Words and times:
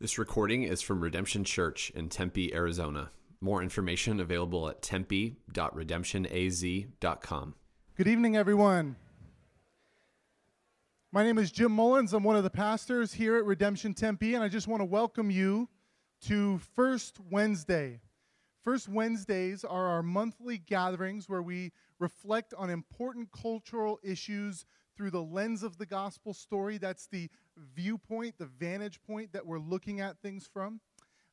This 0.00 0.16
recording 0.16 0.62
is 0.62 0.80
from 0.80 1.00
Redemption 1.00 1.42
Church 1.42 1.90
in 1.90 2.08
Tempe, 2.08 2.54
Arizona. 2.54 3.10
More 3.40 3.64
information 3.64 4.20
available 4.20 4.68
at 4.68 4.80
tempe.redemptionaz.com. 4.80 7.54
Good 7.96 8.06
evening, 8.06 8.36
everyone. 8.36 8.94
My 11.10 11.24
name 11.24 11.36
is 11.36 11.50
Jim 11.50 11.72
Mullins. 11.72 12.12
I'm 12.12 12.22
one 12.22 12.36
of 12.36 12.44
the 12.44 12.50
pastors 12.50 13.12
here 13.12 13.38
at 13.38 13.44
Redemption 13.44 13.92
Tempe, 13.92 14.34
and 14.34 14.44
I 14.44 14.48
just 14.48 14.68
want 14.68 14.82
to 14.82 14.84
welcome 14.84 15.32
you 15.32 15.68
to 16.26 16.58
First 16.76 17.18
Wednesday. 17.28 18.00
First 18.62 18.88
Wednesdays 18.88 19.64
are 19.64 19.86
our 19.86 20.04
monthly 20.04 20.58
gatherings 20.58 21.28
where 21.28 21.42
we 21.42 21.72
reflect 21.98 22.54
on 22.56 22.70
important 22.70 23.32
cultural 23.32 23.98
issues 24.04 24.64
through 24.98 25.10
the 25.12 25.22
lens 25.22 25.62
of 25.62 25.78
the 25.78 25.86
gospel 25.86 26.34
story. 26.34 26.76
That's 26.76 27.06
the 27.06 27.30
viewpoint, 27.56 28.36
the 28.36 28.46
vantage 28.46 29.00
point 29.00 29.32
that 29.32 29.46
we're 29.46 29.60
looking 29.60 30.00
at 30.00 30.18
things 30.18 30.48
from. 30.52 30.80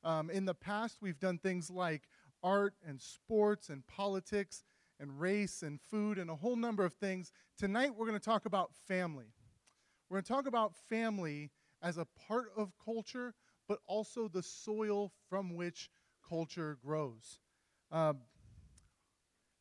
Um, 0.03 0.29
in 0.29 0.45
the 0.45 0.53
past, 0.53 0.99
we've 1.01 1.19
done 1.19 1.39
things 1.39 1.71
like 1.71 2.03
art 2.43 2.75
and 2.87 3.01
sports 3.01 3.69
and 3.69 3.85
politics 3.87 4.63
and 4.99 5.19
race 5.19 5.63
and 5.63 5.81
food 5.81 6.19
and 6.19 6.29
a 6.29 6.35
whole 6.35 6.55
number 6.55 6.85
of 6.85 6.93
things. 6.93 7.31
Tonight, 7.57 7.95
we're 7.95 8.05
going 8.05 8.19
to 8.19 8.23
talk 8.23 8.45
about 8.45 8.69
family. 8.87 9.33
We're 10.09 10.17
going 10.17 10.25
to 10.25 10.33
talk 10.33 10.45
about 10.45 10.75
family 10.87 11.49
as 11.81 11.97
a 11.97 12.05
part 12.27 12.51
of 12.55 12.71
culture, 12.83 13.33
but 13.67 13.79
also 13.87 14.27
the 14.27 14.43
soil 14.43 15.11
from 15.27 15.55
which 15.55 15.89
culture 16.29 16.77
grows. 16.85 17.39
Um, 17.91 18.19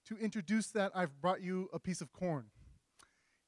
to 0.08 0.18
introduce 0.18 0.66
that, 0.72 0.92
I've 0.94 1.22
brought 1.22 1.40
you 1.40 1.70
a 1.72 1.78
piece 1.78 2.02
of 2.02 2.12
corn. 2.12 2.50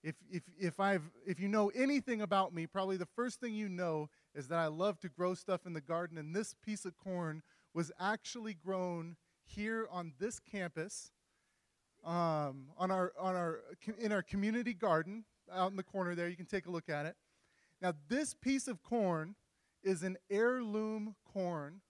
If, 0.02 0.14
if, 0.30 0.42
if, 0.58 0.78
I've, 0.78 1.02
if 1.26 1.40
you 1.40 1.48
know 1.48 1.70
anything 1.74 2.20
about 2.20 2.54
me, 2.54 2.66
probably 2.66 2.96
the 2.96 3.08
first 3.16 3.40
thing 3.40 3.54
you 3.54 3.68
know 3.68 4.08
is 4.34 4.48
that 4.48 4.58
I 4.58 4.66
love 4.66 5.00
to 5.00 5.08
grow 5.08 5.34
stuff 5.34 5.66
in 5.66 5.72
the 5.72 5.80
garden, 5.80 6.18
and 6.18 6.34
this 6.34 6.54
piece 6.64 6.84
of 6.84 6.96
corn 6.96 7.42
was 7.74 7.90
actually 7.98 8.54
grown 8.54 9.16
here 9.44 9.88
on 9.90 10.12
this 10.18 10.38
campus, 10.38 11.10
um, 12.04 12.68
on 12.78 12.90
our, 12.90 13.12
on 13.18 13.34
our, 13.34 13.60
in 13.98 14.12
our 14.12 14.22
community 14.22 14.74
garden 14.74 15.24
out 15.52 15.70
in 15.70 15.76
the 15.76 15.82
corner 15.82 16.14
there. 16.14 16.28
You 16.28 16.36
can 16.36 16.46
take 16.46 16.66
a 16.66 16.70
look 16.70 16.88
at 16.88 17.06
it. 17.06 17.16
Now, 17.80 17.94
this 18.08 18.34
piece 18.34 18.68
of 18.68 18.82
corn 18.82 19.34
is 19.82 20.02
an 20.02 20.16
heirloom 20.30 21.14
corn 21.32 21.80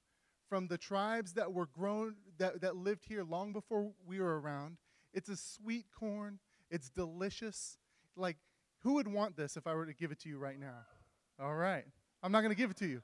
from 0.48 0.68
the 0.68 0.78
tribes 0.78 1.32
that 1.34 1.52
were 1.52 1.66
grown 1.66 2.16
that, 2.38 2.60
that 2.60 2.76
lived 2.76 3.04
here 3.06 3.24
long 3.24 3.52
before 3.52 3.90
we 4.06 4.20
were 4.20 4.40
around. 4.40 4.78
It's 5.12 5.28
a 5.28 5.36
sweet 5.36 5.86
corn. 5.98 6.38
It's 6.70 6.90
delicious 6.90 7.78
like, 8.16 8.36
who 8.80 8.94
would 8.94 9.08
want 9.08 9.36
this 9.36 9.56
if 9.56 9.66
I 9.66 9.74
were 9.74 9.86
to 9.86 9.94
give 9.94 10.12
it 10.12 10.20
to 10.20 10.28
you 10.28 10.38
right 10.38 10.58
now? 10.58 10.84
All 11.40 11.54
right. 11.54 11.84
I'm 12.22 12.32
not 12.32 12.40
going 12.40 12.52
to 12.52 12.56
give 12.56 12.70
it 12.70 12.76
to 12.78 12.86
you. 12.86 13.02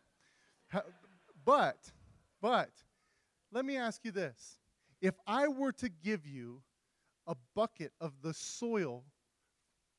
But, 1.45 1.79
but, 2.41 2.71
let 3.51 3.65
me 3.65 3.77
ask 3.77 4.05
you 4.05 4.13
this. 4.13 4.59
If 5.01 5.15
I 5.27 5.49
were 5.49 5.73
to 5.73 5.89
give 5.89 6.27
you 6.27 6.63
a 7.27 7.35
bucket 7.55 7.93
of 8.01 8.13
the 8.23 8.33
soil 8.33 9.05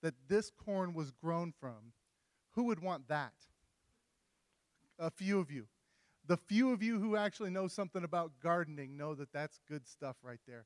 that 0.02 0.14
this 0.28 0.50
corn 0.50 0.94
was 0.94 1.12
grown 1.12 1.54
from, 1.60 1.94
who 2.52 2.66
would 2.66 2.80
want 2.80 3.08
that? 3.10 3.34
A 5.00 5.12
few 5.12 5.40
of 5.40 5.52
you. 5.52 5.66
The 6.28 6.38
few 6.38 6.72
of 6.72 6.82
you 6.82 7.00
who 7.00 7.18
actually 7.18 7.50
know 7.50 7.68
something 7.68 8.04
about 8.04 8.32
gardening 8.42 8.96
know 8.96 9.14
that 9.16 9.34
that's 9.34 9.60
good 9.68 9.86
stuff 9.86 10.16
right 10.24 10.40
there. 10.48 10.66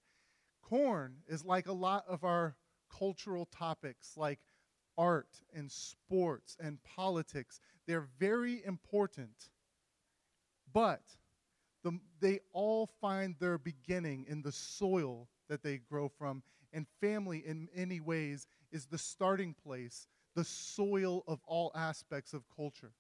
Corn 0.61 1.17
is 1.27 1.43
like 1.43 1.67
a 1.67 1.73
lot 1.73 2.05
of 2.07 2.23
our 2.23 2.55
cultural 2.89 3.45
topics 3.45 4.13
like 4.17 4.39
art 4.97 5.41
and 5.53 5.71
sports 5.71 6.57
and 6.59 6.81
politics. 6.83 7.59
They're 7.87 8.07
very 8.19 8.63
important, 8.65 9.49
but 10.73 11.01
the, 11.83 11.99
they 12.19 12.39
all 12.53 12.87
find 13.01 13.35
their 13.39 13.57
beginning 13.57 14.25
in 14.27 14.41
the 14.41 14.51
soil 14.51 15.29
that 15.49 15.63
they 15.63 15.77
grow 15.77 16.09
from. 16.09 16.43
And 16.73 16.85
family, 17.01 17.43
in 17.45 17.69
many 17.75 17.99
ways, 17.99 18.47
is 18.71 18.85
the 18.87 18.97
starting 18.97 19.53
place, 19.53 20.07
the 20.35 20.43
soil 20.43 21.23
of 21.27 21.39
all 21.45 21.71
aspects 21.75 22.33
of 22.33 22.43
culture. 22.55 22.93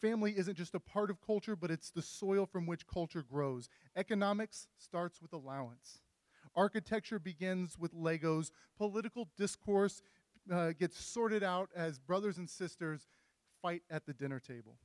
Family 0.00 0.36
isn't 0.36 0.56
just 0.56 0.74
a 0.74 0.80
part 0.80 1.10
of 1.10 1.20
culture, 1.20 1.56
but 1.56 1.70
it's 1.70 1.90
the 1.90 2.02
soil 2.02 2.46
from 2.46 2.66
which 2.66 2.86
culture 2.86 3.22
grows. 3.22 3.68
Economics 3.96 4.68
starts 4.78 5.20
with 5.22 5.32
allowance. 5.32 6.00
Architecture 6.56 7.18
begins 7.18 7.78
with 7.78 7.94
Legos. 7.94 8.50
Political 8.78 9.28
discourse 9.36 10.02
uh, 10.52 10.72
gets 10.72 10.98
sorted 10.98 11.42
out 11.42 11.68
as 11.76 11.98
brothers 11.98 12.38
and 12.38 12.48
sisters 12.48 13.06
fight 13.62 13.82
at 13.90 14.06
the 14.06 14.14
dinner 14.14 14.40
table. 14.40 14.78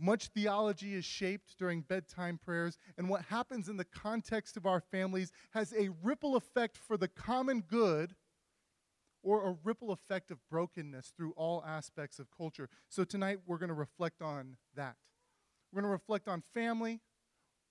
Much 0.00 0.28
theology 0.28 0.94
is 0.94 1.04
shaped 1.04 1.58
during 1.58 1.80
bedtime 1.80 2.38
prayers, 2.38 2.78
and 2.96 3.08
what 3.08 3.22
happens 3.22 3.68
in 3.68 3.76
the 3.76 3.84
context 3.84 4.56
of 4.56 4.64
our 4.64 4.80
families 4.80 5.32
has 5.50 5.72
a 5.72 5.90
ripple 6.02 6.36
effect 6.36 6.76
for 6.76 6.96
the 6.96 7.08
common 7.08 7.60
good 7.60 8.14
or 9.24 9.44
a 9.44 9.56
ripple 9.64 9.90
effect 9.90 10.30
of 10.30 10.38
brokenness 10.48 11.12
through 11.16 11.32
all 11.36 11.64
aspects 11.66 12.20
of 12.20 12.28
culture. 12.30 12.68
So 12.88 13.02
tonight 13.02 13.40
we're 13.44 13.58
going 13.58 13.68
to 13.68 13.74
reflect 13.74 14.22
on 14.22 14.56
that. 14.76 14.94
We're 15.72 15.82
going 15.82 15.90
to 15.90 15.92
reflect 15.92 16.28
on 16.28 16.42
family. 16.54 17.00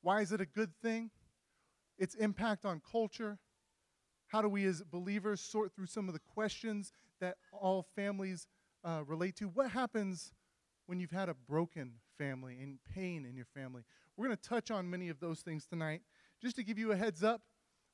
Why 0.02 0.22
is 0.22 0.34
it 0.34 0.42
a 0.42 0.46
good 0.46 0.72
thing? 0.82 1.12
Its 1.98 2.16
impact 2.16 2.66
on 2.66 2.82
culture. 2.90 3.40
How 4.28 4.42
do 4.42 4.50
we 4.50 4.66
as 4.66 4.82
believers 4.84 5.42
sort 5.42 5.74
through 5.74 5.88
some 5.88 6.08
of 6.08 6.14
the 6.14 6.20
questions 6.20 6.92
that 7.22 7.38
all 7.52 7.88
families 7.96 8.48
uh, 8.84 9.04
relate 9.06 9.36
to? 9.38 9.46
What 9.46 9.72
happens 9.72 10.34
when 10.86 11.00
you've 11.00 11.12
had 11.12 11.30
a 11.30 11.34
broken 11.34 11.94
family 12.18 12.60
and 12.62 12.80
pain 12.94 13.26
in 13.26 13.36
your 13.36 13.46
family? 13.46 13.84
We're 14.16 14.26
going 14.26 14.38
to 14.38 14.50
touch 14.50 14.72
on 14.72 14.90
many 14.90 15.10
of 15.10 15.20
those 15.20 15.42
things 15.42 15.66
tonight. 15.66 16.02
Just 16.42 16.56
to 16.58 16.64
give 16.64 16.78
you 16.78 16.92
a 16.92 16.96
heads 16.96 17.24
up, 17.24 17.42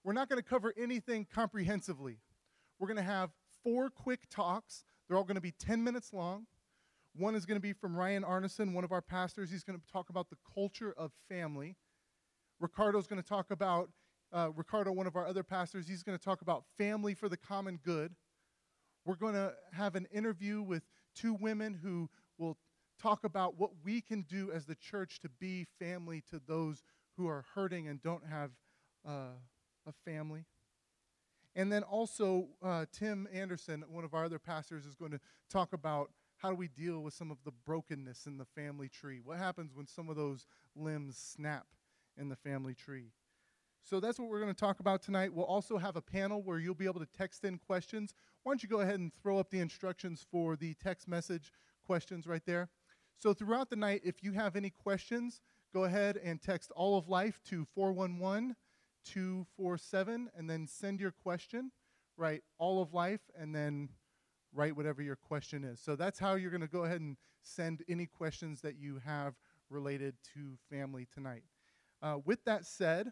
we're 0.03 0.14
not 0.14 0.30
going 0.30 0.41
to 0.41 0.47
cover 0.47 0.74
anything 0.78 1.28
comprehensively. 1.34 2.18
We're 2.80 2.88
going 2.88 2.97
to 2.97 3.03
have 3.03 3.30
four 3.64 3.90
quick 3.90 4.30
talks. 4.30 4.84
They're 5.08 5.18
all 5.18 5.24
going 5.24 5.35
to 5.35 5.41
be 5.41 5.52
10 5.52 5.84
minutes 5.84 6.14
long. 6.14 6.47
One 7.16 7.35
is 7.35 7.46
going 7.46 7.58
to 7.58 7.62
be 7.62 7.74
from 7.74 7.96
Ryan 7.96 8.24
Arneson, 8.24 8.74
one 8.74 8.84
of 8.84 8.91
our 8.91 9.02
pastors. 9.02 9.52
He's 9.52 9.64
going 9.64 9.80
to 9.80 9.91
talk 9.91 10.09
about 10.09 10.30
the 10.30 10.38
culture 10.53 10.94
of 10.97 11.12
family. 11.30 11.75
Ricardo's 12.59 13.08
going 13.08 13.22
to 13.22 13.28
talk 13.28 13.52
about, 13.52 13.90
uh, 14.31 14.50
Ricardo, 14.56 14.91
one 14.91 15.08
of 15.08 15.16
our 15.16 15.28
other 15.28 15.44
pastors, 15.44 15.88
he's 15.88 16.03
going 16.03 16.18
to 16.18 16.24
talk 16.24 16.41
about 16.41 16.64
family 16.78 17.14
for 17.14 17.30
the 17.30 17.38
common 17.38 17.80
good. 17.84 18.14
We're 19.06 19.16
going 19.16 19.34
to 19.34 19.53
have 19.74 19.96
an 19.96 20.08
interview 20.14 20.62
with 20.62 20.84
two 21.16 21.34
women 21.34 21.78
who 21.81 22.09
will 22.38 22.58
talk 23.02 23.24
about 23.24 23.59
what 23.59 23.72
we 23.84 24.02
can 24.02 24.22
do 24.22 24.52
as 24.52 24.66
the 24.66 24.75
church 24.75 25.19
to 25.22 25.30
be 25.30 25.66
family 25.80 26.24
to 26.30 26.41
those 26.47 26.84
who 27.18 27.28
are 27.28 27.46
hurting 27.53 27.88
and 27.88 28.02
don't 28.02 28.25
have 28.25 28.52
uh, 29.08 29.35
a 29.85 29.91
family. 30.06 30.46
And 31.56 31.72
then 31.72 31.84
also, 31.84 32.47
uh, 32.64 32.85
Tim 32.91 33.28
Anderson, 33.31 33.84
one 33.90 34.03
of 34.03 34.14
our 34.14 34.25
other 34.25 34.40
pastors, 34.40 34.85
is 34.85 34.96
going 34.96 35.12
to 35.12 35.20
talk 35.50 35.74
about 35.74 36.12
how 36.38 36.50
do 36.50 36.56
we 36.56 36.68
deal 36.68 37.02
with 37.02 37.14
some 37.14 37.30
of 37.30 37.38
the 37.46 37.52
brokenness 37.66 38.25
in 38.25 38.38
the 38.38 38.46
family 38.46 38.90
tree? 38.90 39.22
What 39.24 39.38
happens 39.38 39.72
when 39.75 39.88
some 39.88 40.09
of 40.09 40.16
those 40.16 40.46
limbs 40.75 41.18
snap? 41.18 41.68
In 42.18 42.29
the 42.29 42.35
family 42.35 42.74
tree. 42.74 43.12
So 43.84 44.00
that's 44.00 44.18
what 44.18 44.29
we're 44.29 44.40
going 44.40 44.53
to 44.53 44.59
talk 44.59 44.79
about 44.79 45.01
tonight. 45.01 45.34
We'll 45.34 45.46
also 45.46 45.78
have 45.78 45.97
a 45.97 46.01
panel 46.01 46.41
where 46.41 46.57
you'll 46.57 46.74
be 46.74 46.85
able 46.85 47.01
to 47.01 47.07
text 47.18 47.44
in 47.44 47.57
questions. 47.57 48.13
Why 48.44 48.51
don't 48.51 48.63
you 48.63 48.69
go 48.69 48.79
ahead 48.79 49.00
and 49.00 49.12
throw 49.22 49.38
up 49.38 49.50
the 49.50 49.59
instructions 49.59 50.25
for 50.31 50.56
the 50.56 50.73
text 50.75 51.07
message 51.07 51.52
questions 51.85 52.25
right 52.25 52.46
there? 52.46 52.69
So 53.18 53.34
throughout 53.34 53.69
the 53.69 53.75
night, 53.75 54.02
if 54.06 54.23
you 54.23 54.31
have 54.34 54.56
any 54.56 54.69
questions, 54.69 55.41
go 55.73 55.84
ahead 55.84 56.18
and 56.23 56.41
text 56.41 56.72
all 56.75 56.97
of 56.97 57.09
life 57.09 57.41
to 57.50 57.66
411 57.75 58.56
247 59.03 60.29
and 60.35 60.50
then 60.50 60.68
send 60.68 61.00
your 61.00 61.12
question. 61.12 61.72
Write 62.18 62.44
all 62.57 62.81
of 62.81 62.94
life 62.94 63.22
and 63.38 63.53
then 63.53 63.90
write 64.53 64.75
whatever 64.75 65.02
your 65.02 65.16
question 65.16 65.63
is. 65.63 65.79
So 65.79 65.96
that's 65.96 66.19
how 66.19 66.35
you're 66.35 66.52
going 66.52 66.62
to 66.62 66.68
go 66.68 66.84
ahead 66.84 67.02
and 67.02 67.18
send 67.41 67.84
any 67.90 68.06
questions 68.06 68.62
that 68.62 68.78
you 68.78 69.02
have 69.03 69.35
related 69.69 70.16
to 70.35 70.58
family 70.70 71.08
tonight. 71.11 71.43
Uh, 72.03 72.17
with 72.26 72.44
that 72.44 72.66
said, 72.66 73.08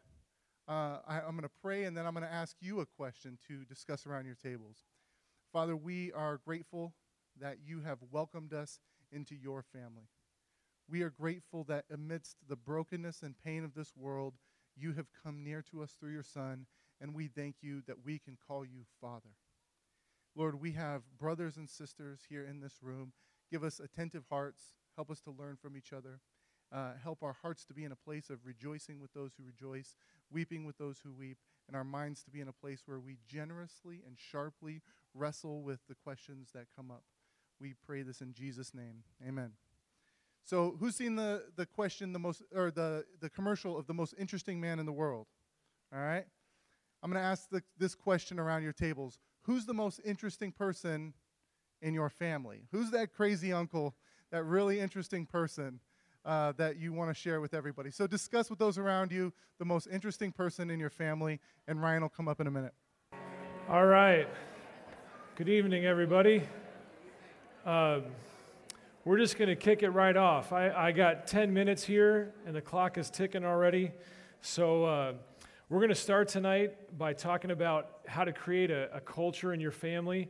uh, 0.67 0.97
I, 1.07 1.19
am 1.19 1.31
going 1.31 1.43
to 1.43 1.49
pray 1.61 1.85
and 1.85 1.95
then 1.95 2.05
I'm 2.05 2.13
going 2.13 2.25
to 2.25 2.31
ask 2.31 2.57
you 2.59 2.81
a 2.81 2.85
question 2.85 3.39
to 3.47 3.63
discuss 3.63 4.05
around 4.05 4.25
your 4.25 4.35
tables. 4.35 4.79
Father, 5.53 5.77
we 5.77 6.11
are 6.11 6.41
grateful 6.45 6.93
that 7.39 7.57
you 7.65 7.79
have 7.81 7.99
welcomed 8.11 8.53
us 8.53 8.79
into 9.09 9.33
your 9.33 9.63
family. 9.63 10.09
We 10.89 11.03
are 11.03 11.09
grateful 11.09 11.63
that 11.65 11.85
amidst 11.89 12.35
the 12.49 12.57
brokenness 12.57 13.23
and 13.23 13.35
pain 13.45 13.63
of 13.63 13.75
this 13.75 13.93
world, 13.95 14.33
you 14.75 14.91
have 14.93 15.07
come 15.23 15.41
near 15.41 15.63
to 15.71 15.83
us 15.83 15.95
through 15.97 16.11
your 16.11 16.23
Son, 16.23 16.65
and 16.99 17.15
we 17.15 17.27
thank 17.27 17.55
you 17.61 17.81
that 17.87 18.03
we 18.03 18.19
can 18.19 18.37
call 18.45 18.65
you 18.65 18.83
Father. 18.99 19.35
Lord, 20.35 20.61
we 20.61 20.73
have 20.73 21.03
brothers 21.17 21.55
and 21.55 21.69
sisters 21.69 22.21
here 22.27 22.45
in 22.45 22.59
this 22.59 22.79
room. 22.81 23.13
Give 23.49 23.63
us 23.63 23.79
attentive 23.79 24.25
hearts. 24.29 24.73
Help 24.97 25.09
us 25.09 25.21
to 25.21 25.31
learn 25.31 25.57
from 25.61 25.77
each 25.77 25.93
other. 25.93 26.19
Uh, 26.71 26.91
help 27.03 27.21
our 27.21 27.35
hearts 27.41 27.65
to 27.65 27.73
be 27.73 27.83
in 27.83 27.91
a 27.91 27.95
place 27.97 28.29
of 28.29 28.45
rejoicing 28.45 29.01
with 29.01 29.11
those 29.13 29.31
who 29.37 29.43
rejoice, 29.43 29.97
weeping 30.31 30.65
with 30.65 30.77
those 30.77 30.99
who 31.03 31.11
weep, 31.11 31.37
and 31.67 31.75
our 31.75 31.83
minds 31.83 32.23
to 32.23 32.31
be 32.31 32.39
in 32.39 32.47
a 32.47 32.53
place 32.53 32.83
where 32.85 32.99
we 32.99 33.17
generously 33.27 34.01
and 34.07 34.17
sharply 34.17 34.81
wrestle 35.13 35.61
with 35.61 35.79
the 35.89 35.95
questions 35.95 36.49
that 36.53 36.67
come 36.75 36.89
up. 36.89 37.03
We 37.59 37.73
pray 37.85 38.03
this 38.03 38.21
in 38.21 38.33
Jesus' 38.33 38.73
name. 38.73 39.03
Amen. 39.27 39.51
So, 40.43 40.75
who's 40.79 40.95
seen 40.95 41.15
the, 41.15 41.43
the 41.55 41.65
question, 41.65 42.13
the 42.13 42.19
most, 42.19 42.41
or 42.55 42.71
the, 42.71 43.05
the 43.19 43.29
commercial 43.29 43.77
of 43.77 43.85
the 43.85 43.93
most 43.93 44.15
interesting 44.17 44.59
man 44.59 44.79
in 44.79 44.85
the 44.85 44.91
world? 44.91 45.27
All 45.93 45.99
right? 45.99 46.25
I'm 47.03 47.11
going 47.11 47.21
to 47.21 47.27
ask 47.27 47.49
the, 47.49 47.61
this 47.77 47.95
question 47.95 48.39
around 48.39 48.63
your 48.63 48.73
tables. 48.73 49.19
Who's 49.43 49.65
the 49.65 49.73
most 49.73 49.99
interesting 50.05 50.51
person 50.51 51.13
in 51.81 51.93
your 51.93 52.09
family? 52.09 52.63
Who's 52.71 52.91
that 52.91 53.11
crazy 53.13 53.51
uncle, 53.51 53.95
that 54.31 54.43
really 54.43 54.79
interesting 54.79 55.25
person 55.25 55.79
uh, 56.25 56.51
that 56.53 56.77
you 56.77 56.93
want 56.93 57.09
to 57.09 57.13
share 57.13 57.41
with 57.41 57.53
everybody? 57.53 57.91
So, 57.91 58.07
discuss 58.07 58.49
with 58.49 58.59
those 58.59 58.77
around 58.77 59.11
you 59.11 59.33
the 59.59 59.65
most 59.65 59.87
interesting 59.91 60.31
person 60.31 60.69
in 60.69 60.79
your 60.79 60.89
family, 60.89 61.39
and 61.67 61.81
Ryan 61.81 62.01
will 62.01 62.09
come 62.09 62.27
up 62.27 62.39
in 62.39 62.47
a 62.47 62.51
minute. 62.51 62.73
All 63.69 63.85
right. 63.85 64.27
Good 65.35 65.49
evening, 65.49 65.85
everybody. 65.85 66.43
Um, 67.65 68.03
we're 69.05 69.17
just 69.17 69.37
going 69.37 69.49
to 69.49 69.55
kick 69.55 69.83
it 69.83 69.89
right 69.89 70.17
off. 70.17 70.51
I, 70.51 70.69
I, 70.69 70.91
got 70.91 71.25
10 71.25 71.53
minutes 71.53 71.83
here, 71.83 72.33
and 72.45 72.55
the 72.55 72.61
clock 72.61 72.97
is 72.97 73.09
ticking 73.09 73.45
already. 73.45 73.91
So, 74.41 74.85
uh, 74.85 75.13
we're 75.69 75.79
going 75.79 75.89
to 75.89 75.95
start 75.95 76.27
tonight 76.27 76.97
by 76.97 77.13
talking 77.13 77.49
about 77.49 77.99
how 78.05 78.25
to 78.25 78.33
create 78.33 78.71
a, 78.71 78.93
a 78.93 78.99
culture 78.99 79.53
in 79.53 79.61
your 79.61 79.71
family. 79.71 80.27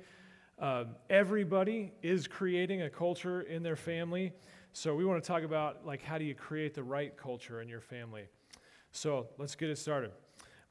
Uh, 0.59 0.83
everybody 1.09 1.91
is 2.03 2.27
creating 2.27 2.83
a 2.83 2.89
culture 2.91 3.41
in 3.41 3.63
their 3.63 3.75
family. 3.75 4.33
So, 4.73 4.95
we 4.95 5.03
want 5.03 5.21
to 5.21 5.27
talk 5.27 5.43
about 5.43 5.85
like 5.85 6.01
how 6.01 6.17
do 6.17 6.23
you 6.23 6.33
create 6.33 6.73
the 6.73 6.83
right 6.83 7.15
culture 7.17 7.61
in 7.61 7.67
your 7.67 7.81
family. 7.81 8.23
So, 8.91 9.27
let's 9.37 9.55
get 9.55 9.69
it 9.69 9.77
started. 9.77 10.11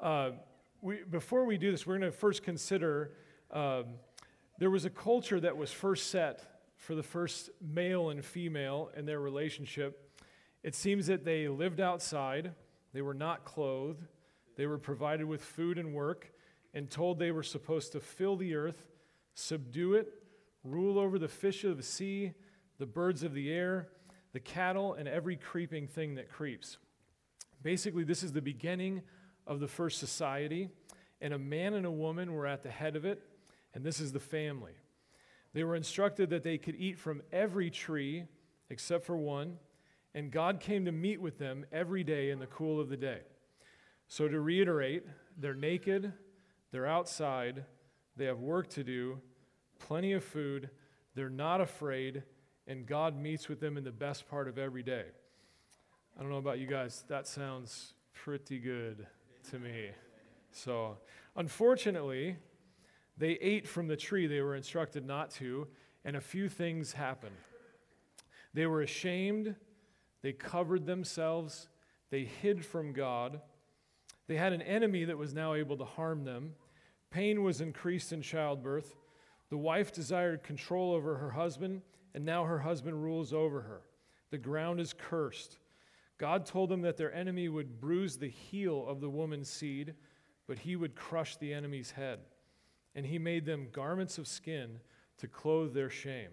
Uh, 0.01 0.31
we, 0.81 1.01
before 1.11 1.45
we 1.45 1.59
do 1.59 1.71
this, 1.71 1.87
we're 1.87 1.99
going 1.99 2.11
to 2.11 2.17
first 2.17 2.43
consider 2.43 3.13
um, 3.51 3.85
there 4.59 4.71
was 4.71 4.87
a 4.87 4.91
culture 4.91 5.39
that 5.41 5.55
was 5.55 5.71
first 5.71 6.11
set 6.11 6.63
for 6.77 6.95
the 6.95 7.03
first 7.03 7.51
male 7.61 8.09
and 8.09 8.25
female 8.25 8.91
in 8.97 9.05
their 9.05 9.21
relationship. 9.21 10.11
It 10.63 10.75
seems 10.75 11.07
that 11.09 11.27
they 11.27 11.49
lived 11.49 11.81
outside, 11.81 12.53
they 12.95 13.03
were 13.03 13.15
not 13.15 13.45
clothed, 13.45 14.07
they 14.57 14.67
were 14.67 14.79
provided 14.79 15.27
with 15.27 15.43
food 15.43 15.77
and 15.77 15.93
work, 15.93 16.33
and 16.73 16.91
told 16.91 17.19
they 17.19 17.33
were 17.33 17.43
supposed 17.43 17.93
to 17.93 18.01
fill 18.01 18.37
the 18.37 18.55
earth, 18.55 18.89
subdue 19.35 19.95
it, 19.95 20.09
rule 20.65 20.99
over 20.99 21.19
the 21.19 21.29
fish 21.29 21.65
of 21.65 21.77
the 21.77 21.83
sea, 21.83 22.33
the 22.81 22.87
birds 22.87 23.23
of 23.23 23.35
the 23.35 23.53
air, 23.53 23.89
the 24.33 24.41
cattle, 24.41 24.95
and 24.95 25.07
every 25.07 25.37
creeping 25.37 25.87
thing 25.87 26.15
that 26.15 26.33
creeps. 26.33 26.79
Basically, 27.63 28.05
this 28.05 28.23
is 28.23 28.33
the 28.33 28.41
beginning 28.41 29.03
of 29.47 29.61
the 29.61 29.69
first 29.69 29.99
society, 29.99 30.71
and 31.21 31.35
a 31.35 31.39
man 31.39 31.75
and 31.75 31.85
a 31.85 31.91
woman 31.91 32.33
were 32.33 32.47
at 32.47 32.63
the 32.63 32.71
head 32.71 32.97
of 32.97 33.05
it, 33.05 33.23
and 33.75 33.85
this 33.85 34.01
is 34.01 34.13
the 34.13 34.19
family. 34.19 34.73
They 35.53 35.63
were 35.63 35.77
instructed 35.77 36.31
that 36.31 36.43
they 36.43 36.57
could 36.57 36.75
eat 36.75 36.99
from 36.99 37.21
every 37.31 37.69
tree 37.69 38.25
except 38.71 39.05
for 39.05 39.17
one, 39.19 39.59
and 40.15 40.31
God 40.31 40.59
came 40.59 40.87
to 40.87 40.93
meet 40.93 41.21
with 41.21 41.39
them 41.39 41.67
every 41.71 42.03
day 42.03 42.31
in 42.31 42.39
the 42.39 42.47
cool 42.47 42.81
of 42.81 42.89
the 42.89 42.97
day. 42.97 43.21
So, 44.09 44.27
to 44.27 44.41
reiterate, 44.41 45.05
they're 45.37 45.55
naked, 45.55 46.15
they're 46.73 46.87
outside, 46.87 47.67
they 48.17 48.25
have 48.25 48.39
work 48.39 48.71
to 48.71 48.83
do, 48.83 49.21
plenty 49.79 50.15
of 50.15 50.25
food, 50.25 50.71
they're 51.15 51.29
not 51.29 51.61
afraid, 51.61 52.23
and 52.67 52.87
God 52.87 53.17
meets 53.17 53.49
with 53.49 53.61
them 53.61 53.77
in 53.77 53.85
the 53.85 53.93
best 53.93 54.29
part 54.29 54.49
of 54.49 54.59
every 54.59 54.83
day. 54.83 55.05
I 56.17 56.23
don't 56.23 56.31
know 56.31 56.39
about 56.39 56.59
you 56.59 56.67
guys, 56.67 57.05
that 57.09 57.27
sounds 57.27 57.95
pretty 58.13 58.59
good 58.59 59.07
to 59.51 59.59
me. 59.59 59.91
So, 60.53 60.99
unfortunately, 61.37 62.37
they 63.17 63.33
ate 63.33 63.67
from 63.67 63.89
the 63.89 63.97
tree 63.97 64.27
they 64.27 64.41
were 64.41 64.57
instructed 64.57 65.07
not 65.07 65.31
to, 65.33 65.69
and 66.05 66.17
a 66.17 66.21
few 66.21 66.49
things 66.49 66.93
happened. 66.93 67.37
They 68.53 68.67
were 68.67 68.83
ashamed, 68.83 69.55
they 70.23 70.33
covered 70.33 70.87
themselves, 70.87 71.69
they 72.11 72.25
hid 72.25 72.65
from 72.65 72.93
God. 72.93 73.41
They 74.27 74.37
had 74.37 74.53
an 74.53 74.63
enemy 74.63 75.05
that 75.05 75.19
was 75.19 75.35
now 75.35 75.55
able 75.55 75.77
to 75.77 75.85
harm 75.85 76.25
them. 76.25 76.55
Pain 77.11 77.43
was 77.43 77.61
increased 77.61 78.13
in 78.13 78.23
childbirth. 78.23 78.95
The 79.49 79.57
wife 79.57 79.93
desired 79.93 80.43
control 80.43 80.93
over 80.93 81.17
her 81.17 81.31
husband, 81.31 81.83
and 82.15 82.25
now 82.25 82.45
her 82.45 82.59
husband 82.59 83.03
rules 83.03 83.33
over 83.33 83.63
her. 83.63 83.83
The 84.31 84.39
ground 84.39 84.81
is 84.81 84.93
cursed. 84.93 85.59
God 86.19 86.47
told 86.47 86.69
them 86.69 86.83
that 86.83 86.97
their 86.97 87.13
enemy 87.15 87.49
would 87.49 87.81
bruise 87.81 88.17
the 88.17 88.29
heel 88.29 88.85
of 88.87 89.01
the 89.01 89.11
woman's 89.11 89.49
seed, 89.49 89.95
but 90.47 90.59
he 90.59 90.77
would 90.77 90.95
crush 90.95 91.37
the 91.37 91.53
enemy's 91.53 91.93
head 91.93 92.21
and 92.95 93.07
he 93.07 93.19
made 93.19 93.45
them 93.45 93.69
garments 93.73 94.19
of 94.19 94.27
skin 94.27 94.81
to 95.19 95.29
clothe 95.29 95.75
their 95.75 95.91
shame. 95.91 96.31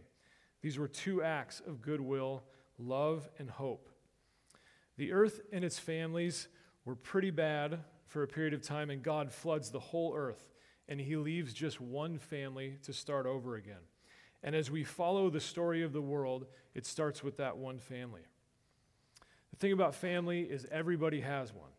These 0.61 0.79
were 0.79 0.87
two 0.87 1.21
acts 1.21 1.61
of 1.65 1.81
goodwill, 1.81 2.43
love, 2.79 3.29
and 3.37 3.49
hope. 3.49 3.89
The 4.97 5.11
earth 5.11 5.41
and 5.51 5.63
its 5.63 5.77
families 5.77 6.47
were 6.85 6.95
pretty 6.95 7.29
bad 7.29 7.79
for 8.07 8.23
a 8.23 8.27
period 8.27 8.53
of 8.53 8.61
time, 8.61 8.89
and 8.89 9.03
God 9.03 9.31
floods 9.31 9.69
the 9.69 9.79
whole 9.79 10.15
earth, 10.15 10.49
and 10.87 10.99
he 10.99 11.15
leaves 11.15 11.53
just 11.53 11.79
one 11.79 12.17
family 12.17 12.77
to 12.83 12.93
start 12.93 13.25
over 13.25 13.55
again. 13.55 13.75
And 14.47 14.55
as 14.55 14.71
we 14.71 14.85
follow 14.85 15.29
the 15.29 15.41
story 15.41 15.83
of 15.83 15.91
the 15.91 16.01
world, 16.01 16.45
it 16.73 16.85
starts 16.85 17.21
with 17.21 17.35
that 17.35 17.57
one 17.57 17.79
family. 17.79 18.21
The 19.51 19.57
thing 19.57 19.73
about 19.73 19.93
family 19.93 20.43
is 20.43 20.65
everybody 20.71 21.19
has 21.19 21.53
one. 21.53 21.71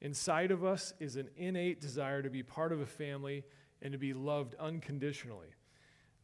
Inside 0.00 0.50
of 0.50 0.64
us 0.64 0.94
is 0.98 1.16
an 1.16 1.28
innate 1.36 1.78
desire 1.78 2.22
to 2.22 2.30
be 2.30 2.42
part 2.42 2.72
of 2.72 2.80
a 2.80 2.86
family 2.86 3.44
and 3.82 3.92
to 3.92 3.98
be 3.98 4.14
loved 4.14 4.54
unconditionally. 4.54 5.48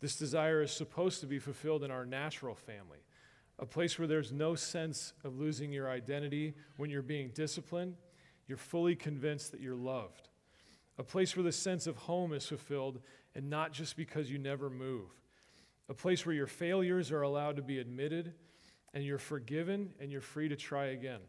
This 0.00 0.16
desire 0.16 0.62
is 0.62 0.70
supposed 0.70 1.20
to 1.20 1.26
be 1.26 1.38
fulfilled 1.38 1.84
in 1.84 1.90
our 1.90 2.06
natural 2.06 2.54
family, 2.54 3.04
a 3.58 3.66
place 3.66 3.98
where 3.98 4.08
there's 4.08 4.32
no 4.32 4.54
sense 4.54 5.12
of 5.24 5.36
losing 5.36 5.72
your 5.72 5.90
identity 5.90 6.54
when 6.78 6.88
you're 6.88 7.02
being 7.02 7.32
disciplined. 7.34 7.96
You're 8.48 8.56
fully 8.56 8.96
convinced 8.96 9.52
that 9.52 9.60
you're 9.60 9.76
loved. 9.76 10.30
A 10.96 11.02
place 11.02 11.36
where 11.36 11.44
the 11.44 11.52
sense 11.52 11.86
of 11.86 11.98
home 11.98 12.32
is 12.32 12.46
fulfilled 12.46 13.02
and 13.34 13.50
not 13.50 13.74
just 13.74 13.94
because 13.94 14.30
you 14.30 14.38
never 14.38 14.70
move. 14.70 15.10
A 15.88 15.94
place 15.94 16.26
where 16.26 16.34
your 16.34 16.46
failures 16.46 17.12
are 17.12 17.22
allowed 17.22 17.56
to 17.56 17.62
be 17.62 17.78
admitted 17.78 18.34
and 18.92 19.04
you're 19.04 19.18
forgiven 19.18 19.90
and 20.00 20.10
you're 20.10 20.20
free 20.20 20.48
to 20.48 20.56
try 20.56 20.86
again. 20.86 21.20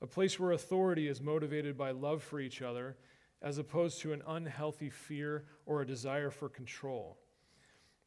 A 0.00 0.06
place 0.06 0.38
where 0.38 0.52
authority 0.52 1.08
is 1.08 1.20
motivated 1.20 1.76
by 1.76 1.90
love 1.90 2.22
for 2.22 2.40
each 2.40 2.62
other 2.62 2.96
as 3.40 3.58
opposed 3.58 4.00
to 4.00 4.12
an 4.12 4.22
unhealthy 4.26 4.90
fear 4.90 5.44
or 5.66 5.82
a 5.82 5.86
desire 5.86 6.30
for 6.30 6.48
control. 6.48 7.18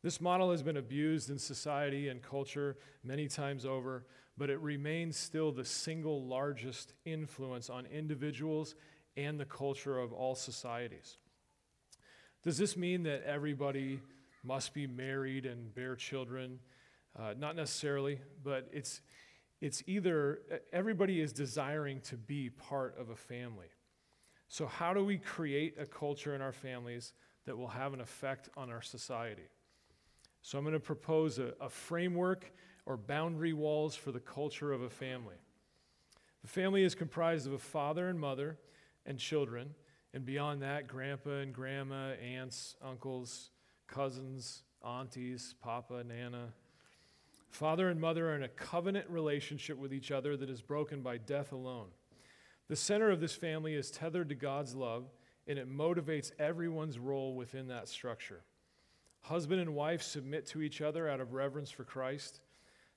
This 0.01 0.21
model 0.21 0.51
has 0.51 0.61
been 0.61 0.77
abused 0.77 1.29
in 1.29 1.39
society 1.39 2.09
and 2.09 2.21
culture 2.21 2.77
many 3.03 3.27
times 3.27 3.65
over, 3.65 4.05
but 4.37 4.49
it 4.49 4.59
remains 4.59 5.17
still 5.17 5.51
the 5.51 5.65
single 5.65 6.23
largest 6.25 6.93
influence 7.05 7.69
on 7.69 7.85
individuals 7.87 8.75
and 9.17 9.39
the 9.39 9.45
culture 9.45 9.97
of 9.97 10.13
all 10.13 10.35
societies. 10.35 11.17
Does 12.43 12.57
this 12.57 12.77
mean 12.77 13.03
that 13.03 13.23
everybody 13.23 13.99
must 14.45 14.73
be 14.73 14.87
married 14.87 15.45
and 15.45 15.73
bear 15.73 15.95
children? 15.95 16.59
Uh, 17.17 17.33
not 17.37 17.55
necessarily, 17.55 18.19
but 18.43 18.67
it's, 18.71 19.01
it's 19.61 19.83
either 19.87 20.39
everybody 20.73 21.21
is 21.21 21.31
desiring 21.33 22.01
to 22.01 22.17
be 22.17 22.49
part 22.49 22.97
of 22.99 23.09
a 23.09 23.15
family. 23.15 23.67
So, 24.47 24.67
how 24.67 24.93
do 24.93 25.03
we 25.03 25.17
create 25.17 25.75
a 25.79 25.85
culture 25.85 26.35
in 26.35 26.41
our 26.41 26.51
families 26.51 27.13
that 27.45 27.57
will 27.57 27.69
have 27.69 27.93
an 27.93 28.01
effect 28.01 28.49
on 28.55 28.69
our 28.69 28.81
society? 28.81 29.49
So, 30.41 30.57
I'm 30.57 30.63
going 30.63 30.73
to 30.73 30.79
propose 30.79 31.39
a, 31.39 31.53
a 31.59 31.69
framework 31.69 32.51
or 32.85 32.97
boundary 32.97 33.53
walls 33.53 33.95
for 33.95 34.11
the 34.11 34.19
culture 34.19 34.71
of 34.71 34.81
a 34.81 34.89
family. 34.89 35.35
The 36.43 36.47
family 36.47 36.83
is 36.83 36.93
comprised 36.93 37.47
of 37.47 37.53
a 37.53 37.57
father 37.57 38.07
and 38.09 38.19
mother 38.19 38.59
and 39.05 39.17
children, 39.17 39.73
and 40.13 40.25
beyond 40.25 40.61
that, 40.61 40.87
grandpa 40.87 41.37
and 41.37 41.53
grandma, 41.53 42.11
aunts, 42.13 42.75
uncles, 42.83 43.49
cousins, 43.87 44.63
aunties, 44.85 45.55
papa, 45.61 46.03
nana. 46.03 46.49
Father 47.49 47.89
and 47.89 47.99
mother 47.99 48.31
are 48.31 48.35
in 48.35 48.43
a 48.43 48.49
covenant 48.49 49.09
relationship 49.09 49.77
with 49.77 49.93
each 49.93 50.11
other 50.11 50.35
that 50.35 50.49
is 50.49 50.61
broken 50.61 51.01
by 51.01 51.17
death 51.17 51.51
alone. 51.51 51.87
The 52.67 52.75
center 52.75 53.11
of 53.11 53.21
this 53.21 53.35
family 53.35 53.75
is 53.75 53.91
tethered 53.91 54.29
to 54.29 54.35
God's 54.35 54.75
love, 54.75 55.05
and 55.47 55.59
it 55.59 55.71
motivates 55.71 56.31
everyone's 56.39 56.99
role 56.99 57.35
within 57.35 57.67
that 57.67 57.87
structure. 57.87 58.41
Husband 59.21 59.61
and 59.61 59.75
wife 59.75 60.01
submit 60.01 60.45
to 60.47 60.61
each 60.61 60.81
other 60.81 61.07
out 61.07 61.21
of 61.21 61.33
reverence 61.33 61.71
for 61.71 61.83
Christ. 61.83 62.41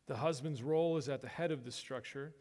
The 0.07 0.17
husband's 0.17 0.63
role 0.63 0.97
is 0.97 1.09
at 1.09 1.21
the 1.21 1.29
head 1.29 1.53
of 1.53 1.65
the 1.65 1.73
structure, 1.73 2.35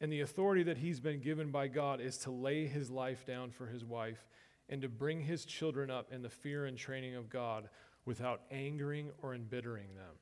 and 0.00 0.12
the 0.12 0.20
authority 0.20 0.62
that 0.64 0.78
he's 0.78 1.00
been 1.00 1.20
given 1.20 1.50
by 1.50 1.68
God 1.68 2.00
is 2.00 2.18
to 2.18 2.30
lay 2.30 2.66
his 2.66 2.90
life 2.90 3.26
down 3.26 3.50
for 3.50 3.66
his 3.66 3.84
wife 3.84 4.26
and 4.68 4.82
to 4.82 4.88
bring 4.88 5.20
his 5.20 5.44
children 5.44 5.90
up 5.90 6.12
in 6.12 6.22
the 6.22 6.28
fear 6.28 6.66
and 6.66 6.76
training 6.76 7.14
of 7.14 7.30
God 7.30 7.68
without 8.06 8.40
angering 8.50 9.10
or 9.20 9.34
embittering 9.34 9.94
them. 9.94 10.14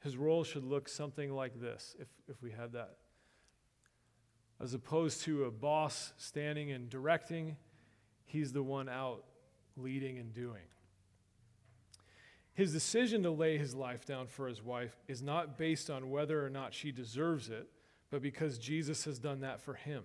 His 0.00 0.16
role 0.16 0.44
should 0.44 0.64
look 0.64 0.88
something 0.88 1.32
like 1.32 1.60
this, 1.60 1.96
if, 1.98 2.06
if 2.28 2.40
we 2.40 2.52
had 2.52 2.72
that 2.72 2.98
as 4.60 4.74
opposed 4.74 5.22
to 5.22 5.44
a 5.44 5.50
boss 5.50 6.12
standing 6.16 6.72
and 6.72 6.90
directing, 6.90 7.56
he's 8.24 8.52
the 8.52 8.62
one 8.62 8.88
out 8.88 9.24
leading 9.76 10.18
and 10.18 10.34
doing. 10.34 10.62
His 12.54 12.72
decision 12.72 13.22
to 13.22 13.30
lay 13.30 13.56
his 13.56 13.74
life 13.74 14.04
down 14.04 14.26
for 14.26 14.48
his 14.48 14.62
wife 14.62 14.96
is 15.06 15.22
not 15.22 15.56
based 15.56 15.88
on 15.90 16.10
whether 16.10 16.44
or 16.44 16.50
not 16.50 16.74
she 16.74 16.90
deserves 16.90 17.48
it, 17.50 17.68
but 18.10 18.20
because 18.20 18.58
Jesus 18.58 19.04
has 19.04 19.20
done 19.20 19.40
that 19.40 19.60
for 19.60 19.74
him. 19.74 20.02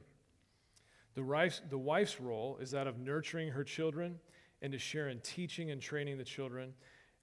The 1.15 1.23
wife's, 1.23 1.61
the 1.67 1.79
wife's 1.79 2.19
role 2.21 2.59
is 2.61 2.71
that 2.71 2.85
of 2.85 2.99
nurturing 2.99 3.49
her 3.49 3.63
children 3.63 4.19
and 4.63 4.71
to 4.71 4.79
share 4.79 5.09
in 5.09 5.19
teaching 5.19 5.69
and 5.69 5.79
training 5.79 6.17
the 6.17 6.23
children 6.23 6.73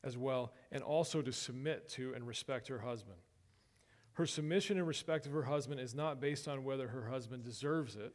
as 0.05 0.17
well, 0.17 0.53
and 0.71 0.83
also 0.83 1.21
to 1.21 1.33
submit 1.33 1.89
to 1.89 2.15
and 2.15 2.27
respect 2.27 2.69
her 2.69 2.79
husband. 2.79 3.19
Her 4.13 4.27
submission 4.27 4.79
and 4.79 4.87
respect 4.87 5.27
of 5.27 5.33
her 5.33 5.43
husband 5.43 5.81
is 5.81 5.95
not 5.95 6.21
based 6.21 6.47
on 6.47 6.63
whether 6.63 6.87
her 6.87 7.09
husband 7.09 7.43
deserves 7.43 7.97
it, 7.97 8.13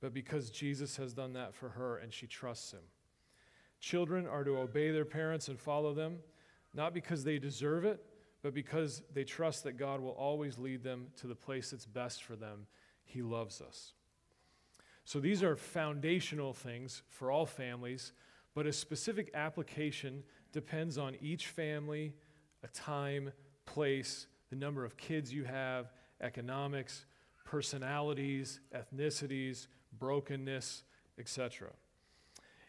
but 0.00 0.14
because 0.14 0.50
Jesus 0.50 0.96
has 0.96 1.12
done 1.12 1.34
that 1.34 1.54
for 1.54 1.68
her 1.68 1.98
and 1.98 2.12
she 2.12 2.26
trusts 2.26 2.72
him. 2.72 2.80
Children 3.80 4.26
are 4.26 4.44
to 4.44 4.58
obey 4.58 4.90
their 4.90 5.04
parents 5.04 5.48
and 5.48 5.58
follow 5.58 5.92
them 5.92 6.20
not 6.74 6.94
because 6.94 7.24
they 7.24 7.38
deserve 7.38 7.84
it, 7.84 8.00
but 8.42 8.54
because 8.54 9.02
they 9.12 9.24
trust 9.24 9.64
that 9.64 9.76
God 9.76 10.00
will 10.00 10.10
always 10.10 10.58
lead 10.58 10.82
them 10.82 11.08
to 11.16 11.26
the 11.26 11.34
place 11.34 11.70
that's 11.70 11.86
best 11.86 12.22
for 12.22 12.36
them. 12.36 12.66
He 13.04 13.22
loves 13.22 13.60
us. 13.60 13.92
So 15.04 15.18
these 15.18 15.42
are 15.42 15.56
foundational 15.56 16.52
things 16.52 17.02
for 17.08 17.30
all 17.30 17.46
families, 17.46 18.12
but 18.54 18.66
a 18.66 18.72
specific 18.72 19.30
application 19.34 20.22
depends 20.52 20.98
on 20.98 21.16
each 21.20 21.48
family, 21.48 22.14
a 22.62 22.68
time, 22.68 23.32
place, 23.66 24.26
the 24.50 24.56
number 24.56 24.84
of 24.84 24.96
kids 24.96 25.32
you 25.32 25.44
have, 25.44 25.92
economics, 26.20 27.06
personalities, 27.44 28.60
ethnicities, 28.74 29.68
brokenness, 29.98 30.84
etc. 31.18 31.68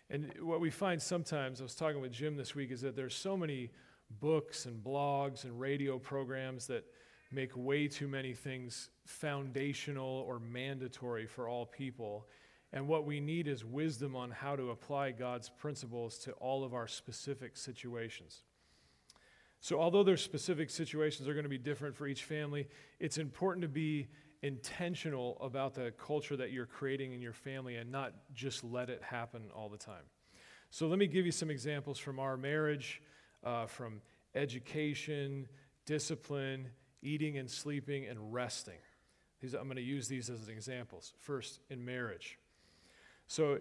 And 0.10 0.32
what 0.42 0.60
we 0.60 0.70
find 0.70 1.02
sometimes, 1.02 1.62
I 1.62 1.64
was 1.64 1.76
talking 1.76 2.02
with 2.02 2.12
Jim 2.12 2.36
this 2.36 2.54
week, 2.54 2.72
is 2.72 2.82
that 2.82 2.96
there's 2.96 3.16
so 3.16 3.38
many 3.38 3.72
books 4.20 4.66
and 4.66 4.84
blogs 4.84 5.46
and 5.46 5.60
radio 5.60 5.98
programs 5.98 6.68
that 6.68 6.84
make 7.32 7.52
way 7.56 7.88
too 7.88 8.08
many 8.08 8.34
things 8.34 8.90
foundational 9.06 10.26
or 10.28 10.40
mandatory 10.40 11.26
for 11.26 11.48
all 11.48 11.66
people. 11.66 12.28
And 12.74 12.88
what 12.88 13.06
we 13.06 13.20
need 13.20 13.48
is 13.48 13.66
wisdom 13.66 14.16
on 14.16 14.32
how 14.32 14.56
to 14.56 14.70
apply 14.70 15.12
God's 15.12 15.50
principles 15.50 16.18
to 16.20 16.32
all 16.34 16.64
of 16.64 16.74
our 16.74 16.88
specific 16.88 17.58
situations. 17.58 18.44
So, 19.60 19.80
although 19.80 20.04
their 20.04 20.18
specific 20.18 20.70
situations 20.70 21.28
are 21.28 21.34
going 21.34 21.44
to 21.44 21.50
be 21.50 21.58
different 21.58 21.96
for 21.96 22.08
each 22.08 22.24
family, 22.24 22.68
it's 23.00 23.18
important 23.18 23.62
to 23.62 23.68
be 23.68 24.08
intentional 24.42 25.38
about 25.40 25.76
the 25.76 25.92
culture 25.92 26.36
that 26.38 26.52
you're 26.52 26.66
creating 26.66 27.14
in 27.14 27.22
your 27.22 27.34
family 27.34 27.76
and 27.76 27.92
not 27.92 28.14
just 28.34 28.64
let 28.64 28.90
it 28.90 29.04
happen 29.04 29.44
all 29.54 29.70
the 29.70 29.78
time. 29.78 30.04
So, 30.72 30.88
let 30.88 30.98
me 30.98 31.06
give 31.06 31.26
you 31.26 31.32
some 31.32 31.52
examples 31.52 32.00
from 32.00 32.20
our 32.20 32.38
marriage 32.38 33.02
uh, 33.44 33.66
from 33.66 34.02
education, 34.34 35.48
discipline, 35.86 36.70
eating 37.02 37.38
and 37.38 37.50
sleeping, 37.50 38.06
and 38.06 38.34
resting. 38.34 38.80
These, 39.42 39.54
I'm 39.54 39.66
going 39.66 39.76
to 39.76 39.82
use 39.82 40.08
these 40.08 40.30
as 40.30 40.48
examples. 40.48 41.14
First, 41.20 41.60
in 41.70 41.84
marriage. 41.84 42.38
So, 43.32 43.54
uh, 43.54 43.58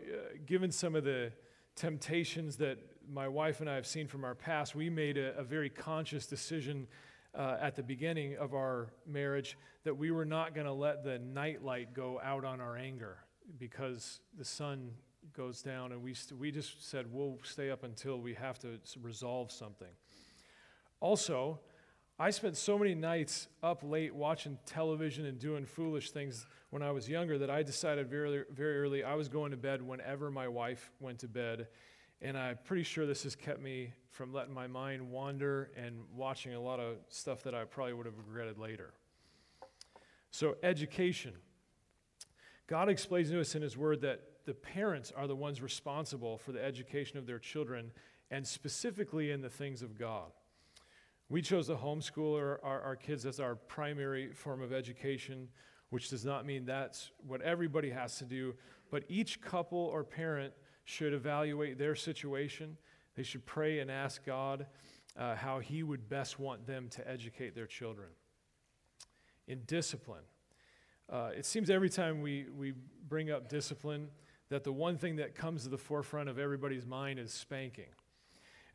given 0.47 0.73
some 0.73 0.97
of 0.97 1.05
the 1.05 1.31
temptations 1.77 2.57
that 2.57 2.77
my 3.09 3.29
wife 3.29 3.61
and 3.61 3.71
I 3.71 3.77
have 3.77 3.87
seen 3.87 4.09
from 4.09 4.25
our 4.25 4.35
past, 4.35 4.75
we 4.75 4.91
made 4.91 5.17
a, 5.17 5.39
a 5.39 5.45
very 5.45 5.71
conscious 5.71 6.27
decision 6.27 6.89
uh, 7.37 7.57
at 7.61 7.77
the 7.77 7.83
beginning 7.85 8.37
of 8.37 8.53
our 8.53 8.89
marriage 9.07 9.57
that 9.85 9.97
we 9.97 10.11
were 10.11 10.25
not 10.25 10.57
going 10.57 10.67
to 10.67 10.73
let 10.73 11.05
the 11.05 11.21
nightlight 11.21 11.95
go 11.95 12.21
out 12.21 12.45
on 12.45 12.61
our 12.61 12.77
anger 12.77 13.19
because 13.61 14.19
the 14.37 14.45
sun 14.45 14.91
goes 15.37 15.63
down, 15.63 15.93
and 15.93 16.03
we, 16.03 16.15
st- 16.15 16.41
we 16.41 16.51
just 16.51 16.91
said 16.91 17.07
we'll 17.09 17.39
stay 17.45 17.71
up 17.71 17.85
until 17.85 18.19
we 18.19 18.35
have 18.35 18.59
to 18.59 18.81
resolve 19.01 19.53
something. 19.53 19.95
Also, 20.99 21.61
I 22.21 22.29
spent 22.29 22.59
so 22.59 22.79
many 22.79 22.95
nights 22.95 23.49
up 23.63 23.83
late 23.83 24.15
watching 24.15 24.59
television 24.67 25.25
and 25.25 25.39
doing 25.39 25.65
foolish 25.65 26.11
things 26.11 26.47
when 26.69 26.83
I 26.83 26.91
was 26.91 27.09
younger 27.09 27.39
that 27.39 27.49
I 27.49 27.63
decided 27.63 28.11
very, 28.11 28.45
very 28.53 28.79
early 28.79 29.03
I 29.03 29.15
was 29.15 29.31
going 29.31 29.53
to 29.53 29.57
bed 29.57 29.81
whenever 29.81 30.31
my 30.31 30.47
wife 30.47 30.93
went 31.01 31.21
to 31.21 31.29
bed. 31.29 31.69
And 32.21 32.37
I'm 32.37 32.59
pretty 32.63 32.83
sure 32.83 33.07
this 33.07 33.23
has 33.23 33.35
kept 33.35 33.63
me 33.63 33.95
from 34.11 34.35
letting 34.35 34.53
my 34.53 34.67
mind 34.67 35.11
wander 35.11 35.71
and 35.75 35.95
watching 36.15 36.53
a 36.53 36.61
lot 36.61 36.79
of 36.79 36.99
stuff 37.09 37.43
that 37.45 37.55
I 37.55 37.65
probably 37.65 37.95
would 37.95 38.05
have 38.05 38.19
regretted 38.19 38.59
later. 38.59 38.93
So, 40.31 40.59
education. 40.63 41.33
God 42.67 42.91
explains 42.91 43.31
to 43.31 43.41
us 43.41 43.55
in 43.55 43.63
His 43.63 43.79
Word 43.79 44.03
that 44.03 44.21
the 44.45 44.53
parents 44.53 45.11
are 45.17 45.27
the 45.27 45.35
ones 45.35 45.63
responsible 45.63 46.37
for 46.37 46.53
the 46.53 46.63
education 46.63 47.17
of 47.17 47.27
their 47.27 47.39
children, 47.39 47.93
and 48.31 48.47
specifically 48.47 49.31
in 49.31 49.41
the 49.41 49.49
things 49.49 49.81
of 49.81 49.99
God. 49.99 50.33
We 51.31 51.43
chose 51.43 51.69
to 51.69 51.77
homeschool 51.77 52.37
our, 52.37 52.61
our, 52.65 52.81
our, 52.81 52.97
kids 52.97 53.25
as 53.25 53.39
our 53.39 53.55
primary 53.55 54.33
form 54.33 54.61
of 54.61 54.73
education, 54.73 55.47
which 55.91 56.11
does 56.11 56.25
not 56.25 56.45
mean 56.45 56.65
that's 56.67 57.13
what 57.25 57.41
everybody 57.41 57.89
has 57.91 58.19
to 58.19 58.25
do, 58.25 58.55
but 58.91 59.05
each 59.09 59.41
couple 59.41 59.79
or 59.79 60.03
parent 60.03 60.53
should 60.85 61.13
evaluate 61.13 61.79
their 61.79 61.95
situation. 61.95 62.77
They 63.15 63.23
should 63.23 63.47
pray 63.47 63.79
and 63.79 63.93
ask 63.93 64.27
God 64.27 64.67
uh, 65.17 65.37
how 65.37 65.61
He 65.61 65.85
would 65.85 66.09
best 66.09 66.41
want 66.41 66.67
them 66.67 66.89
to 66.91 67.09
educate 67.09 67.55
their 67.55 67.67
children. 67.67 68.09
In 69.47 69.63
discipline, 69.69 70.25
uh, 71.09 71.31
it 71.37 71.47
seems 71.47 71.71
every 71.71 71.91
time 71.91 72.23
we, 72.23 72.47
we 72.59 72.73
bring 73.09 73.31
up 73.31 73.49
discipline, 73.49 74.09
that 74.49 74.65
the 74.65 74.73
one 74.73 74.99
thing 74.99 75.15
that 75.17 75.37
comes 75.37 75.63
to 75.63 75.69
the 75.69 75.79
forefront 75.79 76.29
of 76.29 76.41
everybody's 76.41 76.87
mind 76.87 77.21
is 77.21 77.33
spanking. 77.33 77.87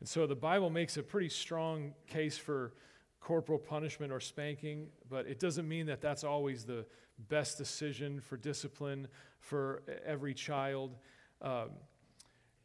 And 0.00 0.08
so 0.08 0.26
the 0.26 0.36
Bible 0.36 0.70
makes 0.70 0.96
a 0.96 1.02
pretty 1.02 1.28
strong 1.28 1.94
case 2.06 2.36
for 2.36 2.72
corporal 3.20 3.58
punishment 3.58 4.12
or 4.12 4.20
spanking, 4.20 4.88
but 5.08 5.26
it 5.26 5.40
doesn't 5.40 5.66
mean 5.66 5.86
that 5.86 6.00
that's 6.00 6.22
always 6.24 6.64
the 6.64 6.84
best 7.28 7.58
decision 7.58 8.20
for 8.20 8.36
discipline 8.36 9.08
for 9.40 9.82
every 10.04 10.34
child. 10.34 10.94
Um, 11.42 11.70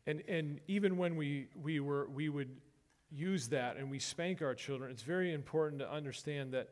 and, 0.05 0.21
and 0.27 0.59
even 0.67 0.97
when 0.97 1.15
we, 1.15 1.47
we, 1.61 1.79
were, 1.79 2.07
we 2.09 2.29
would 2.29 2.49
use 3.09 3.47
that 3.49 3.77
and 3.77 3.89
we 3.89 3.99
spank 3.99 4.41
our 4.41 4.55
children, 4.55 4.91
it's 4.91 5.03
very 5.03 5.33
important 5.33 5.79
to 5.79 5.91
understand 5.91 6.53
that 6.53 6.69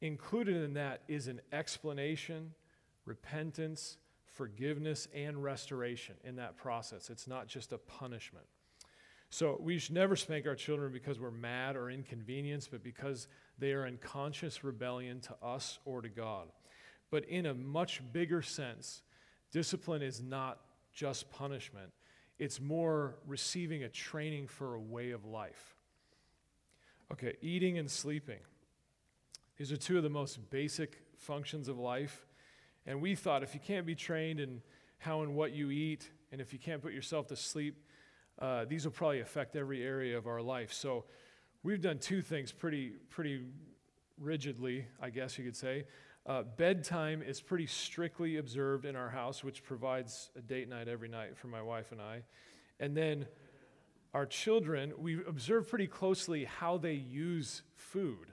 included 0.00 0.56
in 0.56 0.74
that 0.74 1.02
is 1.08 1.28
an 1.28 1.40
explanation, 1.52 2.52
repentance, 3.04 3.98
forgiveness 4.26 5.08
and 5.14 5.42
restoration 5.42 6.14
in 6.24 6.36
that 6.36 6.56
process. 6.56 7.10
It's 7.10 7.26
not 7.26 7.48
just 7.48 7.72
a 7.72 7.78
punishment. 7.78 8.46
So 9.30 9.58
we 9.60 9.78
should 9.78 9.94
never 9.94 10.16
spank 10.16 10.46
our 10.46 10.54
children 10.54 10.92
because 10.92 11.20
we're 11.20 11.30
mad 11.30 11.76
or 11.76 11.90
inconvenienced, 11.90 12.70
but 12.70 12.82
because 12.82 13.28
they 13.58 13.72
are 13.72 13.86
in 13.86 13.98
conscious 13.98 14.64
rebellion 14.64 15.20
to 15.20 15.36
us 15.42 15.78
or 15.84 16.00
to 16.00 16.08
God. 16.08 16.48
But 17.10 17.24
in 17.26 17.46
a 17.46 17.54
much 17.54 18.02
bigger 18.12 18.42
sense, 18.42 19.02
discipline 19.52 20.02
is 20.02 20.22
not 20.22 20.60
just 20.92 21.30
punishment, 21.30 21.92
it's 22.38 22.60
more 22.60 23.16
receiving 23.26 23.84
a 23.84 23.88
training 23.88 24.46
for 24.46 24.74
a 24.74 24.80
way 24.80 25.10
of 25.10 25.24
life. 25.24 25.76
Okay, 27.12 27.34
eating 27.40 27.78
and 27.78 27.90
sleeping. 27.90 28.38
These 29.56 29.72
are 29.72 29.76
two 29.76 29.96
of 29.96 30.02
the 30.02 30.10
most 30.10 30.50
basic 30.50 31.02
functions 31.16 31.68
of 31.68 31.78
life. 31.78 32.26
And 32.86 33.02
we 33.02 33.14
thought 33.14 33.42
if 33.42 33.54
you 33.54 33.60
can't 33.60 33.86
be 33.86 33.94
trained 33.94 34.40
in 34.40 34.62
how 34.98 35.22
and 35.22 35.34
what 35.34 35.52
you 35.52 35.70
eat, 35.70 36.10
and 36.30 36.40
if 36.40 36.52
you 36.52 36.58
can't 36.58 36.82
put 36.82 36.92
yourself 36.92 37.26
to 37.28 37.36
sleep, 37.36 37.76
uh, 38.38 38.64
these 38.66 38.84
will 38.84 38.92
probably 38.92 39.20
affect 39.20 39.56
every 39.56 39.82
area 39.82 40.16
of 40.16 40.26
our 40.26 40.40
life. 40.40 40.72
So 40.72 41.04
we've 41.62 41.80
done 41.80 41.98
two 41.98 42.22
things 42.22 42.52
pretty, 42.52 42.92
pretty 43.10 43.42
rigidly, 44.18 44.86
I 45.00 45.10
guess 45.10 45.38
you 45.38 45.44
could 45.44 45.56
say. 45.56 45.84
Uh, 46.26 46.42
bedtime 46.42 47.22
is 47.22 47.40
pretty 47.40 47.66
strictly 47.66 48.36
observed 48.36 48.84
in 48.84 48.94
our 48.94 49.08
house, 49.08 49.42
which 49.42 49.62
provides 49.62 50.30
a 50.36 50.42
date 50.42 50.68
night 50.68 50.86
every 50.86 51.08
night 51.08 51.36
for 51.36 51.46
my 51.48 51.62
wife 51.62 51.90
and 51.90 52.00
I. 52.00 52.22
And 52.80 52.96
then 52.96 53.26
our 54.14 54.26
children, 54.26 54.92
we 54.98 55.24
observe 55.26 55.68
pretty 55.68 55.86
closely 55.86 56.44
how 56.44 56.78
they 56.78 56.92
use 56.92 57.62
food. 57.76 58.32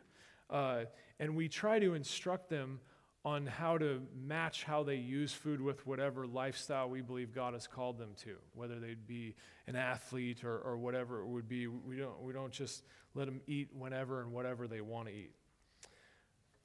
Uh, 0.49 0.85
and 1.19 1.35
we 1.35 1.47
try 1.47 1.79
to 1.79 1.93
instruct 1.93 2.49
them 2.49 2.79
on 3.25 3.47
how 3.47 3.75
to 3.75 4.03
match 4.15 4.63
how 4.63 4.83
they 4.83 4.95
use 4.95 5.33
food 5.33 5.59
with 5.59 5.85
whatever 5.87 6.27
lifestyle 6.27 6.87
we 6.87 7.01
believe 7.01 7.33
God 7.33 7.53
has 7.53 7.65
called 7.65 7.97
them 7.97 8.11
to, 8.23 8.35
whether 8.53 8.79
they'd 8.79 9.07
be 9.07 9.33
an 9.65 9.75
athlete 9.75 10.43
or, 10.43 10.59
or 10.59 10.77
whatever 10.77 11.21
it 11.21 11.25
would 11.25 11.49
be. 11.49 11.65
We 11.65 11.97
don't, 11.97 12.21
we 12.21 12.33
don't 12.33 12.51
just 12.51 12.83
let 13.15 13.25
them 13.25 13.41
eat 13.47 13.69
whenever 13.73 14.21
and 14.21 14.31
whatever 14.31 14.67
they 14.67 14.79
want 14.79 15.07
to 15.07 15.13
eat. 15.13 15.31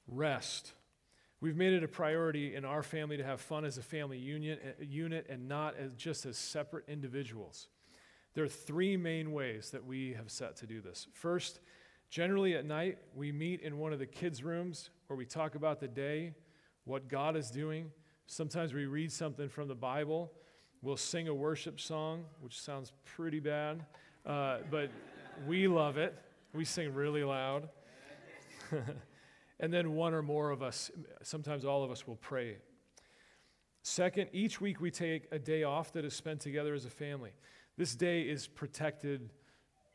Rest. 0.07 0.73
We've 1.39 1.57
made 1.57 1.73
it 1.73 1.83
a 1.83 1.87
priority 1.87 2.53
in 2.53 2.63
our 2.63 2.83
family 2.83 3.17
to 3.17 3.23
have 3.23 3.41
fun 3.41 3.65
as 3.65 3.79
a 3.79 3.81
family 3.81 4.19
union, 4.19 4.59
a 4.79 4.85
unit 4.85 5.25
and 5.29 5.49
not 5.49 5.75
as 5.77 5.95
just 5.95 6.27
as 6.27 6.37
separate 6.37 6.83
individuals. 6.87 7.69
There 8.35 8.43
are 8.43 8.47
three 8.47 8.97
main 8.97 9.31
ways 9.31 9.71
that 9.71 9.83
we 9.83 10.13
have 10.13 10.29
set 10.29 10.57
to 10.57 10.67
do 10.67 10.79
this. 10.79 11.07
First, 11.13 11.59
generally 12.11 12.53
at 12.53 12.65
night, 12.65 12.99
we 13.15 13.31
meet 13.31 13.61
in 13.61 13.79
one 13.79 13.93
of 13.93 13.97
the 13.97 14.05
kids' 14.05 14.43
rooms 14.43 14.91
where 15.07 15.17
we 15.17 15.25
talk 15.25 15.55
about 15.55 15.79
the 15.79 15.87
day 15.87 16.35
what 16.85 17.07
God 17.07 17.35
is 17.35 17.51
doing. 17.51 17.91
Sometimes 18.27 18.73
we 18.73 18.85
read 18.85 19.11
something 19.11 19.49
from 19.49 19.67
the 19.67 19.75
Bible. 19.75 20.31
We'll 20.81 20.97
sing 20.97 21.27
a 21.27 21.33
worship 21.33 21.79
song, 21.79 22.25
which 22.39 22.59
sounds 22.59 22.91
pretty 23.05 23.39
bad, 23.39 23.85
uh, 24.25 24.59
but 24.69 24.89
we 25.47 25.67
love 25.67 25.97
it. 25.97 26.17
We 26.53 26.65
sing 26.65 26.93
really 26.93 27.23
loud. 27.23 27.69
and 29.59 29.71
then 29.71 29.93
one 29.93 30.13
or 30.13 30.21
more 30.21 30.49
of 30.49 30.63
us, 30.63 30.89
sometimes 31.21 31.65
all 31.65 31.83
of 31.83 31.91
us, 31.91 32.07
will 32.07 32.15
pray. 32.15 32.57
Second, 33.83 34.29
each 34.31 34.61
week 34.61 34.79
we 34.81 34.91
take 34.91 35.27
a 35.31 35.39
day 35.39 35.63
off 35.63 35.93
that 35.93 36.05
is 36.05 36.13
spent 36.13 36.39
together 36.39 36.73
as 36.73 36.85
a 36.85 36.89
family. 36.89 37.31
This 37.77 37.95
day 37.95 38.21
is 38.21 38.47
protected 38.47 39.29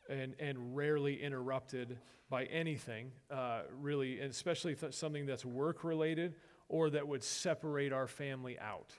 and, 0.09 0.35
and 0.39 0.77
rarely 0.77 1.23
interrupted 1.23 1.99
by 2.29 2.45
anything, 2.45 3.13
uh, 3.31 3.63
really, 3.81 4.21
and 4.21 4.31
especially 4.31 4.75
th- 4.75 4.93
something 4.93 5.27
that's 5.27 5.45
work 5.45 5.85
related 5.85 6.35
or 6.69 6.91
that 6.91 7.07
would 7.07 7.23
separate 7.23 7.93
our 7.93 8.07
family 8.07 8.59
out. 8.59 8.93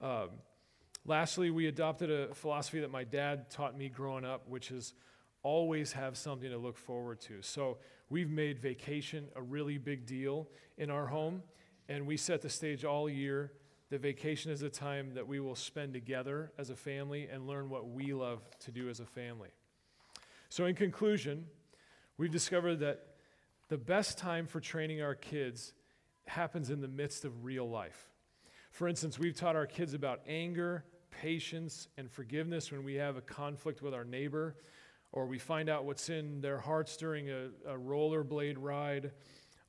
Um, 0.00 0.30
lastly, 1.04 1.50
we 1.50 1.66
adopted 1.66 2.10
a 2.10 2.34
philosophy 2.34 2.80
that 2.80 2.90
my 2.90 3.04
dad 3.04 3.50
taught 3.50 3.76
me 3.76 3.88
growing 3.88 4.24
up, 4.24 4.48
which 4.48 4.70
is 4.70 4.94
always 5.42 5.92
have 5.92 6.16
something 6.16 6.50
to 6.50 6.58
look 6.58 6.76
forward 6.76 7.20
to. 7.20 7.42
So 7.42 7.78
we've 8.08 8.30
made 8.30 8.58
vacation 8.58 9.26
a 9.36 9.42
really 9.42 9.78
big 9.78 10.06
deal 10.06 10.48
in 10.78 10.90
our 10.90 11.06
home, 11.06 11.42
and 11.88 12.06
we 12.06 12.16
set 12.16 12.42
the 12.42 12.48
stage 12.48 12.84
all 12.84 13.08
year. 13.08 13.52
The 13.90 13.98
vacation 13.98 14.50
is 14.50 14.62
a 14.62 14.70
time 14.70 15.14
that 15.14 15.28
we 15.28 15.40
will 15.40 15.54
spend 15.54 15.92
together 15.92 16.52
as 16.58 16.70
a 16.70 16.76
family 16.76 17.28
and 17.30 17.46
learn 17.46 17.68
what 17.68 17.88
we 17.88 18.14
love 18.14 18.40
to 18.60 18.72
do 18.72 18.88
as 18.88 19.00
a 19.00 19.04
family. 19.04 19.50
So, 20.48 20.64
in 20.64 20.74
conclusion, 20.74 21.46
we've 22.16 22.30
discovered 22.30 22.76
that 22.76 23.06
the 23.68 23.78
best 23.78 24.18
time 24.18 24.46
for 24.46 24.60
training 24.60 25.02
our 25.02 25.14
kids 25.14 25.74
happens 26.26 26.70
in 26.70 26.80
the 26.80 26.88
midst 26.88 27.24
of 27.24 27.44
real 27.44 27.68
life. 27.68 28.08
For 28.70 28.88
instance, 28.88 29.18
we've 29.18 29.36
taught 29.36 29.56
our 29.56 29.66
kids 29.66 29.94
about 29.94 30.20
anger, 30.26 30.84
patience, 31.10 31.88
and 31.96 32.10
forgiveness 32.10 32.72
when 32.72 32.84
we 32.84 32.94
have 32.94 33.16
a 33.16 33.20
conflict 33.20 33.82
with 33.82 33.94
our 33.94 34.04
neighbor, 34.04 34.56
or 35.12 35.26
we 35.26 35.38
find 35.38 35.68
out 35.68 35.84
what's 35.84 36.08
in 36.08 36.40
their 36.40 36.58
hearts 36.58 36.96
during 36.96 37.30
a, 37.30 37.50
a 37.66 37.78
rollerblade 37.78 38.56
ride. 38.58 39.12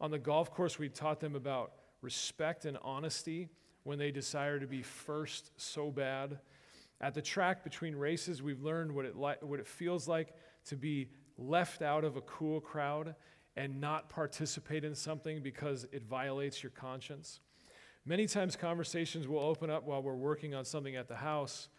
On 0.01 0.09
the 0.09 0.17
golf 0.17 0.51
course, 0.51 0.79
we 0.79 0.89
taught 0.89 1.19
them 1.19 1.35
about 1.35 1.73
respect 2.01 2.65
and 2.65 2.77
honesty 2.81 3.49
when 3.83 3.99
they 3.99 4.11
desire 4.11 4.59
to 4.59 4.67
be 4.67 4.81
first 4.81 5.51
so 5.57 5.91
bad. 5.91 6.39
At 6.99 7.13
the 7.13 7.21
track 7.21 7.63
between 7.63 7.95
races, 7.95 8.41
we've 8.41 8.61
learned 8.61 8.91
what 8.91 9.05
it, 9.05 9.15
li- 9.15 9.35
what 9.41 9.59
it 9.59 9.67
feels 9.67 10.07
like 10.07 10.33
to 10.65 10.75
be 10.75 11.09
left 11.37 11.81
out 11.81 12.03
of 12.03 12.15
a 12.15 12.21
cool 12.21 12.59
crowd 12.59 13.15
and 13.55 13.79
not 13.79 14.09
participate 14.09 14.83
in 14.83 14.95
something 14.95 15.41
because 15.41 15.87
it 15.91 16.03
violates 16.03 16.61
your 16.61 16.71
conscience. 16.71 17.39
Many 18.05 18.27
times, 18.27 18.55
conversations 18.55 19.27
will 19.27 19.39
open 19.39 19.69
up 19.69 19.85
while 19.85 20.03
we're 20.03 20.15
working 20.15 20.53
on 20.53 20.65
something 20.65 20.95
at 20.95 21.07
the 21.07 21.15
house, 21.15 21.69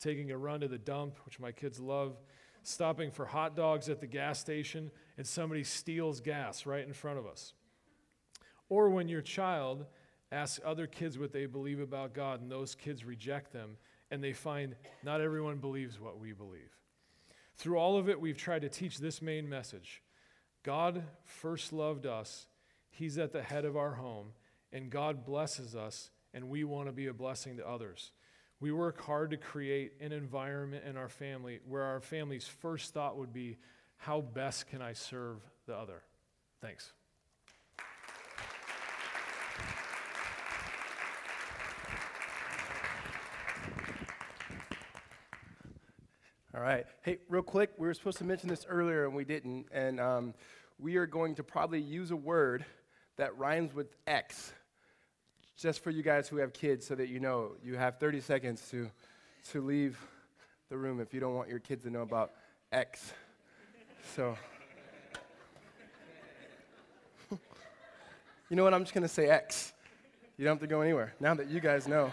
taking 0.00 0.30
a 0.30 0.38
run 0.38 0.60
to 0.60 0.68
the 0.68 0.78
dump, 0.78 1.18
which 1.24 1.38
my 1.38 1.52
kids 1.52 1.78
love, 1.78 2.16
stopping 2.62 3.10
for 3.10 3.26
hot 3.26 3.54
dogs 3.54 3.88
at 3.88 4.00
the 4.00 4.06
gas 4.06 4.38
station, 4.38 4.90
and 5.18 5.26
somebody 5.26 5.62
steals 5.62 6.20
gas 6.20 6.64
right 6.64 6.86
in 6.86 6.92
front 6.92 7.18
of 7.18 7.26
us. 7.26 7.52
Or 8.68 8.88
when 8.88 9.08
your 9.08 9.20
child 9.20 9.84
asks 10.32 10.58
other 10.64 10.86
kids 10.86 11.18
what 11.18 11.32
they 11.32 11.46
believe 11.46 11.80
about 11.80 12.14
God, 12.14 12.40
and 12.40 12.50
those 12.50 12.74
kids 12.74 13.04
reject 13.04 13.52
them, 13.52 13.76
and 14.10 14.22
they 14.22 14.32
find 14.32 14.74
not 15.02 15.20
everyone 15.20 15.58
believes 15.58 16.00
what 16.00 16.18
we 16.18 16.32
believe. 16.32 16.78
Through 17.56 17.78
all 17.78 17.96
of 17.96 18.08
it, 18.08 18.20
we've 18.20 18.36
tried 18.36 18.62
to 18.62 18.68
teach 18.68 18.98
this 18.98 19.20
main 19.20 19.48
message 19.48 20.02
God 20.64 21.04
first 21.24 21.72
loved 21.72 22.06
us, 22.06 22.46
He's 22.90 23.18
at 23.18 23.32
the 23.32 23.42
head 23.42 23.64
of 23.64 23.76
our 23.76 23.94
home, 23.94 24.32
and 24.72 24.90
God 24.90 25.24
blesses 25.24 25.76
us, 25.76 26.10
and 26.32 26.48
we 26.48 26.64
want 26.64 26.88
to 26.88 26.92
be 26.92 27.06
a 27.06 27.12
blessing 27.12 27.58
to 27.58 27.68
others. 27.68 28.10
We 28.60 28.72
work 28.72 29.00
hard 29.00 29.30
to 29.30 29.36
create 29.36 29.92
an 30.00 30.12
environment 30.12 30.84
in 30.88 30.96
our 30.96 31.08
family 31.08 31.60
where 31.68 31.82
our 31.82 32.00
family's 32.00 32.46
first 32.46 32.94
thought 32.94 33.18
would 33.18 33.32
be, 33.32 33.58
How 33.96 34.20
best 34.20 34.68
can 34.68 34.80
I 34.80 34.94
serve 34.94 35.38
the 35.66 35.76
other? 35.76 36.02
Thanks. 36.60 36.92
All 46.54 46.60
right. 46.60 46.86
Hey, 47.02 47.18
real 47.28 47.42
quick, 47.42 47.70
we 47.78 47.88
were 47.88 47.94
supposed 47.94 48.18
to 48.18 48.24
mention 48.24 48.48
this 48.48 48.64
earlier 48.68 49.06
and 49.06 49.14
we 49.14 49.24
didn't. 49.24 49.66
And 49.72 49.98
um, 49.98 50.34
we 50.78 50.94
are 50.94 51.06
going 51.06 51.34
to 51.34 51.42
probably 51.42 51.80
use 51.80 52.12
a 52.12 52.16
word 52.16 52.64
that 53.16 53.36
rhymes 53.36 53.74
with 53.74 53.88
X, 54.06 54.52
just 55.56 55.82
for 55.82 55.90
you 55.90 56.04
guys 56.04 56.28
who 56.28 56.36
have 56.36 56.52
kids, 56.52 56.86
so 56.86 56.94
that 56.94 57.08
you 57.08 57.18
know 57.18 57.56
you 57.64 57.74
have 57.74 57.98
30 57.98 58.20
seconds 58.20 58.68
to, 58.70 58.88
to 59.50 59.62
leave 59.62 59.98
the 60.68 60.76
room 60.76 61.00
if 61.00 61.12
you 61.12 61.18
don't 61.18 61.34
want 61.34 61.48
your 61.48 61.58
kids 61.58 61.82
to 61.82 61.90
know 61.90 62.02
about 62.02 62.30
X. 62.70 63.12
So, 64.14 64.36
you 68.48 68.56
know 68.56 68.62
what? 68.62 68.74
I'm 68.74 68.84
just 68.84 68.94
going 68.94 69.02
to 69.02 69.08
say 69.08 69.26
X. 69.26 69.72
You 70.36 70.44
don't 70.44 70.52
have 70.52 70.60
to 70.60 70.68
go 70.68 70.82
anywhere. 70.82 71.14
Now 71.18 71.34
that 71.34 71.50
you 71.50 71.58
guys 71.58 71.88
know, 71.88 72.12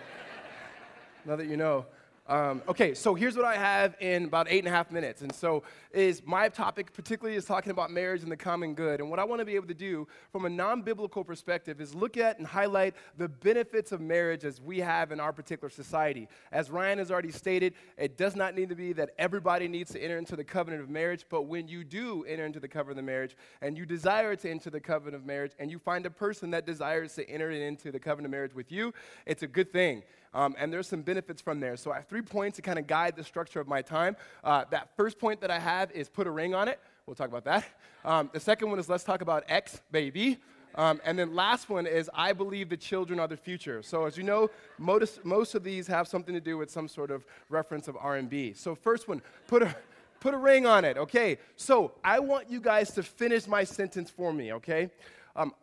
now 1.28 1.36
that 1.36 1.46
you 1.46 1.58
know. 1.58 1.86
Um, 2.32 2.62
okay, 2.66 2.94
so 2.94 3.14
here's 3.14 3.36
what 3.36 3.44
I 3.44 3.58
have 3.58 3.98
in 4.00 4.24
about 4.24 4.48
eight 4.50 4.60
and 4.60 4.68
a 4.70 4.72
half 4.72 4.90
minutes. 4.90 5.22
And 5.22 5.36
so 5.36 5.64
is 5.92 6.22
my 6.26 6.48
topic 6.48 6.94
particularly 6.94 7.36
is 7.36 7.44
talking 7.44 7.72
about 7.72 7.92
marriage 7.92 8.24
and 8.24 8.32
the 8.32 8.38
common 8.38 8.74
good. 8.74 9.02
And 9.02 9.10
what 9.10 9.20
I 9.20 9.26
want 9.26 9.40
to 9.40 9.46
be 9.46 9.56
able 9.56 9.68
to 9.68 9.74
do 9.74 10.08
from 10.32 10.46
a 10.46 10.50
non-biblical 10.50 11.26
perspective 11.26 11.82
is 11.82 11.94
look 11.94 12.16
at 12.16 12.38
and 12.38 12.48
highlight 12.48 12.96
the 13.18 13.28
benefits 13.28 13.92
of 13.92 14.00
marriage 14.00 14.46
as 14.46 14.62
we 14.62 14.80
have 14.80 15.12
in 15.12 15.20
our 15.20 15.34
particular 15.34 15.70
society. 15.70 16.30
As 16.54 16.72
Ryan 16.72 17.00
has 17.00 17.12
already 17.12 17.32
stated, 17.32 17.74
it 17.98 18.18
does 18.18 18.38
not 18.38 18.56
need 18.56 18.70
to 18.70 18.76
be 18.76 18.94
that 18.94 19.10
everybody 19.20 19.68
needs 19.68 19.92
to 19.92 20.02
enter 20.02 20.18
into 20.18 20.38
the 20.38 20.46
covenant 20.46 20.82
of 20.82 20.90
marriage, 20.90 21.26
but 21.30 21.48
when 21.48 21.68
you 21.68 21.84
do 21.84 22.24
enter 22.30 22.46
into 22.46 22.62
the 22.62 22.68
covenant 22.70 23.00
of 23.00 23.06
marriage 23.06 23.36
and 23.62 23.78
you 23.78 23.86
desire 23.86 24.38
to 24.38 24.50
enter 24.50 24.70
the 24.70 24.80
covenant 24.80 25.18
of 25.18 25.26
marriage 25.26 25.52
and 25.60 25.70
you 25.70 25.80
find 25.80 26.06
a 26.06 26.10
person 26.10 26.50
that 26.52 26.66
desires 26.66 27.14
to 27.16 27.30
enter 27.30 27.52
into 27.52 27.92
the 27.92 28.00
covenant 28.00 28.28
of 28.28 28.32
marriage 28.32 28.56
with 28.56 28.72
you, 28.72 28.94
it's 29.26 29.44
a 29.44 29.48
good 29.48 29.74
thing. 29.74 30.02
Um, 30.34 30.56
and 30.58 30.72
there's 30.72 30.88
some 30.88 31.02
benefits 31.02 31.42
from 31.42 31.60
there. 31.60 31.76
So 31.76 31.92
I 31.92 31.96
have 31.96 32.08
three 32.08 32.22
points 32.22 32.56
to 32.56 32.62
kind 32.62 32.80
of 32.80 32.88
guide 32.88 33.16
the 33.16 33.24
structure 33.24 33.60
of 33.60 33.68
my 33.68 33.82
time. 33.82 34.16
Uh, 34.44 34.66
that 34.72 34.96
first 34.96 35.20
point 35.20 35.42
that 35.42 35.52
I 35.52 35.60
have 35.60 35.92
is 35.92 36.10
put 36.10 36.28
a 36.28 36.32
ring 36.32 36.56
on 36.56 36.68
it. 36.68 36.80
We'll 37.06 37.16
talk 37.16 37.28
about 37.28 37.44
that. 37.46 37.66
Um, 38.06 38.30
the 38.34 38.40
second 38.40 38.70
one 38.70 38.80
is 38.80 38.88
let's 38.90 39.04
talk 39.04 39.22
about 39.22 39.44
X, 39.48 39.82
baby. 39.92 40.38
Um, 40.76 41.02
and 41.04 41.20
then 41.20 41.36
last 41.36 41.70
one 41.70 41.86
is 41.86 42.10
I 42.14 42.34
believe 42.34 42.70
the 42.70 42.78
children 42.78 43.20
are 43.20 43.28
the 43.28 43.38
future. 43.38 43.84
So 43.84 44.06
as 44.06 44.18
you 44.18 44.24
know, 44.24 44.50
most, 44.78 45.26
most 45.26 45.54
of 45.56 45.64
these 45.64 45.88
have 45.88 46.08
something 46.08 46.34
to 46.34 46.40
do 46.40 46.58
with 46.58 46.72
some 46.72 46.88
sort 46.88 47.12
of 47.12 47.26
reference 47.50 47.88
of 47.88 47.98
R&B. 48.00 48.54
So 48.54 48.74
first 48.74 49.08
one, 49.08 49.22
put 49.48 49.64
a, 49.64 49.76
put 50.20 50.34
a 50.34 50.38
ring 50.38 50.66
on 50.66 50.86
it, 50.86 50.98
okay? 50.98 51.38
So 51.58 51.94
I 52.04 52.20
want 52.20 52.50
you 52.50 52.62
guys 52.62 52.92
to 52.92 53.04
finish 53.04 53.48
my 53.48 53.64
sentence 53.64 54.10
for 54.10 54.32
me, 54.32 54.54
okay? 54.54 54.90
Um, 55.36 55.54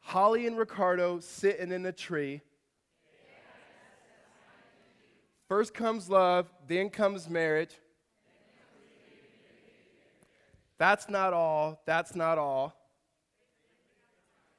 Holly 0.00 0.46
and 0.46 0.58
Ricardo 0.58 1.20
sitting 1.20 1.72
in 1.72 1.86
a 1.86 1.92
tree 1.92 2.42
First 5.48 5.72
comes 5.72 6.10
love, 6.10 6.46
then 6.66 6.90
comes 6.90 7.28
marriage. 7.28 7.70
That's 10.76 11.08
not 11.08 11.32
all. 11.32 11.80
That's 11.86 12.14
not 12.14 12.36
all. 12.36 12.74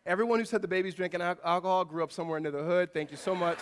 Everyone 0.05 0.39
who 0.39 0.45
said 0.45 0.63
the 0.63 0.67
baby's 0.67 0.95
drinking 0.95 1.21
alcohol 1.21 1.85
grew 1.85 2.03
up 2.03 2.11
somewhere 2.11 2.37
into 2.37 2.49
the 2.49 2.63
hood. 2.63 2.91
Thank 2.91 3.11
you 3.11 3.17
so 3.17 3.35
much. 3.35 3.59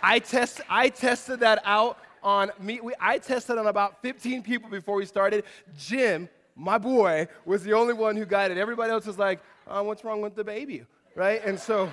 I, 0.00 0.20
test, 0.20 0.60
I 0.70 0.88
tested 0.88 1.40
that 1.40 1.60
out 1.64 1.98
on 2.22 2.52
me. 2.60 2.80
We, 2.80 2.94
I 3.00 3.18
tested 3.18 3.58
on 3.58 3.66
about 3.66 4.00
15 4.00 4.44
people 4.44 4.70
before 4.70 4.94
we 4.94 5.04
started. 5.04 5.42
Jim, 5.76 6.28
my 6.54 6.78
boy, 6.78 7.26
was 7.44 7.64
the 7.64 7.72
only 7.72 7.94
one 7.94 8.16
who 8.16 8.24
got 8.24 8.52
it. 8.52 8.58
Everybody 8.58 8.92
else 8.92 9.06
was 9.06 9.18
like, 9.18 9.40
oh, 9.66 9.82
what's 9.82 10.04
wrong 10.04 10.22
with 10.22 10.36
the 10.36 10.44
baby? 10.44 10.84
Right? 11.16 11.44
And 11.44 11.58
so 11.58 11.90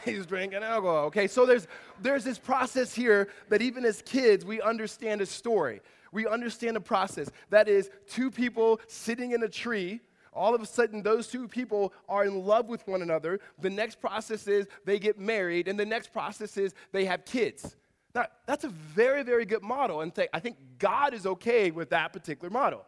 he's 0.04 0.26
drinking 0.26 0.62
alcohol. 0.62 1.06
Okay, 1.06 1.26
so 1.26 1.46
there's, 1.46 1.66
there's 2.00 2.24
this 2.24 2.38
process 2.38 2.94
here 2.94 3.28
that 3.48 3.62
even 3.62 3.84
as 3.84 4.02
kids, 4.02 4.44
we 4.44 4.60
understand 4.60 5.20
a 5.20 5.26
story. 5.26 5.80
We 6.12 6.26
understand 6.26 6.76
a 6.76 6.80
process. 6.80 7.30
That 7.50 7.68
is, 7.68 7.90
two 8.08 8.30
people 8.30 8.80
sitting 8.86 9.32
in 9.32 9.42
a 9.42 9.48
tree. 9.48 10.00
All 10.32 10.54
of 10.54 10.62
a 10.62 10.66
sudden, 10.66 11.02
those 11.02 11.28
two 11.28 11.48
people 11.48 11.92
are 12.08 12.24
in 12.24 12.44
love 12.44 12.66
with 12.68 12.86
one 12.86 13.02
another. 13.02 13.40
The 13.60 13.70
next 13.70 14.00
process 14.00 14.46
is 14.46 14.66
they 14.84 14.98
get 14.98 15.18
married, 15.18 15.68
and 15.68 15.78
the 15.78 15.86
next 15.86 16.12
process 16.12 16.56
is 16.56 16.74
they 16.92 17.04
have 17.06 17.24
kids. 17.24 17.76
Now, 18.14 18.26
that's 18.46 18.64
a 18.64 18.68
very, 18.68 19.22
very 19.22 19.44
good 19.44 19.62
model, 19.62 20.00
and 20.00 20.12
I 20.32 20.40
think 20.40 20.56
God 20.78 21.12
is 21.12 21.26
okay 21.26 21.70
with 21.70 21.90
that 21.90 22.12
particular 22.12 22.50
model 22.50 22.84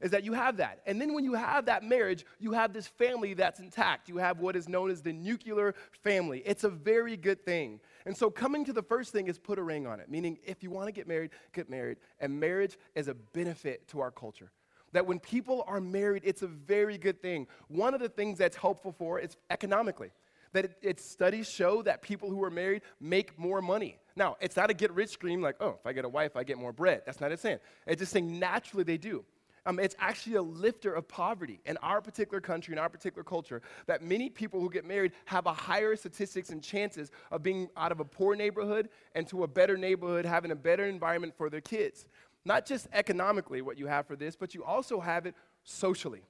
is 0.00 0.10
that 0.10 0.24
you 0.24 0.32
have 0.32 0.58
that. 0.58 0.80
And 0.86 1.00
then 1.00 1.14
when 1.14 1.24
you 1.24 1.34
have 1.34 1.66
that 1.66 1.82
marriage, 1.82 2.24
you 2.38 2.52
have 2.52 2.72
this 2.72 2.86
family 2.86 3.34
that's 3.34 3.60
intact. 3.60 4.08
You 4.08 4.18
have 4.18 4.40
what 4.40 4.56
is 4.56 4.68
known 4.68 4.90
as 4.90 5.02
the 5.02 5.12
nuclear 5.12 5.74
family. 6.02 6.42
It's 6.44 6.64
a 6.64 6.68
very 6.68 7.16
good 7.16 7.44
thing. 7.44 7.80
And 8.06 8.16
so 8.16 8.30
coming 8.30 8.64
to 8.66 8.72
the 8.72 8.82
first 8.82 9.12
thing 9.12 9.28
is 9.28 9.38
put 9.38 9.58
a 9.58 9.62
ring 9.62 9.86
on 9.86 10.00
it, 10.00 10.10
meaning 10.10 10.38
if 10.44 10.62
you 10.62 10.70
want 10.70 10.86
to 10.88 10.92
get 10.92 11.08
married, 11.08 11.30
get 11.52 11.70
married. 11.70 11.98
And 12.20 12.38
marriage 12.38 12.76
is 12.94 13.08
a 13.08 13.14
benefit 13.14 13.88
to 13.88 14.00
our 14.00 14.10
culture. 14.10 14.50
That 14.92 15.06
when 15.06 15.18
people 15.18 15.64
are 15.66 15.80
married, 15.80 16.22
it's 16.24 16.42
a 16.42 16.46
very 16.46 16.98
good 16.98 17.20
thing. 17.20 17.46
One 17.68 17.94
of 17.94 18.00
the 18.00 18.08
things 18.08 18.38
that's 18.38 18.56
helpful 18.56 18.92
for 18.92 19.18
is 19.18 19.36
economically. 19.50 20.12
That 20.52 20.76
it, 20.82 21.00
studies 21.00 21.50
show 21.50 21.82
that 21.82 22.00
people 22.00 22.30
who 22.30 22.44
are 22.44 22.50
married 22.50 22.82
make 23.00 23.36
more 23.36 23.60
money. 23.60 23.98
Now, 24.14 24.36
it's 24.40 24.54
not 24.54 24.70
a 24.70 24.74
get 24.74 24.92
rich 24.92 25.10
scheme 25.10 25.42
like, 25.42 25.56
oh, 25.58 25.78
if 25.80 25.86
I 25.86 25.92
get 25.92 26.04
a 26.04 26.08
wife, 26.08 26.36
I 26.36 26.44
get 26.44 26.58
more 26.58 26.72
bread. 26.72 27.02
That's 27.04 27.20
not 27.20 27.32
it 27.32 27.40
saying. 27.40 27.58
It's 27.88 27.98
just 27.98 28.12
saying 28.12 28.38
naturally 28.38 28.84
they 28.84 28.98
do. 28.98 29.24
Um, 29.66 29.78
it's 29.78 29.96
actually 29.98 30.36
a 30.36 30.42
lifter 30.42 30.92
of 30.92 31.08
poverty 31.08 31.60
in 31.64 31.76
our 31.78 32.00
particular 32.00 32.40
country, 32.40 32.72
in 32.72 32.78
our 32.78 32.88
particular 32.88 33.24
culture, 33.24 33.62
that 33.86 34.02
many 34.02 34.28
people 34.28 34.60
who 34.60 34.68
get 34.68 34.84
married 34.84 35.12
have 35.24 35.46
a 35.46 35.54
higher 35.54 35.96
statistics 35.96 36.50
and 36.50 36.62
chances 36.62 37.10
of 37.30 37.42
being 37.42 37.68
out 37.76 37.90
of 37.90 38.00
a 38.00 38.04
poor 38.04 38.36
neighborhood 38.36 38.90
and 39.14 39.26
to 39.28 39.44
a 39.44 39.48
better 39.48 39.76
neighborhood, 39.76 40.26
having 40.26 40.50
a 40.50 40.56
better 40.56 40.84
environment 40.84 41.34
for 41.36 41.48
their 41.48 41.62
kids. 41.62 42.06
Not 42.44 42.66
just 42.66 42.88
economically, 42.92 43.62
what 43.62 43.78
you 43.78 43.86
have 43.86 44.06
for 44.06 44.16
this, 44.16 44.36
but 44.36 44.54
you 44.54 44.62
also 44.62 45.00
have 45.00 45.24
it 45.24 45.34
socially. 45.62 46.22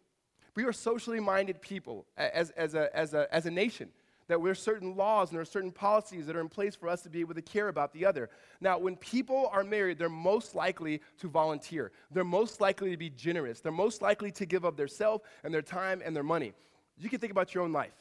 We 0.55 0.65
are 0.65 0.73
socially 0.73 1.19
minded 1.19 1.61
people 1.61 2.07
as, 2.17 2.51
as, 2.51 2.75
a, 2.75 2.97
as, 2.97 3.15
a, 3.15 3.27
as 3.35 3.47
a 3.47 3.51
nation 3.51 3.89
that 4.29 4.43
there 4.43 4.51
are 4.51 4.55
certain 4.55 4.97
laws 4.97 5.29
and 5.29 5.37
there 5.37 5.43
are 5.43 5.47
certain 5.47 5.71
policies 5.71 6.27
that 6.27 6.37
are 6.37 6.41
in 6.41 6.49
place 6.49 6.75
for 6.75 6.89
us 6.89 7.03
to 7.03 7.11
be 7.11 7.21
able 7.21 7.35
to 7.35 7.43
care 7.43 7.69
about 7.69 7.93
the 7.93 8.07
other. 8.07 8.31
Now, 8.61 8.79
when 8.79 8.97
people 8.97 9.49
are 9.53 9.65
married, 9.65 9.99
they're 9.99 10.09
most 10.09 10.55
likely 10.55 11.01
to 11.19 11.29
volunteer. 11.29 11.93
They're 12.11 12.25
most 12.25 12.61
likely 12.61 12.91
to 12.91 12.97
be 12.97 13.11
generous. 13.11 13.61
They're 13.61 13.73
most 13.73 14.03
likely 14.03 14.31
to 14.33 14.47
give 14.47 14.65
up 14.65 14.77
their 14.77 14.89
self 14.89 15.23
and 15.43 15.53
their 15.53 15.63
time 15.63 16.03
and 16.05 16.15
their 16.15 16.23
money. 16.23 16.53
You 16.97 17.09
can 17.09 17.19
think 17.19 17.33
about 17.33 17.55
your 17.55 17.65
own 17.65 17.73
life 17.73 17.95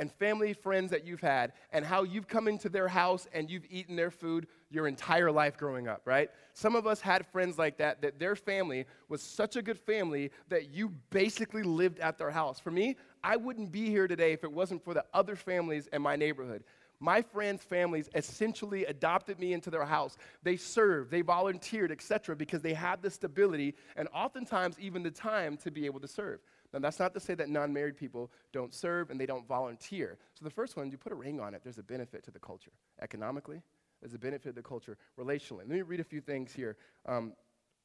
and 0.00 0.10
family, 0.10 0.54
friends 0.54 0.90
that 0.90 1.04
you've 1.04 1.20
had, 1.20 1.52
and 1.72 1.84
how 1.84 2.04
you've 2.04 2.26
come 2.26 2.48
into 2.48 2.70
their 2.70 2.88
house 2.88 3.28
and 3.34 3.50
you've 3.50 3.66
eaten 3.68 3.96
their 3.96 4.10
food 4.10 4.46
your 4.70 4.86
entire 4.86 5.30
life 5.30 5.58
growing 5.58 5.88
up, 5.88 6.00
right? 6.06 6.30
Some 6.54 6.74
of 6.74 6.86
us 6.86 7.02
had 7.02 7.26
friends 7.26 7.58
like 7.58 7.76
that, 7.78 8.00
that 8.00 8.18
their 8.18 8.34
family 8.34 8.86
was 9.10 9.20
such 9.20 9.56
a 9.56 9.62
good 9.62 9.78
family 9.78 10.30
that 10.48 10.70
you 10.70 10.94
basically 11.10 11.62
lived 11.62 11.98
at 11.98 12.16
their 12.16 12.30
house. 12.30 12.58
For 12.58 12.70
me, 12.70 12.96
I 13.22 13.36
wouldn't 13.36 13.72
be 13.72 13.86
here 13.86 14.08
today 14.08 14.32
if 14.32 14.44
it 14.44 14.52
wasn't 14.52 14.84
for 14.84 14.94
the 14.94 15.04
other 15.12 15.36
families 15.36 15.88
in 15.92 16.02
my 16.02 16.16
neighborhood. 16.16 16.64
My 17.02 17.22
friends' 17.22 17.62
families 17.62 18.10
essentially 18.14 18.84
adopted 18.84 19.38
me 19.38 19.54
into 19.54 19.70
their 19.70 19.86
house. 19.86 20.18
They 20.42 20.56
served, 20.56 21.10
they 21.10 21.22
volunteered, 21.22 21.90
etc., 21.90 22.36
because 22.36 22.60
they 22.60 22.74
had 22.74 23.00
the 23.00 23.10
stability 23.10 23.74
and 23.96 24.06
oftentimes 24.14 24.78
even 24.78 25.02
the 25.02 25.10
time 25.10 25.56
to 25.58 25.70
be 25.70 25.86
able 25.86 26.00
to 26.00 26.08
serve. 26.08 26.40
Now, 26.72 26.78
that's 26.78 26.98
not 26.98 27.14
to 27.14 27.20
say 27.20 27.34
that 27.34 27.48
non 27.48 27.72
married 27.72 27.96
people 27.96 28.30
don't 28.52 28.72
serve 28.72 29.10
and 29.10 29.18
they 29.18 29.26
don't 29.26 29.48
volunteer. 29.48 30.18
So, 30.34 30.44
the 30.44 30.50
first 30.50 30.76
one, 30.76 30.90
you 30.90 30.98
put 30.98 31.10
a 31.10 31.16
ring 31.16 31.40
on 31.40 31.54
it, 31.54 31.62
there's 31.64 31.78
a 31.78 31.82
benefit 31.82 32.22
to 32.24 32.30
the 32.30 32.38
culture. 32.38 32.70
Economically, 33.00 33.62
there's 34.00 34.14
a 34.14 34.18
benefit 34.18 34.50
to 34.50 34.52
the 34.52 34.62
culture. 34.62 34.98
Relationally, 35.18 35.60
let 35.60 35.70
me 35.70 35.82
read 35.82 36.00
a 36.00 36.04
few 36.04 36.20
things 36.20 36.52
here. 36.52 36.76
Um, 37.06 37.32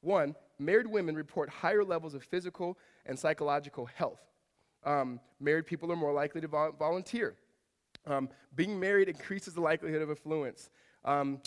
one, 0.01 0.35
married 0.59 0.87
women 0.87 1.15
report 1.15 1.49
higher 1.49 1.83
levels 1.83 2.13
of 2.13 2.23
physical 2.23 2.77
and 3.05 3.17
psychological 3.17 3.85
health. 3.85 4.19
Um, 4.85 5.19
married 5.39 5.65
people 5.65 5.91
are 5.91 5.95
more 5.95 6.13
likely 6.13 6.41
to 6.41 6.47
vol- 6.47 6.75
volunteer. 6.77 7.35
Um, 8.05 8.29
being 8.55 8.79
married 8.79 9.09
increases 9.09 9.53
the 9.53 9.61
likelihood 9.61 10.01
of 10.01 10.11
affluence. 10.11 10.69
Um, 11.03 11.41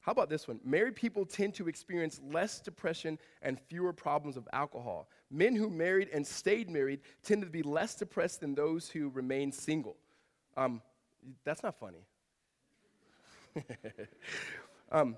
how 0.00 0.12
about 0.12 0.28
this 0.28 0.46
one? 0.46 0.60
Married 0.62 0.96
people 0.96 1.24
tend 1.24 1.54
to 1.54 1.66
experience 1.66 2.20
less 2.30 2.60
depression 2.60 3.18
and 3.40 3.58
fewer 3.58 3.92
problems 3.94 4.36
of 4.36 4.46
alcohol. 4.52 5.08
Men 5.30 5.56
who 5.56 5.70
married 5.70 6.10
and 6.12 6.26
stayed 6.26 6.68
married 6.68 7.00
tend 7.22 7.40
to 7.40 7.48
be 7.48 7.62
less 7.62 7.94
depressed 7.94 8.40
than 8.40 8.54
those 8.54 8.90
who 8.90 9.08
remain 9.08 9.50
single. 9.50 9.96
Um, 10.58 10.82
that's 11.42 11.62
not 11.62 11.78
funny. 11.80 12.04
um, 14.92 15.16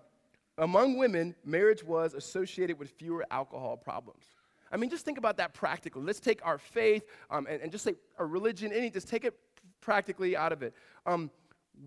among 0.56 0.98
women, 0.98 1.34
marriage 1.44 1.82
was 1.82 2.14
associated 2.14 2.78
with 2.78 2.90
fewer 2.90 3.26
alcohol 3.32 3.76
problems. 3.76 4.24
I 4.70 4.76
mean, 4.76 4.90
just 4.90 5.04
think 5.04 5.18
about 5.18 5.36
that 5.38 5.54
practically. 5.54 6.02
Let's 6.02 6.20
take 6.20 6.44
our 6.44 6.58
faith 6.58 7.04
um, 7.30 7.46
and, 7.48 7.62
and, 7.62 7.70
just 7.70 7.84
say 7.84 7.94
our 8.18 8.26
religion, 8.26 8.72
any, 8.72 8.90
just 8.90 9.08
take 9.08 9.24
it 9.24 9.34
practically 9.80 10.36
out 10.36 10.52
of 10.52 10.62
it. 10.62 10.74
Um, 11.06 11.30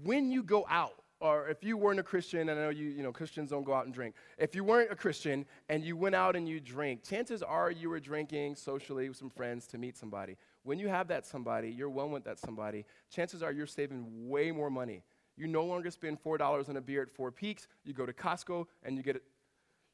when 0.03 0.31
you 0.31 0.43
go 0.43 0.65
out, 0.69 0.93
or 1.21 1.49
if 1.49 1.63
you 1.63 1.75
weren't 1.75 1.99
a 1.99 2.03
Christian, 2.03 2.47
and 2.47 2.59
I 2.59 2.63
know 2.63 2.69
you, 2.69 2.87
you 2.89 3.03
know, 3.03 3.11
Christians 3.11 3.49
don't 3.49 3.63
go 3.63 3.73
out 3.73 3.85
and 3.85 3.93
drink. 3.93 4.15
If 4.37 4.55
you 4.55 4.63
weren't 4.63 4.91
a 4.91 4.95
Christian 4.95 5.45
and 5.67 5.83
you 5.83 5.97
went 5.97 6.15
out 6.15 6.35
and 6.35 6.47
you 6.47 6.61
drank, 6.61 7.03
chances 7.03 7.43
are 7.43 7.69
you 7.69 7.89
were 7.89 7.99
drinking 7.99 8.55
socially 8.55 9.09
with 9.09 9.17
some 9.17 9.29
friends 9.29 9.67
to 9.67 9.77
meet 9.77 9.97
somebody. 9.97 10.37
When 10.63 10.79
you 10.79 10.87
have 10.87 11.09
that 11.09 11.25
somebody, 11.25 11.69
you're 11.71 11.89
one 11.89 12.11
with 12.11 12.23
that 12.23 12.39
somebody, 12.39 12.85
chances 13.13 13.43
are 13.43 13.51
you're 13.51 13.67
saving 13.67 14.29
way 14.29 14.51
more 14.51 14.69
money. 14.69 15.03
You 15.35 15.47
no 15.47 15.65
longer 15.65 15.91
spend 15.91 16.21
$4 16.21 16.69
on 16.69 16.77
a 16.77 16.81
beer 16.81 17.01
at 17.01 17.09
Four 17.09 17.31
Peaks. 17.31 17.67
You 17.83 17.93
go 17.93 18.05
to 18.05 18.13
Costco 18.13 18.65
and 18.83 18.95
you 18.95 19.03
get 19.03 19.17
it. 19.17 19.23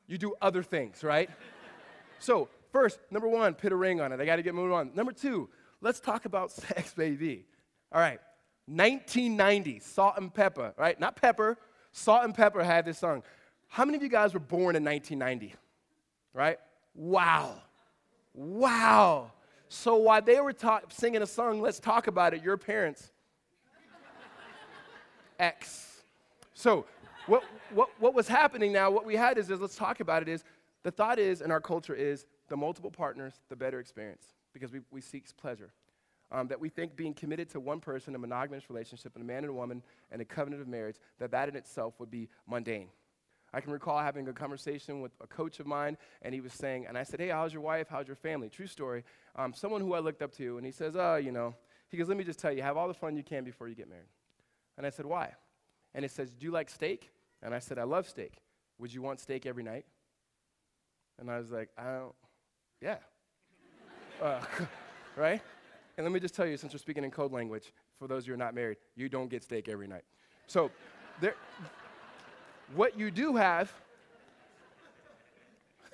You 0.07 0.19
do 0.19 0.35
other 0.41 0.61
things, 0.61 1.03
right? 1.03 1.29
so 2.19 2.49
First, 2.75 2.99
number 3.09 3.29
one, 3.29 3.53
put 3.53 3.71
a 3.71 3.75
ring 3.77 4.01
on 4.01 4.11
it. 4.11 4.19
I 4.19 4.25
got 4.25 4.35
to 4.35 4.41
get 4.41 4.53
moving 4.53 4.73
on. 4.73 4.91
Number 4.93 5.13
two, 5.13 5.47
let's 5.79 6.01
talk 6.01 6.25
about 6.25 6.51
sex, 6.51 6.93
baby. 6.93 7.45
All 7.89 8.01
right, 8.01 8.19
1990, 8.65 9.79
Salt 9.79 10.15
and 10.17 10.33
Pepa, 10.33 10.73
right? 10.77 10.99
Not 10.99 11.15
Pepper. 11.15 11.57
Salt 11.93 12.25
and 12.25 12.35
Pepa 12.35 12.65
had 12.65 12.83
this 12.83 12.97
song. 12.97 13.23
How 13.69 13.85
many 13.85 13.95
of 13.95 14.03
you 14.03 14.09
guys 14.09 14.33
were 14.33 14.41
born 14.41 14.75
in 14.75 14.83
1990? 14.83 15.55
Right? 16.33 16.59
Wow. 16.95 17.61
Wow. 18.33 19.31
So 19.69 19.95
while 19.95 20.21
they 20.21 20.41
were 20.41 20.51
talk, 20.51 20.91
singing 20.91 21.21
a 21.21 21.27
song, 21.27 21.61
let's 21.61 21.79
talk 21.79 22.07
about 22.07 22.33
it, 22.33 22.43
your 22.43 22.57
parents, 22.57 23.09
X. 25.39 26.03
So 26.53 26.85
what, 27.27 27.45
what, 27.73 27.87
what 27.99 28.13
was 28.13 28.27
happening 28.27 28.73
now, 28.73 28.91
what 28.91 29.05
we 29.05 29.15
had 29.15 29.37
is, 29.37 29.49
is, 29.49 29.61
let's 29.61 29.77
talk 29.77 30.01
about 30.01 30.23
it, 30.23 30.27
is 30.27 30.43
the 30.83 30.91
thought 30.91 31.19
is, 31.19 31.39
in 31.39 31.51
our 31.51 31.61
culture 31.61 31.95
is, 31.95 32.25
the 32.47 32.57
multiple 32.57 32.91
partners, 32.91 33.33
the 33.49 33.55
better 33.55 33.79
experience 33.79 34.25
because 34.53 34.71
we, 34.71 34.79
we 34.89 35.01
seek 35.01 35.25
pleasure. 35.37 35.71
Um, 36.31 36.47
that 36.47 36.59
we 36.59 36.69
think 36.69 36.95
being 36.95 37.13
committed 37.13 37.49
to 37.51 37.59
one 37.59 37.79
person, 37.79 38.15
a 38.15 38.17
monogamous 38.17 38.67
relationship, 38.67 39.11
and 39.15 39.23
a 39.23 39.27
man 39.27 39.43
and 39.43 39.49
a 39.49 39.53
woman, 39.53 39.83
and 40.11 40.21
a 40.21 40.25
covenant 40.25 40.61
of 40.61 40.67
marriage, 40.67 40.95
that 41.19 41.29
that 41.31 41.49
in 41.49 41.55
itself 41.55 41.93
would 41.99 42.09
be 42.09 42.29
mundane. 42.47 42.87
I 43.53 43.61
can 43.61 43.71
recall 43.71 43.99
having 43.99 44.27
a 44.27 44.33
conversation 44.33 45.01
with 45.01 45.11
a 45.21 45.27
coach 45.27 45.59
of 45.59 45.67
mine, 45.67 45.97
and 46.23 46.33
he 46.33 46.41
was 46.41 46.51
saying, 46.51 46.87
and 46.87 46.97
I 46.97 47.03
said, 47.03 47.19
Hey, 47.19 47.29
how's 47.29 47.53
your 47.53 47.61
wife? 47.61 47.87
How's 47.89 48.07
your 48.07 48.15
family? 48.15 48.49
True 48.49 48.65
story. 48.65 49.03
Um, 49.35 49.53
someone 49.53 49.81
who 49.81 49.93
I 49.93 49.99
looked 49.99 50.23
up 50.23 50.31
to, 50.37 50.57
and 50.57 50.65
he 50.65 50.71
says, 50.71 50.95
Oh, 50.97 51.15
you 51.15 51.31
know, 51.31 51.53
he 51.89 51.97
goes, 51.97 52.07
Let 52.07 52.17
me 52.17 52.23
just 52.23 52.39
tell 52.39 52.51
you, 52.51 52.63
have 52.63 52.75
all 52.75 52.87
the 52.87 52.93
fun 52.93 53.15
you 53.15 53.23
can 53.23 53.43
before 53.43 53.67
you 53.67 53.75
get 53.75 53.87
married. 53.87 54.09
And 54.77 54.85
I 54.85 54.89
said, 54.89 55.05
Why? 55.05 55.33
And 55.93 56.03
he 56.03 56.09
says, 56.09 56.33
Do 56.33 56.45
you 56.45 56.51
like 56.51 56.69
steak? 56.69 57.11
And 57.43 57.53
I 57.53 57.59
said, 57.59 57.77
I 57.77 57.83
love 57.83 58.09
steak. 58.09 58.33
Would 58.79 58.93
you 58.93 59.01
want 59.01 59.19
steak 59.19 59.45
every 59.45 59.63
night? 59.63 59.85
And 61.19 61.29
I 61.29 61.37
was 61.37 61.51
like, 61.51 61.69
I 61.77 61.83
don't, 61.83 62.15
yeah. 62.85 62.97
Uh, 64.21 64.39
right? 65.15 65.41
And 65.97 66.05
let 66.05 66.13
me 66.13 66.19
just 66.19 66.35
tell 66.35 66.45
you, 66.45 66.55
since 66.55 66.71
we're 66.71 66.79
speaking 66.79 67.03
in 67.03 67.09
code 67.09 67.31
language, 67.31 67.73
for 67.97 68.07
those 68.07 68.27
who 68.27 68.33
are 68.33 68.37
not 68.37 68.53
married, 68.53 68.77
you 68.95 69.09
don't 69.09 69.29
get 69.29 69.43
steak 69.43 69.67
every 69.67 69.87
night. 69.87 70.03
So, 70.45 70.69
there, 71.19 71.35
what 72.75 72.97
you 72.99 73.09
do 73.09 73.35
have, 73.35 73.73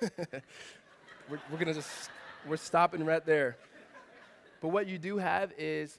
we're, 0.00 1.40
we're 1.50 1.58
gonna 1.58 1.72
just, 1.72 2.10
we're 2.46 2.58
stopping 2.58 3.04
right 3.06 3.24
there. 3.24 3.56
But 4.60 4.68
what 4.68 4.86
you 4.86 4.98
do 4.98 5.16
have 5.16 5.52
is 5.56 5.98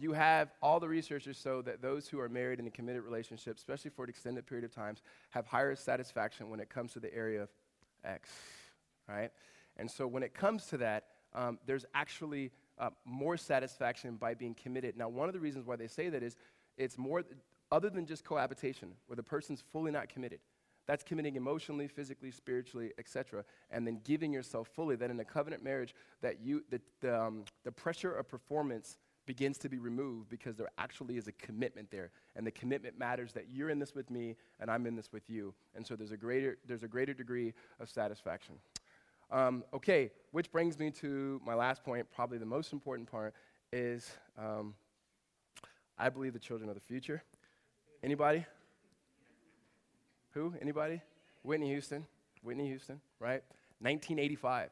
you 0.00 0.12
have 0.12 0.48
all 0.62 0.80
the 0.80 0.88
researchers 0.88 1.38
show 1.38 1.60
that 1.62 1.82
those 1.82 2.08
who 2.08 2.18
are 2.18 2.28
married 2.28 2.60
in 2.60 2.66
a 2.66 2.70
committed 2.70 3.02
relationship, 3.02 3.58
especially 3.58 3.90
for 3.90 4.04
an 4.04 4.10
extended 4.10 4.46
period 4.46 4.64
of 4.64 4.74
times, 4.74 5.02
have 5.30 5.46
higher 5.46 5.76
satisfaction 5.76 6.48
when 6.48 6.60
it 6.60 6.70
comes 6.70 6.94
to 6.94 7.00
the 7.00 7.12
area 7.14 7.42
of 7.42 7.50
X, 8.04 8.30
right? 9.06 9.30
And 9.80 9.90
so 9.90 10.06
when 10.06 10.22
it 10.22 10.34
comes 10.34 10.66
to 10.66 10.76
that, 10.76 11.06
um, 11.34 11.58
there's 11.64 11.86
actually 11.94 12.52
uh, 12.78 12.90
more 13.06 13.38
satisfaction 13.38 14.16
by 14.16 14.34
being 14.34 14.54
committed. 14.54 14.96
Now, 14.96 15.08
one 15.08 15.26
of 15.26 15.32
the 15.32 15.40
reasons 15.40 15.66
why 15.66 15.76
they 15.76 15.86
say 15.86 16.10
that 16.10 16.22
is 16.22 16.36
it's 16.76 16.98
more, 16.98 17.24
other 17.72 17.88
than 17.88 18.04
just 18.04 18.22
cohabitation, 18.22 18.92
where 19.06 19.16
the 19.16 19.22
person's 19.22 19.62
fully 19.72 19.90
not 19.90 20.10
committed. 20.10 20.40
That's 20.86 21.02
committing 21.02 21.36
emotionally, 21.36 21.88
physically, 21.88 22.30
spiritually, 22.30 22.92
etc., 22.98 23.44
and 23.70 23.86
then 23.86 24.00
giving 24.04 24.32
yourself 24.32 24.68
fully. 24.68 24.96
That 24.96 25.10
in 25.10 25.18
a 25.18 25.24
covenant 25.24 25.64
marriage, 25.64 25.94
that 26.20 26.40
you, 26.40 26.62
the, 26.68 26.80
the, 27.00 27.18
um, 27.18 27.44
the 27.64 27.72
pressure 27.72 28.12
of 28.12 28.28
performance 28.28 28.98
begins 29.24 29.56
to 29.58 29.68
be 29.68 29.78
removed 29.78 30.28
because 30.28 30.56
there 30.56 30.70
actually 30.76 31.16
is 31.16 31.26
a 31.26 31.32
commitment 31.32 31.90
there, 31.90 32.10
and 32.36 32.46
the 32.46 32.50
commitment 32.50 32.98
matters 32.98 33.32
that 33.32 33.46
you're 33.50 33.70
in 33.70 33.78
this 33.78 33.94
with 33.94 34.10
me 34.10 34.36
and 34.58 34.70
I'm 34.70 34.86
in 34.86 34.96
this 34.96 35.12
with 35.12 35.30
you, 35.30 35.54
and 35.74 35.86
so 35.86 35.96
there's 35.96 36.10
a 36.10 36.16
greater, 36.16 36.58
there's 36.66 36.82
a 36.82 36.88
greater 36.88 37.14
degree 37.14 37.54
of 37.78 37.88
satisfaction. 37.88 38.56
Um, 39.30 39.64
okay, 39.72 40.10
which 40.32 40.50
brings 40.50 40.78
me 40.78 40.90
to 40.92 41.40
my 41.44 41.54
last 41.54 41.84
point, 41.84 42.06
probably 42.10 42.38
the 42.38 42.46
most 42.46 42.72
important 42.72 43.10
part, 43.10 43.34
is 43.72 44.10
um, 44.38 44.74
I 45.98 46.08
believe 46.08 46.32
the 46.32 46.38
children 46.38 46.68
are 46.68 46.74
the 46.74 46.80
future. 46.80 47.22
Anybody? 48.02 48.44
Who? 50.32 50.54
Anybody? 50.60 51.00
Whitney 51.42 51.68
Houston. 51.68 52.06
Whitney 52.42 52.66
Houston, 52.68 53.00
right? 53.18 53.42
1985. 53.80 54.70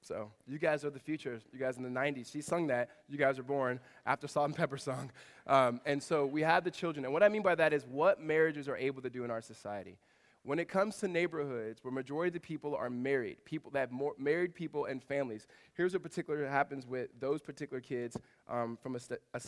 So 0.00 0.30
you 0.46 0.58
guys 0.58 0.84
are 0.84 0.90
the 0.90 1.00
future. 1.00 1.40
You 1.52 1.58
guys 1.58 1.76
in 1.76 1.82
the 1.82 1.88
90s. 1.88 2.30
She 2.30 2.40
sung 2.40 2.68
that. 2.68 2.90
You 3.08 3.18
guys 3.18 3.38
are 3.38 3.42
born 3.42 3.80
after 4.06 4.28
Salt 4.28 4.46
and 4.46 4.56
Pepa 4.56 4.80
song. 4.80 5.10
Um, 5.48 5.80
and 5.84 6.02
so 6.02 6.26
we 6.26 6.42
have 6.42 6.64
the 6.64 6.70
children. 6.70 7.04
And 7.04 7.12
what 7.12 7.22
I 7.22 7.28
mean 7.28 7.42
by 7.42 7.54
that 7.56 7.72
is 7.72 7.84
what 7.84 8.20
marriages 8.20 8.68
are 8.68 8.76
able 8.76 9.02
to 9.02 9.10
do 9.10 9.24
in 9.24 9.30
our 9.30 9.42
society. 9.42 9.98
When 10.46 10.60
it 10.60 10.68
comes 10.68 10.98
to 10.98 11.08
neighborhoods 11.08 11.82
where 11.82 11.92
majority 11.92 12.28
of 12.28 12.34
the 12.34 12.38
people 12.38 12.76
are 12.76 12.88
married, 12.88 13.44
people 13.44 13.68
that 13.72 13.80
have 13.80 13.90
more 13.90 14.12
married 14.16 14.54
people 14.54 14.84
and 14.84 15.02
families, 15.02 15.48
here's 15.74 15.92
what 15.92 16.04
particular 16.04 16.46
happens 16.46 16.86
with 16.86 17.08
those 17.18 17.42
particular 17.42 17.80
kids 17.80 18.16
um, 18.48 18.78
from 18.80 18.94
a, 18.94 19.00
st- 19.00 19.20
a, 19.34 19.40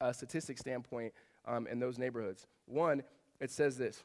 a, 0.00 0.14
statistic 0.14 0.56
standpoint 0.56 1.12
um, 1.44 1.66
in 1.66 1.80
those 1.80 1.98
neighborhoods. 1.98 2.46
One, 2.66 3.02
it 3.40 3.50
says 3.50 3.76
this: 3.76 4.04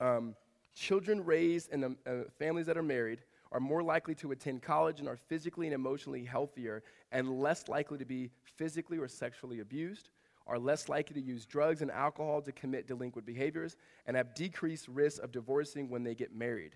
um, 0.00 0.34
children 0.74 1.22
raised 1.22 1.70
in 1.74 1.82
the, 1.82 1.96
uh, 2.06 2.30
families 2.38 2.64
that 2.64 2.78
are 2.78 2.82
married 2.82 3.20
are 3.52 3.60
more 3.60 3.82
likely 3.82 4.14
to 4.14 4.32
attend 4.32 4.62
college 4.62 4.98
and 4.98 5.06
are 5.06 5.18
physically 5.28 5.66
and 5.66 5.74
emotionally 5.74 6.24
healthier 6.24 6.82
and 7.12 7.42
less 7.42 7.68
likely 7.68 7.98
to 7.98 8.06
be 8.06 8.30
physically 8.56 8.96
or 8.96 9.08
sexually 9.08 9.60
abused, 9.60 10.08
are 10.46 10.58
less 10.58 10.88
likely 10.88 11.20
to 11.20 11.26
use 11.26 11.46
drugs 11.46 11.82
and 11.82 11.90
alcohol 11.90 12.42
to 12.42 12.52
commit 12.52 12.86
delinquent 12.86 13.26
behaviors, 13.26 13.76
and 14.06 14.16
have 14.16 14.34
decreased 14.34 14.88
risk 14.88 15.22
of 15.22 15.32
divorcing 15.32 15.88
when 15.88 16.04
they 16.04 16.14
get 16.14 16.34
married. 16.34 16.72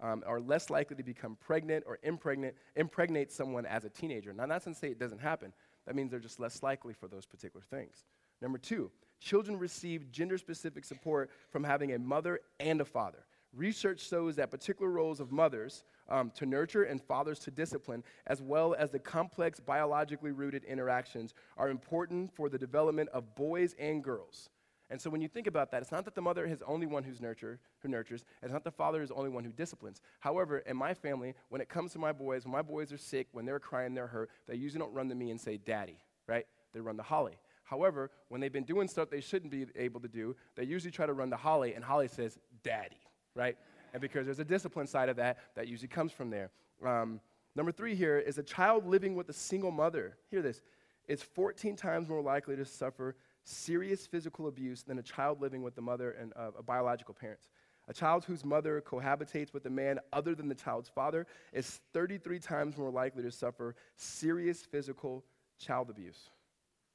Um, 0.00 0.24
are 0.26 0.40
less 0.40 0.68
likely 0.68 0.96
to 0.96 1.04
become 1.04 1.36
pregnant 1.40 1.84
or 1.86 1.98
impregnate, 2.02 2.56
impregnate 2.74 3.30
someone 3.30 3.64
as 3.64 3.84
a 3.84 3.88
teenager. 3.88 4.32
Now, 4.32 4.46
that's 4.46 4.66
not 4.66 4.72
to 4.72 4.78
say 4.78 4.88
it 4.88 4.98
doesn't 4.98 5.20
happen. 5.20 5.52
That 5.86 5.94
means 5.94 6.10
they're 6.10 6.18
just 6.18 6.40
less 6.40 6.62
likely 6.62 6.92
for 6.92 7.06
those 7.06 7.24
particular 7.24 7.64
things. 7.70 8.04
Number 8.40 8.58
two, 8.58 8.90
children 9.20 9.56
receive 9.56 10.10
gender 10.10 10.38
specific 10.38 10.84
support 10.84 11.30
from 11.50 11.62
having 11.62 11.92
a 11.92 11.98
mother 11.98 12.40
and 12.58 12.80
a 12.80 12.84
father. 12.84 13.24
Research 13.54 14.00
shows 14.00 14.36
that 14.36 14.50
particular 14.50 14.90
roles 14.90 15.20
of 15.20 15.30
mothers 15.30 15.84
um, 16.08 16.30
to 16.36 16.46
nurture 16.46 16.84
and 16.84 17.02
fathers 17.02 17.38
to 17.40 17.50
discipline, 17.50 18.02
as 18.26 18.40
well 18.40 18.74
as 18.78 18.90
the 18.90 18.98
complex 18.98 19.60
biologically 19.60 20.30
rooted 20.30 20.64
interactions, 20.64 21.34
are 21.58 21.68
important 21.68 22.34
for 22.34 22.48
the 22.48 22.58
development 22.58 23.10
of 23.10 23.34
boys 23.34 23.74
and 23.78 24.02
girls. 24.02 24.48
And 24.88 25.00
so 25.00 25.10
when 25.10 25.20
you 25.20 25.28
think 25.28 25.46
about 25.46 25.70
that, 25.70 25.82
it's 25.82 25.92
not 25.92 26.04
that 26.06 26.14
the 26.14 26.22
mother 26.22 26.44
is 26.46 26.60
the 26.60 26.66
only 26.66 26.86
one 26.86 27.02
who's 27.02 27.20
nurture, 27.20 27.58
who 27.80 27.88
nurtures, 27.88 28.24
it's 28.42 28.52
not 28.52 28.64
the 28.64 28.70
father 28.70 29.02
is 29.02 29.10
the 29.10 29.14
only 29.14 29.30
one 29.30 29.44
who 29.44 29.52
disciplines. 29.52 30.00
However, 30.20 30.58
in 30.58 30.76
my 30.76 30.94
family, 30.94 31.34
when 31.50 31.60
it 31.60 31.68
comes 31.68 31.92
to 31.92 31.98
my 31.98 32.12
boys, 32.12 32.44
when 32.44 32.52
my 32.52 32.62
boys 32.62 32.92
are 32.92 32.98
sick, 32.98 33.28
when 33.32 33.44
they're 33.44 33.60
crying, 33.60 33.94
they're 33.94 34.06
hurt, 34.06 34.30
they 34.46 34.54
usually 34.54 34.80
don't 34.80 34.92
run 34.92 35.08
to 35.08 35.14
me 35.14 35.30
and 35.30 35.40
say, 35.40 35.58
Daddy, 35.58 35.98
right? 36.26 36.46
They 36.72 36.80
run 36.80 36.96
to 36.96 37.02
Holly. 37.02 37.38
However, 37.64 38.10
when 38.28 38.40
they've 38.40 38.52
been 38.52 38.64
doing 38.64 38.88
stuff 38.88 39.08
they 39.08 39.20
shouldn't 39.20 39.50
be 39.50 39.66
able 39.76 40.00
to 40.00 40.08
do, 40.08 40.36
they 40.56 40.64
usually 40.64 40.90
try 40.90 41.06
to 41.06 41.14
run 41.14 41.30
to 41.30 41.36
Holly, 41.36 41.74
and 41.74 41.84
Holly 41.84 42.08
says, 42.08 42.38
Daddy 42.62 43.00
right? 43.34 43.56
And 43.92 44.00
because 44.00 44.26
there's 44.26 44.38
a 44.38 44.44
discipline 44.44 44.86
side 44.86 45.08
of 45.08 45.16
that 45.16 45.38
that 45.54 45.68
usually 45.68 45.88
comes 45.88 46.12
from 46.12 46.30
there. 46.30 46.50
Um, 46.84 47.20
number 47.54 47.72
three 47.72 47.94
here 47.94 48.18
is 48.18 48.38
a 48.38 48.42
child 48.42 48.86
living 48.86 49.14
with 49.14 49.28
a 49.28 49.32
single 49.32 49.70
mother. 49.70 50.16
Hear 50.30 50.42
this. 50.42 50.62
It's 51.08 51.22
14 51.22 51.76
times 51.76 52.08
more 52.08 52.22
likely 52.22 52.56
to 52.56 52.64
suffer 52.64 53.16
serious 53.44 54.06
physical 54.06 54.46
abuse 54.46 54.82
than 54.82 54.98
a 54.98 55.02
child 55.02 55.40
living 55.40 55.62
with 55.62 55.74
the 55.74 55.82
mother 55.82 56.12
and 56.12 56.32
uh, 56.36 56.50
a 56.58 56.62
biological 56.62 57.14
parents. 57.14 57.48
A 57.88 57.92
child 57.92 58.24
whose 58.24 58.44
mother 58.44 58.80
cohabitates 58.80 59.52
with 59.52 59.66
a 59.66 59.70
man 59.70 59.98
other 60.12 60.36
than 60.36 60.48
the 60.48 60.54
child's 60.54 60.88
father 60.88 61.26
is 61.52 61.80
33 61.92 62.38
times 62.38 62.76
more 62.76 62.90
likely 62.90 63.24
to 63.24 63.30
suffer 63.30 63.74
serious 63.96 64.62
physical 64.62 65.24
child 65.58 65.90
abuse. 65.90 66.30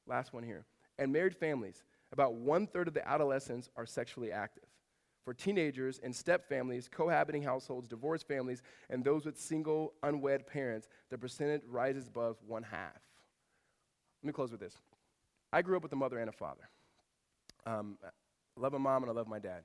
Last 0.06 0.32
one 0.32 0.42
here. 0.42 0.64
And 0.98 1.12
married 1.12 1.36
families, 1.36 1.84
about 2.10 2.34
one 2.34 2.66
third 2.66 2.88
of 2.88 2.94
the 2.94 3.06
adolescents 3.06 3.68
are 3.76 3.84
sexually 3.84 4.32
active 4.32 4.67
for 5.24 5.34
teenagers 5.34 6.00
and 6.02 6.14
step 6.14 6.48
families, 6.48 6.88
cohabiting 6.90 7.42
households, 7.42 7.86
divorced 7.88 8.26
families, 8.26 8.62
and 8.90 9.04
those 9.04 9.24
with 9.24 9.38
single, 9.38 9.92
unwed 10.02 10.46
parents, 10.46 10.88
the 11.10 11.18
percentage 11.18 11.62
rises 11.68 12.08
above 12.08 12.36
one 12.46 12.62
half. 12.62 13.00
Let 14.22 14.26
me 14.26 14.32
close 14.32 14.50
with 14.50 14.60
this. 14.60 14.74
I 15.52 15.62
grew 15.62 15.76
up 15.76 15.82
with 15.82 15.92
a 15.92 15.96
mother 15.96 16.18
and 16.18 16.28
a 16.28 16.32
father. 16.32 16.68
Um, 17.66 17.98
I 18.04 18.60
love 18.60 18.72
my 18.72 18.78
mom 18.78 19.02
and 19.02 19.10
I 19.10 19.14
love 19.14 19.28
my 19.28 19.38
dad. 19.38 19.62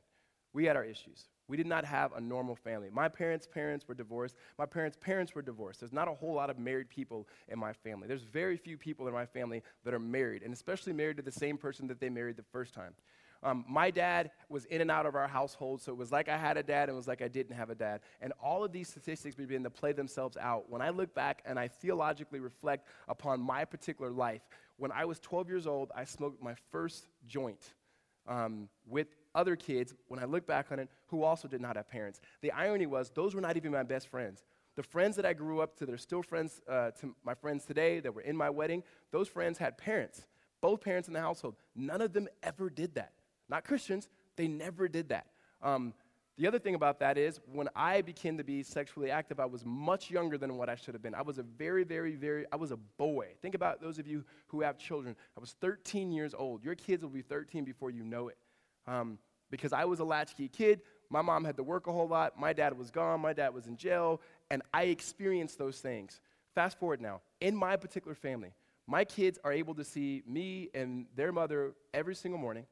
We 0.54 0.66
had 0.66 0.76
our 0.76 0.84
issues. 0.84 1.26
We 1.48 1.58
did 1.58 1.66
not 1.68 1.84
have 1.84 2.14
a 2.14 2.22
normal 2.22 2.56
family. 2.56 2.90
My 2.92 3.10
parents' 3.10 3.48
parents 3.48 3.88
were 3.88 3.96
divorced. 3.96 4.36
My 4.58 4.66
parents' 4.66 4.98
parents 5.00 5.36
were 5.36 5.42
divorced. 5.42 5.82
There's 5.82 5.92
not 5.92 6.08
a 6.08 6.14
whole 6.14 6.34
lot 6.34 6.50
of 6.50 6.58
married 6.58 6.90
people 6.90 7.28
in 7.50 7.60
my 7.60 7.74
family. 7.74 8.08
There's 8.08 8.24
very 8.24 8.56
few 8.56 8.78
people 8.78 9.08
in 9.08 9.14
my 9.14 9.26
family 9.26 9.62
that 9.84 9.94
are 9.94 10.00
married, 10.00 10.44
and 10.44 10.54
especially 10.54 10.94
married 10.94 11.18
to 11.18 11.24
the 11.24 11.32
same 11.32 11.58
person 11.58 11.88
that 11.88 12.00
they 12.00 12.10
married 12.10 12.38
the 12.38 12.44
first 12.44 12.74
time. 12.74 12.94
Um, 13.44 13.66
my 13.68 13.92
dad 13.92 14.32
was 14.50 14.66
in 14.66 14.82
and 14.82 14.90
out 14.90 15.06
of 15.06 15.16
our 15.16 15.28
household, 15.28 15.82
so 15.82 15.92
it 15.92 15.98
was 15.98 16.12
like 16.12 16.30
I 16.30 16.38
had 16.38 16.58
a 16.58 16.64
dad 16.64 16.84
and 16.84 16.92
it 16.92 16.96
was 16.96 17.08
like 17.08 17.22
I 17.22 17.28
didn't 17.28 17.56
have 17.56 17.70
a 17.70 17.76
dad. 17.76 18.00
And 18.22 18.32
all 18.42 18.64
of 18.64 18.72
these 18.72 18.88
statistics 18.88 19.36
begin 19.36 19.64
to 19.64 19.70
play 19.70 19.92
themselves 19.92 20.38
out. 20.38 20.70
When 20.70 20.82
I 20.82 20.90
look 20.90 21.14
back 21.14 21.42
and 21.46 21.60
I 21.60 21.68
theologically 21.68 22.40
reflect 22.40 22.88
upon 23.08 23.42
my 23.42 23.66
particular 23.66 24.12
life, 24.12 24.42
when 24.78 24.92
I 24.92 25.06
was 25.06 25.20
12 25.20 25.50
years 25.50 25.68
old, 25.68 25.92
I 25.96 26.06
smoked 26.06 26.42
my 26.42 26.56
first 26.72 27.08
joint 27.28 27.74
um, 28.28 28.70
with 28.88 29.08
other 29.36 29.56
kids, 29.56 29.94
when 30.08 30.20
I 30.20 30.26
look 30.26 30.46
back 30.46 30.72
on 30.72 30.80
it, 30.80 30.90
who 31.08 31.24
also 31.24 31.48
did 31.48 31.60
not 31.60 31.76
have 31.76 31.90
parents. 31.90 32.22
The 32.42 32.52
irony 32.52 32.86
was, 32.86 33.12
those 33.14 33.36
were 33.36 33.42
not 33.42 33.58
even 33.58 33.72
my 33.72 33.84
best 33.84 34.08
friends. 34.08 34.44
The 34.76 34.84
friends 34.84 35.16
that 35.18 35.26
I 35.26 35.34
grew 35.34 35.60
up 35.60 35.76
to, 35.78 35.86
they're 35.86 35.98
still 35.98 36.24
friends 36.24 36.62
uh, 36.70 36.92
to 37.02 37.16
my 37.24 37.34
friends 37.34 37.66
today 37.66 38.00
that 38.00 38.14
were 38.14 38.22
in 38.22 38.38
my 38.38 38.50
wedding, 38.50 38.84
those 39.12 39.28
friends 39.28 39.58
had 39.58 39.78
parents, 39.78 40.26
both 40.62 40.82
parents 40.82 41.08
in 41.08 41.14
the 41.14 41.20
household. 41.20 41.56
None 41.76 42.02
of 42.02 42.14
them 42.14 42.28
ever 42.42 42.70
did 42.70 42.96
that 42.96 43.12
not 43.50 43.64
Christians, 43.66 44.10
they 44.36 44.48
never 44.48 44.88
did 44.88 45.10
that. 45.10 45.28
Um, 45.62 45.94
the 46.38 46.48
other 46.48 46.58
thing 46.58 46.74
about 46.74 47.00
that 47.00 47.18
is 47.18 47.40
when 47.52 47.70
I 47.76 48.02
began 48.02 48.38
to 48.38 48.44
be 48.44 48.64
sexually 48.64 49.12
active, 49.12 49.40
I 49.40 49.46
was 49.46 49.64
much 49.66 50.10
younger 50.10 50.38
than 50.38 50.58
what 50.58 50.68
I 50.68 50.76
should 50.76 50.96
have 50.96 51.04
been. 51.04 51.14
I 51.14 51.22
was 51.22 51.38
a 51.38 51.44
very, 51.44 51.84
very, 51.84 52.16
very, 52.16 52.46
I 52.52 52.56
was 52.56 52.72
a 52.72 52.78
boy. 52.78 53.28
Think 53.42 53.54
about 53.54 53.82
those 53.82 54.00
of 54.00 54.08
you 54.08 54.24
who 54.48 54.62
have 54.62 54.80
children. 54.80 55.16
I 55.38 55.40
was 55.40 55.52
13 55.62 56.12
years 56.12 56.34
old. 56.34 56.64
Your 56.64 56.74
kids 56.74 57.04
will 57.04 57.12
be 57.12 57.22
13 57.22 57.64
before 57.66 57.92
you 57.92 58.04
know 58.04 58.30
it. 58.30 58.38
Um, 58.88 59.20
because 59.52 59.74
I 59.74 59.86
was 59.86 60.00
a 60.00 60.04
latchkey 60.04 60.48
kid. 60.48 60.82
My 61.12 61.22
mom 61.22 61.46
had 61.46 61.56
to 61.58 61.64
work 61.64 61.86
a 61.86 61.92
whole 61.92 62.08
lot. 62.08 62.40
My 62.40 62.54
dad 62.54 62.76
was 62.76 62.90
gone. 62.90 63.22
My 63.22 63.34
dad 63.34 63.54
was 63.54 63.68
in 63.68 63.78
jail. 63.78 64.20
And 64.50 64.64
I 64.74 64.86
experienced 64.86 65.60
those 65.60 65.80
things. 65.80 66.20
Fast 66.56 66.80
forward 66.80 67.00
now. 67.00 67.22
In 67.42 67.56
my 67.56 67.76
particular 67.76 68.16
family, 68.16 68.54
my 68.88 69.06
kids 69.06 69.38
are 69.44 69.54
able 69.54 69.76
to 69.76 69.84
see 69.84 70.24
me 70.26 70.70
and 70.74 71.06
their 71.16 71.32
mother 71.32 71.74
every 71.94 72.16
single 72.16 72.40
morning 72.40 72.66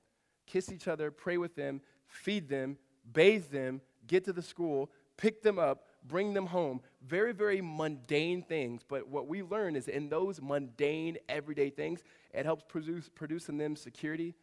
kiss 0.52 0.72
each 0.72 0.88
other, 0.88 1.12
pray 1.12 1.38
with 1.38 1.56
them, 1.56 1.82
feed 2.08 2.50
them, 2.50 2.78
bathe 3.14 3.50
them, 3.52 3.82
get 4.08 4.26
to 4.26 4.34
the 4.34 4.42
school, 4.42 4.92
pick 5.18 5.42
them 5.42 5.58
up, 5.58 5.86
bring 6.06 6.34
them 6.34 6.48
home. 6.48 6.82
Very, 7.06 7.32
very 7.32 7.62
mundane 7.62 8.42
things. 8.42 8.82
But 8.88 9.08
what 9.08 9.28
we 9.28 9.44
learn 9.44 9.76
is 9.76 9.88
in 9.88 10.10
those 10.10 10.42
mundane, 10.42 11.18
everyday 11.30 11.70
things, 11.70 12.04
it 12.34 12.46
helps 12.46 12.64
produce, 12.68 13.10
produce 13.10 13.50
in 13.50 13.58
them 13.58 13.76
security, 13.76 14.36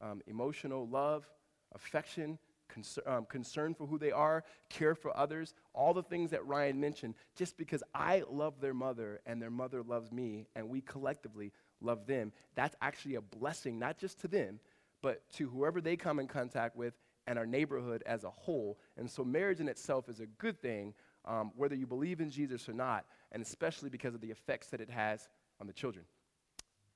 um, 0.00 0.22
emotional 0.26 0.88
love, 0.88 1.28
affection, 1.74 2.38
concern, 2.68 3.04
um, 3.06 3.26
concern 3.26 3.74
for 3.74 3.86
who 3.86 3.98
they 3.98 4.12
are, 4.12 4.44
care 4.68 4.94
for 4.94 5.14
others, 5.16 5.54
all 5.74 5.92
the 5.92 6.02
things 6.02 6.30
that 6.30 6.46
Ryan 6.46 6.80
mentioned, 6.80 7.14
just 7.36 7.58
because 7.58 7.82
I 7.94 8.22
love 8.30 8.60
their 8.60 8.74
mother 8.74 9.20
and 9.26 9.42
their 9.42 9.50
mother 9.50 9.82
loves 9.82 10.10
me 10.10 10.46
and 10.54 10.68
we 10.68 10.80
collectively 10.80 11.52
love 11.80 12.06
them. 12.06 12.32
That's 12.54 12.76
actually 12.80 13.16
a 13.16 13.20
blessing, 13.20 13.78
not 13.78 13.98
just 13.98 14.20
to 14.20 14.28
them, 14.28 14.60
but 15.02 15.22
to 15.34 15.48
whoever 15.48 15.80
they 15.80 15.96
come 15.96 16.18
in 16.18 16.26
contact 16.26 16.76
with 16.76 16.94
and 17.26 17.38
our 17.38 17.46
neighborhood 17.46 18.02
as 18.06 18.24
a 18.24 18.30
whole. 18.30 18.78
And 18.96 19.10
so 19.10 19.24
marriage 19.24 19.60
in 19.60 19.68
itself 19.68 20.08
is 20.08 20.20
a 20.20 20.26
good 20.26 20.60
thing, 20.60 20.94
um, 21.24 21.52
whether 21.56 21.74
you 21.74 21.86
believe 21.86 22.20
in 22.20 22.30
Jesus 22.30 22.68
or 22.68 22.72
not, 22.72 23.04
and 23.32 23.42
especially 23.42 23.90
because 23.90 24.14
of 24.14 24.20
the 24.20 24.30
effects 24.30 24.68
that 24.68 24.80
it 24.80 24.90
has 24.90 25.28
on 25.60 25.66
the 25.66 25.72
children. 25.72 26.04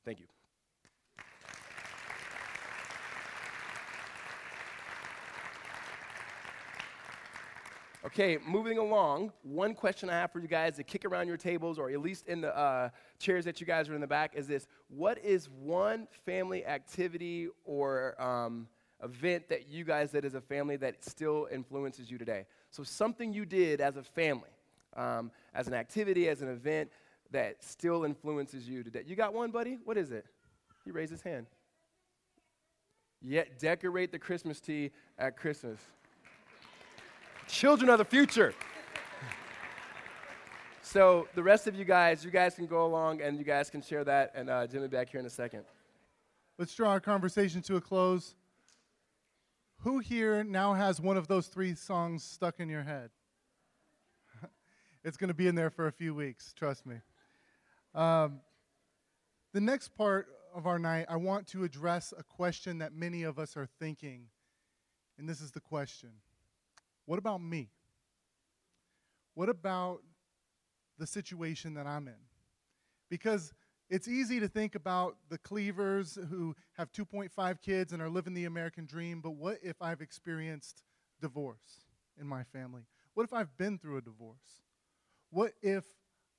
Thank 0.04 0.20
you. 0.20 0.33
Okay, 8.04 8.36
moving 8.46 8.76
along, 8.76 9.32
one 9.42 9.74
question 9.74 10.10
I 10.10 10.12
have 10.12 10.30
for 10.30 10.38
you 10.38 10.46
guys 10.46 10.76
to 10.76 10.82
kick 10.82 11.06
around 11.06 11.26
your 11.26 11.38
tables, 11.38 11.78
or 11.78 11.88
at 11.88 12.00
least 12.02 12.26
in 12.26 12.42
the 12.42 12.54
uh, 12.54 12.90
chairs 13.18 13.46
that 13.46 13.62
you 13.62 13.66
guys 13.66 13.88
are 13.88 13.94
in 13.94 14.00
the 14.02 14.06
back, 14.06 14.34
is 14.34 14.46
this 14.46 14.66
What 14.88 15.24
is 15.24 15.48
one 15.48 16.06
family 16.26 16.66
activity 16.66 17.48
or 17.64 18.20
um, 18.22 18.68
event 19.02 19.48
that 19.48 19.68
you 19.68 19.84
guys 19.84 20.10
did 20.10 20.26
as 20.26 20.34
a 20.34 20.40
family 20.42 20.76
that 20.76 21.02
still 21.02 21.48
influences 21.50 22.10
you 22.10 22.18
today? 22.18 22.44
So, 22.70 22.82
something 22.82 23.32
you 23.32 23.46
did 23.46 23.80
as 23.80 23.96
a 23.96 24.02
family, 24.02 24.50
um, 24.94 25.30
as 25.54 25.66
an 25.66 25.72
activity, 25.72 26.28
as 26.28 26.42
an 26.42 26.48
event 26.48 26.90
that 27.30 27.64
still 27.64 28.04
influences 28.04 28.68
you 28.68 28.82
today. 28.82 29.02
You 29.06 29.16
got 29.16 29.32
one, 29.32 29.50
buddy? 29.50 29.78
What 29.82 29.96
is 29.96 30.12
it? 30.12 30.26
He 30.84 30.90
raised 30.90 31.10
his 31.10 31.22
hand. 31.22 31.46
Yet, 33.22 33.58
decorate 33.58 34.12
the 34.12 34.18
Christmas 34.18 34.60
tree 34.60 34.90
at 35.18 35.38
Christmas. 35.38 35.80
Children 37.48 37.90
of 37.90 37.98
the 37.98 38.04
future. 38.04 38.54
So 40.82 41.28
the 41.34 41.42
rest 41.42 41.66
of 41.66 41.74
you 41.74 41.84
guys, 41.84 42.24
you 42.24 42.30
guys 42.30 42.54
can 42.54 42.66
go 42.66 42.86
along 42.86 43.20
and 43.20 43.38
you 43.38 43.44
guys 43.44 43.68
can 43.68 43.82
share 43.82 44.04
that, 44.04 44.32
and 44.34 44.48
uh, 44.48 44.66
Jimmy 44.66 44.86
back 44.86 45.08
here 45.08 45.18
in 45.18 45.26
a 45.26 45.30
second. 45.30 45.64
Let's 46.58 46.74
draw 46.74 46.90
our 46.90 47.00
conversation 47.00 47.62
to 47.62 47.76
a 47.76 47.80
close. 47.80 48.34
Who 49.78 49.98
here 49.98 50.44
now 50.44 50.74
has 50.74 51.00
one 51.00 51.16
of 51.16 51.26
those 51.26 51.48
three 51.48 51.74
songs 51.74 52.22
stuck 52.22 52.60
in 52.60 52.68
your 52.68 52.82
head? 52.82 53.10
it's 55.04 55.16
going 55.16 55.28
to 55.28 55.34
be 55.34 55.48
in 55.48 55.54
there 55.54 55.70
for 55.70 55.88
a 55.88 55.92
few 55.92 56.14
weeks, 56.14 56.54
trust 56.56 56.86
me. 56.86 56.96
Um, 57.94 58.40
the 59.52 59.60
next 59.60 59.96
part 59.96 60.28
of 60.54 60.66
our 60.66 60.78
night, 60.78 61.06
I 61.08 61.16
want 61.16 61.46
to 61.48 61.64
address 61.64 62.14
a 62.16 62.22
question 62.22 62.78
that 62.78 62.94
many 62.94 63.24
of 63.24 63.38
us 63.38 63.56
are 63.56 63.66
thinking. 63.80 64.26
And 65.18 65.28
this 65.28 65.40
is 65.40 65.50
the 65.50 65.60
question 65.60 66.10
what 67.06 67.18
about 67.18 67.42
me? 67.42 67.70
What 69.34 69.48
about 69.48 70.00
the 70.98 71.06
situation 71.06 71.74
that 71.74 71.86
I'm 71.86 72.08
in? 72.08 72.14
Because 73.10 73.52
it's 73.90 74.08
easy 74.08 74.40
to 74.40 74.48
think 74.48 74.74
about 74.74 75.16
the 75.28 75.38
Cleavers 75.38 76.18
who 76.30 76.54
have 76.76 76.90
2.5 76.92 77.60
kids 77.60 77.92
and 77.92 78.00
are 78.00 78.08
living 78.08 78.34
the 78.34 78.46
American 78.46 78.86
dream, 78.86 79.20
but 79.20 79.32
what 79.32 79.58
if 79.62 79.82
I've 79.82 80.00
experienced 80.00 80.82
divorce 81.20 81.84
in 82.18 82.26
my 82.26 82.44
family? 82.44 82.82
What 83.14 83.24
if 83.24 83.32
I've 83.32 83.56
been 83.56 83.78
through 83.78 83.98
a 83.98 84.02
divorce? 84.02 84.62
What 85.30 85.52
if 85.62 85.84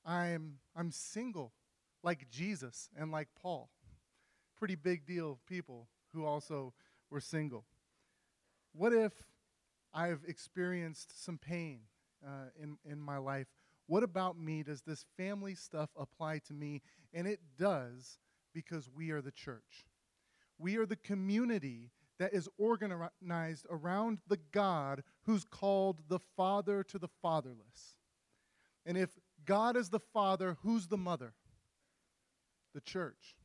I'm, 0.05 0.55
I'm 0.75 0.91
single 0.91 1.53
like 2.03 2.29
Jesus 2.29 2.89
and 2.97 3.11
like 3.11 3.27
Paul? 3.39 3.69
Pretty 4.57 4.75
big 4.75 5.05
deal 5.05 5.39
people 5.47 5.87
who 6.13 6.25
also 6.25 6.73
were 7.09 7.19
single. 7.19 7.65
What 8.73 8.93
if 8.93 9.13
I've 9.95 10.21
experienced 10.27 11.23
some 11.23 11.37
pain 11.37 11.79
uh, 12.25 12.49
in, 12.61 12.77
in 12.83 12.99
my 12.99 13.17
life? 13.17 13.47
What 13.87 14.03
about 14.03 14.37
me? 14.37 14.61
Does 14.61 14.81
this 14.81 15.05
family 15.15 15.55
stuff 15.55 15.89
apply 15.97 16.39
to 16.47 16.53
me? 16.53 16.81
And 17.13 17.27
it 17.27 17.39
does 17.57 18.19
because 18.53 18.89
we 18.93 19.11
are 19.11 19.21
the 19.21 19.31
church. 19.31 19.87
We 20.57 20.77
are 20.77 20.85
the 20.85 20.95
community 20.97 21.91
that 22.19 22.33
is 22.33 22.49
organized 22.57 23.65
around 23.69 24.19
the 24.27 24.39
God 24.51 25.03
who's 25.23 25.45
called 25.45 26.03
the 26.07 26.19
Father 26.35 26.83
to 26.83 26.99
the 26.99 27.09
fatherless. 27.21 27.97
And 28.85 28.97
if 28.97 29.09
God 29.45 29.75
is 29.77 29.89
the 29.89 29.99
Father, 29.99 30.57
who's 30.61 30.87
the 30.87 30.97
mother? 30.97 31.33
The 32.73 32.81
church. 32.81 33.35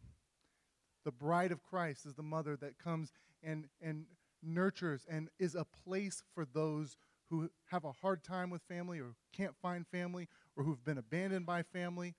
The 1.04 1.12
bride 1.12 1.52
of 1.52 1.62
Christ 1.62 2.06
is 2.06 2.14
the 2.14 2.22
mother 2.22 2.56
that 2.56 2.78
comes 2.78 3.12
and, 3.42 3.66
and 3.80 4.04
nurtures 4.42 5.06
and 5.08 5.28
is 5.38 5.54
a 5.54 5.66
place 5.84 6.22
for 6.34 6.44
those 6.44 6.96
who 7.28 7.48
have 7.70 7.84
a 7.84 7.92
hard 7.92 8.24
time 8.24 8.50
with 8.50 8.62
family 8.62 8.98
or 8.98 9.14
can't 9.32 9.54
find 9.62 9.86
family 9.86 10.28
or 10.56 10.64
who've 10.64 10.84
been 10.84 10.98
abandoned 10.98 11.46
by 11.46 11.62
family. 11.62 12.14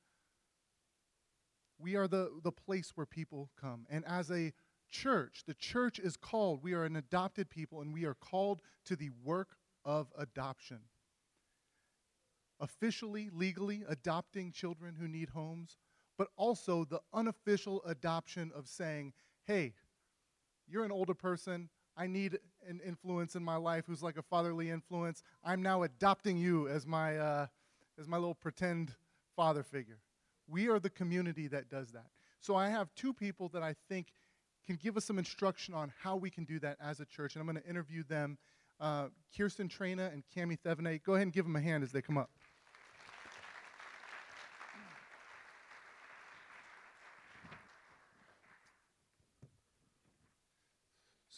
We 1.78 1.96
are 1.96 2.08
the, 2.08 2.32
the 2.44 2.52
place 2.52 2.92
where 2.96 3.06
people 3.06 3.50
come. 3.60 3.86
And 3.90 4.06
as 4.06 4.32
a 4.32 4.54
church, 4.90 5.44
the 5.48 5.54
church 5.54 6.00
is 6.00 6.16
called, 6.16 6.64
we 6.64 6.74
are 6.74 6.84
an 6.84 6.96
adopted 6.96 7.50
people, 7.50 7.82
and 7.82 7.94
we 7.94 8.06
are 8.06 8.14
called 8.14 8.62
to 8.86 8.96
the 8.96 9.10
work 9.24 9.56
of 9.84 10.08
adoption. 10.18 10.80
Officially, 12.60 13.30
legally, 13.34 13.84
adopting 13.90 14.52
children 14.52 14.96
who 15.00 15.08
need 15.08 15.30
homes, 15.30 15.78
but 16.18 16.28
also 16.38 16.86
the 16.86 17.02
unofficial 17.14 17.82
adoption 17.86 18.52
of 18.56 18.68
saying, 18.68 19.14
hey, 19.46 19.74
you're 20.68 20.86
an 20.86 20.92
older 20.92 21.16
person. 21.16 21.70
I 22.02 22.08
need 22.08 22.40
an 22.68 22.82
influence 22.84 23.36
in 23.36 23.44
my 23.44 23.58
life 23.58 23.84
who's 23.86 24.02
like 24.02 24.18
a 24.18 24.24
fatherly 24.24 24.72
influence. 24.72 25.22
I'm 25.44 25.62
now 25.62 25.84
adopting 25.84 26.36
you 26.36 26.68
as 26.68 26.88
my, 26.88 27.16
uh, 27.16 27.46
as 28.00 28.08
my 28.08 28.18
little 28.18 28.34
pretend 28.34 28.96
father 29.36 29.62
figure. 29.62 30.00
We 30.48 30.68
are 30.68 30.80
the 30.80 30.90
community 30.90 31.48
that 31.50 31.70
does 31.70 31.92
that. 31.92 32.08
So 32.40 32.56
I 32.56 32.70
have 32.70 32.90
two 32.96 33.14
people 33.14 33.50
that 33.50 33.62
I 33.62 33.76
think 33.88 34.08
can 34.66 34.78
give 34.78 34.98
us 34.98 35.06
some 35.06 35.20
instruction 35.20 35.76
on 35.76 35.94
how 36.02 36.16
we 36.16 36.32
can 36.32 36.44
do 36.44 36.58
that 36.62 36.78
as 36.82 37.00
a 37.02 37.06
church. 37.06 37.36
And 37.36 37.42
I'm 37.42 37.46
going 37.46 37.62
to 37.64 37.70
interview 37.70 38.02
them 38.02 38.40
uh, 38.80 39.10
Kirsten 39.38 39.68
Trina 39.68 40.10
and 40.12 40.24
Cami 40.36 40.58
Thevenet. 40.66 41.04
Go 41.04 41.14
ahead 41.14 41.28
and 41.28 41.34
give 41.34 41.46
them 41.46 41.56
a 41.56 41.62
hand 41.62 41.84
as 41.84 41.92
they 41.92 42.02
come 42.02 42.18
up. 42.18 42.32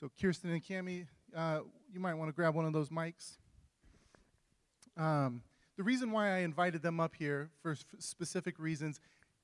So, 0.03 0.11
Kirsten 0.21 0.49
and 0.49 0.61
Cami, 0.61 1.07
uh, 1.33 1.59
you 1.89 2.01
might 2.01 2.15
want 2.15 2.27
to 2.27 2.33
grab 2.33 2.55
one 2.55 2.65
of 2.65 2.73
those 2.73 2.89
mics. 2.89 3.37
Um, 4.97 5.41
the 5.77 5.83
reason 5.83 6.11
why 6.11 6.31
I 6.31 6.39
invited 6.39 6.81
them 6.81 6.99
up 6.99 7.15
here 7.15 7.51
for 7.61 7.77
specific 7.99 8.59
reasons, 8.59 8.99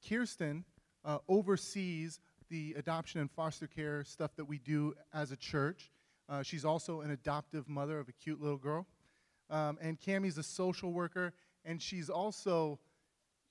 Kirsten 0.06 0.66
uh, 1.06 1.20
oversees 1.30 2.20
the 2.50 2.76
adoption 2.78 3.22
and 3.22 3.32
foster 3.32 3.68
care 3.68 4.04
stuff 4.04 4.36
that 4.36 4.44
we 4.44 4.58
do 4.58 4.96
as 5.14 5.32
a 5.32 5.38
church. 5.38 5.94
Uh, 6.28 6.44
she's 6.44 6.66
also 6.66 7.00
an 7.00 7.12
adoptive 7.12 7.70
mother 7.70 7.98
of 7.98 8.10
a 8.10 8.12
cute 8.12 8.42
little 8.42 8.58
girl. 8.58 8.86
Um, 9.50 9.78
and 9.82 9.98
Cami's 9.98 10.38
a 10.38 10.44
social 10.44 10.92
worker, 10.92 11.32
and 11.64 11.82
she's 11.82 12.10
also 12.10 12.80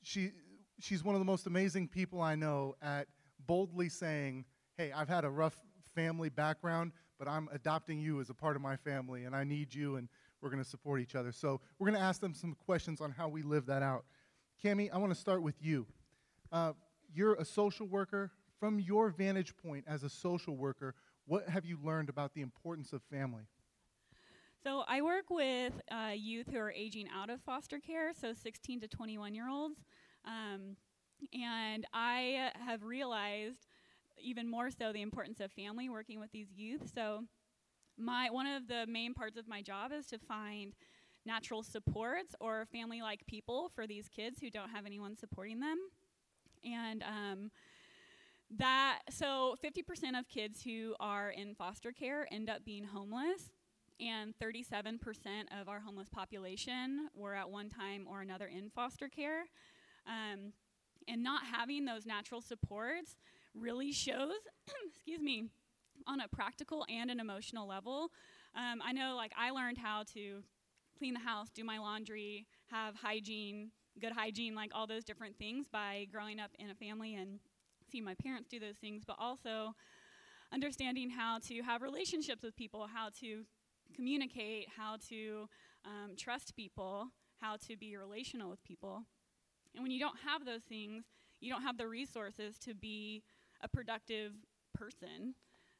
she 0.03 0.33
she's 0.79 1.03
one 1.03 1.15
of 1.15 1.23
the 1.23 1.25
most 1.25 1.47
amazing 1.47 1.89
people 1.89 2.21
I 2.21 2.35
know 2.35 2.75
at 2.83 3.09
boldly 3.47 3.89
saying, 3.89 4.45
"Hey, 4.77 4.93
I've 4.93 5.09
had 5.09 5.25
a 5.25 5.31
rough 5.31 5.57
family 5.99 6.29
background, 6.29 6.93
but 7.19 7.29
I'm 7.29 7.49
adopting 7.53 7.99
you 7.99 8.21
as 8.21 8.31
a 8.31 8.35
part 8.35 8.57
of 8.57 8.63
my 8.63 8.77
family, 8.77 9.25
and 9.25 9.35
I 9.35 9.45
need 9.45 9.75
you, 9.75 9.97
and 9.97 10.09
we're 10.41 10.51
going 10.51 10.63
to 10.63 10.69
support 10.69 11.01
each 11.01 11.15
other." 11.15 11.33
So 11.33 11.61
we're 11.79 11.89
going 11.89 11.99
to 11.99 12.05
ask 12.05 12.21
them 12.21 12.35
some 12.35 12.55
questions 12.55 13.01
on 13.01 13.11
how 13.11 13.29
we 13.29 13.43
live 13.43 13.67
that 13.67 13.83
out. 13.83 14.05
Cami, 14.63 14.91
I 14.93 14.99
want 14.99 15.13
to 15.13 15.19
start 15.19 15.43
with 15.43 15.57
you. 15.61 15.87
Uh, 16.53 16.73
you're 17.13 17.35
a 17.35 17.45
social 17.45 17.87
worker 17.87 18.33
from 18.59 18.81
your 18.81 19.11
vantage 19.11 19.57
point 19.57 19.85
as 19.87 20.03
a 20.03 20.11
social 20.11 20.57
worker, 20.57 20.95
what 21.27 21.49
have 21.49 21.65
you 21.65 21.79
learned 21.83 22.09
about 22.09 22.35
the 22.35 22.41
importance 22.41 22.93
of 22.93 23.03
family? 23.03 23.45
So, 24.63 24.83
I 24.89 25.03
work 25.03 25.31
with 25.31 25.73
uh, 25.91 26.13
youth 26.17 26.49
who 26.51 26.59
are 26.59 26.73
aging 26.73 27.07
out 27.15 27.31
of 27.31 27.41
foster 27.43 27.79
care, 27.79 28.13
so 28.13 28.33
16 28.33 28.81
to 28.81 28.89
21 28.89 29.35
year 29.35 29.49
olds. 29.49 29.79
Um, 30.25 30.77
and 31.33 31.87
I 31.93 32.51
have 32.67 32.83
realized 32.83 33.68
even 34.23 34.49
more 34.49 34.71
so 34.71 34.93
the 34.93 35.03
importance 35.03 35.41
of 35.41 35.53
family 35.53 35.89
working 35.89 36.21
with 36.21 36.31
these 36.33 36.49
youth. 36.57 36.91
So, 36.95 37.25
my 37.97 38.31
one 38.31 38.47
of 38.47 38.69
the 38.69 38.87
main 38.87 39.13
parts 39.13 39.37
of 39.37 39.49
my 39.49 39.61
job 39.61 39.93
is 39.93 40.07
to 40.07 40.19
find 40.19 40.75
natural 41.27 41.63
supports 41.63 42.35
or 42.41 42.67
family 42.73 43.03
like 43.03 43.27
people 43.27 43.71
for 43.75 43.87
these 43.87 44.09
kids 44.09 44.41
who 44.41 44.51
don't 44.51 44.71
have 44.71 44.87
anyone 44.87 45.17
supporting 45.17 45.61
them. 45.61 45.79
And 46.65 47.03
um, 47.03 47.51
that 48.57 49.01
so 49.11 49.57
50% 49.63 50.19
of 50.19 50.29
kids 50.29 50.63
who 50.63 50.95
are 51.01 51.31
in 51.31 51.55
foster 51.55 51.93
care 51.93 52.27
end 52.33 52.49
up 52.49 52.65
being 52.65 52.85
homeless 52.85 53.51
and 54.01 54.33
37% 54.39 54.99
of 55.61 55.69
our 55.69 55.81
homeless 55.81 56.09
population 56.09 57.09
were 57.15 57.35
at 57.35 57.51
one 57.51 57.69
time 57.69 58.07
or 58.09 58.21
another 58.21 58.47
in 58.47 58.71
foster 58.71 59.09
care 59.09 59.45
um, 60.07 60.53
and 61.07 61.23
not 61.23 61.45
having 61.45 61.85
those 61.85 62.07
natural 62.07 62.41
supports 62.41 63.17
really 63.61 63.93
shows 63.93 64.33
excuse 64.89 65.21
me 65.21 65.45
on 66.07 66.21
a 66.21 66.29
practical 66.29 66.85
and 66.89 67.11
an 67.11 67.21
emotional 67.21 67.67
level 67.67 68.11
um, 68.55 68.81
i 68.85 68.93
know 68.93 69.15
like 69.17 69.33
i 69.39 69.51
learned 69.51 69.79
how 69.79 70.03
to 70.03 70.43
clean 70.97 71.15
the 71.15 71.21
house 71.21 71.49
do 71.55 71.65
my 71.65 71.79
laundry 71.79 72.47
have 72.71 72.95
hygiene 72.95 73.71
good 73.99 74.13
hygiene 74.13 74.55
like 74.55 74.71
all 74.75 74.87
those 74.87 75.05
different 75.05 75.37
things 75.39 75.67
by 75.71 76.07
growing 76.11 76.41
up 76.41 76.51
in 76.59 76.71
a 76.71 76.75
family 76.75 77.15
and 77.15 77.41
seeing 77.91 78.05
my 78.05 78.15
parents 78.15 78.49
do 78.49 78.59
those 78.59 78.77
things, 78.77 79.03
but 79.07 79.17
also 79.19 79.75
understanding 80.53 81.11
how 81.11 81.39
to 81.39 81.63
have 81.63 81.83
relationships 81.83 82.43
with 82.43 82.57
people, 82.57 82.87
how 82.93 83.09
to 83.21 83.45
communicate, 83.95 84.69
how 84.77 84.97
to 85.09 85.49
um, 85.85 86.15
trust 86.17 86.55
people, 86.57 87.09
how 87.41 87.57
to 87.57 87.77
be 87.77 87.97
relational 87.97 88.51
with 88.51 88.63
people. 88.65 89.03
And 89.75 89.83
when 89.83 89.91
you 89.91 90.01
don't 90.01 90.19
have 90.25 90.45
those 90.45 90.63
things, 90.63 91.05
you 91.41 91.53
don't 91.53 91.63
have 91.63 91.79
the 91.79 91.89
resources 91.89 92.59
to 92.61 92.75
be 92.75 93.23
a 93.61 93.69
productive 93.69 94.33
person. 94.75 95.35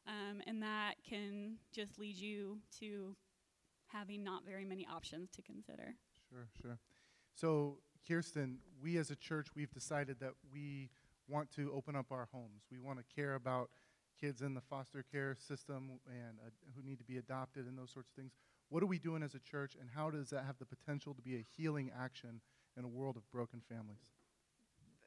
Um, 0.07 0.41
and 0.47 0.61
that 0.63 0.95
can 1.07 1.57
just 1.71 1.99
lead 1.99 2.15
you 2.15 2.59
to 2.79 3.15
having 3.87 4.23
not 4.23 4.45
very 4.45 4.65
many 4.65 4.87
options 4.91 5.29
to 5.31 5.41
consider. 5.41 5.95
Sure, 6.29 6.47
sure. 6.61 6.79
So, 7.35 7.77
Kirsten, 8.07 8.59
we 8.81 8.97
as 8.97 9.11
a 9.11 9.15
church, 9.15 9.47
we've 9.55 9.71
decided 9.71 10.19
that 10.19 10.33
we 10.51 10.89
want 11.27 11.51
to 11.51 11.71
open 11.73 11.95
up 11.95 12.07
our 12.11 12.27
homes. 12.31 12.63
We 12.71 12.79
want 12.79 12.99
to 12.99 13.15
care 13.15 13.35
about 13.35 13.69
kids 14.19 14.41
in 14.41 14.53
the 14.53 14.61
foster 14.61 15.03
care 15.11 15.35
system 15.35 15.99
and 16.07 16.39
uh, 16.45 16.49
who 16.75 16.83
need 16.83 16.97
to 16.99 17.05
be 17.05 17.17
adopted 17.17 17.67
and 17.67 17.77
those 17.77 17.91
sorts 17.91 18.09
of 18.09 18.15
things. 18.15 18.33
What 18.69 18.83
are 18.83 18.87
we 18.87 18.99
doing 18.99 19.23
as 19.23 19.33
a 19.33 19.39
church, 19.39 19.75
and 19.79 19.89
how 19.95 20.09
does 20.09 20.29
that 20.29 20.45
have 20.45 20.57
the 20.59 20.65
potential 20.65 21.13
to 21.13 21.21
be 21.21 21.35
a 21.35 21.45
healing 21.57 21.91
action 21.97 22.41
in 22.77 22.83
a 22.83 22.87
world 22.87 23.17
of 23.17 23.29
broken 23.31 23.61
families? 23.67 24.05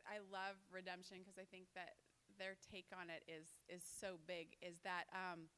I 0.07 0.19
love 0.33 0.57
redemption 0.73 1.19
because 1.21 1.39
I 1.39 1.47
think 1.51 1.67
that 1.75 1.95
their 2.39 2.57
take 2.61 2.89
on 2.93 3.11
it 3.11 3.25
is 3.29 3.49
is 3.69 3.83
so 3.83 4.17
big. 4.27 4.57
Is 4.61 4.81
that 4.85 5.09
um, 5.13 5.49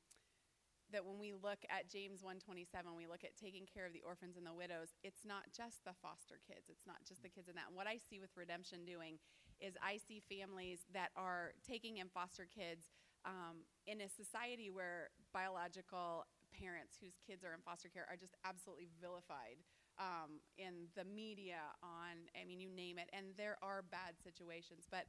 that 0.93 1.05
when 1.05 1.19
we 1.19 1.33
look 1.33 1.65
at 1.73 1.89
James 1.89 2.23
127, 2.23 2.69
we 2.95 3.09
look 3.09 3.25
at 3.25 3.35
taking 3.35 3.65
care 3.67 3.87
of 3.89 3.93
the 3.97 4.05
orphans 4.05 4.37
and 4.37 4.45
the 4.47 4.53
widows, 4.53 4.95
it's 5.03 5.25
not 5.25 5.49
just 5.51 5.83
the 5.83 5.97
foster 5.99 6.39
kids. 6.45 6.69
It's 6.69 6.87
not 6.87 7.01
just 7.03 7.25
the 7.25 7.33
kids 7.33 7.49
in 7.49 7.57
that. 7.57 7.73
And 7.73 7.77
what 7.77 7.89
I 7.89 7.99
see 7.99 8.21
with 8.21 8.31
redemption 8.37 8.85
doing 8.85 9.19
is 9.59 9.75
I 9.81 9.97
see 9.97 10.21
families 10.21 10.85
that 10.93 11.11
are 11.17 11.57
taking 11.67 11.99
in 11.99 12.13
foster 12.13 12.47
kids 12.47 12.93
um, 13.25 13.65
in 13.89 14.05
a 14.05 14.09
society 14.09 14.69
where 14.69 15.09
biological 15.33 16.29
parents 16.55 16.95
whose 17.01 17.19
kids 17.27 17.43
are 17.43 17.57
in 17.57 17.63
foster 17.65 17.89
care 17.89 18.07
are 18.07 18.21
just 18.21 18.37
absolutely 18.45 18.87
vilified 19.01 19.59
um, 19.99 20.39
in 20.59 20.91
the 20.95 21.05
media 21.05 21.71
on 21.83 22.31
i 22.39 22.45
mean 22.47 22.61
you 22.61 22.71
name 22.71 22.99
it 22.99 23.11
and 23.13 23.35
there 23.37 23.59
are 23.63 23.83
bad 23.83 24.15
situations 24.23 24.87
but 24.91 25.07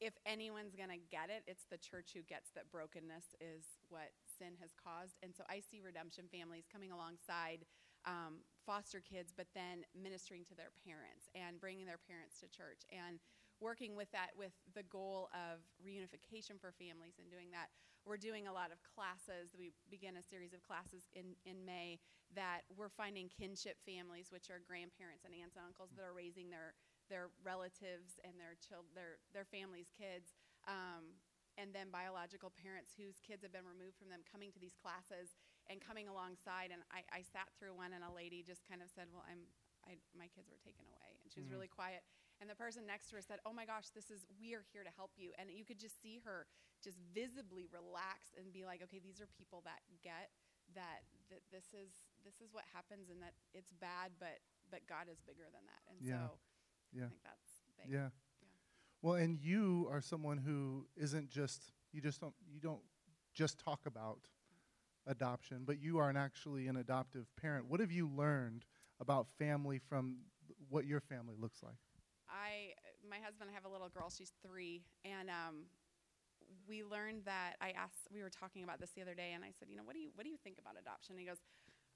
if 0.00 0.16
anyone's 0.24 0.74
going 0.74 0.90
to 0.90 1.00
get 1.12 1.28
it 1.28 1.44
it's 1.46 1.68
the 1.70 1.78
church 1.78 2.16
who 2.16 2.24
gets 2.24 2.50
that 2.56 2.70
brokenness 2.72 3.36
is 3.40 3.78
what 3.88 4.16
sin 4.24 4.56
has 4.60 4.72
caused 4.72 5.20
and 5.22 5.36
so 5.36 5.44
i 5.48 5.60
see 5.60 5.80
redemption 5.84 6.24
families 6.32 6.64
coming 6.66 6.90
alongside 6.90 7.64
um, 8.08 8.40
foster 8.64 9.04
kids 9.04 9.32
but 9.36 9.46
then 9.52 9.84
ministering 9.92 10.44
to 10.48 10.56
their 10.56 10.72
parents 10.80 11.28
and 11.36 11.60
bringing 11.60 11.84
their 11.84 12.00
parents 12.00 12.40
to 12.40 12.48
church 12.48 12.80
and 12.88 13.20
working 13.60 13.92
with 13.94 14.08
that 14.16 14.32
with 14.34 14.56
the 14.74 14.82
goal 14.88 15.28
of 15.36 15.60
reunification 15.84 16.56
for 16.56 16.72
families 16.80 17.20
and 17.20 17.28
doing 17.28 17.52
that. 17.52 17.68
We're 18.08 18.16
doing 18.16 18.48
a 18.48 18.56
lot 18.56 18.72
of 18.72 18.80
classes. 18.80 19.52
We 19.52 19.76
begin 19.92 20.16
a 20.16 20.24
series 20.24 20.56
of 20.56 20.64
classes 20.64 21.04
in, 21.12 21.36
in 21.44 21.60
May 21.68 22.00
that 22.32 22.64
we're 22.72 22.88
finding 22.88 23.28
kinship 23.28 23.76
families, 23.84 24.32
which 24.32 24.48
are 24.48 24.64
grandparents 24.64 25.28
and 25.28 25.36
aunts 25.36 25.60
and 25.60 25.68
uncles 25.68 25.92
that 25.92 26.02
are 26.02 26.16
raising 26.16 26.48
their, 26.48 26.72
their 27.10 27.28
relatives 27.42 28.16
and 28.22 28.38
their, 28.38 28.54
chil- 28.62 28.86
their, 28.94 29.18
their 29.34 29.44
families' 29.44 29.90
kids. 29.90 30.32
Um, 30.70 31.18
and 31.58 31.74
then 31.74 31.90
biological 31.92 32.48
parents 32.54 32.94
whose 32.96 33.20
kids 33.20 33.42
have 33.44 33.52
been 33.52 33.66
removed 33.66 33.98
from 33.98 34.08
them 34.08 34.22
coming 34.24 34.48
to 34.54 34.60
these 34.62 34.78
classes 34.78 35.34
and 35.68 35.82
coming 35.82 36.08
alongside. 36.08 36.72
And 36.72 36.80
I, 36.88 37.04
I 37.12 37.20
sat 37.26 37.50
through 37.58 37.76
one, 37.76 37.92
and 37.92 38.00
a 38.06 38.08
lady 38.12 38.40
just 38.40 38.64
kind 38.64 38.80
of 38.80 38.88
said, 38.88 39.10
"Well, 39.12 39.26
I'm, 39.26 39.44
I, 39.84 39.98
my 40.16 40.30
kids 40.30 40.48
were 40.48 40.62
taken 40.62 40.86
away," 40.88 41.18
and 41.20 41.28
she 41.28 41.42
was 41.42 41.50
really 41.52 41.68
quiet. 41.68 42.06
And 42.40 42.48
the 42.48 42.56
person 42.56 42.86
next 42.88 43.10
to 43.12 43.18
her 43.20 43.24
said, 43.24 43.42
"Oh 43.44 43.52
my 43.52 43.66
gosh, 43.68 43.90
this 43.92 44.08
is 44.08 44.24
we 44.40 44.54
are 44.56 44.64
here 44.72 44.86
to 44.86 44.94
help 44.94 45.12
you." 45.20 45.34
And 45.36 45.50
you 45.52 45.66
could 45.66 45.76
just 45.82 46.00
see 46.00 46.22
her 46.24 46.46
just 46.80 46.96
visibly 47.12 47.68
relax 47.68 48.32
and 48.38 48.48
be 48.54 48.64
like, 48.64 48.80
"Okay, 48.88 49.02
these 49.02 49.20
are 49.20 49.28
people 49.28 49.60
that 49.68 49.84
get 50.00 50.32
that 50.72 51.04
that 51.28 51.42
this 51.52 51.74
is 51.76 51.92
this 52.24 52.40
is 52.40 52.54
what 52.56 52.64
happens, 52.72 53.10
and 53.12 53.20
that 53.20 53.36
it's 53.52 53.74
bad, 53.76 54.16
but 54.16 54.40
but 54.72 54.86
God 54.88 55.10
is 55.12 55.20
bigger 55.20 55.50
than 55.52 55.66
that." 55.68 55.82
And 55.92 56.00
Yeah. 56.00 56.32
so 56.32 56.40
Yeah. 56.92 57.04
I 57.04 57.08
think 57.08 57.22
that's 57.24 57.62
big. 57.76 57.92
Yeah. 57.92 57.98
Yeah. 57.98 58.08
Well, 59.02 59.14
and 59.14 59.38
you 59.40 59.88
are 59.90 60.00
someone 60.00 60.38
who 60.38 60.86
isn't 60.96 61.30
just 61.30 61.72
you 61.92 62.00
just 62.00 62.20
don't 62.20 62.34
you 62.52 62.60
don't 62.60 62.82
just 63.34 63.58
talk 63.58 63.80
about 63.86 64.20
adoption, 65.06 65.62
but 65.64 65.80
you 65.80 65.98
are 65.98 66.10
an 66.10 66.16
actually 66.16 66.66
an 66.68 66.76
adoptive 66.76 67.26
parent. 67.40 67.66
What 67.68 67.80
have 67.80 67.90
you 67.90 68.08
learned 68.08 68.64
about 69.00 69.26
family 69.38 69.78
from 69.78 70.18
what 70.68 70.84
your 70.86 71.00
family 71.00 71.34
looks 71.38 71.62
like? 71.62 71.76
I, 72.28 72.78
my 73.08 73.18
husband, 73.18 73.50
I 73.50 73.54
have 73.54 73.64
a 73.64 73.68
little 73.68 73.88
girl. 73.88 74.10
She's 74.10 74.32
three, 74.46 74.82
and 75.04 75.28
um, 75.28 75.66
we 76.68 76.84
learned 76.84 77.22
that 77.24 77.54
I 77.60 77.70
asked. 77.70 78.06
We 78.12 78.22
were 78.22 78.30
talking 78.30 78.62
about 78.62 78.78
this 78.78 78.90
the 78.94 79.02
other 79.02 79.14
day, 79.14 79.32
and 79.34 79.42
I 79.42 79.50
said, 79.58 79.68
you 79.68 79.76
know, 79.76 79.82
what 79.82 79.94
do 79.94 80.00
you 80.00 80.10
what 80.14 80.24
do 80.24 80.30
you 80.30 80.38
think 80.42 80.58
about 80.58 80.74
adoption? 80.78 81.14
And 81.14 81.20
he 81.20 81.26
goes, 81.26 81.42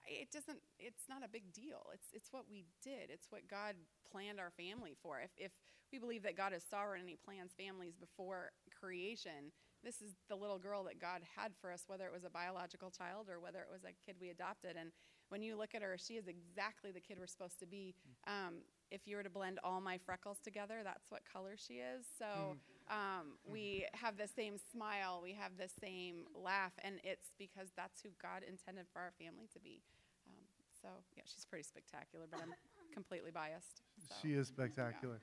it 0.06 0.30
doesn't. 0.30 0.58
It's 0.78 1.08
not 1.08 1.24
a 1.24 1.28
big 1.28 1.52
deal. 1.52 1.90
It's 1.92 2.08
it's 2.12 2.32
what 2.32 2.44
we 2.50 2.64
did. 2.82 3.10
It's 3.10 3.30
what 3.30 3.48
God 3.48 3.76
planned 4.10 4.40
our 4.40 4.50
family 4.50 4.94
for. 5.02 5.20
If 5.20 5.30
if 5.36 5.52
we 5.92 5.98
believe 5.98 6.22
that 6.24 6.36
God 6.36 6.52
is 6.52 6.62
sovereign 6.68 7.00
and 7.00 7.08
He 7.08 7.16
plans 7.16 7.52
families 7.56 7.94
before 7.96 8.50
creation, 8.78 9.52
this 9.84 10.00
is 10.00 10.12
the 10.28 10.36
little 10.36 10.58
girl 10.58 10.84
that 10.84 11.00
God 11.00 11.22
had 11.36 11.52
for 11.60 11.70
us, 11.70 11.84
whether 11.86 12.06
it 12.06 12.12
was 12.12 12.24
a 12.24 12.30
biological 12.30 12.90
child 12.90 13.28
or 13.28 13.38
whether 13.38 13.60
it 13.60 13.68
was 13.70 13.84
a 13.84 13.92
kid 14.04 14.16
we 14.20 14.30
adopted. 14.30 14.76
And 14.76 14.90
when 15.28 15.42
you 15.42 15.56
look 15.56 15.74
at 15.74 15.82
her, 15.82 15.96
she 15.98 16.14
is 16.14 16.26
exactly 16.26 16.90
the 16.90 17.00
kid 17.00 17.18
we're 17.18 17.26
supposed 17.26 17.58
to 17.60 17.66
be. 17.66 17.94
Um, 18.26 18.64
if 18.90 19.06
you 19.06 19.16
were 19.16 19.22
to 19.22 19.30
blend 19.30 19.58
all 19.62 19.80
my 19.80 19.98
freckles 19.98 20.38
together, 20.42 20.80
that's 20.84 21.10
what 21.10 21.22
color 21.30 21.54
she 21.56 21.74
is. 21.74 22.06
So 22.18 22.56
um, 22.90 23.38
we 23.50 23.86
have 23.94 24.16
the 24.16 24.28
same 24.28 24.56
smile, 24.72 25.20
we 25.22 25.32
have 25.32 25.56
the 25.56 25.68
same 25.80 26.26
laugh, 26.34 26.72
and 26.82 27.00
it's 27.02 27.32
because 27.38 27.68
that's 27.76 28.02
who 28.02 28.10
God 28.20 28.42
intended 28.46 28.86
for 28.92 29.00
our 29.00 29.12
family 29.18 29.48
to 29.52 29.60
be. 29.60 29.82
Um, 30.28 30.44
so 30.82 30.88
yeah, 31.16 31.22
she's 31.24 31.44
pretty 31.44 31.64
spectacular, 31.64 32.26
but 32.30 32.40
I'm 32.42 32.54
completely 32.92 33.30
biased. 33.30 33.82
So, 34.08 34.14
She 34.22 34.34
is 34.34 34.48
spectacular. 34.48 35.20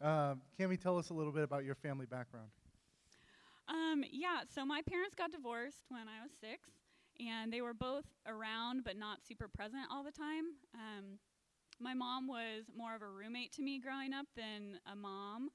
so. 0.00 0.06
Um, 0.06 0.42
Cami, 0.58 0.80
tell 0.80 0.98
us 0.98 1.10
a 1.10 1.14
little 1.14 1.32
bit 1.32 1.42
about 1.42 1.64
your 1.64 1.74
family 1.74 2.06
background. 2.06 2.48
Um, 3.68 4.04
yeah, 4.10 4.40
so 4.54 4.66
my 4.66 4.82
parents 4.82 5.14
got 5.14 5.32
divorced 5.32 5.84
when 5.88 6.02
I 6.02 6.22
was 6.22 6.32
six, 6.38 6.68
and 7.18 7.50
they 7.50 7.62
were 7.62 7.72
both 7.72 8.04
around 8.26 8.84
but 8.84 8.98
not 8.98 9.24
super 9.26 9.48
present 9.48 9.84
all 9.90 10.04
the 10.04 10.12
time. 10.12 10.44
Um, 10.74 11.18
my 11.80 11.94
mom 11.94 12.28
was 12.28 12.64
more 12.76 12.94
of 12.94 13.02
a 13.02 13.08
roommate 13.08 13.52
to 13.52 13.62
me 13.62 13.80
growing 13.80 14.12
up 14.12 14.26
than 14.36 14.78
a 14.90 14.94
mom. 14.94 15.50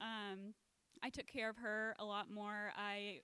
Um, 0.00 0.54
I 1.02 1.10
took 1.10 1.26
care 1.26 1.50
of 1.50 1.56
her 1.58 1.96
a 1.98 2.04
lot 2.04 2.30
more. 2.30 2.72
I 2.76 3.20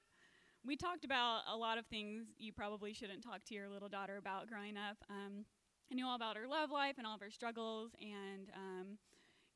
we 0.64 0.76
talked 0.76 1.04
about 1.04 1.42
a 1.50 1.56
lot 1.56 1.78
of 1.78 1.86
things 1.86 2.26
you 2.38 2.52
probably 2.52 2.92
shouldn't 2.92 3.22
talk 3.22 3.44
to 3.44 3.54
your 3.54 3.68
little 3.68 3.88
daughter 3.88 4.16
about 4.16 4.48
growing 4.48 4.76
up. 4.76 4.96
Um, 5.08 5.44
I 5.90 5.94
knew 5.94 6.06
all 6.06 6.16
about 6.16 6.36
her 6.36 6.46
love 6.48 6.70
life 6.70 6.96
and 6.98 7.06
all 7.06 7.14
of 7.14 7.20
her 7.20 7.30
struggles, 7.30 7.92
and 8.00 8.50
um, 8.54 8.98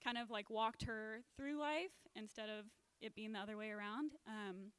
kind 0.05 0.19
of 0.19 0.31
like 0.31 0.51
walked 0.51 0.85
her 0.85 1.21
through 1.37 1.59
life 1.59 1.93
instead 2.17 2.49
of 2.49 2.67
it 3.01 3.15
being 3.15 3.33
the 3.33 3.41
other 3.41 3.57
way 3.57 3.71
around. 3.71 4.13
Um, 4.27 4.73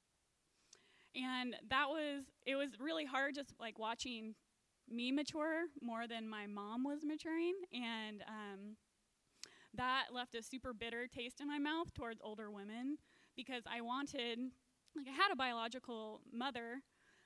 and 1.16 1.56
that 1.70 1.90
was 1.90 2.24
it 2.46 2.56
was 2.56 2.70
really 2.80 3.06
hard 3.06 3.36
just 3.36 3.54
like 3.60 3.78
watching 3.78 4.34
me 4.90 5.12
mature 5.12 5.66
more 5.82 6.08
than 6.08 6.28
my 6.28 6.48
mom 6.48 6.84
was 6.84 7.00
maturing 7.06 7.54
and 7.72 8.24
um, 8.28 8.76
that 9.76 10.06
left 10.14 10.36
a 10.36 10.44
super 10.44 10.74
bitter 10.74 11.08
taste 11.08 11.42
in 11.42 11.48
my 11.48 11.60
mouth 11.60 11.94
towards 11.94 12.22
older 12.24 12.52
women 12.52 12.98
because 13.36 13.64
i 13.72 13.82
wanted 13.82 14.40
like 14.96 15.08
i 15.08 15.12
had 15.12 15.32
a 15.32 15.36
biological 15.36 16.22
mother 16.32 16.82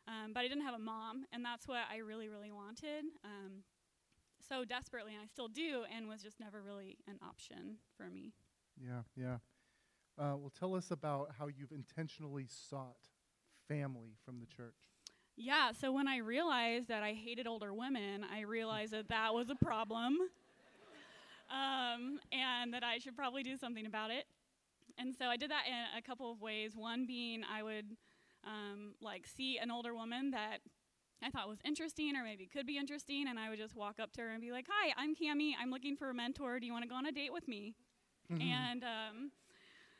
um, 0.07 0.31
but 0.33 0.41
i 0.41 0.47
didn't 0.47 0.63
have 0.63 0.75
a 0.75 0.79
mom 0.79 1.25
and 1.33 1.43
that's 1.43 1.67
what 1.67 1.81
i 1.91 1.97
really 1.97 2.29
really 2.29 2.51
wanted 2.51 3.05
um, 3.23 3.63
so 4.47 4.63
desperately 4.63 5.13
and 5.13 5.21
i 5.21 5.25
still 5.25 5.47
do 5.47 5.83
and 5.95 6.07
was 6.07 6.21
just 6.21 6.39
never 6.39 6.61
really 6.61 6.97
an 7.07 7.17
option 7.21 7.77
for 7.97 8.09
me 8.09 8.33
Yeah, 8.81 9.01
yeah. 9.15 9.37
Uh, 10.19 10.35
well, 10.35 10.51
tell 10.57 10.73
us 10.75 10.89
about 10.91 11.31
how 11.37 11.47
you've 11.47 11.71
intentionally 11.71 12.47
sought 12.49 12.97
family 13.67 14.15
from 14.25 14.39
the 14.39 14.45
church. 14.47 14.73
Yeah, 15.35 15.71
so 15.79 15.91
when 15.91 16.07
I 16.07 16.17
realized 16.17 16.87
that 16.87 17.03
I 17.03 17.13
hated 17.13 17.45
older 17.45 17.71
women, 17.73 18.23
I 18.23 18.41
realized 18.41 18.93
that 18.93 19.09
that 19.09 19.33
was 19.35 19.49
a 19.51 19.55
problem 19.55 20.17
um, 21.49 22.19
and 22.31 22.73
that 22.73 22.83
I 22.83 22.97
should 22.97 23.15
probably 23.15 23.43
do 23.43 23.57
something 23.57 23.85
about 23.85 24.11
it. 24.11 24.25
And 24.97 25.13
so 25.15 25.25
I 25.25 25.37
did 25.37 25.51
that 25.51 25.63
in 25.67 25.97
a 25.97 26.01
couple 26.01 26.31
of 26.31 26.41
ways. 26.41 26.75
One 26.75 27.05
being 27.05 27.43
I 27.43 27.61
would 27.63 27.95
um, 28.43 28.95
like 29.01 29.27
see 29.27 29.57
an 29.57 29.69
older 29.69 29.93
woman 29.93 30.31
that 30.31 30.59
I 31.21 31.29
thought 31.29 31.47
was 31.47 31.59
interesting 31.65 32.15
or 32.15 32.23
maybe 32.23 32.45
could 32.45 32.65
be 32.67 32.77
interesting, 32.77 33.27
and 33.27 33.39
I 33.39 33.49
would 33.49 33.59
just 33.59 33.75
walk 33.75 33.99
up 33.99 34.11
to 34.13 34.21
her 34.21 34.29
and 34.29 34.41
be 34.41 34.51
like, 34.51 34.65
"Hi, 34.69 34.93
I'm 34.97 35.15
Cami. 35.15 35.51
I'm 35.59 35.71
looking 35.71 35.95
for 35.95 36.09
a 36.09 36.13
mentor. 36.13 36.59
Do 36.59 36.65
you 36.65 36.71
want 36.71 36.83
to 36.83 36.89
go 36.89 36.95
on 36.95 37.05
a 37.05 37.11
date 37.11 37.33
with 37.33 37.47
me?" 37.47 37.75
And 38.41 38.83
um, 38.83 39.31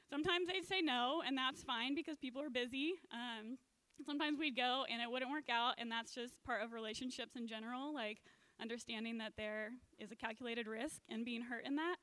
sometimes 0.09 0.47
they'd 0.47 0.65
say 0.65 0.81
no, 0.81 1.21
and 1.25 1.37
that's 1.37 1.63
fine 1.63 1.95
because 1.95 2.17
people 2.17 2.41
are 2.41 2.49
busy. 2.49 2.93
Um, 3.11 3.57
sometimes 4.05 4.37
we'd 4.39 4.55
go 4.55 4.85
and 4.91 5.01
it 5.01 5.09
wouldn't 5.09 5.31
work 5.31 5.49
out, 5.49 5.75
and 5.77 5.91
that's 5.91 6.13
just 6.13 6.43
part 6.43 6.61
of 6.61 6.73
relationships 6.73 7.35
in 7.35 7.47
general, 7.47 7.93
like 7.93 8.19
understanding 8.61 9.17
that 9.19 9.33
there 9.37 9.71
is 9.99 10.11
a 10.11 10.15
calculated 10.15 10.67
risk 10.67 11.01
and 11.09 11.25
being 11.25 11.41
hurt 11.41 11.65
in 11.65 11.75
that. 11.75 11.95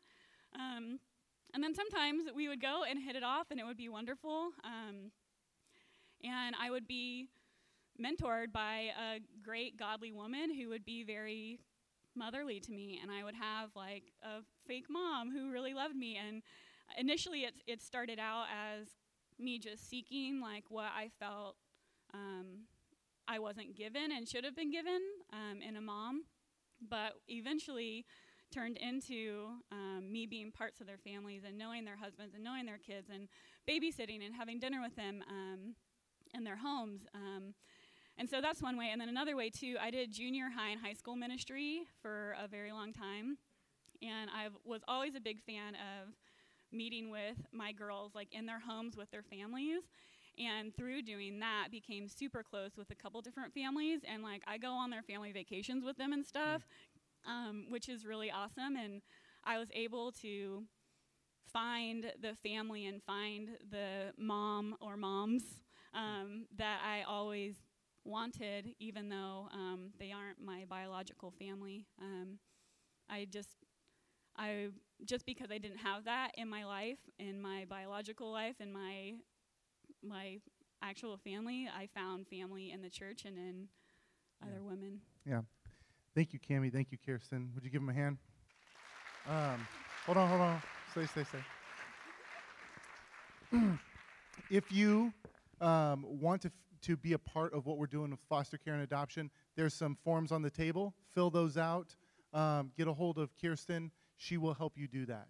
Um, 0.54 0.98
and 1.52 1.62
then 1.62 1.74
sometimes 1.74 2.24
we 2.34 2.48
would 2.48 2.60
go 2.60 2.82
and 2.88 3.00
hit 3.00 3.16
it 3.16 3.22
off, 3.22 3.50
and 3.50 3.60
it 3.60 3.66
would 3.66 3.76
be 3.76 3.88
wonderful. 3.88 4.50
Um, 4.64 5.12
and 6.22 6.56
I 6.60 6.70
would 6.70 6.86
be 6.86 7.28
mentored 8.00 8.52
by 8.52 8.90
a 8.98 9.20
great 9.42 9.76
godly 9.76 10.12
woman 10.12 10.52
who 10.54 10.68
would 10.70 10.84
be 10.84 11.04
very 11.04 11.60
motherly 12.16 12.60
to 12.60 12.72
me, 12.72 12.98
and 13.00 13.10
I 13.10 13.24
would 13.24 13.34
have 13.34 13.70
like 13.76 14.04
a 14.22 14.42
fake 14.66 14.86
mom 14.88 15.30
who 15.30 15.50
really 15.50 15.74
loved 15.74 15.96
me. 15.96 16.16
And 16.16 16.42
initially, 16.98 17.44
it 17.44 17.54
it 17.66 17.82
started 17.82 18.18
out 18.18 18.46
as 18.52 18.88
me 19.38 19.58
just 19.58 19.88
seeking 19.88 20.40
like 20.40 20.64
what 20.68 20.90
I 20.96 21.10
felt 21.18 21.56
um, 22.12 22.66
I 23.26 23.38
wasn't 23.38 23.76
given 23.76 24.12
and 24.12 24.28
should 24.28 24.44
have 24.44 24.56
been 24.56 24.70
given 24.70 25.00
um, 25.32 25.60
in 25.62 25.76
a 25.76 25.80
mom, 25.80 26.24
but 26.80 27.14
eventually 27.28 28.04
turned 28.52 28.76
into 28.76 29.48
um, 29.72 30.12
me 30.12 30.26
being 30.26 30.52
parts 30.52 30.80
of 30.80 30.86
their 30.86 30.98
families 30.98 31.42
and 31.46 31.58
knowing 31.58 31.84
their 31.84 31.96
husbands 31.96 32.34
and 32.34 32.44
knowing 32.44 32.66
their 32.66 32.78
kids 32.78 33.08
and 33.12 33.28
babysitting 33.68 34.24
and 34.24 34.34
having 34.34 34.58
dinner 34.60 34.80
with 34.80 34.94
them 34.94 35.22
um, 35.28 35.74
in 36.34 36.44
their 36.44 36.56
homes. 36.56 37.06
Um, 37.14 37.54
and 38.16 38.30
so 38.30 38.40
that's 38.40 38.62
one 38.62 38.76
way. 38.76 38.90
And 38.92 39.00
then 39.00 39.08
another 39.08 39.34
way, 39.34 39.50
too, 39.50 39.76
I 39.80 39.90
did 39.90 40.12
junior 40.12 40.46
high 40.56 40.70
and 40.70 40.80
high 40.80 40.92
school 40.92 41.16
ministry 41.16 41.82
for 42.00 42.36
a 42.42 42.46
very 42.46 42.70
long 42.70 42.92
time. 42.92 43.38
And 44.02 44.30
I 44.30 44.48
was 44.64 44.82
always 44.86 45.16
a 45.16 45.20
big 45.20 45.40
fan 45.42 45.74
of 45.74 46.14
meeting 46.70 47.10
with 47.10 47.36
my 47.52 47.72
girls, 47.72 48.14
like 48.14 48.28
in 48.32 48.46
their 48.46 48.60
homes 48.60 48.96
with 48.96 49.10
their 49.10 49.22
families. 49.22 49.82
And 50.38 50.74
through 50.76 51.02
doing 51.02 51.38
that, 51.40 51.68
became 51.70 52.08
super 52.08 52.42
close 52.42 52.76
with 52.76 52.90
a 52.90 52.94
couple 52.94 53.20
different 53.20 53.54
families. 53.54 54.00
And 54.04 54.22
like 54.22 54.42
I 54.46 54.58
go 54.58 54.72
on 54.72 54.90
their 54.90 55.02
family 55.02 55.32
vacations 55.32 55.84
with 55.84 55.96
them 55.96 56.12
and 56.12 56.24
stuff, 56.24 56.62
um, 57.26 57.66
which 57.68 57.88
is 57.88 58.04
really 58.04 58.30
awesome. 58.30 58.76
And 58.76 59.02
I 59.44 59.58
was 59.58 59.68
able 59.74 60.12
to 60.22 60.64
find 61.52 62.12
the 62.20 62.34
family 62.42 62.86
and 62.86 63.02
find 63.02 63.50
the 63.70 64.12
mom 64.18 64.76
or 64.80 64.96
moms 64.96 65.44
um, 65.94 66.46
that 66.56 66.80
I 66.84 67.02
always 67.02 67.54
wanted, 68.04 68.74
even 68.80 69.08
though 69.08 69.48
um, 69.52 69.90
they 69.98 70.12
aren't 70.12 70.44
my 70.44 70.64
biological 70.68 71.32
family. 71.38 71.86
Um, 72.00 72.38
I 73.08 73.26
just, 73.30 73.50
I 74.36 74.68
just 75.04 75.26
because 75.26 75.50
I 75.50 75.58
didn't 75.58 75.78
have 75.78 76.04
that 76.04 76.32
in 76.36 76.48
my 76.48 76.64
life, 76.64 76.98
in 77.18 77.40
my 77.40 77.66
biological 77.68 78.32
life, 78.32 78.56
in 78.60 78.72
my 78.72 79.14
my 80.04 80.40
actual 80.82 81.16
family, 81.16 81.68
I 81.74 81.88
found 81.94 82.26
family 82.28 82.70
in 82.70 82.82
the 82.82 82.90
church 82.90 83.24
and 83.24 83.38
in 83.38 83.68
other 84.42 84.62
women. 84.62 85.00
Yeah. 85.26 85.40
Thank 86.14 86.32
you, 86.32 86.38
Cami. 86.38 86.72
Thank 86.72 86.92
you, 86.92 86.98
Kirsten. 87.04 87.50
Would 87.54 87.64
you 87.64 87.70
give 87.70 87.80
them 87.80 87.88
a 87.88 87.94
hand? 87.94 88.18
Um, 89.28 89.66
hold 90.04 90.18
on, 90.18 90.28
hold 90.28 90.40
on. 90.40 90.62
Stay, 90.92 91.06
stay, 91.06 91.24
stay. 91.24 91.38
if 94.50 94.70
you 94.70 95.12
um, 95.60 96.04
want 96.08 96.42
to, 96.42 96.48
f- 96.48 96.52
to 96.82 96.96
be 96.96 97.14
a 97.14 97.18
part 97.18 97.52
of 97.54 97.66
what 97.66 97.78
we're 97.78 97.86
doing 97.86 98.10
with 98.10 98.20
foster 98.28 98.58
care 98.58 98.74
and 98.74 98.82
adoption, 98.82 99.30
there's 99.56 99.74
some 99.74 99.96
forms 100.04 100.30
on 100.30 100.42
the 100.42 100.50
table. 100.50 100.94
Fill 101.14 101.30
those 101.30 101.56
out. 101.56 101.96
Um, 102.32 102.70
get 102.76 102.86
a 102.86 102.92
hold 102.92 103.18
of 103.18 103.30
Kirsten. 103.40 103.90
She 104.16 104.36
will 104.36 104.54
help 104.54 104.74
you 104.76 104.86
do 104.86 105.06
that. 105.06 105.28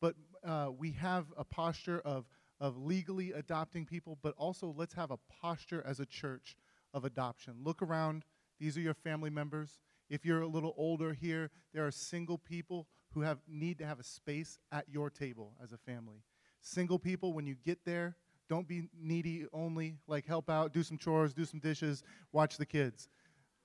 But 0.00 0.14
uh, 0.44 0.70
we 0.76 0.92
have 0.92 1.26
a 1.36 1.44
posture 1.44 2.00
of, 2.04 2.24
of 2.60 2.76
legally 2.76 3.32
adopting 3.32 3.84
people, 3.84 4.18
but 4.22 4.34
also 4.36 4.74
let's 4.76 4.94
have 4.94 5.10
a 5.10 5.18
posture 5.40 5.82
as 5.86 6.00
a 6.00 6.06
church 6.06 6.56
of 6.92 7.04
adoption. 7.04 7.54
Look 7.62 7.82
around. 7.82 8.24
These 8.60 8.76
are 8.76 8.80
your 8.80 8.94
family 8.94 9.30
members. 9.30 9.78
If 10.08 10.24
you're 10.24 10.42
a 10.42 10.46
little 10.46 10.74
older 10.76 11.12
here, 11.12 11.50
there 11.72 11.86
are 11.86 11.90
single 11.90 12.38
people 12.38 12.86
who 13.12 13.22
have 13.22 13.38
need 13.48 13.78
to 13.78 13.86
have 13.86 14.00
a 14.00 14.04
space 14.04 14.58
at 14.72 14.86
your 14.88 15.10
table 15.10 15.54
as 15.62 15.72
a 15.72 15.78
family. 15.78 16.22
Single 16.60 16.98
people, 16.98 17.32
when 17.32 17.46
you 17.46 17.56
get 17.64 17.84
there, 17.84 18.16
don't 18.48 18.68
be 18.68 18.88
needy 18.98 19.46
only. 19.52 19.96
Like 20.06 20.26
help 20.26 20.50
out, 20.50 20.72
do 20.72 20.82
some 20.82 20.98
chores, 20.98 21.32
do 21.32 21.44
some 21.44 21.60
dishes, 21.60 22.02
watch 22.32 22.56
the 22.56 22.66
kids. 22.66 23.08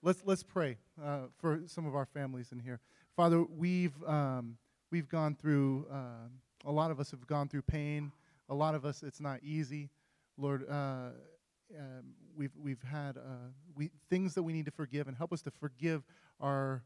Let's 0.02 0.22
let's 0.26 0.44
pray 0.44 0.78
uh, 1.04 1.28
for 1.38 1.62
some 1.66 1.86
of 1.86 1.96
our 1.96 2.06
families 2.06 2.52
in 2.52 2.60
here. 2.60 2.80
Father, 3.16 3.44
we've 3.44 4.02
um, 4.08 4.58
we've 4.92 5.10
gone 5.10 5.36
through. 5.36 5.88
Uh, 5.92 6.30
a 6.66 6.72
lot 6.72 6.92
of 6.92 7.00
us 7.00 7.12
have 7.12 7.26
gone 7.28 7.48
through 7.48 7.64
pain. 7.64 8.12
A 8.50 8.56
lot 8.56 8.76
of 8.76 8.84
us, 8.84 9.04
it's 9.04 9.22
not 9.22 9.40
easy. 9.44 9.90
Lord, 10.38 10.66
uh, 10.70 11.10
um, 11.78 12.14
we've 12.36 12.56
we've 12.60 12.82
had 12.82 13.18
uh, 13.18 13.52
we 13.76 13.92
things 14.10 14.34
that 14.34 14.44
we 14.44 14.54
need 14.54 14.66
to 14.66 14.72
forgive, 14.72 15.08
and 15.08 15.16
help 15.16 15.32
us 15.32 15.42
to 15.44 15.52
forgive 15.52 16.04
our 16.40 16.84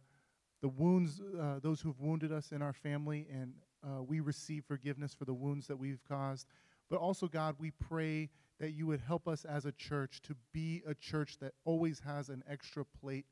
the 0.62 0.70
wounds, 0.70 1.22
uh, 1.40 1.60
those 1.62 1.82
who've 1.82 2.00
wounded 2.00 2.32
us 2.32 2.52
in 2.52 2.62
our 2.62 2.74
family, 2.74 3.28
and 3.32 3.54
uh, 3.86 4.02
we 4.02 4.20
receive 4.22 4.64
forgiveness 4.66 5.14
for 5.14 5.26
the 5.26 5.34
wounds 5.34 5.68
that 5.68 5.78
we've 5.78 6.02
caused. 6.08 6.48
But 6.90 7.00
also, 7.00 7.28
God, 7.28 7.56
we 7.60 7.72
pray 7.72 8.30
that 8.60 8.72
you 8.72 8.88
would 8.88 9.02
help 9.02 9.28
us 9.28 9.46
as 9.46 9.66
a 9.66 9.72
church 9.74 10.22
to 10.24 10.36
be 10.54 10.82
a 10.88 10.94
church 10.94 11.38
that 11.40 11.54
always 11.66 12.00
has 12.00 12.30
an 12.30 12.44
extra 12.50 12.86
plate 12.86 13.26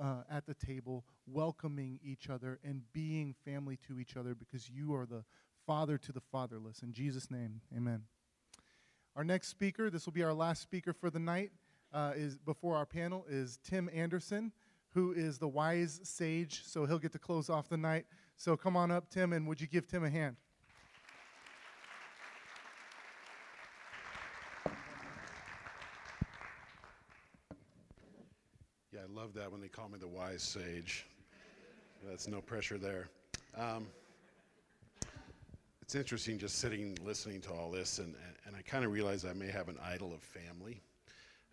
uh, 0.00 0.22
at 0.30 0.46
the 0.46 0.54
table, 0.54 1.04
welcoming 1.26 1.98
each 2.04 2.28
other 2.30 2.58
and 2.62 2.82
being 2.92 3.34
family 3.44 3.78
to 3.88 3.98
each 3.98 4.16
other 4.16 4.34
because 4.34 4.68
you 4.70 4.94
are 4.94 5.06
the 5.06 5.24
father 5.66 5.98
to 5.98 6.12
the 6.12 6.20
fatherless. 6.20 6.82
In 6.82 6.92
Jesus' 6.92 7.30
name, 7.30 7.60
amen. 7.76 8.02
Our 9.16 9.24
next 9.24 9.48
speaker, 9.48 9.90
this 9.90 10.06
will 10.06 10.12
be 10.12 10.22
our 10.22 10.34
last 10.34 10.62
speaker 10.62 10.92
for 10.92 11.10
the 11.10 11.18
night, 11.18 11.50
uh, 11.92 12.12
is 12.14 12.36
before 12.36 12.76
our 12.76 12.86
panel 12.86 13.24
is 13.28 13.58
Tim 13.64 13.90
Anderson, 13.92 14.52
who 14.90 15.12
is 15.12 15.38
the 15.38 15.48
wise 15.48 16.00
sage. 16.04 16.62
So 16.64 16.86
he'll 16.86 16.98
get 16.98 17.12
to 17.12 17.18
close 17.18 17.50
off 17.50 17.68
the 17.68 17.76
night. 17.76 18.06
So 18.36 18.56
come 18.56 18.76
on 18.76 18.90
up, 18.90 19.10
Tim, 19.10 19.32
and 19.32 19.46
would 19.48 19.60
you 19.60 19.66
give 19.66 19.86
Tim 19.86 20.04
a 20.04 20.10
hand? 20.10 20.36
Yeah, 28.92 29.00
I 29.02 29.12
love 29.12 29.34
that 29.34 29.50
when 29.50 29.60
they 29.60 29.68
call 29.68 29.88
me 29.88 29.98
the 29.98 30.06
wise 30.06 30.42
sage. 30.42 31.06
That's 32.06 32.28
no 32.28 32.40
pressure 32.40 32.78
there. 32.78 33.08
Um, 33.56 33.86
it's 35.86 35.94
interesting 35.94 36.36
just 36.36 36.58
sitting 36.58 36.98
listening 37.04 37.40
to 37.42 37.52
all 37.52 37.70
this, 37.70 38.00
and, 38.00 38.12
and 38.44 38.56
I 38.56 38.62
kind 38.62 38.84
of 38.84 38.90
realize 38.90 39.24
I 39.24 39.32
may 39.32 39.46
have 39.46 39.68
an 39.68 39.78
idol 39.80 40.12
of 40.12 40.20
family. 40.20 40.82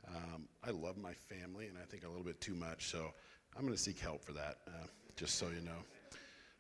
Um, 0.07 0.47
I 0.63 0.71
love 0.71 0.97
my 0.97 1.13
family, 1.13 1.67
and 1.67 1.77
I 1.77 1.85
think 1.85 2.03
a 2.03 2.07
little 2.07 2.23
bit 2.23 2.41
too 2.41 2.55
much, 2.55 2.87
so 2.87 3.13
I'm 3.55 3.61
going 3.61 3.75
to 3.75 3.79
seek 3.79 3.99
help 3.99 4.25
for 4.25 4.31
that, 4.31 4.57
uh, 4.67 4.87
just 5.15 5.35
so 5.35 5.49
you 5.49 5.63
know. 5.63 5.77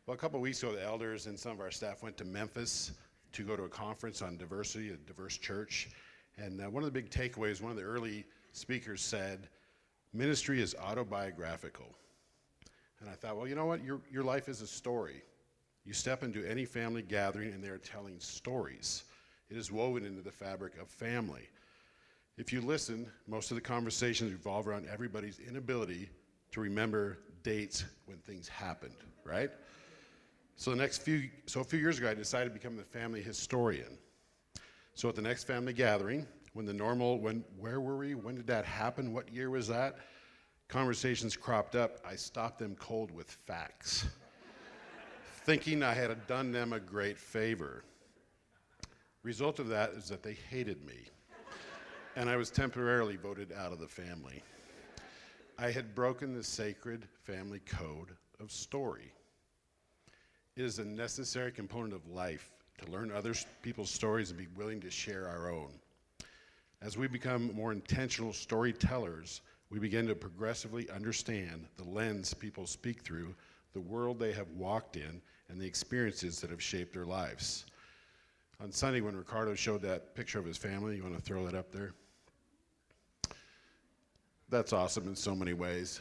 Well, 0.05 0.13
a 0.13 0.17
couple 0.17 0.39
weeks 0.39 0.61
ago, 0.61 0.71
the 0.71 0.83
elders 0.83 1.25
and 1.25 1.37
some 1.37 1.53
of 1.53 1.61
our 1.61 1.71
staff 1.71 2.03
went 2.03 2.15
to 2.17 2.25
Memphis 2.25 2.91
to 3.31 3.41
go 3.41 3.55
to 3.55 3.63
a 3.63 3.69
conference 3.69 4.21
on 4.21 4.37
diversity, 4.37 4.91
a 4.91 4.97
diverse 4.97 5.39
church. 5.39 5.89
And 6.37 6.61
uh, 6.61 6.69
one 6.69 6.83
of 6.83 6.93
the 6.93 7.01
big 7.01 7.09
takeaways, 7.09 7.59
one 7.59 7.71
of 7.71 7.77
the 7.77 7.83
early 7.83 8.23
speakers 8.51 9.01
said, 9.01 9.47
ministry 10.13 10.61
is 10.61 10.75
autobiographical. 10.75 11.87
And 12.99 13.09
I 13.09 13.13
thought, 13.13 13.35
well, 13.35 13.47
you 13.47 13.55
know 13.55 13.65
what? 13.65 13.83
Your, 13.83 13.99
your 14.11 14.23
life 14.23 14.47
is 14.47 14.61
a 14.61 14.67
story. 14.67 15.23
You 15.85 15.93
step 15.93 16.23
into 16.23 16.45
any 16.49 16.65
family 16.65 17.01
gathering 17.01 17.51
and 17.53 17.63
they're 17.63 17.77
telling 17.77 18.19
stories. 18.19 19.03
It 19.49 19.57
is 19.57 19.71
woven 19.71 20.05
into 20.05 20.21
the 20.21 20.31
fabric 20.31 20.79
of 20.81 20.87
family. 20.87 21.49
If 22.37 22.53
you 22.53 22.61
listen, 22.61 23.07
most 23.27 23.51
of 23.51 23.55
the 23.55 23.61
conversations 23.61 24.31
revolve 24.31 24.67
around 24.67 24.87
everybody's 24.91 25.39
inability 25.39 26.09
to 26.51 26.61
remember 26.61 27.19
dates 27.43 27.83
when 28.05 28.17
things 28.19 28.47
happened, 28.47 28.95
right? 29.25 29.51
So 30.55 30.71
the 30.71 30.77
next 30.77 30.99
few 30.99 31.29
so 31.45 31.59
a 31.59 31.63
few 31.63 31.79
years 31.79 31.99
ago 31.99 32.09
I 32.09 32.13
decided 32.13 32.49
to 32.49 32.53
become 32.53 32.77
the 32.77 32.83
family 32.83 33.21
historian. 33.21 33.97
So 34.95 35.09
at 35.09 35.15
the 35.15 35.21
next 35.21 35.43
family 35.43 35.73
gathering, 35.73 36.25
when 36.53 36.65
the 36.65 36.73
normal 36.73 37.19
when 37.19 37.43
where 37.59 37.81
were 37.81 37.97
we? 37.97 38.15
When 38.15 38.35
did 38.35 38.47
that 38.47 38.65
happen? 38.65 39.13
What 39.13 39.31
year 39.31 39.49
was 39.49 39.67
that? 39.67 39.97
Conversations 40.69 41.35
cropped 41.35 41.75
up. 41.75 41.97
I 42.05 42.15
stopped 42.15 42.59
them 42.59 42.75
cold 42.79 43.11
with 43.11 43.29
facts 43.29 44.05
thinking 45.43 45.83
I 45.83 45.93
had 45.93 46.25
done 46.25 46.51
them 46.53 46.71
a 46.71 46.79
great 46.79 47.17
favor. 47.17 47.83
Result 49.23 49.59
of 49.59 49.67
that 49.67 49.91
is 49.91 50.07
that 50.07 50.23
they 50.23 50.37
hated 50.49 50.85
me, 50.85 50.95
and 52.15 52.29
I 52.29 52.37
was 52.37 52.49
temporarily 52.49 53.17
voted 53.17 53.51
out 53.51 53.73
of 53.73 53.79
the 53.79 53.87
family. 53.87 54.41
I 55.57 55.69
had 55.69 55.95
broken 55.95 56.33
the 56.33 56.43
sacred 56.43 57.07
family 57.23 57.59
code 57.59 58.11
of 58.39 58.51
story. 58.51 59.11
It 60.55 60.63
is 60.63 60.79
a 60.79 60.85
necessary 60.85 61.51
component 61.51 61.93
of 61.93 62.07
life 62.07 62.49
to 62.77 62.91
learn 62.91 63.11
other 63.11 63.33
people's 63.61 63.91
stories 63.91 64.29
and 64.29 64.39
be 64.39 64.47
willing 64.55 64.79
to 64.79 64.89
share 64.89 65.27
our 65.27 65.51
own. 65.51 65.71
As 66.81 66.97
we 66.97 67.07
become 67.07 67.53
more 67.53 67.73
intentional 67.73 68.33
storytellers, 68.33 69.41
we 69.69 69.79
begin 69.79 70.07
to 70.07 70.15
progressively 70.15 70.89
understand 70.89 71.65
the 71.75 71.83
lens 71.83 72.33
people 72.33 72.65
speak 72.65 73.01
through, 73.01 73.35
the 73.73 73.81
world 73.81 74.19
they 74.19 74.31
have 74.31 74.49
walked 74.51 74.95
in, 74.95 75.21
and 75.49 75.59
the 75.59 75.65
experiences 75.65 76.39
that 76.41 76.49
have 76.49 76.61
shaped 76.61 76.93
their 76.93 77.05
lives. 77.05 77.65
On 78.61 78.71
Sunday, 78.71 79.01
when 79.01 79.15
Ricardo 79.15 79.55
showed 79.55 79.81
that 79.81 80.15
picture 80.15 80.39
of 80.39 80.45
his 80.45 80.57
family, 80.57 80.95
you 80.95 81.03
want 81.03 81.15
to 81.15 81.21
throw 81.21 81.45
that 81.45 81.55
up 81.55 81.71
there? 81.71 81.93
That's 84.49 84.73
awesome 84.73 85.07
in 85.07 85.15
so 85.15 85.35
many 85.35 85.53
ways. 85.53 85.99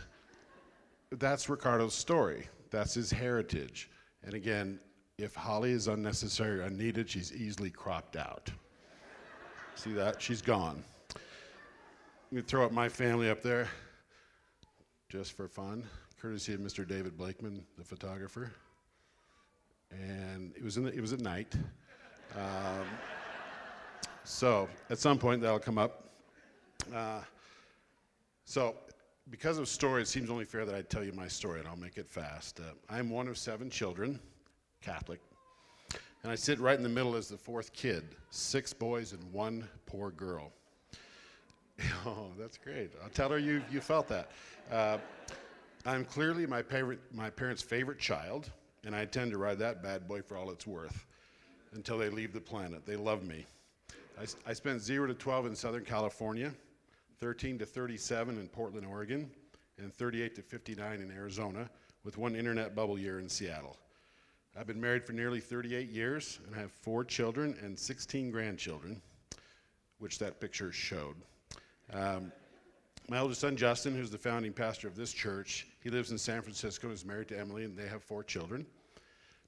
That's 1.11 1.49
Ricardo's 1.49 1.95
story, 1.95 2.49
that's 2.71 2.95
his 2.95 3.11
heritage. 3.11 3.91
And 4.25 4.35
again, 4.35 4.79
if 5.19 5.35
Holly 5.35 5.73
is 5.73 5.89
unnecessary 5.89 6.61
or 6.61 6.63
unneeded, 6.63 7.09
she's 7.09 7.33
easily 7.33 7.71
cropped 7.71 8.17
out. 8.17 8.51
See 9.75 9.93
that? 9.93 10.21
She's 10.21 10.43
gone. 10.43 10.83
Let 11.15 12.33
me 12.33 12.43
throw 12.43 12.65
up 12.65 12.73
my 12.73 12.89
family 12.89 13.29
up 13.29 13.43
there 13.43 13.69
just 15.09 15.33
for 15.37 15.49
fun, 15.49 15.85
courtesy 16.21 16.55
of 16.55 16.61
Mr. 16.61 16.89
David 16.89 17.19
Blakeman, 17.19 17.63
the 17.77 17.85
photographer. 17.85 18.53
And 19.93 20.53
it 20.57 20.65
was, 20.65 20.77
in 20.77 20.85
the, 20.85 20.93
it 20.93 21.01
was 21.01 21.13
at 21.13 21.21
night. 21.21 21.55
Um, 22.37 22.87
so 24.25 24.69
at 24.91 24.99
some 24.99 25.19
point 25.19 25.43
that'll 25.43 25.59
come 25.59 25.79
up. 25.79 26.11
Uh, 26.95 27.21
so 28.45 28.75
because 29.31 29.59
of 29.59 29.69
story, 29.69 30.03
it 30.03 30.09
seems 30.09 30.31
only 30.31 30.45
fair 30.45 30.65
that 30.65 30.75
I 30.75 30.83
tell 30.83 31.05
you 31.05 31.13
my 31.13 31.29
story, 31.29 31.61
and 31.61 31.69
I'll 31.69 31.77
make 31.77 31.97
it 31.97 32.09
fast. 32.09 32.61
Uh, 32.61 32.65
I'm 32.91 33.11
one 33.11 33.29
of 33.29 33.39
seven 33.39 33.71
children, 33.71 34.19
Catholic, 34.81 35.21
and 36.23 36.31
I 36.31 36.35
sit 36.35 36.61
right 36.61 36.77
in 36.77 36.83
the 36.83 36.89
middle 36.89 37.15
as 37.17 37.29
the 37.29 37.37
fourth 37.37 37.73
kid, 37.73 38.05
six 38.31 38.73
boys 38.73 39.13
and 39.13 39.33
one 39.33 39.69
poor 39.87 40.11
girl. 40.11 40.53
oh, 42.07 42.29
that's 42.39 42.59
great. 42.59 42.91
I'll 43.03 43.11
tell 43.11 43.31
her 43.31 43.39
you, 43.39 43.63
you 43.71 43.81
felt 43.81 44.09
that. 44.09 44.31
Uh, 44.71 44.99
I'm 45.85 46.05
clearly 46.05 46.47
my, 46.47 46.63
favorite, 46.63 47.01
my 47.13 47.31
parents' 47.31 47.63
favorite 47.63 47.99
child, 47.99 48.51
and 48.85 48.95
I 48.95 49.03
intend 49.03 49.31
to 49.33 49.39
ride 49.39 49.59
that 49.59 49.83
bad 49.83 50.09
boy 50.09 50.23
for 50.23 50.37
all 50.37 50.51
it's 50.51 50.67
worth 50.67 51.05
until 51.75 51.99
they 51.99 52.09
leave 52.09 52.33
the 52.33 52.41
planet. 52.41 52.85
They 52.85 52.97
love 52.97 53.25
me. 53.27 53.47
I, 54.19 54.51
I 54.51 54.53
spent 54.53 54.81
0 54.83 55.07
to 55.07 55.15
12 55.15 55.47
in 55.47 55.57
Southern 55.57 55.85
California, 55.85 56.53
13 57.19 57.59
to 57.59 57.67
37 57.67 58.39
in 58.39 58.49
Portland, 58.49 58.87
Oregon, 58.87 59.31
and 59.79 59.93
38 59.93 60.35
to 60.37 60.43
59 60.43 61.01
in 61.01 61.11
Arizona, 61.11 61.69
with 62.05 62.19
one 62.19 62.35
internet 62.35 62.75
bubble 62.75 62.99
year 62.99 63.21
in 63.21 63.29
Seattle. 63.29 63.77
I've 64.59 64.67
been 64.67 64.81
married 64.81 65.05
for 65.05 65.13
nearly 65.13 65.41
38 65.41 65.89
years 65.89 66.41
and 66.47 66.55
I 66.55 66.59
have 66.59 66.73
four 66.73 67.05
children 67.05 67.57
and 67.63 67.79
16 67.79 68.31
grandchildren, 68.31 69.01
which 69.99 70.19
that 70.19 70.41
picture 70.41 70.73
showed. 70.73 71.17
Um, 71.93 72.33
my 73.13 73.19
oldest 73.19 73.43
son, 73.43 73.59
Justin, 73.59 73.95
who's 73.95 74.09
the 74.09 74.17
founding 74.17 74.55
pastor 74.55 74.89
of 74.89 74.97
this 74.97 75.13
church, 75.13 75.67
he 75.83 75.91
lives 75.91 76.13
in 76.13 76.17
San 76.17 76.41
Francisco, 76.41 76.91
is 76.91 77.05
married 77.05 77.29
to 77.29 77.39
Emily, 77.39 77.65
and 77.65 77.77
they 77.77 77.87
have 77.87 78.03
four 78.03 78.25
children. 78.25 78.65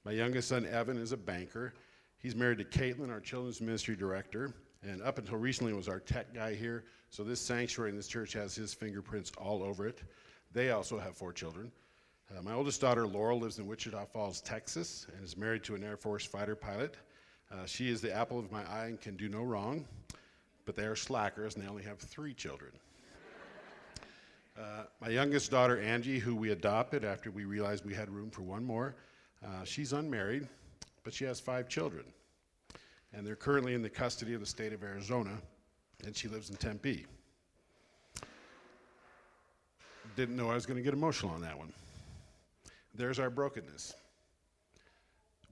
My 0.03 0.11
youngest 0.11 0.49
son, 0.49 0.67
Evan, 0.67 0.99
is 0.99 1.13
a 1.13 1.17
banker. 1.17 1.73
He's 2.19 2.35
married 2.35 2.59
to 2.59 2.63
Caitlin, 2.63 3.09
our 3.09 3.19
children's 3.19 3.61
ministry 3.61 3.95
director, 3.95 4.53
and 4.83 5.01
up 5.01 5.17
until 5.17 5.39
recently 5.39 5.73
was 5.73 5.89
our 5.89 5.99
tech 5.99 6.31
guy 6.31 6.53
here. 6.53 6.83
So 7.09 7.23
this 7.23 7.41
sanctuary 7.41 7.89
in 7.89 7.95
this 7.95 8.07
church 8.07 8.33
has 8.33 8.53
his 8.53 8.71
fingerprints 8.71 9.31
all 9.35 9.63
over 9.63 9.87
it. 9.87 10.03
They 10.53 10.69
also 10.69 10.99
have 10.99 11.17
four 11.17 11.33
children. 11.33 11.71
Uh, 12.37 12.43
my 12.43 12.53
oldest 12.53 12.81
daughter, 12.81 13.07
Laurel, 13.07 13.39
lives 13.39 13.57
in 13.57 13.65
Wichita 13.65 14.05
Falls, 14.05 14.41
Texas, 14.41 15.07
and 15.11 15.25
is 15.25 15.37
married 15.37 15.63
to 15.63 15.73
an 15.73 15.83
Air 15.83 15.97
Force 15.97 16.23
fighter 16.23 16.55
pilot. 16.55 16.97
Uh, 17.51 17.65
she 17.65 17.89
is 17.89 17.99
the 17.99 18.13
apple 18.15 18.37
of 18.37 18.51
my 18.51 18.63
eye 18.71 18.85
and 18.85 19.01
can 19.01 19.15
do 19.15 19.27
no 19.27 19.41
wrong, 19.41 19.87
but 20.65 20.75
they 20.75 20.85
are 20.85 20.95
slackers 20.95 21.55
and 21.55 21.63
they 21.63 21.67
only 21.67 21.81
have 21.81 21.97
three 21.97 22.35
children. 22.35 22.71
Uh, 24.57 24.83
my 25.01 25.09
youngest 25.09 25.51
daughter, 25.51 25.81
Angie, 25.81 26.17
who 26.17 26.33
we 26.33 26.51
adopted 26.51 27.03
after 27.03 27.29
we 27.29 27.43
realized 27.43 27.85
we 27.85 27.93
had 27.93 28.09
room 28.09 28.29
for 28.29 28.41
one 28.41 28.63
more, 28.63 28.95
uh, 29.45 29.65
she's 29.65 29.91
unmarried, 29.91 30.47
but 31.03 31.13
she 31.13 31.25
has 31.25 31.41
five 31.41 31.67
children. 31.67 32.05
And 33.13 33.27
they're 33.27 33.35
currently 33.35 33.73
in 33.73 33.81
the 33.81 33.89
custody 33.89 34.33
of 34.33 34.39
the 34.39 34.45
state 34.45 34.71
of 34.71 34.81
Arizona, 34.81 35.37
and 36.05 36.15
she 36.15 36.29
lives 36.29 36.49
in 36.49 36.55
Tempe. 36.55 37.05
Didn't 40.15 40.37
know 40.37 40.49
I 40.49 40.55
was 40.55 40.65
going 40.65 40.77
to 40.77 40.83
get 40.83 40.93
emotional 40.93 41.33
on 41.33 41.41
that 41.41 41.57
one. 41.57 41.73
There's 42.93 43.19
our 43.19 43.29
brokenness. 43.29 43.93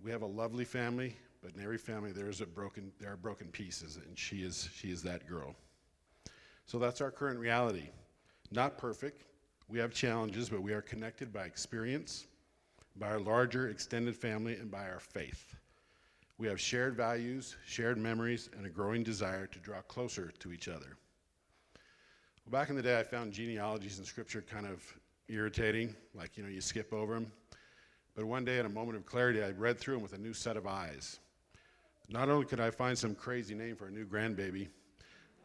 We 0.02 0.12
have 0.12 0.22
a 0.22 0.28
lovely 0.28 0.64
family, 0.64 1.18
but 1.42 1.54
in 1.56 1.62
every 1.62 1.78
family 1.78 2.14
there 2.14 2.30
is 2.30 2.40
a 2.40 2.46
broken 2.46 2.92
there 3.00 3.12
are 3.12 3.18
broken 3.18 3.48
pieces, 3.48 3.98
and 3.98 4.18
she 4.18 4.44
is 4.44 4.70
she 4.74 4.92
is 4.92 5.04
that 5.04 5.28
girl. 5.28 5.56
So 6.66 6.80
that's 6.80 7.02
our 7.02 7.12
current 7.12 7.40
reality. 7.40 7.90
Not 8.54 8.78
perfect. 8.78 9.24
We 9.68 9.80
have 9.80 9.92
challenges, 9.96 10.48
but 10.48 10.62
we 10.62 10.74
are 10.74 10.82
connected 10.82 11.34
by 11.34 11.46
experience, 11.46 12.28
by 12.98 13.08
our 13.08 13.20
larger 13.20 13.70
extended 13.70 14.16
family, 14.16 14.58
and 14.58 14.70
by 14.70 14.90
our 14.90 15.00
faith. 15.00 15.56
We 16.38 16.46
have 16.48 16.62
shared 16.62 16.96
values, 16.96 17.56
shared 17.66 17.98
memories, 17.98 18.52
and 18.56 18.68
a 18.68 18.70
growing 18.70 19.02
desire 19.02 19.48
to 19.48 19.60
draw 19.60 19.82
closer 19.82 20.32
to 20.38 20.54
each 20.54 20.68
other. 20.68 20.98
Well, 22.46 22.52
back 22.52 22.70
in 22.70 22.76
the 22.76 22.84
day, 22.84 23.00
I 23.00 23.02
found 23.02 23.34
genealogies 23.34 23.98
in 23.98 24.06
Scripture 24.06 24.44
kind 24.44 24.68
of 24.68 24.84
irritating, 25.30 25.96
like, 26.14 26.38
you 26.38 26.44
know, 26.44 26.50
you 26.50 26.62
skip 26.62 26.94
over 26.94 27.16
them. 27.16 27.32
But 28.14 28.26
one 28.26 28.46
day, 28.46 28.60
in 28.60 28.68
a 28.68 28.70
moment 28.70 28.98
of 28.98 29.06
clarity, 29.08 29.42
I 29.42 29.50
read 29.50 29.80
through 29.80 29.96
them 29.96 30.04
with 30.04 30.14
a 30.14 30.20
new 30.20 30.34
set 30.34 30.58
of 30.58 30.68
eyes. 30.68 31.20
Not 32.08 32.30
only 32.30 32.46
could 32.46 32.60
I 32.60 32.70
find 32.70 32.96
some 32.96 33.16
crazy 33.16 33.56
name 33.56 33.76
for 33.76 33.88
a 33.88 33.92
new 33.92 34.06
grandbaby, 34.06 34.68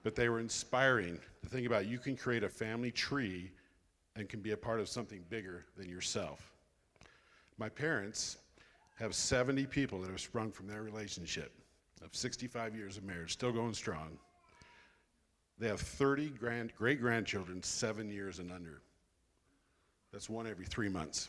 but 0.09 0.15
they 0.15 0.31
were 0.31 0.41
inspiring 0.41 1.19
to 1.43 1.51
think 1.51 1.67
about 1.67 1.85
you 1.85 1.99
can 1.99 2.17
create 2.17 2.43
a 2.43 2.49
family 2.49 2.91
tree 2.91 3.51
and 4.17 4.27
can 4.27 4.41
be 4.41 4.53
a 4.53 4.57
part 4.57 4.81
of 4.81 4.89
something 4.89 5.23
bigger 5.29 5.67
than 5.77 5.87
yourself. 5.87 6.51
My 7.59 7.69
parents 7.69 8.39
have 8.99 9.15
70 9.15 9.67
people 9.67 10.01
that 10.01 10.09
have 10.09 10.23
sprung 10.23 10.51
from 10.51 10.67
their 10.67 10.81
relationship 10.83 11.53
of 12.03 12.17
65 12.17 12.75
years 12.75 12.97
of 12.97 13.05
marriage, 13.05 13.35
still 13.35 13.53
going 13.53 13.75
strong. 13.75 14.19
They 15.59 15.69
have 15.69 15.79
30 15.79 16.31
grand, 16.31 16.75
great 16.75 17.03
grandchildren, 17.03 17.63
seven 17.63 18.11
years 18.11 18.39
and 18.39 18.51
under. 18.51 18.81
That's 20.11 20.31
one 20.31 20.47
every 20.47 20.65
three 20.65 20.89
months. 20.89 21.29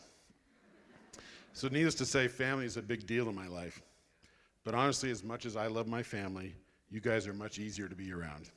So, 1.52 1.68
needless 1.68 1.96
to 1.96 2.06
say, 2.06 2.28
family 2.28 2.64
is 2.64 2.78
a 2.78 2.82
big 2.82 3.06
deal 3.06 3.28
in 3.28 3.34
my 3.34 3.46
life. 3.46 3.82
But 4.64 4.74
honestly, 4.74 5.10
as 5.10 5.22
much 5.22 5.44
as 5.44 5.54
I 5.54 5.66
love 5.66 5.86
my 5.86 6.02
family, 6.02 6.54
you 6.90 7.00
guys 7.00 7.26
are 7.26 7.34
much 7.34 7.58
easier 7.58 7.86
to 7.86 7.94
be 7.94 8.10
around. 8.10 8.48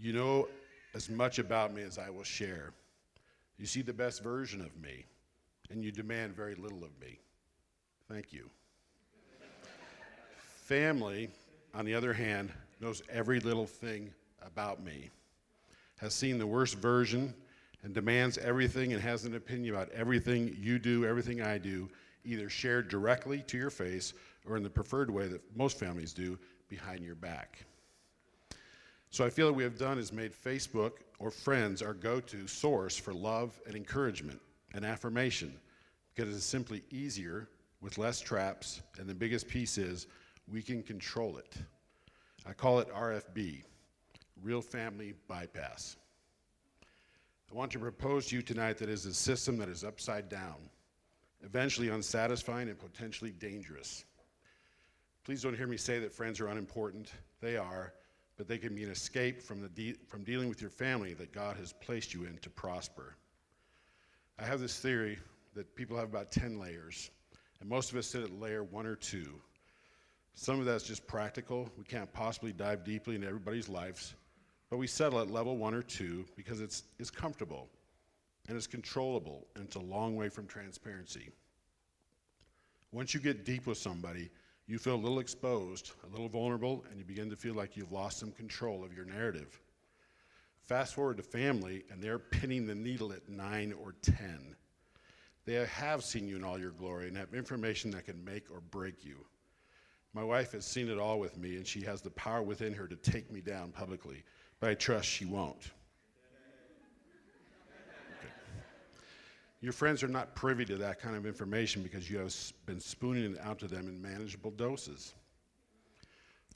You 0.00 0.14
know 0.14 0.48
as 0.94 1.10
much 1.10 1.38
about 1.38 1.74
me 1.74 1.82
as 1.82 1.98
I 1.98 2.08
will 2.08 2.24
share. 2.24 2.72
You 3.58 3.66
see 3.66 3.82
the 3.82 3.92
best 3.92 4.22
version 4.22 4.62
of 4.62 4.74
me, 4.80 5.04
and 5.70 5.84
you 5.84 5.92
demand 5.92 6.34
very 6.34 6.54
little 6.54 6.82
of 6.82 6.98
me. 6.98 7.18
Thank 8.08 8.32
you. 8.32 8.48
Family, 10.64 11.28
on 11.74 11.84
the 11.84 11.94
other 11.94 12.14
hand, 12.14 12.50
knows 12.80 13.02
every 13.10 13.40
little 13.40 13.66
thing 13.66 14.10
about 14.44 14.82
me, 14.82 15.10
has 15.98 16.14
seen 16.14 16.38
the 16.38 16.46
worst 16.46 16.76
version, 16.76 17.34
and 17.82 17.92
demands 17.92 18.38
everything 18.38 18.94
and 18.94 19.02
has 19.02 19.24
an 19.26 19.34
opinion 19.34 19.74
about 19.74 19.90
everything 19.90 20.56
you 20.58 20.78
do, 20.78 21.04
everything 21.04 21.42
I 21.42 21.58
do, 21.58 21.90
either 22.24 22.48
shared 22.48 22.88
directly 22.88 23.42
to 23.48 23.58
your 23.58 23.70
face 23.70 24.14
or 24.46 24.56
in 24.56 24.62
the 24.62 24.70
preferred 24.70 25.10
way 25.10 25.28
that 25.28 25.42
most 25.54 25.78
families 25.78 26.14
do, 26.14 26.38
behind 26.68 27.04
your 27.04 27.16
back. 27.16 27.64
So 29.10 29.24
I 29.24 29.30
feel 29.30 29.48
that 29.48 29.54
we 29.54 29.64
have 29.64 29.76
done 29.76 29.98
is 29.98 30.12
made 30.12 30.32
Facebook 30.32 30.92
or 31.18 31.32
friends 31.32 31.82
our 31.82 31.94
go 31.94 32.20
to 32.20 32.46
source 32.46 32.96
for 32.96 33.12
love 33.12 33.60
and 33.66 33.74
encouragement 33.74 34.40
and 34.72 34.84
affirmation 34.84 35.52
because 36.14 36.32
it 36.32 36.36
is 36.36 36.44
simply 36.44 36.84
easier 36.90 37.48
with 37.80 37.98
less 37.98 38.20
traps, 38.20 38.82
and 38.98 39.08
the 39.08 39.14
biggest 39.14 39.48
piece 39.48 39.78
is 39.78 40.06
we 40.46 40.62
can 40.62 40.82
control 40.82 41.38
it. 41.38 41.56
I 42.46 42.52
call 42.52 42.78
it 42.78 42.88
RFB, 42.94 43.62
Real 44.42 44.60
Family 44.60 45.14
Bypass. 45.28 45.96
I 47.50 47.54
want 47.54 47.72
to 47.72 47.78
propose 47.80 48.26
to 48.26 48.36
you 48.36 48.42
tonight 48.42 48.78
that 48.78 48.88
is 48.88 49.06
a 49.06 49.14
system 49.14 49.56
that 49.58 49.68
is 49.68 49.82
upside 49.82 50.28
down, 50.28 50.56
eventually 51.42 51.88
unsatisfying 51.88 52.68
and 52.68 52.78
potentially 52.78 53.32
dangerous. 53.32 54.04
Please 55.24 55.42
don't 55.42 55.56
hear 55.56 55.66
me 55.66 55.76
say 55.76 55.98
that 55.98 56.12
friends 56.12 56.38
are 56.38 56.48
unimportant. 56.48 57.12
They 57.40 57.56
are, 57.56 57.92
but 58.40 58.48
they 58.48 58.56
can 58.56 58.74
be 58.74 58.82
an 58.82 58.90
escape 58.90 59.42
from, 59.42 59.60
the 59.60 59.68
de- 59.68 59.96
from 60.08 60.24
dealing 60.24 60.48
with 60.48 60.62
your 60.62 60.70
family 60.70 61.12
that 61.12 61.30
God 61.30 61.58
has 61.58 61.74
placed 61.74 62.14
you 62.14 62.24
in 62.24 62.38
to 62.38 62.48
prosper. 62.48 63.14
I 64.38 64.46
have 64.46 64.60
this 64.60 64.78
theory 64.78 65.18
that 65.54 65.76
people 65.76 65.94
have 65.98 66.08
about 66.08 66.32
10 66.32 66.58
layers, 66.58 67.10
and 67.60 67.68
most 67.68 67.92
of 67.92 67.98
us 67.98 68.06
sit 68.06 68.22
at 68.22 68.40
layer 68.40 68.64
one 68.64 68.86
or 68.86 68.96
two. 68.96 69.28
Some 70.32 70.58
of 70.58 70.64
that's 70.64 70.84
just 70.84 71.06
practical. 71.06 71.68
We 71.76 71.84
can't 71.84 72.10
possibly 72.14 72.54
dive 72.54 72.82
deeply 72.82 73.14
into 73.14 73.26
everybody's 73.26 73.68
lives. 73.68 74.14
But 74.70 74.78
we 74.78 74.86
settle 74.86 75.20
at 75.20 75.30
level 75.30 75.58
one 75.58 75.74
or 75.74 75.82
two 75.82 76.24
because 76.34 76.62
it's, 76.62 76.84
it's 76.98 77.10
comfortable 77.10 77.68
and 78.48 78.56
it's 78.56 78.66
controllable 78.66 79.48
and 79.54 79.66
it's 79.66 79.76
a 79.76 79.80
long 79.80 80.16
way 80.16 80.30
from 80.30 80.46
transparency. 80.46 81.28
Once 82.90 83.12
you 83.12 83.20
get 83.20 83.44
deep 83.44 83.66
with 83.66 83.76
somebody, 83.76 84.30
you 84.70 84.78
feel 84.78 84.94
a 84.94 84.96
little 84.96 85.18
exposed, 85.18 85.92
a 86.06 86.10
little 86.10 86.28
vulnerable, 86.28 86.84
and 86.90 86.98
you 86.98 87.04
begin 87.04 87.28
to 87.30 87.36
feel 87.36 87.54
like 87.54 87.76
you've 87.76 87.92
lost 87.92 88.18
some 88.18 88.32
control 88.32 88.84
of 88.84 88.94
your 88.94 89.04
narrative. 89.04 89.60
Fast 90.62 90.94
forward 90.94 91.16
to 91.16 91.22
family, 91.22 91.84
and 91.90 92.02
they're 92.02 92.18
pinning 92.18 92.66
the 92.66 92.74
needle 92.74 93.12
at 93.12 93.28
nine 93.28 93.74
or 93.82 93.94
10. 94.02 94.54
They 95.44 95.54
have 95.54 96.04
seen 96.04 96.28
you 96.28 96.36
in 96.36 96.44
all 96.44 96.58
your 96.58 96.70
glory 96.70 97.08
and 97.08 97.16
have 97.16 97.34
information 97.34 97.90
that 97.92 98.04
can 98.04 98.24
make 98.24 98.50
or 98.50 98.60
break 98.60 99.04
you. 99.04 99.16
My 100.14 100.22
wife 100.22 100.52
has 100.52 100.64
seen 100.64 100.88
it 100.88 100.98
all 100.98 101.18
with 101.18 101.36
me, 101.36 101.56
and 101.56 101.66
she 101.66 101.80
has 101.82 102.00
the 102.00 102.10
power 102.10 102.42
within 102.42 102.74
her 102.74 102.86
to 102.86 102.96
take 102.96 103.32
me 103.32 103.40
down 103.40 103.72
publicly 103.72 104.24
but 104.60 104.70
I 104.70 104.74
trust 104.74 105.08
she 105.08 105.24
won't. 105.24 105.70
Your 109.60 109.72
friends 109.74 110.02
are 110.02 110.08
not 110.08 110.34
privy 110.34 110.64
to 110.64 110.76
that 110.78 111.00
kind 111.00 111.14
of 111.14 111.26
information 111.26 111.82
because 111.82 112.10
you 112.10 112.18
have 112.18 112.34
been 112.64 112.80
spooning 112.80 113.32
it 113.32 113.40
out 113.42 113.58
to 113.58 113.68
them 113.68 113.88
in 113.88 114.00
manageable 114.00 114.50
doses. 114.52 115.14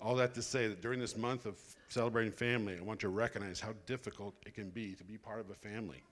All 0.01 0.15
that 0.17 0.35
to 0.35 0.43
say 0.43 0.69
that 0.69 0.81
during 0.81 0.99
this 0.99 1.17
month 1.17 1.45
of 1.45 1.59
celebrating 1.89 2.33
family, 2.33 2.77
I 2.79 2.83
want 2.83 3.01
to 3.01 3.11
recognize 3.11 3.61
how 3.61 3.75
difficult 3.87 4.35
it 4.47 4.55
can 4.55 4.71
be 4.71 4.95
to 4.95 5.05
be 5.05 5.19
part 5.19 5.41
of 5.41 5.51
a 5.51 5.55
family. 5.55 6.03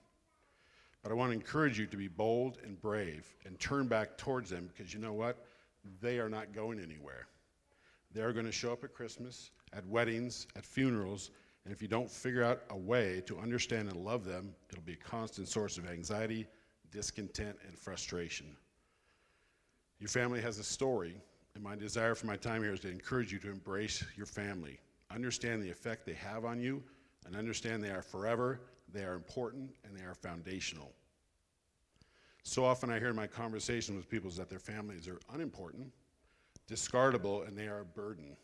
But 1.01 1.11
I 1.11 1.15
want 1.15 1.31
to 1.31 1.35
encourage 1.35 1.79
you 1.79 1.87
to 1.87 1.97
be 1.97 2.07
bold 2.07 2.59
and 2.63 2.79
brave 2.79 3.33
and 3.45 3.59
turn 3.59 3.87
back 3.87 4.17
towards 4.17 4.49
them 4.49 4.69
because 4.71 4.93
you 4.93 4.99
know 4.99 5.13
what? 5.13 5.45
They 5.99 6.19
are 6.19 6.29
not 6.29 6.53
going 6.53 6.79
anywhere. 6.79 7.27
They 8.13 8.21
are 8.21 8.31
going 8.31 8.45
to 8.45 8.51
show 8.51 8.71
up 8.71 8.83
at 8.83 8.93
Christmas, 8.93 9.49
at 9.73 9.85
weddings, 9.87 10.47
at 10.55 10.63
funerals, 10.63 11.31
and 11.65 11.73
if 11.73 11.81
you 11.81 11.87
don't 11.87 12.09
figure 12.09 12.43
out 12.43 12.61
a 12.69 12.77
way 12.77 13.21
to 13.25 13.39
understand 13.39 13.89
and 13.89 13.97
love 13.97 14.25
them, 14.25 14.53
it'll 14.69 14.83
be 14.83 14.93
a 14.93 14.97
constant 14.97 15.47
source 15.47 15.77
of 15.77 15.89
anxiety, 15.89 16.45
discontent, 16.93 17.57
and 17.67 17.77
frustration. 17.77 18.45
Your 19.99 20.09
family 20.09 20.41
has 20.41 20.59
a 20.59 20.63
story, 20.63 21.15
and 21.55 21.63
my 21.63 21.75
desire 21.75 22.15
for 22.15 22.27
my 22.27 22.37
time 22.37 22.61
here 22.61 22.73
is 22.73 22.79
to 22.81 22.89
encourage 22.89 23.31
you 23.31 23.39
to 23.39 23.49
embrace 23.49 24.03
your 24.15 24.25
family. 24.25 24.79
Understand 25.11 25.61
the 25.61 25.69
effect 25.69 26.05
they 26.05 26.13
have 26.13 26.45
on 26.45 26.61
you, 26.61 26.81
and 27.25 27.35
understand 27.35 27.83
they 27.83 27.89
are 27.89 28.01
forever, 28.01 28.61
they 28.91 29.03
are 29.03 29.15
important, 29.15 29.71
and 29.83 29.97
they 29.97 30.03
are 30.03 30.13
foundational. 30.13 30.91
So 32.43 32.63
often 32.63 32.89
I 32.89 32.99
hear 32.99 33.09
in 33.09 33.15
my 33.15 33.27
conversations 33.27 33.97
with 33.97 34.09
people 34.09 34.29
that 34.31 34.49
their 34.49 34.59
families 34.59 35.07
are 35.07 35.19
unimportant, 35.33 35.91
discardable, 36.69 37.47
and 37.47 37.57
they 37.57 37.67
are 37.67 37.79
a 37.79 37.85
burden. 37.85 38.37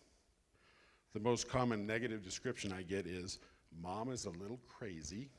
The 1.13 1.19
most 1.19 1.49
common 1.49 1.85
negative 1.85 2.23
description 2.23 2.71
I 2.71 2.81
get 2.81 3.05
is 3.05 3.39
mom 3.81 4.11
is 4.11 4.25
a 4.25 4.29
little 4.29 4.59
crazy 4.67 5.29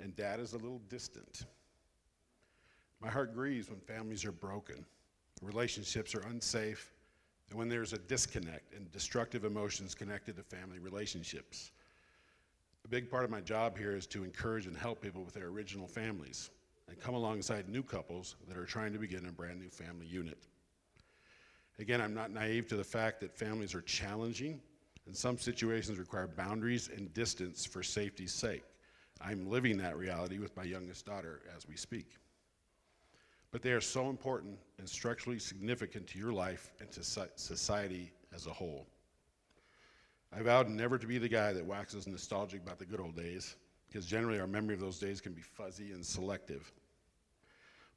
and 0.00 0.14
dad 0.14 0.40
is 0.40 0.52
a 0.52 0.58
little 0.58 0.80
distant. 0.88 1.44
My 3.00 3.08
heart 3.08 3.34
grieves 3.34 3.70
when 3.70 3.80
families 3.80 4.24
are 4.24 4.32
broken, 4.32 4.84
relationships 5.40 6.14
are 6.14 6.26
unsafe, 6.26 6.92
and 7.50 7.58
when 7.58 7.68
there's 7.68 7.92
a 7.92 7.98
disconnect 7.98 8.74
and 8.74 8.90
destructive 8.92 9.44
emotions 9.44 9.94
connected 9.94 10.36
to 10.36 10.42
family 10.42 10.78
relationships. 10.78 11.70
A 12.84 12.88
big 12.88 13.10
part 13.10 13.24
of 13.24 13.30
my 13.30 13.40
job 13.40 13.78
here 13.78 13.94
is 13.94 14.06
to 14.08 14.24
encourage 14.24 14.66
and 14.66 14.76
help 14.76 15.00
people 15.00 15.22
with 15.22 15.34
their 15.34 15.46
original 15.46 15.86
families 15.86 16.50
and 16.88 16.98
come 16.98 17.14
alongside 17.14 17.68
new 17.68 17.82
couples 17.82 18.36
that 18.48 18.56
are 18.56 18.64
trying 18.64 18.92
to 18.92 18.98
begin 18.98 19.26
a 19.26 19.32
brand 19.32 19.60
new 19.60 19.68
family 19.68 20.06
unit. 20.06 20.38
Again, 21.78 22.00
I'm 22.00 22.14
not 22.14 22.32
naive 22.32 22.66
to 22.68 22.76
the 22.76 22.84
fact 22.84 23.20
that 23.20 23.36
families 23.36 23.74
are 23.74 23.82
challenging 23.82 24.60
and 25.06 25.16
some 25.16 25.38
situations 25.38 25.98
require 25.98 26.26
boundaries 26.26 26.90
and 26.94 27.12
distance 27.14 27.64
for 27.64 27.82
safety's 27.82 28.32
sake. 28.32 28.64
I'm 29.20 29.48
living 29.48 29.78
that 29.78 29.96
reality 29.96 30.38
with 30.38 30.56
my 30.56 30.64
youngest 30.64 31.06
daughter 31.06 31.40
as 31.56 31.66
we 31.66 31.76
speak. 31.76 32.16
But 33.50 33.62
they 33.62 33.72
are 33.72 33.80
so 33.80 34.10
important 34.10 34.58
and 34.78 34.88
structurally 34.88 35.38
significant 35.38 36.06
to 36.08 36.18
your 36.18 36.32
life 36.32 36.72
and 36.80 36.90
to 36.92 37.02
society 37.02 38.12
as 38.34 38.46
a 38.46 38.52
whole. 38.52 38.86
I 40.36 40.42
vowed 40.42 40.68
never 40.68 40.98
to 40.98 41.06
be 41.06 41.18
the 41.18 41.28
guy 41.28 41.52
that 41.52 41.64
waxes 41.64 42.06
nostalgic 42.06 42.62
about 42.62 42.78
the 42.78 42.84
good 42.84 43.00
old 43.00 43.16
days, 43.16 43.56
because 43.88 44.04
generally 44.04 44.38
our 44.38 44.46
memory 44.46 44.74
of 44.74 44.80
those 44.80 44.98
days 44.98 45.20
can 45.20 45.32
be 45.32 45.40
fuzzy 45.40 45.92
and 45.92 46.04
selective. 46.04 46.70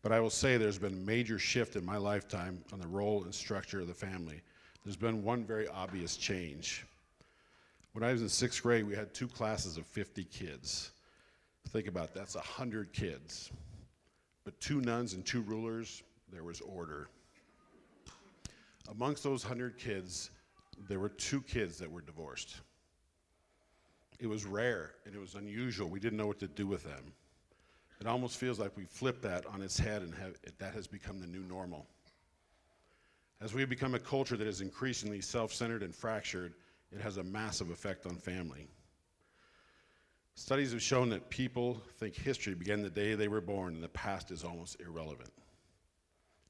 But 0.01 0.13
I 0.13 0.19
will 0.19 0.29
say 0.29 0.57
there's 0.57 0.79
been 0.79 0.93
a 0.93 1.05
major 1.05 1.37
shift 1.37 1.75
in 1.75 1.85
my 1.85 1.97
lifetime 1.97 2.63
on 2.71 2.79
the 2.79 2.87
role 2.87 3.23
and 3.23 3.35
structure 3.35 3.81
of 3.81 3.87
the 3.87 3.93
family. 3.93 4.41
There's 4.83 4.95
been 4.95 5.23
one 5.23 5.43
very 5.43 5.67
obvious 5.67 6.15
change. 6.15 6.85
When 7.93 8.03
I 8.03 8.13
was 8.13 8.21
in 8.21 8.29
sixth 8.29 8.63
grade, 8.63 8.87
we 8.87 8.95
had 8.95 9.13
two 9.13 9.27
classes 9.27 9.77
of 9.77 9.85
50 9.85 10.23
kids. 10.23 10.91
Think 11.69 11.87
about 11.87 12.13
that, 12.13 12.21
that's 12.21 12.35
100 12.35 12.93
kids. 12.93 13.51
But 14.43 14.59
two 14.59 14.81
nuns 14.81 15.13
and 15.13 15.25
two 15.25 15.41
rulers, 15.41 16.03
there 16.31 16.43
was 16.43 16.61
order. 16.61 17.09
Amongst 18.89 19.23
those 19.23 19.43
100 19.43 19.77
kids, 19.77 20.31
there 20.89 20.99
were 20.99 21.09
two 21.09 21.41
kids 21.41 21.77
that 21.77 21.91
were 21.91 22.01
divorced. 22.01 22.55
It 24.19 24.27
was 24.27 24.45
rare 24.45 24.91
and 25.05 25.15
it 25.15 25.19
was 25.19 25.35
unusual. 25.35 25.89
We 25.89 25.99
didn't 25.99 26.17
know 26.17 26.27
what 26.27 26.39
to 26.39 26.47
do 26.47 26.67
with 26.67 26.83
them. 26.83 27.13
It 27.99 28.07
almost 28.07 28.37
feels 28.37 28.59
like 28.59 28.75
we 28.75 28.85
flipped 28.85 29.21
that 29.21 29.45
on 29.45 29.61
its 29.61 29.77
head 29.77 30.01
and 30.01 30.13
have, 30.15 30.35
that 30.57 30.73
has 30.73 30.87
become 30.87 31.19
the 31.19 31.27
new 31.27 31.43
normal. 31.43 31.85
As 33.41 33.53
we 33.53 33.63
become 33.65 33.95
a 33.95 33.99
culture 33.99 34.37
that 34.37 34.47
is 34.47 34.61
increasingly 34.61 35.21
self 35.21 35.53
centered 35.53 35.83
and 35.83 35.93
fractured, 35.93 36.53
it 36.91 36.99
has 36.99 37.17
a 37.17 37.23
massive 37.23 37.69
effect 37.69 38.05
on 38.05 38.15
family. 38.15 38.67
Studies 40.35 40.71
have 40.71 40.81
shown 40.81 41.09
that 41.09 41.29
people 41.29 41.81
think 41.99 42.15
history 42.15 42.53
began 42.53 42.81
the 42.81 42.89
day 42.89 43.15
they 43.15 43.27
were 43.27 43.41
born 43.41 43.75
and 43.75 43.83
the 43.83 43.89
past 43.89 44.31
is 44.31 44.43
almost 44.43 44.79
irrelevant. 44.81 45.31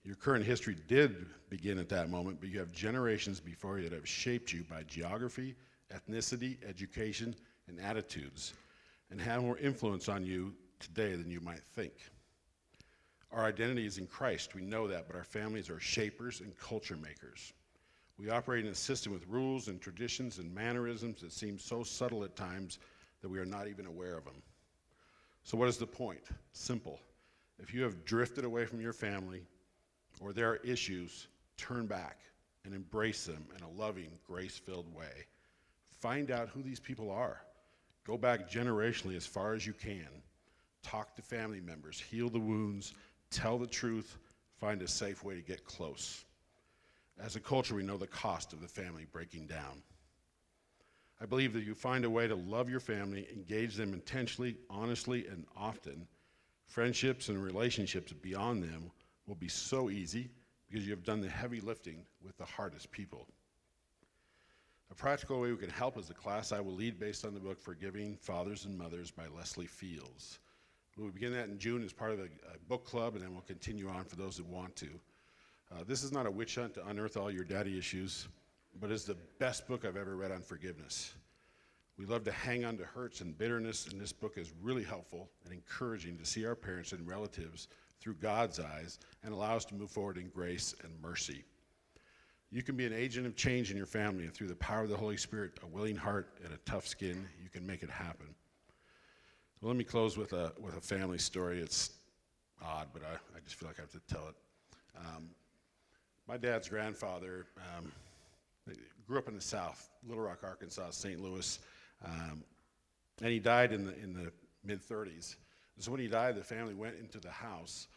Your 0.04 0.16
current 0.16 0.46
history 0.46 0.76
did 0.88 1.26
begin 1.50 1.78
at 1.78 1.90
that 1.90 2.10
moment, 2.10 2.40
but 2.40 2.50
you 2.50 2.60
have 2.60 2.72
generations 2.72 3.40
before 3.40 3.78
you 3.78 3.90
that 3.90 3.96
have 3.96 4.08
shaped 4.08 4.52
you 4.52 4.64
by 4.64 4.84
geography, 4.84 5.56
ethnicity, 5.94 6.58
education, 6.68 7.36
and 7.68 7.80
attitudes, 7.80 8.54
and 9.12 9.22
have 9.22 9.42
more 9.44 9.58
influence 9.60 10.10
on 10.10 10.26
you 10.26 10.54
today 10.80 11.16
than 11.16 11.30
you 11.30 11.40
might 11.40 11.64
think. 11.76 11.94
Our 13.32 13.46
identity 13.46 13.86
is 13.86 13.98
in 13.98 14.08
Christ. 14.08 14.56
We 14.56 14.62
know 14.62 14.88
that, 14.88 15.08
but 15.08 15.16
our 15.16 15.24
families 15.24 15.70
are 15.70 15.80
shapers 15.80 16.42
and 16.42 16.58
culture 16.58 16.98
makers. 16.98 17.54
We 18.18 18.30
operate 18.30 18.66
in 18.66 18.72
a 18.72 18.76
system 18.76 19.14
with 19.14 19.28
rules 19.28 19.68
and 19.68 19.80
traditions 19.80 20.38
and 20.38 20.54
mannerisms 20.54 21.22
that 21.22 21.32
seem 21.32 21.58
so 21.58 21.84
subtle 21.84 22.24
at 22.24 22.36
times 22.36 22.80
that 23.22 23.30
we 23.30 23.39
are 23.39 23.45
not 23.45 23.67
even 23.67 23.86
aware 23.86 24.17
of 24.17 24.26
them. 24.26 24.41
So, 25.43 25.57
what 25.57 25.69
is 25.69 25.78
the 25.78 25.88
point? 25.88 26.22
Simple. 26.53 26.99
If 27.59 27.74
you 27.74 27.84
have 27.84 28.05
drifted 28.05 28.43
away 28.43 28.65
from 28.65 28.82
your 28.82 28.93
family, 28.93 29.41
or 30.19 30.34
there 30.34 30.49
are 30.49 30.57
issues, 30.57 31.28
turn 31.57 31.86
back 31.86 32.17
and 32.65 32.74
embrace 32.74 33.26
them 33.26 33.45
in 33.55 33.63
a 33.63 33.69
loving, 33.69 34.11
grace 34.28 34.57
filled 34.57 34.93
way. 34.95 35.26
Find 35.99 36.32
out 36.32 36.49
who 36.49 36.61
these 36.61 36.80
people 36.80 37.11
are. 37.11 37.41
Go 38.05 38.17
back 38.17 38.49
generationally 38.49 39.15
as 39.15 39.26
far 39.26 39.53
as 39.53 39.65
you 39.65 39.74
can. 39.74 40.07
Talk 40.84 41.15
to 41.15 41.22
family 41.22 41.61
members, 41.61 41.99
heal 41.99 42.30
the 42.30 42.39
wounds, 42.39 42.93
tell 43.30 43.57
the 43.57 43.67
truth, 43.67 44.17
find 44.59 44.82
a 44.82 44.88
safe 44.88 45.24
way 45.24 45.36
to 45.36 45.41
get 45.41 45.63
close. 45.63 46.26
As 47.19 47.36
a 47.36 47.39
culture, 47.39 47.76
we 47.76 47.84
know 47.84 47.97
the 47.97 48.07
cost 48.07 48.53
of 48.53 48.61
the 48.61 48.67
family 48.67 49.05
breaking 49.11 49.45
down. 49.45 49.84
I 51.22 51.26
believe 51.26 51.53
that 51.53 51.63
you 51.63 51.76
find 51.76 52.03
a 52.03 52.09
way 52.09 52.28
to 52.28 52.36
love 52.36 52.67
your 52.67 52.80
family, 52.80 53.28
engage 53.32 53.76
them 53.76 53.93
intentionally, 53.93 54.57
honestly, 54.72 55.28
and 55.28 55.45
often. 55.55 56.07
Friendships 56.65 57.30
and 57.30 57.43
relationships 57.43 58.11
beyond 58.11 58.63
them 58.63 58.89
will 59.28 59.36
be 59.36 59.47
so 59.47 59.91
easy 59.91 60.32
because 60.67 60.84
you 60.84 60.91
have 60.91 61.03
done 61.03 61.22
the 61.22 61.30
heavy 61.30 61.61
lifting 61.61 62.05
with 62.24 62.36
the 62.38 62.45
hardest 62.45 62.91
people. 62.91 63.28
A 64.89 64.95
practical 64.95 65.39
way 65.39 65.51
we 65.51 65.57
can 65.57 65.69
help 65.69 65.95
as 65.95 66.09
a 66.09 66.13
class 66.13 66.51
I 66.51 66.59
will 66.59 66.74
lead 66.74 66.99
based 66.99 67.24
on 67.24 67.36
the 67.36 67.39
book 67.39 67.59
Forgiving 67.59 68.17
Fathers 68.17 68.65
and 68.65 68.76
Mothers 68.76 69.11
by 69.11 69.28
Leslie 69.28 69.67
Fields. 69.67 70.39
We'll 70.97 71.11
begin 71.11 71.34
that 71.34 71.49
in 71.49 71.59
June 71.59 71.84
as 71.84 71.93
part 71.93 72.13
of 72.13 72.19
a, 72.19 72.24
a 72.24 72.57
book 72.67 72.84
club, 72.84 73.13
and 73.13 73.24
then 73.24 73.32
we'll 73.32 73.41
continue 73.41 73.88
on 73.89 74.05
for 74.05 74.15
those 74.15 74.38
that 74.38 74.47
want 74.47 74.76
to. 74.78 74.89
Uh, 75.72 75.84
this 75.88 76.03
is 76.03 76.11
not 76.11 76.26
a 76.26 76.32
witch 76.32 76.55
hunt 76.55 76.74
to 76.74 76.88
unearth 76.88 77.15
all 77.15 77.32
your 77.32 77.45
daddy 77.45 77.78
issues, 77.78 78.28
but 78.80 78.91
it's 78.91 79.03
the 79.03 79.17
best 79.39 79.67
book 79.67 79.86
I've 79.86 79.97
ever 79.97 80.15
read 80.15 80.32
on 80.32 80.41
forgiveness. 80.41 81.13
We 81.97 82.05
love 82.05 82.24
to 82.24 82.32
hang 82.32 82.65
on 82.65 82.78
to 82.78 82.86
hurts 82.86 83.22
and 83.22 83.38
bitterness, 83.38 83.88
and 83.88 83.99
this 83.99 84.13
book 84.13 84.38
is 84.38 84.53
really 84.61 84.84
helpful 84.84 85.30
and 85.43 85.53
encouraging 85.53 86.17
to 86.17 86.26
see 86.26 86.45
our 86.45 86.55
parents 86.55 86.93
and 86.93 87.07
relatives 87.07 87.67
through 87.99 88.15
God's 88.15 88.59
eyes 88.59 88.97
and 89.24 89.34
allow 89.34 89.55
us 89.55 89.65
to 89.65 89.76
move 89.76 89.91
forward 89.91 90.17
in 90.17 90.30
grace 90.30 90.74
and 90.84 90.91
mercy. 91.01 91.43
You 92.49 92.63
can 92.63 92.76
be 92.76 92.86
an 92.86 92.93
agent 92.93 93.28
of 93.28 93.36
change 93.36 93.72
in 93.72 93.78
your 93.78 93.86
family, 93.86 94.24
and 94.24 94.34
through 94.34 94.47
the 94.47 94.55
power 94.55 94.84
of 94.84 94.89
the 94.89 94.97
Holy 94.97 95.17
Spirit, 95.17 95.59
a 95.63 95.67
willing 95.67 95.95
heart, 95.95 96.39
and 96.43 96.53
a 96.53 96.57
tough 96.65 96.88
skin, 96.88 97.28
you 97.41 97.49
can 97.49 97.65
make 97.65 97.84
it 97.84 97.89
happen. 97.89 98.34
Well, 99.61 99.69
let 99.69 99.78
me 99.78 99.84
close 99.84 100.17
with 100.17 100.34
a, 100.34 100.51
with 100.59 100.76
a 100.76 100.82
family 100.82 101.19
story. 101.19 101.61
It's 101.61 101.91
odd, 102.63 102.88
but 102.93 103.03
I, 103.03 103.13
I 103.13 103.39
just 103.43 103.55
feel 103.55 103.69
like 103.69 103.78
I 103.78 103.84
have 103.84 103.91
to 103.91 104.01
tell 104.11 104.28
it. 104.28 104.36
Um, 104.97 105.30
my 106.28 106.38
dad's 106.38 106.67
grandfather 106.67 107.45
um, 107.78 107.91
grew 109.12 109.20
up 109.20 109.28
in 109.28 109.36
the 109.36 109.41
South, 109.41 109.89
Little 110.07 110.24
Rock, 110.24 110.39
Arkansas, 110.41 110.91
St. 110.91 111.20
Louis, 111.20 111.59
um, 112.05 112.45
and 113.22 113.30
he 113.30 113.39
died 113.39 113.74
in 113.74 113.86
the, 113.86 113.93
in 114.01 114.14
the 114.14 114.32
mid 114.64 114.82
30s. 114.82 115.36
So 115.80 115.91
when 115.91 115.99
he 115.99 116.07
died, 116.07 116.38
the 116.38 116.43
family 116.43 116.74
went 116.74 116.95
into 116.97 117.20
the 117.20 117.30
house 117.30 117.89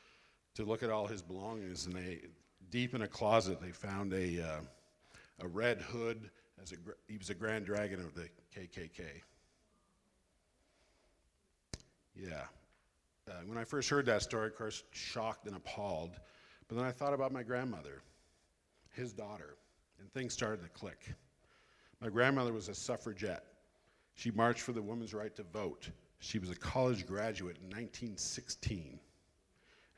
to 0.56 0.64
look 0.64 0.82
at 0.82 0.90
all 0.90 1.06
his 1.06 1.22
belongings, 1.22 1.86
and 1.86 1.94
they, 1.94 2.22
deep 2.68 2.96
in 2.96 3.02
a 3.02 3.06
closet, 3.06 3.60
they 3.60 3.70
found 3.70 4.12
a, 4.12 4.42
uh, 4.42 4.60
a 5.38 5.46
red 5.46 5.80
hood. 5.82 6.30
As 6.60 6.72
a, 6.72 6.76
he 7.06 7.16
was 7.16 7.30
a 7.30 7.34
grand 7.34 7.64
dragon 7.64 8.00
of 8.00 8.12
the 8.16 8.28
KKK. 8.56 9.04
Yeah. 12.16 12.42
Uh, 13.28 13.34
when 13.46 13.56
I 13.56 13.62
first 13.62 13.88
heard 13.88 14.06
that 14.06 14.22
story, 14.22 14.48
of 14.48 14.56
course, 14.56 14.82
shocked 14.90 15.46
and 15.46 15.54
appalled. 15.54 16.10
But 16.66 16.76
then 16.76 16.84
I 16.84 16.90
thought 16.90 17.14
about 17.14 17.30
my 17.30 17.44
grandmother, 17.44 18.02
his 18.96 19.12
daughter, 19.12 19.54
and 20.01 20.12
things 20.12 20.32
started 20.32 20.62
to 20.62 20.68
click. 20.68 21.14
My 22.01 22.09
grandmother 22.09 22.53
was 22.53 22.68
a 22.68 22.74
suffragette. 22.74 23.45
She 24.14 24.30
marched 24.30 24.61
for 24.61 24.72
the 24.72 24.82
woman's 24.82 25.14
right 25.14 25.34
to 25.36 25.42
vote. 25.42 25.90
She 26.18 26.38
was 26.38 26.51
a 26.51 26.57
college 26.57 27.07
graduate 27.07 27.57
in 27.59 27.68
1916, 27.68 28.99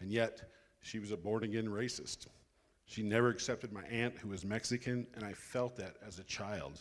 and 0.00 0.10
yet 0.10 0.50
she 0.80 0.98
was 0.98 1.12
a 1.12 1.16
born 1.16 1.44
again 1.44 1.66
racist. 1.66 2.26
She 2.86 3.02
never 3.02 3.28
accepted 3.28 3.72
my 3.72 3.84
aunt, 3.84 4.16
who 4.18 4.28
was 4.28 4.44
Mexican, 4.44 5.06
and 5.14 5.24
I 5.24 5.32
felt 5.32 5.76
that 5.76 5.96
as 6.06 6.18
a 6.18 6.24
child. 6.24 6.80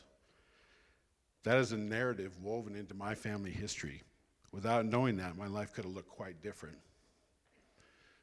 That 1.44 1.58
is 1.58 1.72
a 1.72 1.78
narrative 1.78 2.40
woven 2.42 2.76
into 2.76 2.94
my 2.94 3.16
family 3.16 3.52
history. 3.52 4.02
Without 4.52 4.86
knowing 4.86 5.18
that, 5.18 5.38
my 5.38 5.48
life 5.48 5.74
could 5.74 5.86
have 5.86 5.94
looked 5.94 6.10
quite 6.10 6.42
different. 6.42 6.78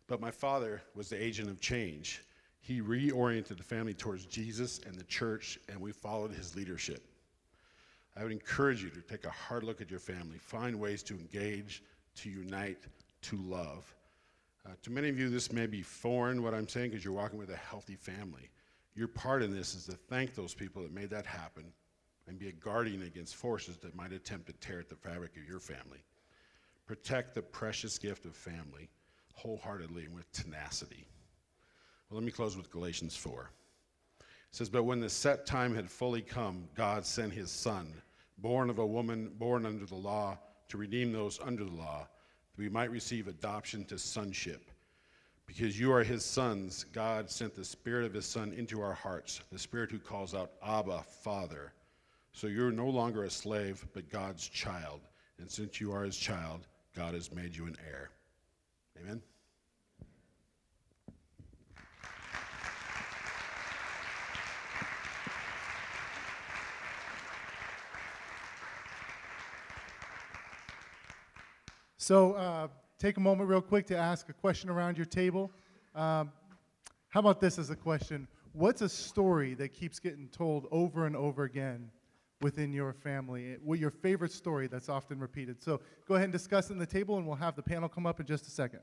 But 0.07 0.21
my 0.21 0.31
father 0.31 0.83
was 0.95 1.09
the 1.09 1.23
agent 1.23 1.49
of 1.49 1.61
change. 1.61 2.23
He 2.63 2.81
reoriented 2.81 3.59
the 3.59 3.65
family 3.65 3.93
towards 3.93 4.25
Jesus 4.25 4.81
and 4.87 4.95
the 4.95 5.05
church, 5.05 5.59
and 5.69 5.81
we 5.81 5.91
followed 5.91 6.31
his 6.31 6.55
leadership. 6.55 7.05
I 8.17 8.23
would 8.23 8.31
encourage 8.31 8.83
you 8.85 8.91
to 8.91 9.01
take 9.01 9.25
a 9.25 9.31
hard 9.31 9.65
look 9.65 9.81
at 9.81 9.91
your 9.91 9.99
family, 9.99 10.39
find 10.39 10.79
ways 10.79 11.03
to 11.05 11.15
engage, 11.15 11.83
to 12.17 12.31
unite, 12.31 12.79
to 13.23 13.37
love. 13.37 13.93
Uh, 14.65 14.71
to 14.83 14.93
many 14.93 15.09
of 15.09 15.19
you, 15.19 15.29
this 15.29 15.51
may 15.51 15.67
be 15.67 15.83
foreign, 15.83 16.41
what 16.41 16.55
I'm 16.55 16.69
saying, 16.69 16.91
because 16.91 17.05
you're 17.05 17.13
walking 17.13 17.39
with 17.39 17.51
a 17.51 17.57
healthy 17.57 17.97
family. 17.97 18.49
Your 18.95 19.09
part 19.09 19.43
in 19.43 19.53
this 19.53 19.75
is 19.75 19.87
to 19.87 19.93
thank 19.93 20.37
those 20.37 20.55
people 20.55 20.83
that 20.83 20.93
made 20.93 21.11
that 21.11 21.27
happen 21.27 21.65
and 22.29 22.39
be 22.39 22.49
a 22.49 22.53
guardian 22.53 23.03
against 23.03 23.35
forces 23.35 23.77
that 23.79 23.97
might 23.97 24.13
attempt 24.13 24.47
to 24.47 24.53
tear 24.53 24.79
at 24.79 24.89
the 24.89 24.95
fabric 24.95 25.37
of 25.37 25.49
your 25.49 25.59
family. 25.59 26.05
Protect 26.87 27.35
the 27.35 27.43
precious 27.43 27.99
gift 27.99 28.25
of 28.25 28.37
family 28.37 28.89
wholeheartedly 29.35 30.05
and 30.05 30.15
with 30.15 30.31
tenacity. 30.33 31.07
Well, 32.13 32.21
let 32.21 32.27
me 32.27 32.31
close 32.31 32.59
with 32.59 32.71
Galatians 32.71 33.17
4. 33.17 33.49
It 34.21 34.27
says, 34.51 34.69
But 34.69 34.83
when 34.83 35.01
the 35.01 35.09
set 35.09 35.47
time 35.47 35.75
had 35.75 35.91
fully 35.91 36.21
come, 36.21 36.69
God 36.75 37.07
sent 37.07 37.33
his 37.33 37.51
Son, 37.51 37.91
born 38.37 38.69
of 38.69 38.79
a 38.79 38.87
woman, 38.87 39.33
born 39.39 39.65
under 39.65 39.87
the 39.87 39.95
law, 39.95 40.37
to 40.69 40.77
redeem 40.77 41.11
those 41.11 41.41
under 41.41 41.65
the 41.65 41.73
law, 41.73 42.07
that 42.55 42.63
we 42.63 42.69
might 42.69 42.91
receive 42.91 43.29
adoption 43.29 43.87
to 43.87 43.99
sonship. 43.99 44.71
Because 45.47 45.81
you 45.81 45.91
are 45.91 46.03
his 46.03 46.23
sons, 46.23 46.85
God 46.93 47.31
sent 47.31 47.55
the 47.55 47.65
Spirit 47.65 48.05
of 48.05 48.13
his 48.13 48.27
Son 48.27 48.53
into 48.53 48.83
our 48.83 48.93
hearts, 48.93 49.41
the 49.51 49.59
Spirit 49.59 49.91
who 49.91 49.99
calls 49.99 50.35
out, 50.35 50.53
Abba, 50.63 51.05
Father. 51.23 51.73
So 52.33 52.47
you're 52.47 52.71
no 52.71 52.91
longer 52.91 53.25
a 53.25 53.31
slave, 53.31 53.87
but 53.95 54.11
God's 54.11 54.47
child. 54.47 55.01
And 55.39 55.51
since 55.51 55.81
you 55.81 55.93
are 55.93 56.05
his 56.05 56.19
child, 56.19 56.67
God 56.95 57.15
has 57.15 57.33
made 57.33 57.57
you 57.57 57.65
an 57.65 57.77
heir. 57.89 58.11
Amen. 59.01 59.23
So 72.13 72.35
uh, 72.35 72.69
take 72.99 73.17
a 73.17 73.21
moment 73.21 73.49
real 73.49 73.63
quick 73.63 73.87
to 73.87 73.97
ask 73.97 74.29
a 74.29 74.35
question 74.35 74.69
around 74.69 74.99
your 74.99 75.07
table. 75.07 75.51
Um, 75.95 76.31
how 77.09 77.21
about 77.21 77.41
this 77.41 77.59
as 77.59 77.71
a 77.71 77.75
question? 77.75 78.29
What's 78.53 78.83
a 78.83 78.89
story 78.91 79.55
that 79.55 79.73
keeps 79.73 79.99
getting 79.99 80.29
told 80.29 80.67
over 80.71 81.07
and 81.07 81.17
over 81.17 81.45
again 81.45 81.91
within 82.43 82.71
your 82.71 82.93
family? 82.93 83.57
What 83.65 83.79
your 83.79 83.91
favorite 83.91 84.31
story 84.31 84.67
that's 84.67 84.91
often 84.91 85.21
repeated? 85.21 85.63
So 85.63 85.81
go 86.07 86.17
ahead 86.17 86.25
and 86.25 86.33
discuss 86.35 86.69
it 86.69 86.75
in 86.75 86.79
the 86.79 86.85
table, 86.85 87.17
and 87.17 87.27
we'll 87.27 87.37
have 87.37 87.57
the 87.57 87.63
panel 87.63 87.89
come 87.89 88.05
up 88.05 88.21
in 88.21 88.27
just 88.27 88.47
a 88.47 88.51
second. 88.51 88.81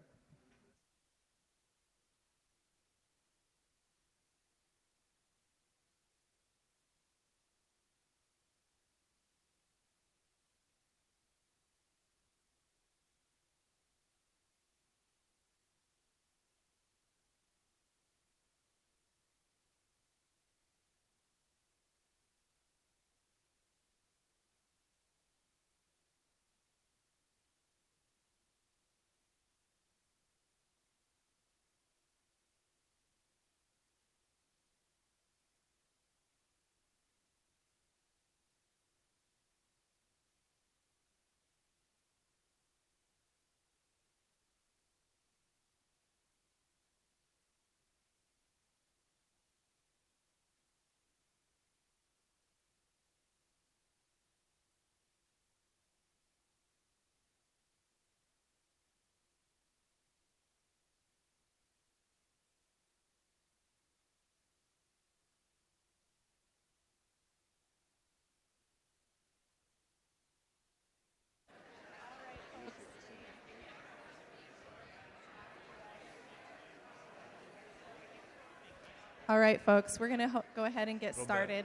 All 79.30 79.38
right, 79.38 79.62
folks, 79.62 80.00
we're 80.00 80.08
going 80.08 80.22
to 80.22 80.28
ho- 80.28 80.44
go 80.56 80.66
ahead 80.66 80.88
and 80.88 81.00
get 81.00 81.16
started. 81.16 81.64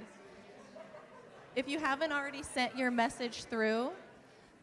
If 1.56 1.66
you 1.66 1.78
haven't 1.78 2.12
already 2.12 2.42
sent 2.42 2.76
your 2.76 2.90
message 2.90 3.44
through, 3.44 3.88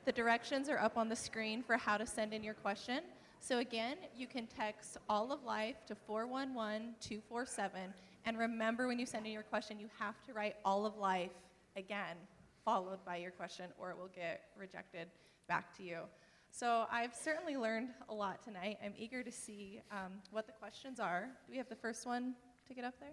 the 0.05 0.11
directions 0.11 0.69
are 0.69 0.77
up 0.77 0.99
on 0.99 1.09
the 1.09 1.15
screen 1.15 1.63
for 1.63 1.77
how 1.77 1.97
to 1.97 2.05
send 2.05 2.31
in 2.31 2.43
your 2.43 2.53
question. 2.53 3.01
So, 3.39 3.57
again, 3.57 3.97
you 4.15 4.27
can 4.27 4.45
text 4.45 4.97
All 5.09 5.31
of 5.31 5.43
Life 5.43 5.77
to 5.87 5.95
411 5.95 6.93
247. 7.01 7.91
And 8.25 8.37
remember, 8.37 8.85
when 8.85 8.99
you 8.99 9.07
send 9.07 9.25
in 9.25 9.31
your 9.31 9.41
question, 9.41 9.79
you 9.79 9.89
have 9.97 10.21
to 10.27 10.33
write 10.33 10.57
All 10.63 10.85
of 10.85 10.95
Life 10.97 11.31
again, 11.75 12.17
followed 12.63 13.03
by 13.03 13.15
your 13.15 13.31
question, 13.31 13.65
or 13.79 13.89
it 13.89 13.97
will 13.97 14.11
get 14.15 14.43
rejected 14.55 15.07
back 15.47 15.75
to 15.77 15.83
you. 15.83 16.01
So, 16.51 16.85
I've 16.91 17.15
certainly 17.15 17.57
learned 17.57 17.89
a 18.09 18.13
lot 18.13 18.43
tonight. 18.43 18.77
I'm 18.85 18.93
eager 18.95 19.23
to 19.23 19.31
see 19.31 19.81
um, 19.91 20.11
what 20.29 20.45
the 20.45 20.53
questions 20.53 20.99
are. 20.99 21.29
Do 21.47 21.51
we 21.51 21.57
have 21.57 21.67
the 21.67 21.75
first 21.75 22.05
one 22.05 22.35
to 22.67 22.73
get 22.73 22.83
up 22.85 22.93
there? 22.99 23.09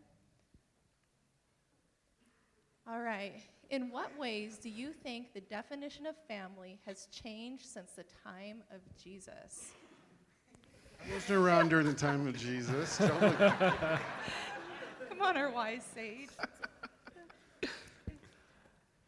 All 2.91 3.01
right. 3.01 3.35
In 3.71 3.91
what 3.91 4.17
ways 4.19 4.57
do 4.57 4.71
you 4.71 4.93
think 4.93 5.35
the 5.35 5.43
definition 5.43 6.07
of 6.07 6.15
family 6.27 6.79
has 6.87 7.07
changed 7.13 7.67
since 7.67 7.91
the 7.93 8.05
time 8.25 8.63
of 8.75 8.81
Jesus? 9.03 9.73
I 11.01 11.13
wasn't 11.13 11.39
around 11.39 11.69
during 11.69 11.87
the 11.87 11.93
time 11.93 12.27
of 12.27 12.37
Jesus. 12.39 12.97
Come 12.99 13.21
on, 15.21 15.37
our 15.37 15.51
wise 15.51 15.85
sage. 15.95 16.31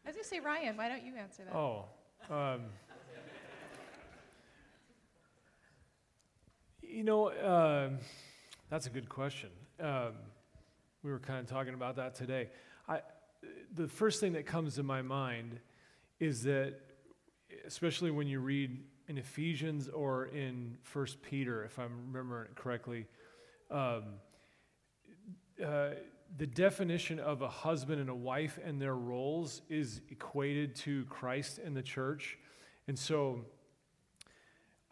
As 0.05 0.15
you 0.15 0.23
say, 0.23 0.39
Ryan, 0.39 0.77
why 0.77 0.89
don't 0.89 1.03
you 1.03 1.15
answer 1.15 1.43
that? 1.43 1.55
Oh, 1.55 1.85
um, 2.29 2.61
you 6.81 7.03
know, 7.03 7.31
um 7.31 7.97
that's 8.69 8.87
a 8.87 8.89
good 8.89 9.09
question. 9.09 9.49
Um, 9.79 10.13
we 11.03 11.11
were 11.11 11.19
kind 11.19 11.39
of 11.39 11.47
talking 11.47 11.73
about 11.73 11.95
that 11.95 12.15
today. 12.15 12.49
I, 12.87 12.99
the 13.73 13.87
first 13.87 14.19
thing 14.19 14.33
that 14.33 14.45
comes 14.45 14.75
to 14.75 14.83
my 14.83 15.01
mind 15.01 15.59
is 16.19 16.43
that, 16.43 16.75
especially 17.65 18.11
when 18.11 18.27
you 18.27 18.39
read 18.39 18.77
in 19.07 19.17
Ephesians 19.17 19.87
or 19.89 20.25
in 20.25 20.77
First 20.83 21.21
Peter, 21.21 21.63
if 21.63 21.79
I'm 21.79 22.13
remembering 22.13 22.49
it 22.51 22.55
correctly, 22.55 23.07
um, 23.71 24.03
uh, 25.63 25.89
the 26.37 26.47
definition 26.47 27.19
of 27.19 27.41
a 27.41 27.49
husband 27.49 27.99
and 27.99 28.09
a 28.09 28.15
wife 28.15 28.59
and 28.63 28.81
their 28.81 28.95
roles 28.95 29.61
is 29.69 30.01
equated 30.09 30.75
to 30.75 31.05
Christ 31.05 31.57
and 31.57 31.75
the 31.75 31.81
church. 31.81 32.37
And 32.87 32.97
so 32.97 33.45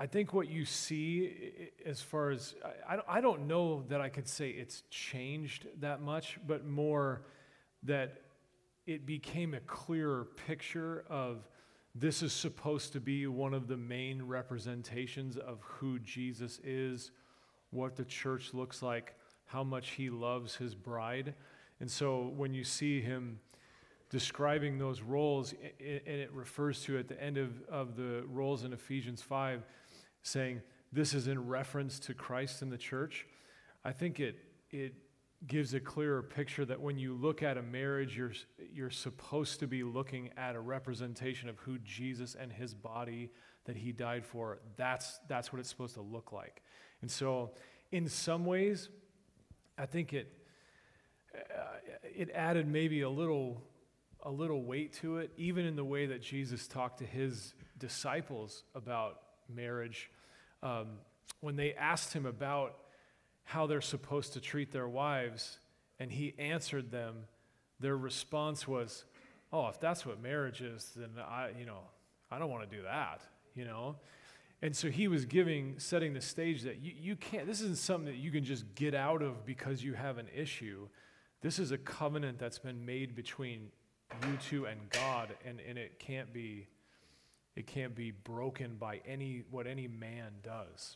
I 0.02 0.08
think 0.08 0.34
what 0.34 0.48
you 0.48 0.64
see 0.64 1.70
as 1.86 2.02
far 2.02 2.30
as, 2.30 2.56
I- 2.88 3.20
don't, 3.20 3.48
know 3.48 3.84
that 3.90 4.00
I 4.00 4.08
could 4.08 4.30
say 4.30 4.50
it's 4.50 4.84
changed 4.90 5.68
that 5.82 6.02
much, 6.02 6.40
but 6.48 6.66
more 6.66 7.24
that 7.84 8.22
it 8.88 9.06
became 9.06 9.54
a 9.54 9.60
clearer 9.60 10.30
picture 10.48 11.04
of 11.10 11.50
this 11.94 12.24
is 12.24 12.32
supposed 12.32 12.94
to 12.94 13.02
be 13.02 13.28
one 13.28 13.54
of 13.54 13.68
the 13.68 13.76
main 13.76 14.24
representations 14.24 15.36
of 15.36 15.60
who 15.64 16.00
Jesus 16.00 16.62
is, 16.64 17.12
what 17.72 17.98
the 17.98 18.06
church 18.06 18.54
looks 18.54 18.82
like, 18.82 19.16
how 19.48 19.66
much 19.66 19.90
he 19.92 20.10
loves 20.10 20.56
his 20.56 20.76
bride. 20.76 21.34
And 21.82 21.92
so 21.92 22.32
when 22.38 22.54
you 22.54 22.64
see 22.64 23.02
him 23.02 23.42
describing 24.10 24.78
those 24.78 25.02
roles, 25.02 25.54
and 25.80 26.02
it 26.08 26.32
refers 26.34 26.84
to 26.84 26.98
at 26.98 27.08
the 27.08 27.22
end 27.22 27.38
of, 27.38 27.62
of 27.70 27.96
the 27.96 28.24
roles 28.28 28.64
in 28.64 28.74
Ephesians 28.74 29.22
5, 29.22 29.64
saying 30.24 30.62
this 30.92 31.14
is 31.14 31.28
in 31.28 31.48
reference 31.48 32.00
to 32.00 32.14
Christ 32.14 32.62
and 32.62 32.72
the 32.72 32.78
church, 32.78 33.28
I 33.84 33.92
think 33.92 34.20
it, 34.20 34.38
it 34.72 34.94
gives 35.48 35.74
a 35.74 35.80
clearer 35.80 36.22
picture 36.22 36.66
that 36.66 36.82
when 36.82 36.98
you 36.98 37.14
look 37.14 37.42
at 37.44 37.58
a 37.58 37.62
marriage, 37.62 38.18
you're, 38.18 38.34
you're 38.74 38.90
supposed 38.90 39.60
to 39.60 39.68
be 39.68 39.84
looking 39.84 40.32
at 40.38 40.56
a 40.56 40.60
representation 40.60 41.48
of 41.48 41.58
who 41.60 41.78
Jesus 41.80 42.36
and 42.40 42.52
his 42.52 42.74
body 42.74 43.32
that 43.66 43.78
he 43.78 43.92
died 43.92 44.26
for. 44.26 44.60
That's, 44.76 45.20
that's 45.28 45.54
what 45.54 45.60
it's 45.60 45.70
supposed 45.70 45.96
to 45.96 46.02
look 46.02 46.32
like. 46.32 46.62
And 47.02 47.10
so, 47.10 47.52
in 47.92 48.08
some 48.08 48.46
ways, 48.46 48.90
I 49.78 49.86
think 49.86 50.14
it, 50.14 50.34
uh, 51.34 51.78
it 52.04 52.30
added 52.34 52.68
maybe 52.68 53.02
a 53.02 53.10
little, 53.10 53.62
a 54.22 54.30
little 54.30 54.64
weight 54.64 54.94
to 55.02 55.18
it, 55.18 55.32
even 55.38 55.66
in 55.66 55.76
the 55.76 55.86
way 55.86 56.06
that 56.08 56.22
Jesus 56.22 56.68
talked 56.68 57.00
to 57.00 57.06
his 57.06 57.54
disciples 57.78 58.64
about 58.76 59.20
marriage. 59.50 60.10
Um, 60.62 60.88
when 61.42 61.56
they 61.56 61.74
asked 61.74 62.14
him 62.14 62.26
about 62.26 62.76
how 63.44 63.66
they're 63.68 63.82
supposed 63.82 64.34
to 64.34 64.42
treat 64.42 64.72
their 64.72 64.88
wives, 64.88 65.60
and 66.00 66.12
he 66.12 66.34
answered 66.38 66.92
them, 66.92 67.16
their 67.80 67.98
response 67.98 68.68
was, 68.68 69.06
"Oh, 69.52 69.68
if 69.68 69.80
that's 69.80 70.06
what 70.06 70.22
marriage 70.22 70.62
is, 70.62 70.92
then 70.96 71.10
I, 71.18 71.50
you 71.58 71.66
know, 71.66 71.80
I 72.30 72.40
don't 72.40 72.50
want 72.50 72.70
to 72.70 72.76
do 72.76 72.84
that." 72.84 73.22
You 73.56 73.66
know, 73.66 73.96
and 74.62 74.76
so 74.76 74.90
he 74.90 75.08
was 75.08 75.26
giving, 75.26 75.80
setting 75.80 76.14
the 76.14 76.22
stage 76.22 76.64
that 76.64 76.82
you, 76.82 76.94
you 77.00 77.16
can't. 77.16 77.48
This 77.48 77.62
isn't 77.62 77.78
something 77.78 78.06
that 78.08 78.18
you 78.18 78.32
can 78.32 78.44
just 78.44 78.76
get 78.76 78.94
out 78.94 79.22
of 79.22 79.46
because 79.46 79.84
you 79.84 79.94
have 79.94 80.18
an 80.18 80.28
issue. 80.36 80.88
This 81.42 81.60
is 81.60 81.72
a 81.72 81.78
covenant 81.78 82.38
that's 82.38 82.60
been 82.60 82.86
made 82.86 83.16
between 83.16 83.72
you 84.28 84.38
two 84.50 84.66
and 84.66 84.78
God, 84.90 85.30
and, 85.46 85.62
and 85.62 85.78
it 85.78 86.00
can't 86.00 86.34
be, 86.34 86.68
it 87.60 87.68
can't 87.68 87.94
be 87.94 88.12
broken 88.12 88.78
by 88.80 89.02
any 89.06 89.44
what 89.52 89.68
any 89.68 89.86
man 89.86 90.32
does. 90.42 90.96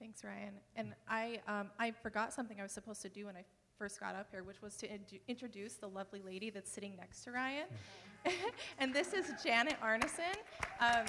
Thanks, 0.00 0.24
Ryan. 0.24 0.54
And 0.76 0.94
I, 1.06 1.40
um, 1.46 1.70
I 1.78 1.90
forgot 1.90 2.32
something 2.32 2.58
I 2.58 2.62
was 2.62 2.72
supposed 2.72 3.02
to 3.02 3.10
do 3.10 3.26
when 3.26 3.36
I 3.36 3.44
first 3.78 4.00
got 4.00 4.16
up 4.16 4.28
here, 4.30 4.42
which 4.42 4.62
was 4.62 4.74
to 4.78 4.90
in- 4.90 5.04
introduce 5.28 5.74
the 5.74 5.88
lovely 5.88 6.22
lady 6.22 6.48
that's 6.48 6.72
sitting 6.72 6.96
next 6.96 7.22
to 7.24 7.32
Ryan. 7.32 7.66
and 8.78 8.94
this 8.94 9.12
is 9.12 9.26
Janet 9.44 9.76
Arneson. 9.84 10.34
Um, 10.80 11.04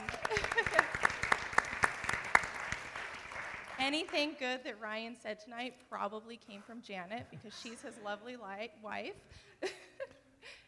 anything 3.79 4.35
good 4.37 4.59
that 4.65 4.79
Ryan 4.79 5.15
said 5.19 5.39
tonight 5.39 5.75
probably 5.89 6.35
came 6.35 6.61
from 6.61 6.81
Janet 6.81 7.27
because 7.31 7.57
she's 7.63 7.81
his 7.81 7.95
lovely 8.03 8.35
li- 8.35 8.71
wife. 8.83 9.15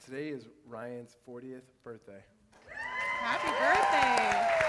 Today 0.06 0.30
is 0.30 0.48
Ryan's 0.66 1.18
40th 1.28 1.62
birthday. 1.84 2.24
Happy 3.26 3.49
birthday. 3.59 4.65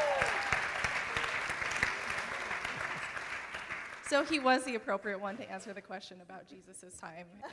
So 4.09 4.25
he 4.25 4.39
was 4.39 4.65
the 4.65 4.77
appropriate 4.77 5.21
one 5.21 5.37
to 5.37 5.51
answer 5.51 5.75
the 5.75 5.83
question 5.83 6.23
about 6.23 6.49
Jesus' 6.49 6.99
time. 6.99 7.27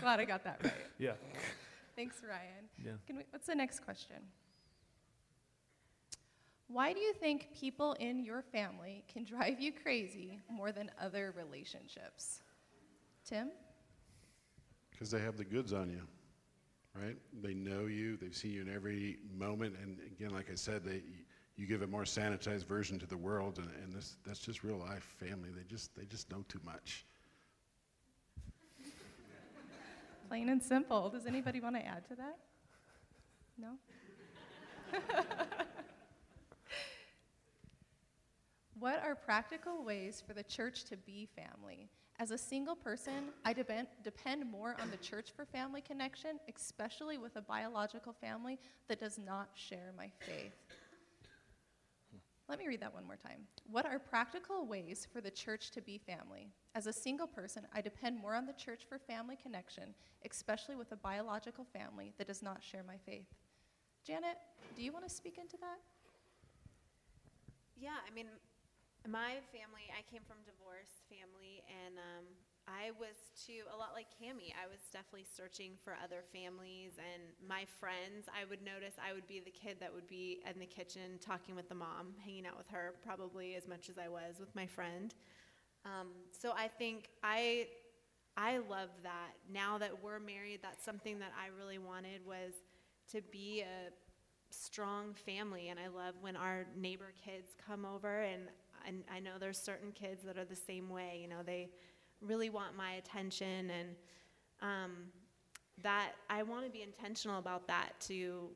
Glad 0.00 0.18
I 0.18 0.24
got 0.24 0.42
that 0.42 0.58
right. 0.64 0.72
Yeah. 0.98 1.12
Thanks, 1.94 2.16
Ryan. 2.28 2.68
Yeah. 2.84 2.92
Can 3.06 3.18
we, 3.18 3.22
what's 3.30 3.46
the 3.46 3.54
next 3.54 3.84
question? 3.84 4.16
Why 6.66 6.92
do 6.92 6.98
you 6.98 7.12
think 7.12 7.50
people 7.54 7.92
in 8.00 8.24
your 8.24 8.42
family 8.42 9.04
can 9.06 9.22
drive 9.22 9.60
you 9.60 9.70
crazy 9.70 10.40
more 10.50 10.72
than 10.72 10.90
other 11.00 11.32
relationships? 11.36 12.40
Tim? 13.24 13.50
Because 14.98 15.12
they 15.12 15.20
have 15.20 15.36
the 15.36 15.44
goods 15.44 15.72
on 15.72 15.90
you, 15.90 16.02
right? 16.92 17.16
They 17.40 17.54
know 17.54 17.86
you. 17.86 18.16
They've 18.16 18.34
seen 18.34 18.50
you 18.50 18.62
in 18.62 18.74
every 18.74 19.18
moment. 19.32 19.76
And 19.80 19.96
again, 20.04 20.30
like 20.30 20.50
I 20.50 20.56
said, 20.56 20.84
they, 20.84 21.02
you 21.56 21.68
give 21.68 21.82
a 21.82 21.86
more 21.86 22.02
sanitized 22.02 22.66
version 22.66 22.98
to 22.98 23.06
the 23.06 23.16
world, 23.16 23.58
and, 23.58 23.70
and 23.84 23.94
this, 23.94 24.16
that's 24.26 24.40
just 24.40 24.64
real 24.64 24.78
life 24.78 25.14
family. 25.20 25.50
They 25.54 25.62
just, 25.68 25.94
they 25.96 26.04
just 26.04 26.28
know 26.32 26.44
too 26.48 26.58
much. 26.64 27.06
Plain 30.28 30.48
and 30.48 30.60
simple. 30.60 31.08
Does 31.10 31.26
anybody 31.26 31.60
want 31.60 31.76
to 31.76 31.86
add 31.86 32.04
to 32.08 32.16
that? 32.16 32.38
No? 33.56 33.74
what 38.80 39.00
are 39.04 39.14
practical 39.14 39.84
ways 39.84 40.20
for 40.26 40.34
the 40.34 40.42
church 40.42 40.82
to 40.86 40.96
be 40.96 41.28
family? 41.36 41.88
As 42.20 42.32
a 42.32 42.38
single 42.38 42.74
person, 42.74 43.30
I 43.44 43.52
depend, 43.52 43.86
depend 44.02 44.50
more 44.50 44.74
on 44.82 44.90
the 44.90 44.96
church 44.96 45.30
for 45.36 45.44
family 45.44 45.80
connection, 45.80 46.40
especially 46.52 47.16
with 47.16 47.36
a 47.36 47.42
biological 47.42 48.12
family 48.12 48.58
that 48.88 48.98
does 48.98 49.18
not 49.18 49.50
share 49.54 49.92
my 49.96 50.10
faith. 50.26 50.52
Let 52.48 52.58
me 52.58 52.66
read 52.66 52.80
that 52.80 52.92
one 52.92 53.06
more 53.06 53.16
time. 53.16 53.42
What 53.70 53.86
are 53.86 53.98
practical 53.98 54.66
ways 54.66 55.06
for 55.12 55.20
the 55.20 55.30
church 55.30 55.70
to 55.72 55.82
be 55.82 55.98
family? 55.98 56.48
As 56.74 56.86
a 56.86 56.92
single 56.92 57.26
person, 57.26 57.66
I 57.74 57.82
depend 57.82 58.18
more 58.18 58.34
on 58.34 58.46
the 58.46 58.54
church 58.54 58.82
for 58.88 58.98
family 58.98 59.36
connection, 59.40 59.94
especially 60.28 60.74
with 60.74 60.90
a 60.90 60.96
biological 60.96 61.66
family 61.72 62.14
that 62.18 62.26
does 62.26 62.42
not 62.42 62.64
share 62.64 62.82
my 62.86 62.96
faith. 63.06 63.26
Janet, 64.04 64.38
do 64.74 64.82
you 64.82 64.92
want 64.92 65.06
to 65.06 65.14
speak 65.14 65.38
into 65.38 65.56
that? 65.58 65.78
Yeah, 67.78 67.96
I 68.10 68.12
mean, 68.14 68.26
my 69.08 69.40
family, 69.56 69.88
I 69.88 70.04
came 70.04 70.20
from 70.28 70.44
divorced 70.44 71.08
family, 71.08 71.64
and 71.64 71.96
um, 71.96 72.24
I 72.68 72.92
was 73.00 73.16
too, 73.32 73.64
a 73.72 73.76
lot 73.76 73.96
like 73.96 74.06
Cami, 74.12 74.52
I 74.52 74.68
was 74.68 74.84
definitely 74.92 75.24
searching 75.24 75.80
for 75.80 75.96
other 75.96 76.20
families 76.28 77.00
and 77.00 77.24
my 77.40 77.64
friends. 77.64 78.28
I 78.28 78.44
would 78.44 78.60
notice 78.60 79.00
I 79.00 79.16
would 79.16 79.26
be 79.26 79.40
the 79.40 79.50
kid 79.50 79.80
that 79.80 79.88
would 79.88 80.06
be 80.06 80.44
in 80.44 80.60
the 80.60 80.68
kitchen 80.68 81.16
talking 81.24 81.56
with 81.56 81.68
the 81.72 81.74
mom, 81.74 82.12
hanging 82.20 82.44
out 82.44 82.58
with 82.60 82.68
her 82.68 82.94
probably 83.02 83.56
as 83.56 83.66
much 83.66 83.88
as 83.88 83.96
I 83.96 84.08
was 84.08 84.36
with 84.38 84.54
my 84.54 84.66
friend. 84.66 85.14
Um, 85.88 86.08
so 86.30 86.52
I 86.52 86.68
think 86.68 87.08
I, 87.24 87.68
I 88.36 88.58
love 88.58 88.92
that. 89.02 89.32
Now 89.50 89.78
that 89.78 90.04
we're 90.04 90.20
married, 90.20 90.60
that's 90.60 90.84
something 90.84 91.18
that 91.20 91.32
I 91.32 91.48
really 91.56 91.78
wanted 91.78 92.20
was 92.26 92.52
to 93.12 93.22
be 93.32 93.62
a 93.62 93.88
strong 94.50 95.14
family. 95.14 95.68
And 95.68 95.80
I 95.80 95.88
love 95.88 96.14
when 96.20 96.36
our 96.36 96.66
neighbor 96.76 97.12
kids 97.24 97.56
come 97.66 97.86
over 97.86 98.20
and, 98.20 98.42
and 98.88 99.04
I 99.14 99.20
know 99.20 99.32
there's 99.38 99.58
certain 99.58 99.92
kids 99.92 100.24
that 100.24 100.38
are 100.38 100.44
the 100.44 100.56
same 100.56 100.88
way. 100.88 101.18
You 101.20 101.28
know, 101.28 101.42
they 101.44 101.68
really 102.20 102.50
want 102.50 102.76
my 102.76 102.92
attention 102.92 103.70
and 103.70 103.88
um, 104.60 104.92
that 105.82 106.12
I 106.28 106.42
want 106.42 106.64
to 106.64 106.70
be 106.70 106.82
intentional 106.82 107.38
about 107.38 107.68
that 107.68 107.92
to 108.08 108.48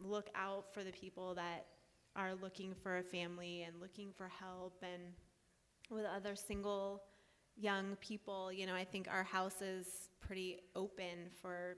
look 0.00 0.28
out 0.34 0.72
for 0.72 0.84
the 0.84 0.92
people 0.92 1.34
that 1.34 1.66
are 2.14 2.34
looking 2.40 2.74
for 2.74 2.98
a 2.98 3.02
family 3.02 3.62
and 3.62 3.80
looking 3.80 4.10
for 4.16 4.28
help 4.28 4.82
and 4.82 5.02
with 5.90 6.04
other 6.06 6.34
single 6.34 7.02
young 7.58 7.96
people 8.00 8.52
you 8.52 8.66
know 8.66 8.74
i 8.74 8.84
think 8.84 9.08
our 9.10 9.22
house 9.22 9.62
is 9.62 10.10
pretty 10.20 10.58
open 10.74 11.30
for 11.40 11.76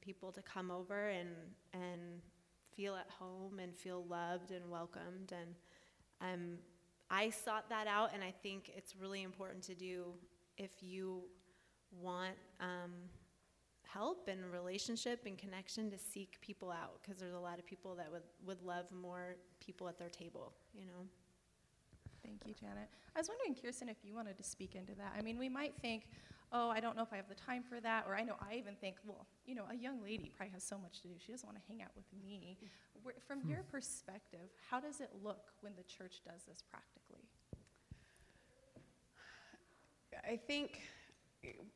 people 0.00 0.32
to 0.32 0.42
come 0.42 0.70
over 0.70 1.08
and 1.08 1.28
and 1.72 2.20
feel 2.74 2.96
at 2.96 3.08
home 3.10 3.58
and 3.60 3.76
feel 3.76 4.04
loved 4.08 4.50
and 4.50 4.68
welcomed 4.68 5.32
and 5.32 5.54
um, 6.20 6.58
i 7.10 7.30
sought 7.30 7.68
that 7.68 7.86
out 7.86 8.10
and 8.14 8.22
i 8.22 8.32
think 8.42 8.70
it's 8.76 8.94
really 8.96 9.22
important 9.22 9.62
to 9.62 9.74
do 9.74 10.12
if 10.56 10.70
you 10.80 11.22
want 11.90 12.36
um, 12.60 12.92
help 13.92 14.28
and 14.28 14.40
relationship 14.52 15.20
and 15.26 15.36
connection 15.36 15.90
to 15.90 15.98
seek 15.98 16.40
people 16.40 16.70
out 16.70 17.00
because 17.02 17.18
there's 17.18 17.34
a 17.34 17.38
lot 17.38 17.58
of 17.58 17.66
people 17.66 17.94
that 17.96 18.10
would, 18.10 18.22
would 18.46 18.62
love 18.62 18.86
more 18.92 19.36
people 19.58 19.88
at 19.88 19.98
their 19.98 20.08
table, 20.08 20.52
you 20.72 20.86
know. 20.86 21.06
Thank 22.22 22.46
you, 22.46 22.54
Janet. 22.54 22.88
I 23.16 23.18
was 23.18 23.28
wondering, 23.28 23.56
Kirsten, 23.60 23.88
if 23.88 23.96
you 24.04 24.14
wanted 24.14 24.36
to 24.36 24.44
speak 24.44 24.74
into 24.74 24.94
that. 24.96 25.14
I 25.18 25.22
mean, 25.22 25.38
we 25.38 25.48
might 25.48 25.74
think, 25.80 26.06
oh, 26.52 26.68
I 26.68 26.78
don't 26.78 26.96
know 26.96 27.02
if 27.02 27.12
I 27.12 27.16
have 27.16 27.28
the 27.28 27.34
time 27.34 27.62
for 27.62 27.80
that, 27.80 28.04
or 28.06 28.14
I 28.14 28.22
know 28.22 28.34
I 28.40 28.56
even 28.56 28.74
think, 28.74 28.96
well, 29.04 29.26
you 29.46 29.54
know, 29.54 29.64
a 29.70 29.74
young 29.74 30.02
lady 30.02 30.30
probably 30.36 30.52
has 30.52 30.62
so 30.62 30.78
much 30.78 31.00
to 31.02 31.08
do. 31.08 31.14
She 31.18 31.32
doesn't 31.32 31.46
want 31.46 31.58
to 31.58 31.64
hang 31.66 31.82
out 31.82 31.90
with 31.96 32.04
me. 32.22 32.58
Where, 33.02 33.14
from 33.26 33.40
your 33.48 33.62
perspective, 33.62 34.50
how 34.70 34.80
does 34.80 35.00
it 35.00 35.10
look 35.24 35.52
when 35.62 35.72
the 35.76 35.84
church 35.84 36.20
does 36.24 36.44
this 36.46 36.62
practically? 36.70 36.99
I 40.28 40.36
think 40.36 40.80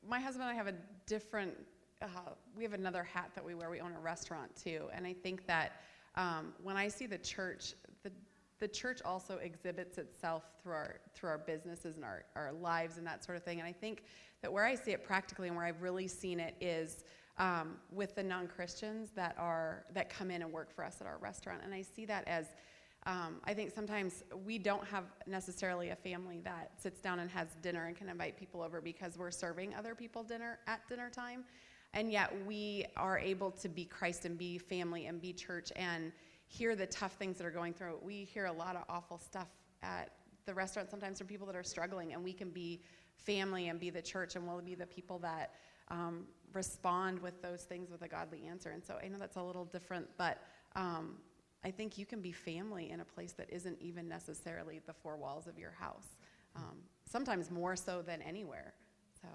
my 0.07 0.21
husband 0.21 0.49
and 0.49 0.53
I 0.53 0.55
have 0.55 0.67
a 0.67 0.77
different, 1.07 1.55
uh, 2.03 2.07
we 2.57 2.63
have 2.63 2.73
another 2.73 3.03
hat 3.03 3.31
that 3.35 3.45
we 3.45 3.55
wear. 3.55 3.71
We 3.71 3.81
own 3.81 3.93
a 3.93 4.01
restaurant 4.01 4.55
too. 4.57 4.89
And 4.93 5.07
I 5.07 5.13
think 5.13 5.47
that 5.47 5.81
um, 6.17 6.53
when 6.63 6.77
I 6.77 6.89
see 6.89 7.07
the 7.07 7.19
church, 7.19 7.75
the, 8.61 8.69
church 8.69 9.01
also 9.05 9.37
exhibits 9.39 9.99
itself 9.99 10.45
through 10.63 10.73
our, 10.73 11.01
through 11.15 11.29
our 11.29 11.39
businesses 11.39 11.97
and 11.97 12.05
our, 12.05 12.25
our 12.35 12.51
lives 12.53 12.97
and 12.97 13.07
that 13.07 13.23
sort 13.23 13.37
of 13.37 13.45
thing. 13.45 13.59
And 13.59 13.69
I 13.69 13.73
think 13.73 14.05
that 14.41 14.51
where 14.51 14.65
I 14.65 14.75
see 14.75 14.93
it 14.93 15.05
practically 15.05 15.49
and 15.49 15.57
where 15.57 15.67
I've 15.67 15.83
really 15.83 16.09
seen 16.09 16.41
it 16.41 16.55
is 16.63 17.05
um, 17.37 17.77
with 17.93 18.15
the 18.15 18.23
non-Christians 18.23 19.11
that 19.17 19.35
are, 19.39 19.85
that 19.93 20.09
come 20.09 20.31
in 20.31 20.41
and 20.41 20.51
work 20.51 20.75
for 20.75 20.83
us 20.83 20.99
at 21.01 21.07
our 21.07 21.19
restaurant. 21.19 21.61
And 21.63 21.75
I 21.75 21.83
see 21.83 22.07
that 22.07 22.27
as, 22.27 22.55
um, 23.07 23.37
I 23.45 23.53
think 23.53 23.71
sometimes 23.75 24.25
we 24.47 24.59
don't 24.59 24.85
have 24.87 25.05
necessarily 25.27 25.91
a 25.91 25.97
family 25.97 26.41
that 26.45 26.73
sits 26.81 27.01
down 27.01 27.19
and 27.19 27.31
has 27.31 27.49
dinner 27.61 27.87
and 27.87 27.97
can 27.97 28.09
invite 28.09 28.39
people 28.39 28.63
over 28.63 28.81
because 28.81 29.19
we're 29.19 29.31
serving 29.31 29.75
other 29.75 29.95
people 29.95 30.23
dinner 30.23 30.59
at 30.67 30.87
dinner 30.89 31.11
time. 31.11 31.45
And 31.93 32.11
yet 32.11 32.33
we 32.47 32.87
are 32.97 33.19
able 33.19 33.51
to 33.53 33.69
be 33.69 33.85
Christ 33.85 34.25
and 34.25 34.39
be 34.39 34.59
family 34.59 35.07
and 35.07 35.21
be 35.21 35.33
church 35.33 35.71
and 35.77 36.13
hear 36.47 36.75
the 36.75 36.87
tough 36.87 37.13
things 37.13 37.37
that 37.39 37.47
are 37.47 37.51
going 37.51 37.75
through. 37.75 37.99
We 38.03 38.25
hear 38.25 38.47
a 38.47 38.53
lot 38.53 38.75
of 38.75 38.85
awful 38.89 39.19
stuff 39.19 39.49
at 39.83 40.11
the 40.47 40.55
restaurant 40.55 40.91
sometimes 40.91 41.19
from 41.19 41.27
people 41.27 41.47
that 41.47 41.57
are 41.57 41.63
struggling, 41.63 42.13
and 42.13 42.23
we 42.23 42.33
can 42.33 42.51
be 42.51 42.83
family 43.17 43.69
and 43.69 43.79
be 43.79 43.91
the 43.91 44.03
church, 44.03 44.35
and 44.37 44.47
we'll 44.47 44.61
be 44.61 44.75
the 44.75 44.87
people 44.87 45.19
that 45.21 45.53
um, 45.89 46.25
respond 46.53 47.21
with 47.21 47.41
those 47.43 47.63
things 47.63 47.91
with 47.91 48.03
a 48.03 48.09
godly 48.09 48.45
answer. 48.47 48.71
And 48.71 48.85
so 48.85 48.99
I 49.03 49.09
know 49.09 49.19
that's 49.19 49.37
a 49.37 49.43
little 49.43 49.65
different, 49.65 50.07
but 50.17 50.39
um, 50.75 51.17
I 51.65 51.71
think 51.71 51.97
you 51.97 52.05
can 52.05 52.21
be 52.21 52.31
family 52.31 52.91
in 52.91 53.01
a 53.01 53.05
place 53.05 53.33
that 53.33 53.49
isn't 53.51 53.81
even 53.81 54.07
necessarily 54.07 54.81
the 54.87 54.93
four 54.93 55.17
walls 55.17 55.47
of 55.47 55.59
your 55.59 55.71
house. 55.71 56.19
Um, 56.55 56.77
sometimes 57.11 57.51
more 57.51 57.75
so 57.75 58.03
than 58.03 58.21
anywhere. 58.23 58.75
So, 59.21 59.29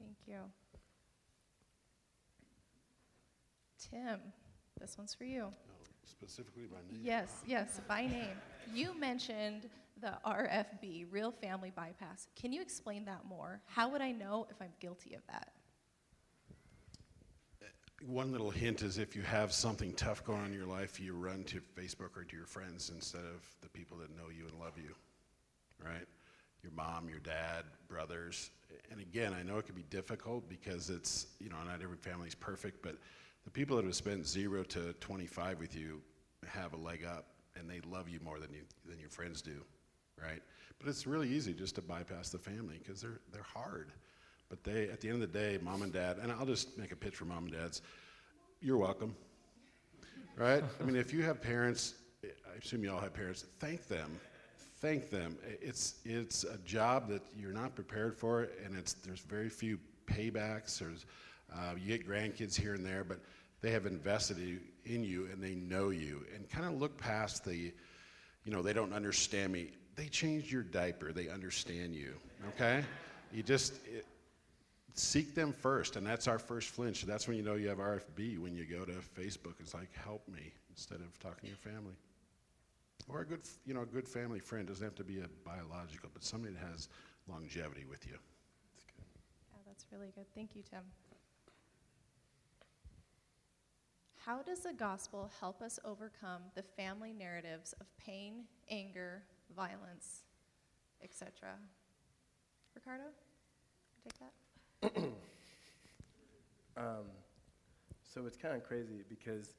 thank 0.00 0.16
you. 0.26 0.38
Tim, 3.90 4.20
this 4.80 4.98
one's 4.98 5.14
for 5.14 5.24
you. 5.24 5.40
No, 5.42 5.74
specifically 6.04 6.64
by 6.64 6.78
name. 6.90 7.00
Yes, 7.02 7.42
yes, 7.46 7.80
by 7.86 8.06
name. 8.06 8.36
You 8.74 8.98
mentioned 8.98 9.68
the 10.00 10.14
RFB, 10.26 11.06
Real 11.10 11.30
Family 11.30 11.72
Bypass. 11.74 12.26
Can 12.34 12.52
you 12.52 12.60
explain 12.60 13.04
that 13.04 13.24
more? 13.28 13.60
How 13.66 13.88
would 13.88 14.00
I 14.00 14.10
know 14.10 14.46
if 14.50 14.56
I'm 14.60 14.72
guilty 14.80 15.14
of 15.14 15.22
that? 15.28 15.52
One 18.06 18.32
little 18.32 18.50
hint 18.50 18.82
is 18.82 18.98
if 18.98 19.14
you 19.14 19.22
have 19.22 19.52
something 19.52 19.92
tough 19.94 20.24
going 20.24 20.40
on 20.40 20.46
in 20.46 20.52
your 20.52 20.66
life, 20.66 20.98
you 20.98 21.14
run 21.14 21.44
to 21.44 21.60
Facebook 21.76 22.16
or 22.16 22.24
to 22.24 22.36
your 22.36 22.46
friends 22.46 22.90
instead 22.92 23.22
of 23.22 23.42
the 23.60 23.68
people 23.68 23.96
that 23.98 24.10
know 24.16 24.28
you 24.36 24.44
and 24.48 24.58
love 24.58 24.76
you, 24.76 24.94
right? 25.84 26.06
Your 26.62 26.72
mom, 26.72 27.08
your 27.08 27.20
dad, 27.20 27.64
brothers. 27.88 28.50
And 28.90 29.00
again, 29.00 29.32
I 29.32 29.42
know 29.42 29.58
it 29.58 29.66
can 29.66 29.74
be 29.74 29.84
difficult 29.88 30.48
because 30.48 30.90
it's, 30.90 31.28
you 31.38 31.48
know, 31.48 31.56
not 31.64 31.80
every 31.82 31.96
family 31.96 32.26
is 32.26 32.34
perfect, 32.34 32.82
but 32.82 32.96
the 33.44 33.50
people 33.50 33.76
that 33.76 33.84
have 33.84 33.94
spent 33.94 34.26
zero 34.26 34.64
to 34.64 34.92
25 34.94 35.60
with 35.60 35.76
you 35.76 36.00
have 36.46 36.72
a 36.72 36.76
leg 36.76 37.04
up 37.04 37.26
and 37.56 37.70
they 37.70 37.80
love 37.88 38.08
you 38.08 38.18
more 38.24 38.40
than, 38.40 38.52
you, 38.52 38.62
than 38.88 38.98
your 38.98 39.10
friends 39.10 39.42
do, 39.42 39.64
right? 40.20 40.42
But 40.78 40.88
it's 40.88 41.06
really 41.06 41.28
easy 41.28 41.52
just 41.52 41.76
to 41.76 41.82
bypass 41.82 42.30
the 42.30 42.38
family 42.38 42.80
because 42.82 43.00
they're, 43.00 43.20
they're 43.32 43.42
hard. 43.42 43.92
But 44.52 44.64
they, 44.64 44.90
at 44.90 45.00
the 45.00 45.08
end 45.08 45.22
of 45.22 45.32
the 45.32 45.38
day, 45.38 45.58
mom 45.62 45.80
and 45.80 45.90
dad, 45.90 46.18
and 46.20 46.30
I'll 46.30 46.44
just 46.44 46.76
make 46.76 46.92
a 46.92 46.96
pitch 46.96 47.16
for 47.16 47.24
mom 47.24 47.44
and 47.44 47.52
dads. 47.54 47.80
You're 48.60 48.76
welcome, 48.76 49.16
right? 50.36 50.62
I 50.78 50.84
mean, 50.84 50.94
if 50.94 51.10
you 51.10 51.22
have 51.22 51.40
parents, 51.40 51.94
I 52.22 52.58
assume 52.62 52.84
you 52.84 52.92
all 52.92 53.00
have 53.00 53.14
parents. 53.14 53.46
Thank 53.60 53.88
them, 53.88 54.20
thank 54.76 55.08
them. 55.08 55.38
It's 55.62 56.00
it's 56.04 56.44
a 56.44 56.58
job 56.66 57.08
that 57.08 57.22
you're 57.34 57.54
not 57.54 57.74
prepared 57.74 58.14
for, 58.14 58.50
and 58.62 58.76
it's 58.76 58.92
there's 58.92 59.20
very 59.20 59.48
few 59.48 59.78
paybacks. 60.04 60.80
There's 60.80 61.06
uh, 61.50 61.72
you 61.80 61.88
get 61.88 62.06
grandkids 62.06 62.54
here 62.54 62.74
and 62.74 62.84
there, 62.84 63.04
but 63.04 63.20
they 63.62 63.70
have 63.70 63.86
invested 63.86 64.36
in 64.84 65.02
you 65.02 65.30
and 65.32 65.42
they 65.42 65.54
know 65.54 65.88
you 65.88 66.26
and 66.34 66.46
kind 66.50 66.66
of 66.66 66.78
look 66.78 66.98
past 66.98 67.42
the, 67.46 67.72
you 68.44 68.52
know, 68.52 68.60
they 68.60 68.74
don't 68.74 68.92
understand 68.92 69.50
me. 69.50 69.70
They 69.96 70.08
changed 70.08 70.52
your 70.52 70.62
diaper, 70.62 71.10
they 71.10 71.28
understand 71.28 71.94
you, 71.94 72.16
okay? 72.48 72.84
You 73.32 73.42
just 73.42 73.74
it, 73.86 74.04
seek 74.94 75.34
them 75.34 75.52
first, 75.52 75.96
and 75.96 76.06
that's 76.06 76.28
our 76.28 76.38
first 76.38 76.70
flinch. 76.70 77.02
That's 77.02 77.26
when 77.26 77.36
you 77.36 77.42
know 77.42 77.54
you 77.54 77.68
have 77.68 77.78
RFB 77.78 78.38
when 78.38 78.54
you 78.54 78.64
go 78.64 78.84
to 78.84 78.92
Facebook. 78.92 79.54
It's 79.60 79.74
like, 79.74 79.88
help 79.94 80.26
me, 80.28 80.52
instead 80.70 81.00
of 81.00 81.18
talking 81.18 81.40
to 81.42 81.46
your 81.48 81.56
family. 81.56 81.94
Or 83.08 83.20
a 83.20 83.26
good, 83.26 83.40
you 83.66 83.74
know, 83.74 83.82
a 83.82 83.86
good 83.86 84.06
family 84.06 84.38
friend 84.38 84.66
doesn't 84.66 84.84
have 84.84 84.94
to 84.96 85.04
be 85.04 85.20
a 85.20 85.28
biological, 85.44 86.10
but 86.12 86.22
somebody 86.22 86.54
that 86.54 86.64
has 86.70 86.88
longevity 87.28 87.84
with 87.88 88.06
you. 88.06 88.12
That's 88.74 88.84
good. 88.84 89.04
Yeah, 89.52 89.58
that's 89.66 89.86
really 89.90 90.12
good. 90.14 90.26
Thank 90.34 90.54
you, 90.54 90.62
Tim. 90.62 90.82
How 94.24 94.40
does 94.40 94.60
the 94.60 94.72
gospel 94.72 95.28
help 95.40 95.62
us 95.62 95.80
overcome 95.84 96.42
the 96.54 96.62
family 96.62 97.12
narratives 97.12 97.74
of 97.80 97.86
pain, 97.98 98.44
anger, 98.70 99.24
violence, 99.56 100.22
etc.? 101.02 101.30
Ricardo, 102.76 103.04
take 104.04 104.16
that. 104.20 104.32
um, 106.76 107.06
so 108.02 108.26
it's 108.26 108.36
kind 108.36 108.54
of 108.54 108.64
crazy 108.64 109.04
because 109.08 109.54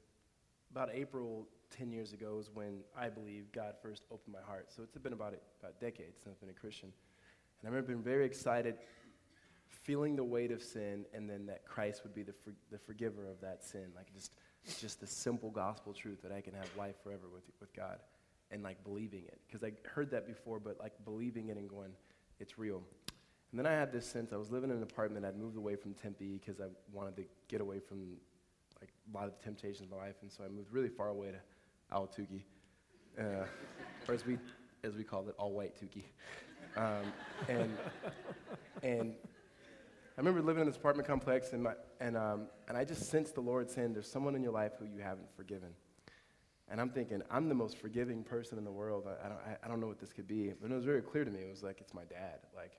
about 0.70 0.90
April 0.92 1.46
10 1.76 1.90
years 1.92 2.12
ago 2.12 2.36
is 2.38 2.50
when 2.52 2.80
I 2.96 3.08
believe 3.08 3.50
God 3.52 3.74
first 3.82 4.04
opened 4.10 4.34
my 4.34 4.42
heart. 4.46 4.66
So 4.74 4.82
it's 4.82 4.96
been 4.98 5.12
about, 5.12 5.34
about 5.60 5.74
a 5.80 5.84
decade 5.84 6.12
since 6.22 6.28
I've 6.28 6.40
been 6.40 6.50
a 6.50 6.60
Christian. 6.60 6.92
And 7.60 7.68
I 7.68 7.70
remember 7.70 7.88
being 7.88 8.02
very 8.02 8.26
excited, 8.26 8.76
feeling 9.68 10.14
the 10.16 10.24
weight 10.24 10.50
of 10.50 10.62
sin, 10.62 11.04
and 11.14 11.28
then 11.28 11.46
that 11.46 11.66
Christ 11.66 12.02
would 12.04 12.14
be 12.14 12.22
the, 12.22 12.32
for, 12.32 12.52
the 12.70 12.78
forgiver 12.78 13.26
of 13.26 13.40
that 13.40 13.64
sin. 13.64 13.86
Like 13.96 14.12
just, 14.12 14.32
just 14.78 15.00
the 15.00 15.06
simple 15.06 15.50
gospel 15.50 15.92
truth 15.92 16.22
that 16.22 16.32
I 16.32 16.40
can 16.40 16.54
have 16.54 16.68
life 16.76 16.96
forever 17.02 17.28
with, 17.32 17.44
with 17.60 17.74
God 17.74 17.98
and 18.50 18.62
like 18.62 18.82
believing 18.84 19.24
it. 19.26 19.40
Because 19.46 19.64
I 19.64 19.72
heard 19.88 20.10
that 20.10 20.26
before, 20.26 20.60
but 20.60 20.78
like 20.78 20.92
believing 21.04 21.48
it 21.48 21.56
and 21.56 21.68
going, 21.68 21.92
it's 22.40 22.58
real. 22.58 22.82
And 23.54 23.64
then 23.64 23.72
I 23.72 23.76
had 23.76 23.92
this 23.92 24.04
sense 24.04 24.32
I 24.32 24.36
was 24.36 24.50
living 24.50 24.70
in 24.70 24.78
an 24.78 24.82
apartment. 24.82 25.24
I'd 25.24 25.38
moved 25.38 25.56
away 25.56 25.76
from 25.76 25.94
Tempe 25.94 26.40
because 26.40 26.60
I 26.60 26.64
wanted 26.92 27.14
to 27.18 27.22
get 27.46 27.60
away 27.60 27.78
from 27.78 28.16
like 28.80 28.88
a 28.90 29.16
lot 29.16 29.28
of 29.28 29.34
the 29.38 29.44
temptations 29.44 29.92
of 29.92 29.96
life, 29.96 30.16
and 30.22 30.32
so 30.32 30.42
I 30.44 30.48
moved 30.48 30.72
really 30.72 30.88
far 30.88 31.10
away 31.10 31.28
to 31.30 31.94
Ahwatukee, 31.96 32.42
uh, 33.16 33.46
or 34.08 34.14
as 34.14 34.26
we, 34.26 34.38
as 34.82 34.96
we 34.96 35.04
called 35.04 35.28
it, 35.28 35.36
all 35.38 35.52
white 35.52 35.76
Tukey. 35.80 36.02
Um, 36.76 37.12
and, 37.48 37.78
and 38.82 39.14
I 39.14 40.20
remember 40.20 40.42
living 40.42 40.62
in 40.62 40.66
this 40.66 40.76
apartment 40.76 41.06
complex, 41.06 41.52
and, 41.52 41.62
my, 41.62 41.74
and, 42.00 42.16
um, 42.16 42.48
and 42.66 42.76
I 42.76 42.84
just 42.84 43.08
sensed 43.08 43.36
the 43.36 43.40
Lord 43.40 43.70
saying, 43.70 43.92
There's 43.92 44.10
someone 44.10 44.34
in 44.34 44.42
your 44.42 44.50
life 44.50 44.72
who 44.80 44.86
you 44.86 44.98
haven't 44.98 45.28
forgiven. 45.36 45.68
And 46.68 46.80
I'm 46.80 46.90
thinking, 46.90 47.22
I'm 47.30 47.48
the 47.48 47.54
most 47.54 47.78
forgiving 47.78 48.24
person 48.24 48.58
in 48.58 48.64
the 48.64 48.72
world. 48.72 49.04
I, 49.06 49.24
I 49.24 49.28
don't, 49.28 49.38
I, 49.38 49.56
I, 49.64 49.68
don't 49.68 49.78
know 49.78 49.86
what 49.86 50.00
this 50.00 50.12
could 50.12 50.26
be. 50.26 50.52
But 50.60 50.72
it 50.72 50.74
was 50.74 50.84
very 50.84 51.02
clear 51.02 51.24
to 51.24 51.30
me. 51.30 51.38
It 51.38 51.50
was 51.50 51.62
like, 51.62 51.80
it's 51.80 51.94
my 51.94 52.04
dad. 52.04 52.40
Like, 52.56 52.72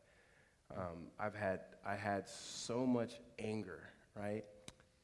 um, 0.76 1.07
I've 1.20 1.36
had, 1.36 1.61
I 1.86 1.95
had 1.95 2.28
so 2.30 2.86
much 2.86 3.20
anger, 3.39 3.89
right? 4.16 4.43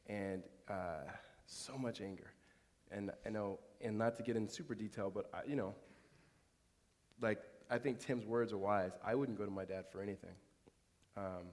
And 0.07 0.43
uh, 0.70 1.09
so 1.45 1.78
much 1.78 2.01
anger. 2.01 2.32
And 2.91 3.12
I 3.26 3.30
know 3.30 3.59
and 3.84 3.97
not 3.97 4.18
to 4.18 4.24
get 4.24 4.36
in 4.36 4.47
super 4.47 4.76
detail, 4.76 5.12
but 5.14 5.30
I, 5.34 5.39
you 5.47 5.55
know, 5.55 5.74
like 7.22 7.39
I 7.70 7.78
think 7.78 7.99
Tim's 7.99 8.26
words 8.26 8.53
are 8.53 8.57
wise. 8.57 8.91
I 9.03 9.16
wouldn't 9.16 9.38
go 9.38 9.45
to 9.45 9.51
my 9.51 9.66
dad 9.66 9.86
for 9.91 10.01
anything. 10.01 10.36
Um, 11.18 11.47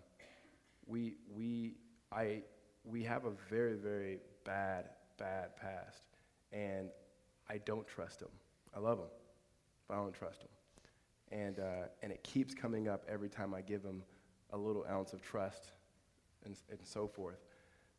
we 0.86 1.14
we 1.30 1.76
I 2.12 2.42
we 2.84 3.02
have 3.04 3.24
a 3.24 3.32
very 3.50 3.74
very 3.74 4.18
bad 4.44 4.86
bad 5.18 5.56
past, 5.56 6.02
and 6.52 6.90
I 7.48 7.58
don't 7.58 7.86
trust 7.86 8.20
him. 8.20 8.28
I 8.74 8.80
love 8.80 8.98
him, 8.98 9.10
but 9.88 9.94
I 9.94 9.96
don't 9.98 10.14
trust 10.14 10.42
him, 10.42 10.48
and 11.32 11.58
uh, 11.58 11.88
and 12.02 12.12
it 12.12 12.22
keeps 12.22 12.54
coming 12.54 12.88
up 12.88 13.04
every 13.08 13.28
time 13.28 13.54
I 13.54 13.60
give 13.60 13.82
him 13.82 14.02
a 14.52 14.56
little 14.56 14.84
ounce 14.90 15.12
of 15.12 15.22
trust, 15.22 15.72
and 16.44 16.56
and 16.70 16.78
so 16.82 17.06
forth. 17.06 17.38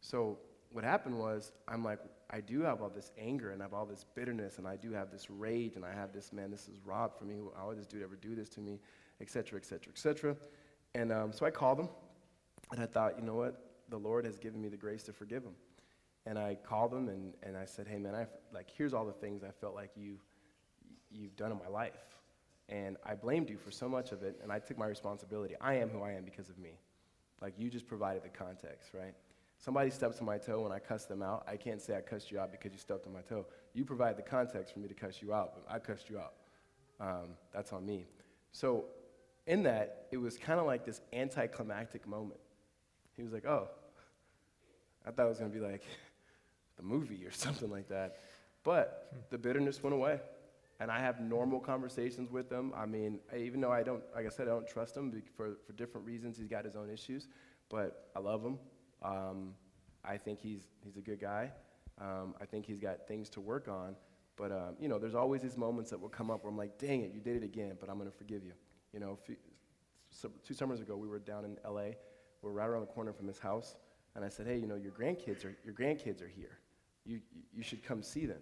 So 0.01 0.39
what 0.71 0.83
happened 0.83 1.17
was, 1.17 1.51
I'm 1.67 1.83
like, 1.83 1.99
I 2.29 2.41
do 2.41 2.61
have 2.61 2.81
all 2.81 2.89
this 2.89 3.11
anger 3.17 3.51
and 3.51 3.61
I 3.61 3.65
have 3.65 3.73
all 3.73 3.87
this 3.87 4.05
bitterness 4.15 4.59
and 4.59 4.67
I 4.67 4.75
do 4.75 4.91
have 4.91 5.09
this 5.11 5.29
rage 5.29 5.75
and 5.75 5.83
I 5.83 5.91
have 5.91 6.13
this, 6.13 6.31
man, 6.31 6.51
this 6.51 6.67
is 6.67 6.79
Rob 6.85 7.17
for 7.17 7.25
me. 7.25 7.37
How 7.57 7.69
would 7.69 7.79
this 7.79 7.87
dude 7.87 8.03
ever 8.03 8.15
do 8.15 8.35
this 8.35 8.49
to 8.49 8.59
me? 8.59 8.79
Et 9.19 9.29
cetera, 9.31 9.59
et 9.59 9.65
cetera, 9.65 9.91
et 9.91 9.97
cetera. 9.97 10.35
And 10.93 11.11
um, 11.11 11.33
so 11.33 11.45
I 11.47 11.49
called 11.49 11.79
him 11.79 11.89
and 12.71 12.79
I 12.79 12.85
thought, 12.85 13.17
you 13.17 13.25
know 13.25 13.33
what? 13.33 13.71
The 13.89 13.97
Lord 13.97 14.25
has 14.25 14.37
given 14.37 14.61
me 14.61 14.69
the 14.69 14.77
grace 14.77 15.01
to 15.03 15.13
forgive 15.13 15.43
him. 15.43 15.55
And 16.27 16.37
I 16.37 16.55
called 16.63 16.93
him 16.93 17.09
and, 17.09 17.33
and 17.41 17.57
I 17.57 17.65
said, 17.65 17.87
hey, 17.87 17.97
man, 17.97 18.13
I, 18.13 18.27
like, 18.53 18.69
here's 18.69 18.93
all 18.93 19.05
the 19.05 19.13
things 19.13 19.43
I 19.43 19.51
felt 19.59 19.73
like 19.73 19.89
you, 19.95 20.19
you've 21.11 21.35
done 21.35 21.51
in 21.51 21.57
my 21.57 21.67
life. 21.67 22.18
And 22.69 22.97
I 23.03 23.15
blamed 23.15 23.49
you 23.49 23.57
for 23.57 23.71
so 23.71 23.89
much 23.89 24.11
of 24.11 24.23
it 24.23 24.39
and 24.43 24.51
I 24.51 24.59
took 24.59 24.77
my 24.77 24.85
responsibility. 24.85 25.55
I 25.59 25.75
am 25.75 25.89
who 25.89 26.01
I 26.01 26.11
am 26.11 26.23
because 26.23 26.49
of 26.49 26.57
me. 26.57 26.77
Like, 27.41 27.53
you 27.57 27.69
just 27.69 27.87
provided 27.87 28.23
the 28.23 28.29
context, 28.29 28.93
right? 28.93 29.13
Somebody 29.57 29.89
steps 29.89 30.19
on 30.19 30.25
my 30.25 30.37
toe 30.37 30.65
and 30.65 30.73
I 30.73 30.79
cuss 30.79 31.05
them 31.05 31.21
out. 31.21 31.45
I 31.47 31.57
can't 31.57 31.81
say 31.81 31.97
I 31.97 32.01
cussed 32.01 32.31
you 32.31 32.39
out 32.39 32.51
because 32.51 32.71
you 32.71 32.77
stepped 32.77 33.07
on 33.07 33.13
my 33.13 33.21
toe. 33.21 33.45
You 33.73 33.85
provide 33.85 34.17
the 34.17 34.21
context 34.21 34.73
for 34.73 34.79
me 34.79 34.87
to 34.87 34.93
cuss 34.93 35.21
you 35.21 35.33
out, 35.33 35.53
but 35.53 35.73
I 35.73 35.79
cussed 35.79 36.09
you 36.09 36.19
out. 36.19 36.33
Um, 36.99 37.29
that's 37.53 37.73
on 37.73 37.85
me. 37.85 38.05
So, 38.51 38.85
in 39.47 39.63
that, 39.63 40.07
it 40.11 40.17
was 40.17 40.37
kind 40.37 40.59
of 40.59 40.65
like 40.65 40.85
this 40.85 41.01
anticlimactic 41.11 42.07
moment. 42.07 42.39
He 43.15 43.23
was 43.23 43.33
like, 43.33 43.45
oh, 43.45 43.67
I 45.05 45.11
thought 45.11 45.25
it 45.25 45.29
was 45.29 45.39
going 45.39 45.51
to 45.51 45.57
be 45.57 45.63
like 45.63 45.83
the 46.77 46.83
movie 46.83 47.25
or 47.25 47.31
something 47.33 47.69
like 47.69 47.89
that. 47.89 48.17
But 48.63 49.11
the 49.29 49.37
bitterness 49.37 49.81
went 49.81 49.95
away. 49.95 50.19
And 50.79 50.89
I 50.89 50.99
have 50.99 51.19
normal 51.19 51.59
conversations 51.59 52.31
with 52.31 52.49
him. 52.49 52.73
I 52.75 52.85
mean, 52.85 53.19
even 53.37 53.59
though 53.59 53.71
I 53.71 53.83
don't, 53.83 54.03
like 54.15 54.25
I 54.25 54.29
said, 54.29 54.47
I 54.47 54.51
don't 54.51 54.67
trust 54.67 54.95
him 54.95 55.21
for, 55.35 55.57
for 55.65 55.73
different 55.73 56.07
reasons. 56.07 56.37
He's 56.37 56.47
got 56.47 56.63
his 56.63 56.75
own 56.75 56.89
issues. 56.89 57.27
But 57.69 58.09
I 58.15 58.19
love 58.19 58.43
him. 58.43 58.57
Um, 59.03 59.53
I 60.05 60.17
think 60.17 60.39
he's, 60.39 60.67
he's 60.83 60.95
a 60.95 61.01
good 61.01 61.19
guy. 61.19 61.51
Um, 61.99 62.33
I 62.39 62.45
think 62.45 62.65
he's 62.65 62.79
got 62.79 63.07
things 63.07 63.29
to 63.31 63.41
work 63.41 63.67
on. 63.67 63.95
But, 64.37 64.53
um, 64.53 64.75
you 64.79 64.87
know, 64.87 64.97
there's 64.97 65.15
always 65.15 65.41
these 65.41 65.57
moments 65.57 65.89
that 65.89 65.99
will 65.99 66.07
come 66.07 66.31
up 66.31 66.43
where 66.43 66.51
I'm 66.51 66.57
like, 66.57 66.77
dang 66.77 67.01
it, 67.01 67.11
you 67.13 67.19
did 67.19 67.35
it 67.35 67.43
again, 67.43 67.73
but 67.77 67.89
I'm 67.89 67.97
going 67.97 68.09
to 68.09 68.17
forgive 68.17 68.45
you. 68.45 68.53
You 68.93 69.01
know, 69.01 69.19
so, 70.11 70.31
two 70.45 70.53
summers 70.53 70.79
ago, 70.79 70.95
we 70.95 71.09
were 71.09 71.19
down 71.19 71.43
in 71.43 71.57
LA. 71.69 71.91
We 72.41 72.49
are 72.49 72.53
right 72.53 72.67
around 72.67 72.81
the 72.81 72.87
corner 72.87 73.11
from 73.11 73.27
his 73.27 73.37
house. 73.37 73.75
And 74.15 74.23
I 74.23 74.29
said, 74.29 74.47
hey, 74.47 74.57
you 74.57 74.65
know, 74.65 74.75
your 74.75 74.93
grandkids 74.93 75.43
are, 75.43 75.55
your 75.65 75.73
grandkids 75.73 76.21
are 76.21 76.27
here. 76.27 76.59
You, 77.05 77.19
you 77.53 77.63
should 77.63 77.83
come 77.83 78.01
see 78.01 78.25
them. 78.25 78.39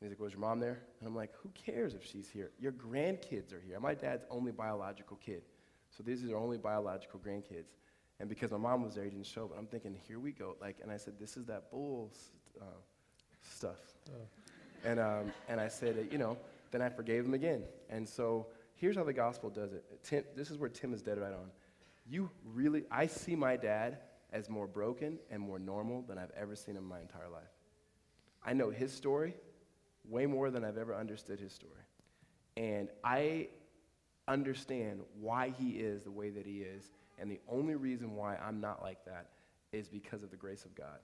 And 0.00 0.08
he's 0.08 0.18
like, 0.18 0.24
was 0.24 0.32
your 0.32 0.40
mom 0.40 0.60
there? 0.60 0.80
And 0.98 1.06
I'm 1.06 1.14
like, 1.14 1.30
who 1.42 1.50
cares 1.50 1.94
if 1.94 2.04
she's 2.04 2.28
here? 2.28 2.52
Your 2.58 2.72
grandkids 2.72 3.52
are 3.52 3.60
here. 3.60 3.78
My 3.80 3.94
dad's 3.94 4.24
only 4.30 4.50
biological 4.50 5.18
kid. 5.18 5.42
So 5.90 6.02
these 6.02 6.24
are 6.24 6.26
their 6.26 6.38
only 6.38 6.56
biological 6.56 7.20
grandkids. 7.20 7.74
And 8.18 8.28
because 8.28 8.50
my 8.50 8.58
mom 8.58 8.82
was 8.82 8.94
there, 8.94 9.04
he 9.04 9.10
didn't 9.10 9.26
show. 9.26 9.46
But 9.46 9.58
I'm 9.58 9.66
thinking, 9.66 9.94
here 10.08 10.18
we 10.18 10.32
go. 10.32 10.56
Like, 10.60 10.76
and 10.82 10.90
I 10.90 10.96
said, 10.96 11.14
this 11.18 11.36
is 11.36 11.44
that 11.46 11.70
bull 11.70 12.12
uh, 12.60 12.64
stuff. 13.42 13.76
Oh. 14.10 14.26
And, 14.84 14.98
um, 14.98 15.32
and 15.48 15.60
I 15.60 15.68
said, 15.68 16.08
you 16.10 16.18
know, 16.18 16.38
then 16.70 16.80
I 16.80 16.88
forgave 16.88 17.24
him 17.26 17.34
again. 17.34 17.64
And 17.90 18.08
so 18.08 18.46
here's 18.76 18.96
how 18.96 19.04
the 19.04 19.12
gospel 19.12 19.50
does 19.50 19.72
it. 19.74 19.84
Tim, 20.02 20.24
this 20.34 20.50
is 20.50 20.56
where 20.56 20.70
Tim 20.70 20.94
is 20.94 21.02
dead 21.02 21.18
right 21.18 21.32
on. 21.32 21.50
You 22.08 22.30
really, 22.44 22.84
I 22.90 23.06
see 23.06 23.36
my 23.36 23.56
dad 23.56 23.98
as 24.32 24.48
more 24.48 24.66
broken 24.66 25.18
and 25.30 25.42
more 25.42 25.58
normal 25.58 26.02
than 26.02 26.16
I've 26.16 26.32
ever 26.34 26.56
seen 26.56 26.76
in 26.76 26.84
my 26.84 27.00
entire 27.00 27.28
life. 27.28 27.42
I 28.44 28.54
know 28.54 28.70
his 28.70 28.92
story 28.92 29.34
way 30.08 30.26
more 30.26 30.50
than 30.50 30.64
I've 30.64 30.78
ever 30.78 30.94
understood 30.94 31.40
his 31.40 31.52
story. 31.52 31.72
And 32.56 32.88
I 33.04 33.48
understand 34.28 35.00
why 35.20 35.52
he 35.58 35.70
is 35.70 36.04
the 36.04 36.10
way 36.10 36.30
that 36.30 36.46
he 36.46 36.58
is 36.58 36.90
and 37.20 37.30
the 37.30 37.40
only 37.48 37.74
reason 37.74 38.16
why 38.16 38.36
I'm 38.36 38.60
not 38.60 38.82
like 38.82 39.04
that 39.04 39.28
is 39.72 39.88
because 39.88 40.22
of 40.22 40.30
the 40.30 40.36
grace 40.36 40.64
of 40.64 40.74
God. 40.74 40.98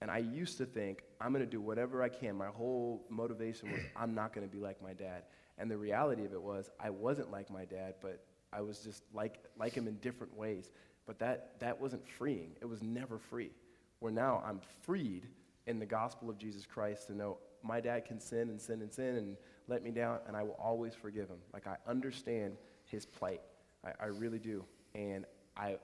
And 0.00 0.10
I 0.10 0.18
used 0.18 0.58
to 0.58 0.66
think, 0.66 1.02
I'm 1.20 1.32
going 1.32 1.44
to 1.44 1.50
do 1.50 1.60
whatever 1.60 2.02
I 2.02 2.08
can. 2.08 2.36
My 2.36 2.46
whole 2.46 3.04
motivation 3.08 3.72
was, 3.72 3.80
I'm 3.96 4.14
not 4.14 4.32
going 4.32 4.46
to 4.46 4.52
be 4.52 4.60
like 4.60 4.80
my 4.82 4.92
dad. 4.92 5.24
And 5.58 5.70
the 5.70 5.76
reality 5.76 6.24
of 6.24 6.32
it 6.32 6.42
was, 6.42 6.70
I 6.78 6.90
wasn't 6.90 7.30
like 7.30 7.50
my 7.50 7.64
dad, 7.64 7.94
but 8.00 8.24
I 8.52 8.60
was 8.60 8.80
just 8.80 9.02
like, 9.12 9.38
like 9.58 9.74
him 9.74 9.88
in 9.88 9.96
different 9.96 10.36
ways. 10.36 10.70
But 11.06 11.18
that, 11.18 11.58
that 11.60 11.80
wasn't 11.80 12.06
freeing. 12.06 12.52
It 12.60 12.66
was 12.66 12.82
never 12.82 13.18
free. 13.18 13.50
Where 13.98 14.12
now 14.12 14.42
I'm 14.46 14.60
freed 14.82 15.28
in 15.66 15.78
the 15.78 15.86
gospel 15.86 16.30
of 16.30 16.38
Jesus 16.38 16.66
Christ 16.66 17.08
to 17.08 17.16
know 17.16 17.38
my 17.64 17.80
dad 17.80 18.04
can 18.04 18.20
sin 18.20 18.50
and 18.50 18.60
sin 18.60 18.82
and 18.82 18.92
sin 18.92 19.16
and 19.16 19.36
let 19.66 19.82
me 19.82 19.90
down, 19.90 20.18
and 20.26 20.36
I 20.36 20.42
will 20.42 20.58
always 20.62 20.94
forgive 20.94 21.28
him. 21.28 21.38
Like 21.52 21.66
I 21.66 21.76
understand 21.88 22.56
his 22.84 23.06
plight. 23.06 23.40
I, 23.84 23.92
I 23.98 24.06
really 24.06 24.38
do 24.38 24.64
and 24.94 25.24
I, 25.56 25.76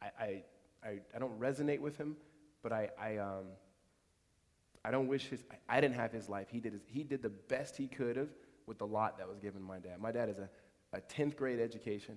I, 0.00 0.42
I, 0.84 0.88
I, 1.14 1.18
don't 1.18 1.38
resonate 1.40 1.80
with 1.80 1.96
him, 1.96 2.16
but 2.62 2.72
I, 2.72 2.90
I, 3.00 3.16
um, 3.16 3.44
I 4.84 4.90
don't 4.90 5.08
wish 5.08 5.26
his, 5.26 5.42
I, 5.50 5.76
I 5.76 5.80
didn't 5.80 5.96
have 5.96 6.12
his 6.12 6.28
life. 6.28 6.48
He 6.50 6.60
did, 6.60 6.72
his, 6.72 6.82
he 6.86 7.02
did 7.02 7.22
the 7.22 7.30
best 7.30 7.76
he 7.76 7.86
could 7.86 8.16
have 8.16 8.30
with 8.66 8.78
the 8.78 8.86
lot 8.86 9.18
that 9.18 9.28
was 9.28 9.38
given 9.38 9.62
my 9.62 9.78
dad. 9.78 10.00
My 10.00 10.12
dad 10.12 10.28
is 10.28 10.38
a, 10.38 10.48
a 10.92 11.00
10th 11.00 11.36
grade 11.36 11.60
education. 11.60 12.16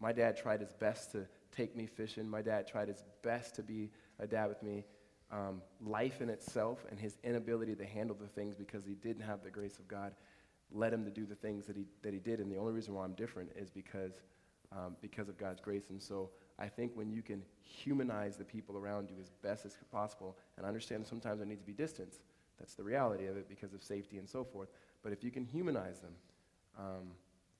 My 0.00 0.12
dad 0.12 0.36
tried 0.36 0.60
his 0.60 0.72
best 0.72 1.12
to 1.12 1.26
take 1.56 1.76
me 1.76 1.86
fishing. 1.86 2.28
My 2.28 2.42
dad 2.42 2.66
tried 2.66 2.88
his 2.88 3.02
best 3.22 3.54
to 3.56 3.62
be 3.62 3.90
a 4.18 4.26
dad 4.26 4.48
with 4.48 4.62
me. 4.62 4.84
Um, 5.34 5.60
life 5.84 6.20
in 6.20 6.30
itself 6.30 6.86
and 6.90 6.98
his 6.98 7.18
inability 7.24 7.74
to 7.74 7.84
handle 7.84 8.16
the 8.18 8.28
things 8.28 8.54
because 8.54 8.84
he 8.84 8.94
didn't 8.94 9.22
have 9.22 9.42
the 9.42 9.50
grace 9.50 9.78
of 9.78 9.88
God 9.88 10.14
led 10.72 10.92
him 10.92 11.04
to 11.04 11.10
do 11.10 11.26
the 11.26 11.34
things 11.34 11.66
that 11.66 11.76
he, 11.76 11.86
that 12.02 12.12
he 12.12 12.20
did. 12.20 12.38
And 12.38 12.50
the 12.50 12.56
only 12.56 12.72
reason 12.72 12.94
why 12.94 13.04
I'm 13.04 13.14
different 13.14 13.50
is 13.56 13.68
because, 13.68 14.12
um, 14.72 14.96
because 15.00 15.28
of 15.28 15.36
God's 15.36 15.60
grace. 15.60 15.90
And 15.90 16.00
so 16.00 16.30
I 16.58 16.68
think 16.68 16.92
when 16.94 17.10
you 17.10 17.20
can 17.20 17.42
humanize 17.62 18.36
the 18.36 18.44
people 18.44 18.76
around 18.76 19.10
you 19.10 19.16
as 19.20 19.30
best 19.42 19.66
as 19.66 19.76
possible, 19.90 20.36
and 20.56 20.64
understand 20.64 21.06
sometimes 21.06 21.38
there 21.38 21.46
needs 21.48 21.60
to 21.60 21.66
be 21.66 21.72
distance, 21.72 22.20
that's 22.58 22.74
the 22.74 22.84
reality 22.84 23.26
of 23.26 23.36
it 23.36 23.48
because 23.48 23.74
of 23.74 23.82
safety 23.82 24.18
and 24.18 24.28
so 24.28 24.44
forth. 24.44 24.68
But 25.02 25.12
if 25.12 25.24
you 25.24 25.32
can 25.32 25.44
humanize 25.44 25.98
them, 25.98 26.12
um, 26.78 27.08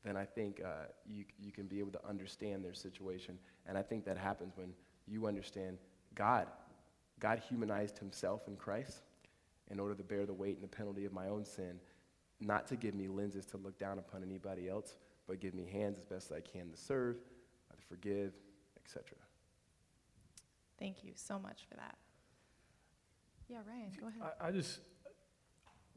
then 0.05 0.17
I 0.17 0.25
think 0.25 0.61
uh, 0.65 0.87
you, 1.07 1.25
you 1.41 1.51
can 1.51 1.67
be 1.67 1.81
able 1.81 1.93
to 1.93 2.09
understand 2.09 2.65
their 2.65 2.75
situation. 2.75 3.39
And 3.67 3.77
I 3.77 3.83
think 3.83 4.05
that 4.05 4.17
happens 4.17 4.57
when 4.57 4.73
you 5.09 5.27
understand 5.27 5.79
God. 6.15 6.47
God 7.25 7.39
humanized 7.39 7.97
himself 7.97 8.49
in 8.49 8.57
Christ 8.57 9.01
in 9.71 9.81
order 9.81 9.95
to 9.95 10.03
bear 10.03 10.27
the 10.27 10.35
weight 10.35 10.57
and 10.57 10.63
the 10.63 10.69
penalty 10.69 11.07
of 11.07 11.13
my 11.15 11.29
own 11.29 11.43
sin, 11.43 11.81
not 12.43 12.67
to 12.67 12.77
give 12.77 12.95
me 12.95 13.09
lenses 13.09 13.47
to 13.47 13.57
look 13.57 13.79
down 13.79 13.99
upon 13.99 14.23
anybody 14.23 14.69
else, 14.69 14.99
but 15.27 15.41
give 15.41 15.55
me 15.55 15.67
hands 15.73 15.97
as 15.97 16.05
best 16.05 16.33
I 16.33 16.43
can 16.43 16.69
to 16.71 16.77
serve, 16.77 17.17
to 17.75 17.83
forgive, 17.89 18.35
etc. 18.77 19.17
Thank 20.79 21.03
you 21.03 21.13
so 21.15 21.39
much 21.39 21.63
for 21.67 21.77
that. 21.77 21.97
Yeah, 23.49 23.61
Ryan, 23.67 23.93
go 23.99 24.09
ahead. 24.09 24.35
I, 24.39 24.49
I 24.49 24.51
just, 24.51 24.81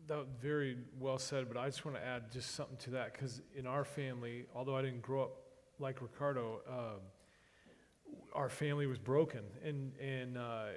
that 0.07 0.19
was 0.19 0.27
very 0.41 0.77
well 0.97 1.17
said, 1.17 1.49
but 1.49 1.57
I 1.57 1.65
just 1.65 1.83
want 1.83 1.97
to 1.97 2.05
add 2.05 2.31
just 2.31 2.55
something 2.55 2.77
to 2.77 2.91
that 2.91 3.11
because 3.11 3.41
in 3.53 3.67
our 3.67 3.83
family, 3.83 4.45
although 4.55 4.77
I 4.77 4.81
didn't 4.81 5.01
grow 5.01 5.23
up 5.23 5.31
like 5.77 6.01
Ricardo, 6.01 6.61
um, 6.69 7.01
our 8.33 8.47
family 8.47 8.87
was 8.87 8.97
broken. 8.97 9.41
And, 9.65 9.91
and 9.99 10.37
uh, 10.37 10.67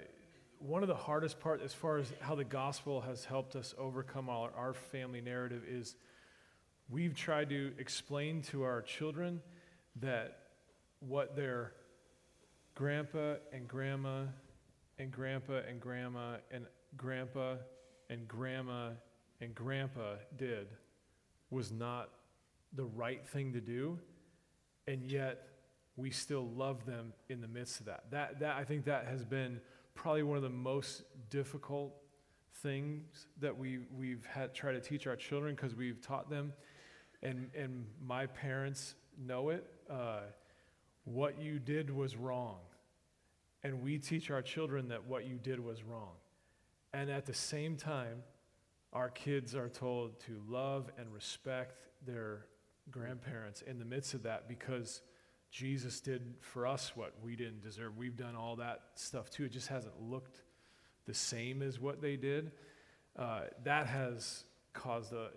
one 0.61 0.83
of 0.83 0.89
the 0.89 0.95
hardest 0.95 1.41
part, 1.41 1.63
as 1.63 1.73
far 1.73 1.99
as 1.99 2.13
how 2.21 2.35
the 2.35 2.45
gospel 2.45 3.01
has 3.01 3.25
helped 3.25 3.57
us 3.57 3.75
overcome 3.79 4.29
our, 4.29 4.51
our 4.57 4.75
family 4.75 5.23
narrative, 5.23 5.63
is 5.67 5.97
we've 6.91 7.15
tried 7.15 7.49
to 7.49 7.73
explain 7.79 8.43
to 8.43 8.63
our 8.63 8.83
children 8.83 9.41
that 9.97 10.39
what 11.01 11.35
their 11.35 11.73
grandpa 12.75 13.35
and 13.53 13.67
grandma 13.67 14.25
and 14.99 15.11
grandpa 15.11 15.61
and 15.67 15.81
grandma 15.81 16.37
and 16.51 16.67
grandpa 16.97 17.55
and 18.11 18.29
grandma 18.29 18.91
and 19.41 19.55
grandpa 19.55 20.17
did 20.37 20.69
was 21.49 21.73
not 21.73 22.11
the 22.75 22.85
right 22.85 23.27
thing 23.27 23.55
to 23.55 23.61
do, 23.61 23.99
and 24.87 25.11
yet 25.11 25.49
we 25.97 26.11
still 26.11 26.47
love 26.49 26.85
them 26.85 27.15
in 27.31 27.41
the 27.41 27.49
midst 27.49 27.81
of 27.81 27.87
that. 27.87 28.05
That, 28.11 28.41
that 28.41 28.57
I 28.57 28.65
think 28.65 28.85
that 28.85 29.07
has 29.07 29.25
been 29.25 29.61
probably 29.95 30.23
one 30.23 30.37
of 30.37 30.43
the 30.43 30.49
most 30.49 31.03
difficult 31.29 31.95
things 32.63 33.27
that 33.41 33.57
we, 33.57 33.79
we've 33.97 34.25
had 34.27 34.55
try 34.55 34.73
to 34.73 34.81
teach 34.81 35.07
our 35.07 35.17
children 35.17 35.55
because 35.55 35.75
we've 35.75 36.01
taught 36.01 36.29
them, 36.29 36.53
and, 37.23 37.51
and 37.57 37.87
my 38.05 38.27
parents 38.27 38.95
know 39.19 39.51
it. 39.51 39.67
Uh, 39.91 40.21
what 41.05 41.41
you 41.41 41.59
did 41.59 41.91
was 41.91 42.17
wrong. 42.17 42.59
And 43.63 43.83
we 43.83 43.99
teach 43.99 44.31
our 44.31 44.43
children 44.43 44.89
that 44.89 45.05
what 45.07 45.27
you 45.27 45.37
did 45.37 45.61
was 45.61 45.83
wrong. 45.83 46.15
And 46.93 47.11
at 47.11 47.27
the 47.27 47.35
same 47.35 47.77
time, 47.77 48.23
our 48.93 49.11
kids 49.11 49.55
are 49.55 49.69
told 49.69 50.19
to 50.21 50.41
love 50.49 50.91
and 50.99 51.13
respect 51.13 51.89
their 52.07 52.47
grandparents 52.91 53.63
in 53.63 53.79
the 53.79 53.85
midst 53.85 54.15
of 54.15 54.23
that 54.25 54.49
because 54.49 55.03
Jesus 55.51 56.01
did 56.01 56.35
for 56.41 56.67
us 56.67 56.93
what 56.95 57.13
we 57.23 57.37
didn't 57.37 57.63
deserve. 57.63 57.97
We've 57.97 58.17
done 58.17 58.37
all 58.37 58.57
that 58.57 58.81
stuff 58.95 59.31
too. 59.31 59.45
It 59.45 59.53
just 59.53 59.69
hasn't 59.69 60.01
looked 60.01 60.43
the 61.07 61.15
same 61.15 61.63
as 61.63 61.81
what 61.81 62.01
they 62.01 62.17
did. 62.17 62.53
Uh, 63.17 63.43
that 63.65 63.87
has 63.87 64.45
caused 64.73 65.11
the 65.11 65.31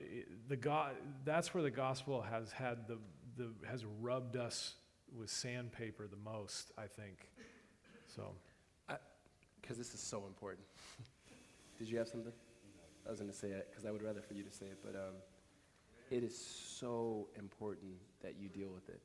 the 0.48 0.56
God. 0.56 0.96
That's 1.26 1.54
where 1.54 1.64
the 1.64 1.72
gospel 1.72 2.22
has 2.22 2.52
had 2.52 2.88
the 2.88 3.00
the 3.38 3.50
has 3.68 3.84
rubbed 4.02 4.38
us 4.38 4.76
with 5.18 5.30
sandpaper 5.30 6.08
the 6.08 6.18
most. 6.18 6.72
I 6.78 6.86
think. 6.88 7.30
So. 8.16 8.34
Because 9.62 9.78
this 9.78 9.94
is 9.94 10.02
so 10.02 10.26
important. 10.28 10.66
Did 11.80 11.88
you 11.88 11.98
have 11.98 12.10
something? 12.10 12.34
I 13.06 13.10
was 13.10 13.20
going 13.20 13.32
to 13.32 13.38
say 13.38 13.48
it 13.48 13.68
because 13.70 13.86
I 13.86 13.92
would 13.92 14.04
rather 14.04 14.22
for 14.22 14.34
you 14.34 14.44
to 14.44 14.52
say 14.52 14.66
it, 14.66 14.80
but 14.84 14.96
um, 14.96 15.16
it 16.12 16.24
is 16.24 16.38
so 16.38 17.28
important 17.38 17.94
that 18.22 18.36
you 18.40 18.50
deal 18.50 18.70
with 18.74 18.90
it, 18.90 19.02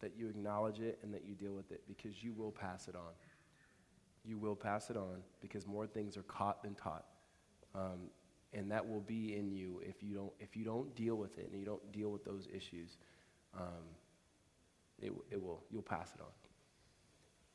that 0.00 0.12
you 0.16 0.28
acknowledge 0.28 0.80
it 0.80 0.98
and 1.02 1.12
that 1.12 1.24
you 1.26 1.34
deal 1.34 1.52
with 1.52 1.70
it 1.72 1.82
because 1.86 2.22
you 2.22 2.32
will 2.32 2.50
pass 2.52 2.88
it 2.88 2.94
on. 2.94 3.12
You 4.24 4.38
will 4.38 4.56
pass 4.56 4.90
it 4.90 4.96
on 4.96 5.22
because 5.40 5.66
more 5.66 5.86
things 5.86 6.16
are 6.16 6.22
caught 6.22 6.62
than 6.62 6.74
taught. 6.74 7.04
Um, 7.74 8.10
and 8.52 8.70
that 8.70 8.86
will 8.88 9.00
be 9.00 9.36
in 9.36 9.50
you 9.52 9.80
if 9.84 10.02
you 10.02 10.14
don't 10.14 10.32
if 10.40 10.56
you 10.56 10.64
don't 10.64 10.94
deal 10.94 11.14
with 11.14 11.38
it 11.38 11.48
and 11.50 11.58
you 11.60 11.64
don't 11.64 11.92
deal 11.92 12.10
with 12.10 12.24
those 12.24 12.48
issues 12.52 12.96
um, 13.56 13.84
it, 15.00 15.12
it 15.30 15.42
will 15.42 15.62
you'll 15.70 15.82
pass 15.82 16.10
it 16.14 16.20
on 16.20 16.26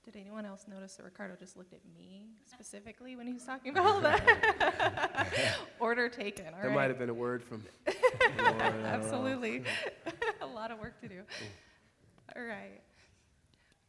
Did 0.05 0.15
anyone 0.15 0.45
else 0.45 0.65
notice 0.69 0.95
that 0.95 1.03
Ricardo 1.03 1.35
just 1.37 1.57
looked 1.57 1.73
at 1.73 1.81
me 1.97 2.27
specifically 2.45 3.15
when 3.15 3.27
he 3.27 3.33
was 3.33 3.43
talking 3.43 3.71
about 3.77 3.85
all 3.85 4.01
that? 4.01 4.23
Order 5.79 6.07
taken. 6.09 6.45
All 6.47 6.61
there 6.61 6.69
right. 6.69 6.75
might 6.75 6.89
have 6.89 6.99
been 6.99 7.09
a 7.09 7.13
word 7.13 7.43
from 7.43 7.63
Lord, 7.85 8.61
I 8.61 8.69
don't 8.69 8.81
know. 8.83 8.87
Absolutely. 8.87 9.63
a 10.41 10.45
lot 10.45 10.71
of 10.71 10.79
work 10.79 10.99
to 11.01 11.07
do. 11.07 11.21
All 12.35 12.43
right. 12.43 12.81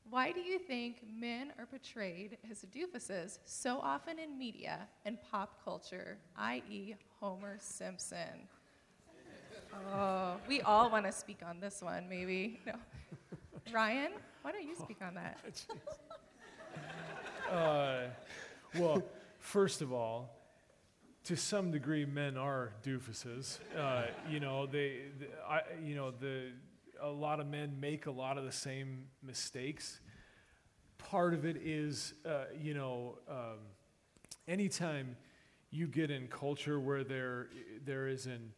Why 0.09 0.31
do 0.31 0.41
you 0.41 0.59
think 0.59 1.03
men 1.09 1.53
are 1.59 1.67
portrayed 1.67 2.39
as 2.51 2.65
doofuses 2.65 3.39
so 3.45 3.81
often 3.83 4.19
in 4.19 4.39
media 4.39 4.89
and 5.05 5.19
pop 5.31 5.63
culture, 5.65 6.19
i.e., 6.37 6.95
Homer 7.21 7.57
Simpson? 7.61 8.49
Oh, 9.93 10.37
we 10.49 10.61
all 10.61 10.91
want 10.91 11.07
to 11.07 11.13
speak 11.13 11.39
on 11.45 11.61
this 11.61 11.83
one, 11.83 12.09
maybe. 12.09 12.61
No. 12.67 12.75
Ryan, 13.73 14.13
why 14.43 14.53
don't 14.53 14.67
you 14.67 14.77
speak 14.77 14.99
on 15.03 15.15
that? 15.15 15.39
Uh, 17.51 18.09
well, 18.77 19.01
first 19.39 19.81
of 19.81 19.93
all, 19.93 20.29
to 21.23 21.37
some 21.37 21.71
degree, 21.71 22.05
men 22.05 22.37
are 22.37 22.73
doofuses. 22.85 23.59
Uh, 23.79 24.07
you 24.29 24.41
know, 24.41 24.67
they, 24.67 25.03
the, 25.19 25.27
I, 25.49 25.61
you 25.81 25.95
know, 25.95 26.11
the, 26.11 26.51
a 27.01 27.09
lot 27.09 27.41
of 27.41 27.47
men 27.47 27.79
make 27.81 28.07
a 28.07 28.11
lot 28.11 28.39
of 28.39 28.45
the 28.45 28.53
same 28.53 29.07
mistakes. 29.23 30.01
Part 30.99 31.35
of 31.35 31.45
it 31.45 31.57
is, 31.57 32.15
uh, 32.25 32.45
you 32.59 32.75
know, 32.75 33.19
um, 33.29 33.59
anytime 34.49 35.17
you 35.71 35.87
get 35.87 36.11
in 36.11 36.29
culture 36.29 36.81
where 36.81 37.05
there, 37.05 37.49
there 37.85 38.09
is 38.09 38.27
an, 38.27 38.53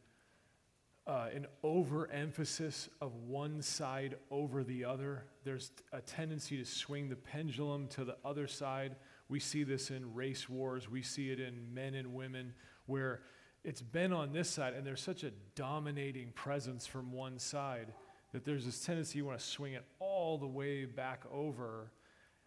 uh, 1.07 1.29
an 1.35 1.47
overemphasis 1.63 2.89
of 3.01 3.15
one 3.27 3.63
side 3.63 4.17
over 4.31 4.63
the 4.63 4.85
other. 4.85 5.25
There's 5.45 5.71
a 5.93 6.01
tendency 6.01 6.57
to 6.59 6.65
swing 6.65 7.09
the 7.09 7.17
pendulum 7.17 7.89
to 7.89 8.05
the 8.05 8.17
other 8.25 8.47
side. 8.47 8.97
We 9.29 9.41
see 9.41 9.65
this 9.65 9.91
in 9.91 10.15
race 10.15 10.49
wars, 10.49 10.89
we 10.89 11.03
see 11.03 11.31
it 11.31 11.41
in 11.41 11.75
men 11.75 11.95
and 11.95 12.15
women, 12.15 12.55
where 12.87 13.21
it's 13.65 13.83
been 13.83 14.13
on 14.13 14.33
this 14.33 14.49
side, 14.49 14.75
and 14.75 14.87
there's 14.87 15.03
such 15.03 15.25
a 15.25 15.33
dominating 15.55 16.31
presence 16.33 16.87
from 16.87 17.13
one 17.13 17.39
side 17.39 17.93
that 18.33 18.45
there's 18.45 18.65
this 18.65 18.85
tendency 18.85 19.19
you 19.19 19.25
want 19.25 19.39
to 19.39 19.45
swing 19.45 19.73
it 19.75 19.85
all 19.99 20.39
the 20.39 20.47
way 20.47 20.85
back 20.85 21.23
over 21.33 21.91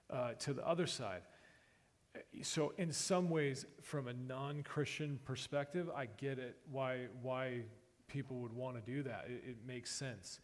uh, 0.09 0.33
to 0.33 0.53
the 0.53 0.67
other 0.67 0.85
side. 0.85 1.21
So, 2.43 2.73
in 2.77 2.91
some 2.91 3.29
ways, 3.29 3.65
from 3.81 4.07
a 4.07 4.13
non 4.13 4.63
Christian 4.63 5.19
perspective, 5.23 5.89
I 5.95 6.07
get 6.17 6.39
it 6.39 6.57
why, 6.69 7.07
why 7.21 7.61
people 8.07 8.37
would 8.37 8.51
want 8.51 8.75
to 8.75 8.91
do 8.91 9.03
that. 9.03 9.27
It, 9.29 9.51
it 9.51 9.57
makes 9.65 9.89
sense. 9.89 10.41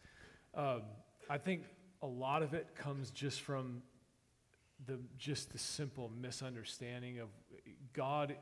Um, 0.54 0.82
I 1.28 1.36
think 1.36 1.64
a 2.02 2.06
lot 2.06 2.42
of 2.42 2.54
it 2.54 2.74
comes 2.74 3.10
just 3.10 3.42
from 3.42 3.82
the 4.86 4.98
just 5.18 5.52
the 5.52 5.58
simple 5.58 6.10
misunderstanding 6.20 7.18
of 7.18 7.28
God. 7.92 8.36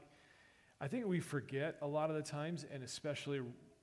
I 0.80 0.88
think 0.88 1.06
we 1.06 1.20
forget 1.20 1.76
a 1.82 1.86
lot 1.86 2.10
of 2.10 2.16
the 2.16 2.22
times, 2.22 2.64
and 2.72 2.82
especially 2.82 3.40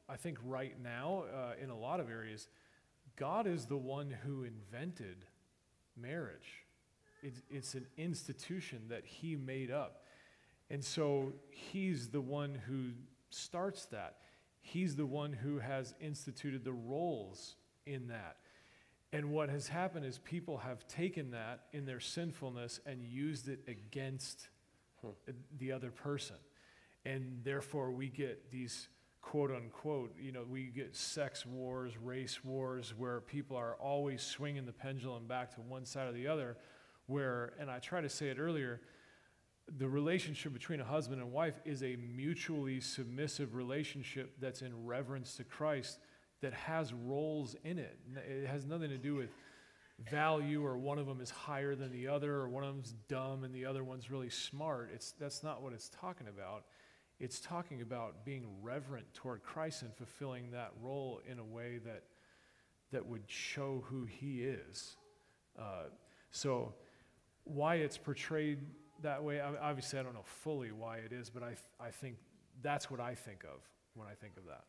I 0.08 0.16
think 0.16 0.38
right 0.46 0.76
now 0.82 1.26
uh, 1.34 1.54
in 1.62 1.70
a 1.70 1.78
lot 1.78 2.00
of 2.00 2.10
areas, 2.10 2.48
God 3.16 3.48
is 3.48 3.66
the 3.66 3.78
one 3.78 4.10
who 4.26 4.44
invented 4.44 5.26
marriage. 5.96 6.66
It's, 7.22 7.42
it's 7.50 7.74
an 7.76 7.86
institution 7.98 8.84
that 8.90 9.06
He 9.06 9.36
made 9.36 9.72
up. 9.72 10.04
And 10.70 10.84
so 10.84 11.34
He's 11.50 12.10
the 12.10 12.22
one 12.22 12.56
who 12.68 12.92
starts 13.30 13.86
that. 13.88 14.18
He's 14.62 14.96
the 14.96 15.06
one 15.06 15.34
who 15.34 15.60
has 15.60 15.94
instituted 16.00 16.64
the 16.64 16.74
roles 16.74 17.56
in 17.86 18.08
that. 18.08 18.38
And 19.12 19.30
what 19.30 19.50
has 19.50 19.68
happened 19.68 20.06
is 20.06 20.18
people 20.18 20.58
have 20.58 20.88
taken 20.88 21.32
that 21.32 21.66
in 21.72 21.86
their 21.86 22.00
sinfulness 22.00 22.80
and 22.86 23.04
used 23.04 23.48
it 23.48 23.60
against 23.68 24.48
hmm. 25.02 25.10
the 25.60 25.72
other 25.72 25.92
person. 25.92 26.38
And 27.06 27.42
therefore, 27.44 27.92
we 27.92 28.08
get 28.08 28.50
these 28.50 28.88
quote 29.24 29.50
unquote, 29.50 30.14
you 30.22 30.32
know, 30.32 30.44
we 30.48 30.66
get 30.66 30.96
sex 30.96 31.46
wars, 31.46 31.98
race 31.98 32.44
wars, 32.44 32.94
where 32.96 33.22
people 33.22 33.58
are 33.58 33.76
always 33.76 34.22
swinging 34.22 34.66
the 34.66 34.74
pendulum 34.74 35.26
back 35.26 35.56
to 35.56 35.62
one 35.62 35.86
side 35.86 36.08
or 36.08 36.12
the 36.12 36.28
other. 36.28 36.58
Where, 37.08 37.54
and 37.60 37.72
I 37.72 37.80
tried 37.80 38.02
to 38.02 38.10
say 38.10 38.28
it 38.28 38.38
earlier, 38.38 38.82
the 39.78 39.88
relationship 39.88 40.54
between 40.54 40.82
a 40.82 40.86
husband 40.86 41.22
and 41.22 41.32
wife 41.32 41.56
is 41.66 41.82
a 41.84 41.96
mutually 41.96 42.80
submissive 42.82 43.56
relationship 43.56 44.36
that's 44.40 44.62
in 44.62 44.86
reverence 44.86 45.36
to 45.38 45.44
Christ 45.44 46.00
that 46.42 46.54
has 46.54 46.94
roles 46.94 47.56
in 47.64 47.80
it. 47.80 47.98
It 48.30 48.48
has 48.48 48.66
nothing 48.66 48.90
to 48.90 48.98
do 48.98 49.16
with 49.16 49.30
value 50.12 50.66
or 50.66 50.78
one 50.78 51.00
of 51.00 51.08
them 51.08 51.22
is 51.22 51.30
higher 51.30 51.76
than 51.76 51.92
the 51.92 52.08
other 52.08 52.34
or 52.34 52.50
one 52.50 52.64
of 52.64 52.76
them's 52.76 52.94
dumb 53.08 53.46
and 53.46 53.56
the 53.56 53.66
other 53.66 53.84
one's 53.84 54.12
really 54.12 54.30
smart. 54.30 54.92
It's, 54.94 55.14
that's 55.14 55.44
not 55.44 55.62
what 55.62 55.72
it's 55.72 55.90
talking 55.90 56.28
about. 56.28 56.66
It's 57.24 57.40
talking 57.40 57.82
about 57.82 58.26
being 58.26 58.46
reverent 58.62 59.06
toward 59.14 59.44
Christ 59.44 59.82
and 59.82 59.96
fulfilling 59.96 60.52
that 60.52 60.72
role 60.82 61.22
in 61.26 61.40
a 61.40 61.44
way 61.44 61.80
that, 61.86 62.04
that 62.92 63.06
would 63.06 63.24
show 63.28 63.82
who 63.86 64.04
he 64.04 64.44
is. 64.44 64.98
Uh, 65.58 65.86
so, 66.32 66.74
why 67.46 67.76
it's 67.76 67.98
portrayed 67.98 68.60
that 69.04 69.24
way, 69.24 69.40
obviously, 69.40 70.00
I 70.00 70.04
don't 70.04 70.14
know 70.14 70.26
fully 70.26 70.74
why 70.74 70.98
it 70.98 71.14
is, 71.14 71.30
but 71.30 71.44
I, 71.44 71.48
th- 71.48 71.60
I 71.80 71.92
think 71.92 72.18
that's 72.62 72.92
what 72.92 73.00
I 73.00 73.16
think 73.16 73.46
of 73.46 73.62
when 73.96 74.10
I 74.10 74.16
think 74.16 74.36
of 74.36 74.44
that. 74.48 74.66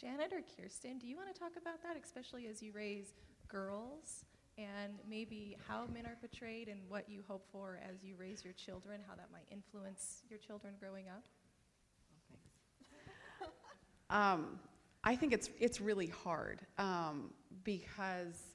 Janet 0.00 0.32
or 0.32 0.42
Kirsten, 0.56 0.98
do 0.98 1.08
you 1.08 1.16
want 1.16 1.34
to 1.34 1.38
talk 1.38 1.52
about 1.60 1.82
that, 1.82 2.00
especially 2.00 2.46
as 2.46 2.62
you 2.62 2.70
raise 2.72 3.12
girls 3.48 4.24
and 4.58 4.94
maybe 5.08 5.56
how 5.66 5.86
men 5.92 6.06
are 6.06 6.16
portrayed 6.20 6.68
and 6.68 6.80
what 6.88 7.08
you 7.08 7.22
hope 7.26 7.46
for 7.50 7.80
as 7.88 8.04
you 8.04 8.14
raise 8.16 8.44
your 8.44 8.52
children, 8.52 9.00
how 9.08 9.14
that 9.14 9.28
might 9.32 9.46
influence 9.50 10.22
your 10.28 10.38
children 10.38 10.74
growing 10.78 11.08
up? 11.08 11.24
Um, 14.10 14.58
I 15.04 15.16
think 15.16 15.32
it's 15.32 15.48
it's 15.58 15.80
really 15.80 16.08
hard 16.08 16.60
um, 16.76 17.32
because 17.64 18.52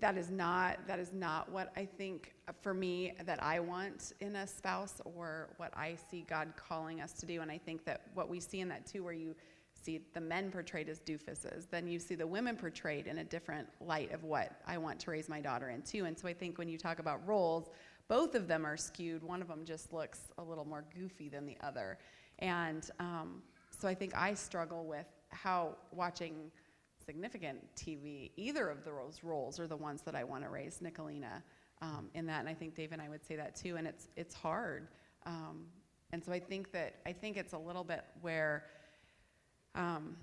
that 0.00 0.18
is 0.18 0.30
not 0.30 0.86
that 0.86 0.98
is 0.98 1.12
not 1.12 1.50
what 1.50 1.72
I 1.76 1.84
think 1.84 2.34
for 2.60 2.74
me 2.74 3.12
that 3.24 3.42
I 3.42 3.60
want 3.60 4.12
in 4.20 4.36
a 4.36 4.46
spouse 4.46 5.00
or 5.04 5.50
what 5.56 5.72
I 5.76 5.96
see 6.10 6.24
God 6.28 6.52
calling 6.56 7.00
us 7.00 7.12
to 7.14 7.26
do. 7.26 7.40
And 7.40 7.50
I 7.50 7.58
think 7.58 7.84
that 7.84 8.02
what 8.14 8.28
we 8.28 8.40
see 8.40 8.60
in 8.60 8.68
that 8.68 8.86
too, 8.86 9.04
where 9.04 9.12
you 9.12 9.34
see 9.86 10.00
the 10.12 10.20
men 10.20 10.50
portrayed 10.50 10.88
as 10.88 11.00
doofuses, 11.00 11.70
then 11.70 11.86
you 11.86 11.98
see 11.98 12.16
the 12.16 12.26
women 12.26 12.56
portrayed 12.56 13.06
in 13.06 13.18
a 13.18 13.24
different 13.24 13.68
light 13.80 14.12
of 14.12 14.24
what 14.24 14.60
I 14.66 14.76
want 14.78 14.98
to 15.00 15.10
raise 15.10 15.28
my 15.28 15.40
daughter 15.40 15.70
into. 15.70 16.04
And 16.04 16.18
so 16.18 16.26
I 16.26 16.34
think 16.34 16.58
when 16.58 16.68
you 16.68 16.76
talk 16.76 16.98
about 16.98 17.26
roles, 17.26 17.70
both 18.08 18.34
of 18.34 18.48
them 18.48 18.66
are 18.66 18.76
skewed. 18.76 19.22
One 19.22 19.40
of 19.40 19.48
them 19.48 19.64
just 19.64 19.92
looks 19.92 20.20
a 20.38 20.42
little 20.42 20.64
more 20.64 20.84
goofy 20.94 21.28
than 21.28 21.46
the 21.46 21.56
other. 21.60 21.98
And 22.40 22.88
um, 22.98 23.42
so 23.70 23.86
I 23.86 23.94
think 23.94 24.14
I 24.16 24.34
struggle 24.34 24.84
with 24.84 25.06
how 25.28 25.76
watching 25.92 26.50
significant 27.04 27.58
TV, 27.76 28.32
either 28.36 28.68
of 28.68 28.84
those 28.84 29.22
roles 29.22 29.22
roles 29.22 29.60
are 29.60 29.68
the 29.68 29.76
ones 29.76 30.02
that 30.02 30.16
I 30.16 30.24
want 30.24 30.42
to 30.42 30.50
raise 30.50 30.80
Nicolina 30.80 31.42
um, 31.80 32.08
in 32.14 32.26
that. 32.26 32.40
And 32.40 32.48
I 32.48 32.54
think 32.54 32.74
Dave 32.74 32.92
and 32.92 33.00
I 33.00 33.08
would 33.08 33.24
say 33.24 33.36
that 33.36 33.54
too. 33.54 33.76
And 33.76 33.86
it's, 33.86 34.08
it's 34.16 34.34
hard. 34.34 34.88
Um, 35.24 35.66
and 36.12 36.24
so 36.24 36.32
I 36.32 36.40
think 36.40 36.72
that, 36.72 36.96
I 37.04 37.12
think 37.12 37.36
it's 37.36 37.52
a 37.52 37.58
little 37.58 37.84
bit 37.84 38.04
where 38.20 38.64
um, 39.76 40.16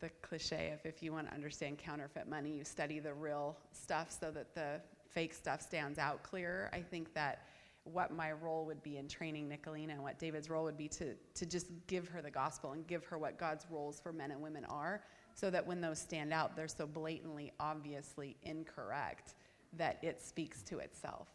the 0.00 0.10
cliche 0.22 0.72
of 0.72 0.84
if 0.84 1.02
you 1.02 1.12
want 1.12 1.28
to 1.28 1.34
understand 1.34 1.78
counterfeit 1.78 2.28
money, 2.28 2.50
you 2.50 2.64
study 2.64 2.98
the 2.98 3.12
real 3.12 3.56
stuff 3.72 4.16
so 4.18 4.30
that 4.30 4.54
the 4.54 4.80
fake 5.08 5.34
stuff 5.34 5.60
stands 5.62 5.98
out 5.98 6.22
clearer. 6.22 6.70
I 6.72 6.80
think 6.80 7.14
that 7.14 7.46
what 7.84 8.12
my 8.12 8.32
role 8.32 8.64
would 8.64 8.82
be 8.82 8.96
in 8.96 9.06
training 9.08 9.48
Nicolina 9.48 9.90
and 9.90 10.02
what 10.02 10.18
David's 10.18 10.48
role 10.48 10.64
would 10.64 10.76
be 10.76 10.88
to, 10.88 11.14
to 11.34 11.46
just 11.46 11.66
give 11.86 12.08
her 12.08 12.22
the 12.22 12.30
gospel 12.30 12.72
and 12.72 12.86
give 12.86 13.04
her 13.04 13.18
what 13.18 13.38
God's 13.38 13.66
roles 13.70 14.00
for 14.00 14.12
men 14.12 14.30
and 14.30 14.40
women 14.40 14.64
are 14.64 15.02
so 15.34 15.50
that 15.50 15.66
when 15.66 15.80
those 15.80 15.98
stand 15.98 16.32
out, 16.32 16.56
they're 16.56 16.68
so 16.68 16.86
blatantly, 16.86 17.52
obviously 17.60 18.36
incorrect 18.42 19.34
that 19.76 19.98
it 20.02 20.22
speaks 20.22 20.62
to 20.62 20.78
itself. 20.78 21.28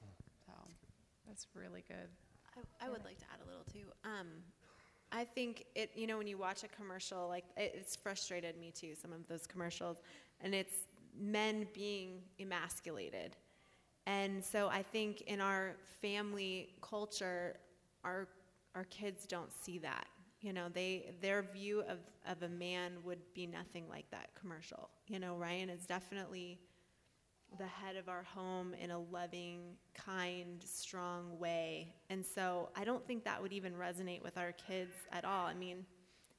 So 0.48 0.54
that's 1.28 1.48
really 1.54 1.84
good. 1.88 2.10
I, 2.58 2.88
I 2.88 2.90
would 2.90 3.04
like 3.06 3.20
to 3.20 3.26
add 3.32 3.40
a 3.46 3.48
little 3.48 3.66
too. 3.72 3.88
Um, 4.04 4.28
I 5.12 5.24
think 5.24 5.66
it, 5.76 5.92
you 5.96 6.08
know, 6.08 6.18
when 6.18 6.28
you 6.28 6.38
watch 6.38 6.64
a 6.64 6.68
commercial, 6.68 7.28
like 7.28 7.46
it, 7.58 7.74
it's 7.76 7.96
frustrated 7.96 8.58
me 8.60 8.72
too, 8.72 8.94
some 9.00 9.12
of 9.12 9.28
those 9.28 9.48
commercials, 9.48 9.98
and 10.42 10.54
it's 10.54 10.74
men 11.20 11.68
being 11.74 12.22
emasculated. 12.40 13.36
And 14.06 14.44
so 14.44 14.70
I 14.70 14.84
think 14.84 15.22
in 15.22 15.42
our 15.42 15.76
family 16.02 16.70
culture, 16.82 17.58
our, 18.04 18.28
our 18.76 18.86
kids 18.86 19.26
don't 19.26 19.52
see 19.52 19.78
that. 19.80 20.08
You 20.42 20.54
know, 20.54 20.70
they 20.72 21.12
their 21.22 21.42
view 21.42 21.82
of, 21.82 22.00
of 22.26 22.44
a 22.44 22.48
man 22.50 22.94
would 23.04 23.20
be 23.34 23.46
nothing 23.46 23.84
like 23.90 24.10
that 24.12 24.30
commercial. 24.40 24.90
You 25.08 25.20
know, 25.20 25.36
Ryan 25.36 25.70
is 25.70 25.86
definitely 25.86 26.60
the 27.58 27.66
head 27.66 27.96
of 27.96 28.08
our 28.08 28.24
home 28.24 28.74
in 28.74 28.92
a 28.92 29.00
loving, 29.00 29.76
kind, 29.94 30.64
strong 30.64 31.40
way. 31.40 31.94
And 32.10 32.26
so 32.26 32.70
I 32.76 32.84
don't 32.84 33.06
think 33.08 33.24
that 33.26 33.42
would 33.42 33.52
even 33.52 33.74
resonate 33.74 34.24
with 34.24 34.38
our 34.38 34.52
kids 34.52 34.94
at 35.12 35.26
all. 35.26 35.46
I 35.46 35.54
mean, 35.54 35.86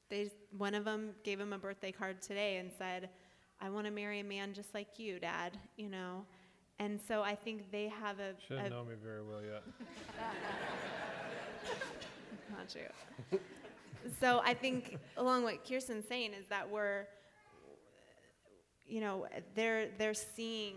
they 0.08 0.30
one 0.56 0.74
of 0.74 0.84
them 0.84 1.10
gave 1.24 1.38
him 1.38 1.52
a 1.52 1.58
birthday 1.58 1.92
card 1.92 2.22
today 2.22 2.56
and 2.56 2.70
said, 2.76 3.10
"I 3.60 3.70
want 3.70 3.86
to 3.86 3.92
marry 3.92 4.20
a 4.20 4.24
man 4.24 4.54
just 4.54 4.74
like 4.74 4.98
you, 4.98 5.20
Dad." 5.20 5.56
You 5.76 5.88
know, 5.88 6.24
and 6.78 7.00
so 7.06 7.22
I 7.22 7.34
think 7.34 7.70
they 7.70 7.88
have 7.88 8.18
a. 8.18 8.34
Shouldn't 8.46 8.70
know 8.70 8.84
me 8.84 8.94
very 9.02 9.22
well 9.22 9.42
yet. 9.42 9.62
Not 12.50 12.68
true 12.68 13.40
so 14.20 14.40
I 14.44 14.54
think 14.54 14.98
along 15.16 15.42
what 15.42 15.68
Kirsten's 15.68 16.06
saying 16.08 16.32
is 16.32 16.46
that 16.48 16.70
we're, 16.70 17.06
you 18.86 19.00
know, 19.00 19.26
they're 19.54 19.88
they're 19.98 20.14
seeing, 20.14 20.76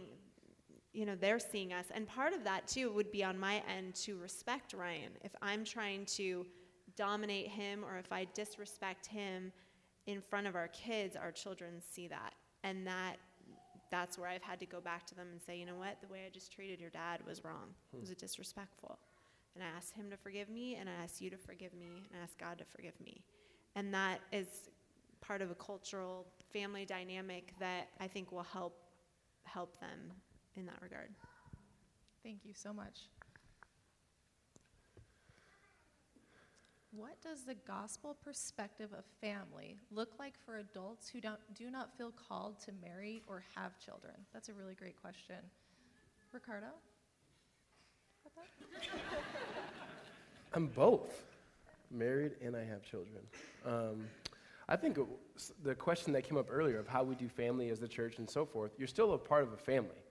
you 0.93 1.05
know, 1.05 1.15
they're 1.15 1.39
seeing 1.39 1.73
us, 1.73 1.87
and 1.93 2.07
part 2.07 2.33
of 2.33 2.43
that 2.43 2.67
too 2.67 2.91
would 2.91 3.11
be 3.11 3.23
on 3.23 3.37
my 3.37 3.63
end 3.75 3.95
to 3.95 4.17
respect 4.17 4.73
Ryan. 4.73 5.11
If 5.23 5.35
I'm 5.41 5.63
trying 5.65 6.05
to 6.17 6.45
dominate 6.95 7.47
him 7.47 7.83
or 7.83 7.97
if 7.97 8.11
I 8.11 8.27
disrespect 8.33 9.07
him 9.07 9.51
in 10.05 10.21
front 10.21 10.47
of 10.47 10.55
our 10.55 10.67
kids, 10.67 11.15
our 11.15 11.31
children 11.31 11.81
see 11.81 12.07
that, 12.07 12.33
and 12.63 12.85
that 12.85 13.17
that's 13.89 14.17
where 14.17 14.27
I've 14.27 14.41
had 14.41 14.59
to 14.59 14.65
go 14.65 14.81
back 14.81 15.05
to 15.07 15.15
them 15.15 15.27
and 15.31 15.39
say, 15.39 15.55
you 15.55 15.67
know 15.67 15.75
what, 15.75 15.97
the 16.01 16.07
way 16.07 16.21
I 16.25 16.29
just 16.31 16.51
treated 16.51 16.81
your 16.81 16.89
dad 16.89 17.19
was 17.27 17.43
wrong. 17.43 17.75
It 17.93 17.99
was 17.99 18.09
disrespectful. 18.09 18.97
And 19.53 19.63
I 19.63 19.67
ask 19.77 19.93
Him 19.93 20.09
to 20.09 20.17
forgive 20.17 20.49
me, 20.49 20.75
and 20.79 20.89
I 20.89 21.03
ask 21.03 21.21
you 21.21 21.29
to 21.29 21.37
forgive 21.37 21.73
me, 21.75 22.01
and 22.09 22.19
I 22.19 22.23
ask 22.23 22.35
God 22.39 22.57
to 22.57 22.65
forgive 22.65 22.99
me. 22.99 23.21
And 23.75 23.93
that 23.93 24.19
is 24.31 24.47
part 25.21 25.41
of 25.43 25.51
a 25.51 25.55
cultural 25.55 26.25
family 26.51 26.85
dynamic 26.85 27.53
that 27.59 27.89
I 27.99 28.07
think 28.07 28.31
will 28.31 28.43
help 28.43 28.79
help 29.45 29.79
them 29.79 30.11
in 30.57 30.65
that 30.65 30.81
regard. 30.81 31.09
Thank 32.23 32.45
you 32.45 32.53
so 32.53 32.73
much. 32.73 33.01
What 36.95 37.19
does 37.23 37.43
the 37.43 37.55
gospel 37.55 38.15
perspective 38.23 38.91
of 38.95 39.03
family 39.19 39.77
look 39.91 40.09
like 40.19 40.35
for 40.45 40.59
adults 40.59 41.09
who 41.09 41.19
don't, 41.19 41.39
do 41.55 41.71
not 41.71 41.97
feel 41.97 42.11
called 42.11 42.59
to 42.65 42.71
marry 42.83 43.23
or 43.27 43.43
have 43.55 43.79
children? 43.79 44.13
That's 44.31 44.49
a 44.49 44.53
really 44.53 44.75
great 44.75 45.01
question. 45.01 45.37
Ricardo? 46.31 46.67
I'm 50.53 50.67
both 50.67 51.23
married 51.89 52.33
and 52.43 52.55
I 52.55 52.63
have 52.63 52.83
children. 52.83 53.23
Um, 53.65 54.05
I 54.69 54.75
think 54.75 54.99
the 55.63 55.73
question 55.75 56.13
that 56.13 56.21
came 56.23 56.37
up 56.37 56.47
earlier 56.51 56.77
of 56.77 56.87
how 56.87 57.03
we 57.03 57.15
do 57.15 57.27
family 57.27 57.69
as 57.69 57.79
the 57.79 57.87
church 57.87 58.19
and 58.19 58.29
so 58.29 58.45
forth, 58.45 58.71
you're 58.77 58.87
still 58.87 59.13
a 59.13 59.17
part 59.17 59.43
of 59.43 59.51
a 59.51 59.57
family. 59.57 60.02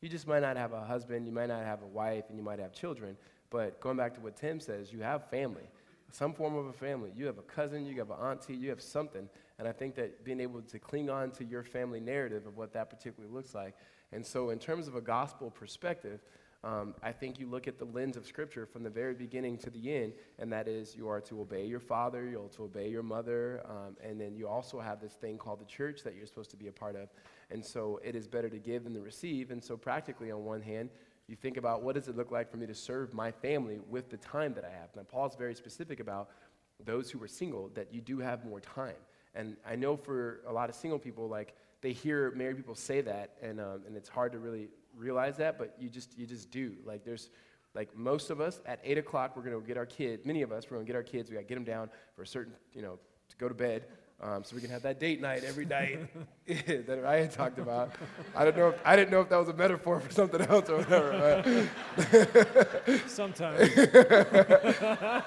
You 0.00 0.08
just 0.08 0.26
might 0.26 0.40
not 0.40 0.56
have 0.56 0.72
a 0.72 0.80
husband, 0.80 1.26
you 1.26 1.32
might 1.32 1.48
not 1.48 1.64
have 1.64 1.82
a 1.82 1.86
wife, 1.86 2.24
and 2.28 2.38
you 2.38 2.44
might 2.44 2.58
have 2.58 2.72
children. 2.72 3.16
But 3.50 3.80
going 3.80 3.96
back 3.96 4.14
to 4.14 4.20
what 4.20 4.36
Tim 4.36 4.60
says, 4.60 4.92
you 4.92 5.00
have 5.00 5.28
family, 5.28 5.64
some 6.10 6.32
form 6.32 6.56
of 6.56 6.66
a 6.66 6.72
family. 6.72 7.12
You 7.16 7.26
have 7.26 7.38
a 7.38 7.42
cousin, 7.42 7.84
you 7.84 7.98
have 7.98 8.10
an 8.10 8.16
auntie, 8.16 8.54
you 8.54 8.70
have 8.70 8.80
something. 8.80 9.28
And 9.58 9.68
I 9.68 9.72
think 9.72 9.94
that 9.96 10.24
being 10.24 10.40
able 10.40 10.62
to 10.62 10.78
cling 10.78 11.10
on 11.10 11.30
to 11.32 11.44
your 11.44 11.62
family 11.62 12.00
narrative 12.00 12.46
of 12.46 12.56
what 12.56 12.72
that 12.72 12.88
particularly 12.88 13.34
looks 13.34 13.54
like. 13.54 13.74
And 14.12 14.24
so, 14.24 14.50
in 14.50 14.58
terms 14.58 14.88
of 14.88 14.96
a 14.96 15.00
gospel 15.00 15.50
perspective, 15.50 16.20
um, 16.62 16.94
I 17.02 17.10
think 17.10 17.40
you 17.40 17.46
look 17.46 17.66
at 17.66 17.78
the 17.78 17.86
lens 17.86 18.18
of 18.18 18.26
Scripture 18.26 18.66
from 18.66 18.82
the 18.82 18.90
very 18.90 19.14
beginning 19.14 19.56
to 19.58 19.70
the 19.70 19.94
end, 19.94 20.12
and 20.38 20.52
that 20.52 20.68
is 20.68 20.94
you 20.94 21.08
are 21.08 21.20
to 21.22 21.40
obey 21.40 21.64
your 21.64 21.80
father, 21.80 22.28
you're 22.28 22.48
to 22.48 22.64
obey 22.64 22.90
your 22.90 23.02
mother, 23.02 23.62
um, 23.64 23.96
and 24.04 24.20
then 24.20 24.36
you 24.36 24.46
also 24.46 24.78
have 24.78 25.00
this 25.00 25.14
thing 25.14 25.38
called 25.38 25.60
the 25.60 25.64
church 25.64 26.02
that 26.02 26.14
you're 26.14 26.26
supposed 26.26 26.50
to 26.50 26.58
be 26.58 26.68
a 26.68 26.72
part 26.72 26.96
of. 26.96 27.08
And 27.50 27.64
so 27.64 27.98
it 28.04 28.14
is 28.14 28.28
better 28.28 28.50
to 28.50 28.58
give 28.58 28.84
than 28.84 28.92
to 28.92 29.00
receive. 29.00 29.50
And 29.50 29.64
so, 29.64 29.76
practically, 29.76 30.30
on 30.30 30.44
one 30.44 30.60
hand, 30.60 30.90
you 31.28 31.36
think 31.36 31.56
about 31.56 31.82
what 31.82 31.94
does 31.94 32.08
it 32.08 32.16
look 32.16 32.30
like 32.30 32.50
for 32.50 32.58
me 32.58 32.66
to 32.66 32.74
serve 32.74 33.14
my 33.14 33.30
family 33.30 33.78
with 33.88 34.10
the 34.10 34.18
time 34.18 34.52
that 34.54 34.64
I 34.64 34.70
have. 34.70 34.94
Now, 34.94 35.02
Paul's 35.02 35.36
very 35.36 35.54
specific 35.54 35.98
about 35.98 36.28
those 36.84 37.10
who 37.10 37.22
are 37.22 37.28
single 37.28 37.70
that 37.74 37.94
you 37.94 38.02
do 38.02 38.18
have 38.18 38.44
more 38.44 38.60
time. 38.60 38.96
And 39.34 39.56
I 39.66 39.76
know 39.76 39.96
for 39.96 40.40
a 40.46 40.52
lot 40.52 40.68
of 40.68 40.74
single 40.74 40.98
people, 40.98 41.28
like 41.28 41.54
they 41.80 41.92
hear 41.92 42.32
married 42.32 42.56
people 42.56 42.74
say 42.74 43.00
that, 43.00 43.36
and, 43.40 43.60
um, 43.60 43.82
and 43.86 43.96
it's 43.96 44.08
hard 44.08 44.32
to 44.32 44.38
really 44.38 44.68
realize 44.96 45.36
that, 45.38 45.58
but 45.58 45.74
you 45.78 45.88
just 45.88 46.16
you 46.18 46.26
just 46.26 46.50
do. 46.50 46.74
Like 46.84 47.04
there's 47.04 47.30
like 47.74 47.96
most 47.96 48.30
of 48.30 48.40
us 48.40 48.60
at 48.66 48.80
eight 48.84 48.98
o'clock, 48.98 49.36
we're 49.36 49.42
gonna 49.42 49.60
get 49.60 49.76
our 49.76 49.86
kids. 49.86 50.24
Many 50.24 50.42
of 50.42 50.52
us, 50.52 50.66
we're 50.70 50.78
gonna 50.78 50.86
get 50.86 50.96
our 50.96 51.02
kids. 51.02 51.30
We 51.30 51.34
gotta 51.34 51.46
get 51.46 51.54
them 51.54 51.64
down 51.64 51.90
for 52.16 52.22
a 52.22 52.26
certain, 52.26 52.52
you 52.72 52.82
know, 52.82 52.98
to 53.28 53.36
go 53.36 53.48
to 53.48 53.54
bed. 53.54 53.84
Um, 54.22 54.44
so 54.44 54.54
we 54.54 54.60
can 54.60 54.70
have 54.70 54.82
that 54.82 55.00
date 55.00 55.22
night 55.22 55.44
every 55.44 55.64
night 55.64 55.98
that 56.46 57.04
I 57.06 57.20
had 57.20 57.32
talked 57.32 57.58
about. 57.58 57.92
I 58.36 58.44
don't 58.44 58.54
know. 58.54 58.68
If, 58.68 58.74
I 58.84 58.94
didn't 58.94 59.10
know 59.10 59.22
if 59.22 59.30
that 59.30 59.38
was 59.38 59.48
a 59.48 59.54
metaphor 59.54 59.98
for 59.98 60.12
something 60.12 60.42
else 60.42 60.68
or 60.68 60.76
whatever. 60.76 61.70
Sometimes. 63.06 63.70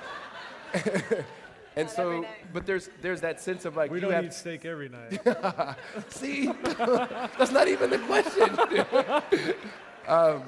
and 1.77 1.89
so, 1.89 2.25
but 2.51 2.65
there's 2.65 2.89
there's 3.01 3.21
that 3.21 3.39
sense 3.41 3.65
of 3.65 3.75
like 3.75 3.89
We 3.89 3.97
you 3.97 4.01
don't 4.01 4.11
have, 4.11 4.25
eat 4.25 4.33
steak 4.33 4.65
every 4.65 4.89
night. 4.89 5.19
See, 6.09 6.47
that's 6.77 7.51
not 7.51 7.67
even 7.67 7.89
the 7.89 7.99
question. 7.99 8.49
um, 10.07 10.43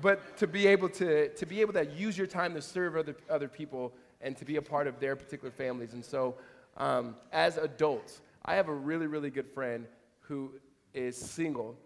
but 0.00 0.36
to 0.38 0.46
be 0.46 0.66
able 0.68 0.88
to 0.90 1.28
to 1.30 1.46
be 1.46 1.60
able 1.60 1.72
to 1.72 1.86
use 1.86 2.16
your 2.16 2.26
time 2.26 2.54
to 2.54 2.62
serve 2.62 2.96
other 2.96 3.16
other 3.28 3.48
people 3.48 3.92
and 4.20 4.36
to 4.36 4.44
be 4.44 4.56
a 4.56 4.62
part 4.62 4.86
of 4.86 5.00
their 5.00 5.16
particular 5.16 5.50
families. 5.50 5.92
And 5.92 6.04
so, 6.04 6.36
um, 6.76 7.16
as 7.32 7.56
adults, 7.56 8.20
I 8.44 8.54
have 8.54 8.68
a 8.68 8.74
really 8.74 9.06
really 9.06 9.30
good 9.30 9.48
friend 9.48 9.86
who 10.20 10.52
is 10.94 11.16
single 11.16 11.76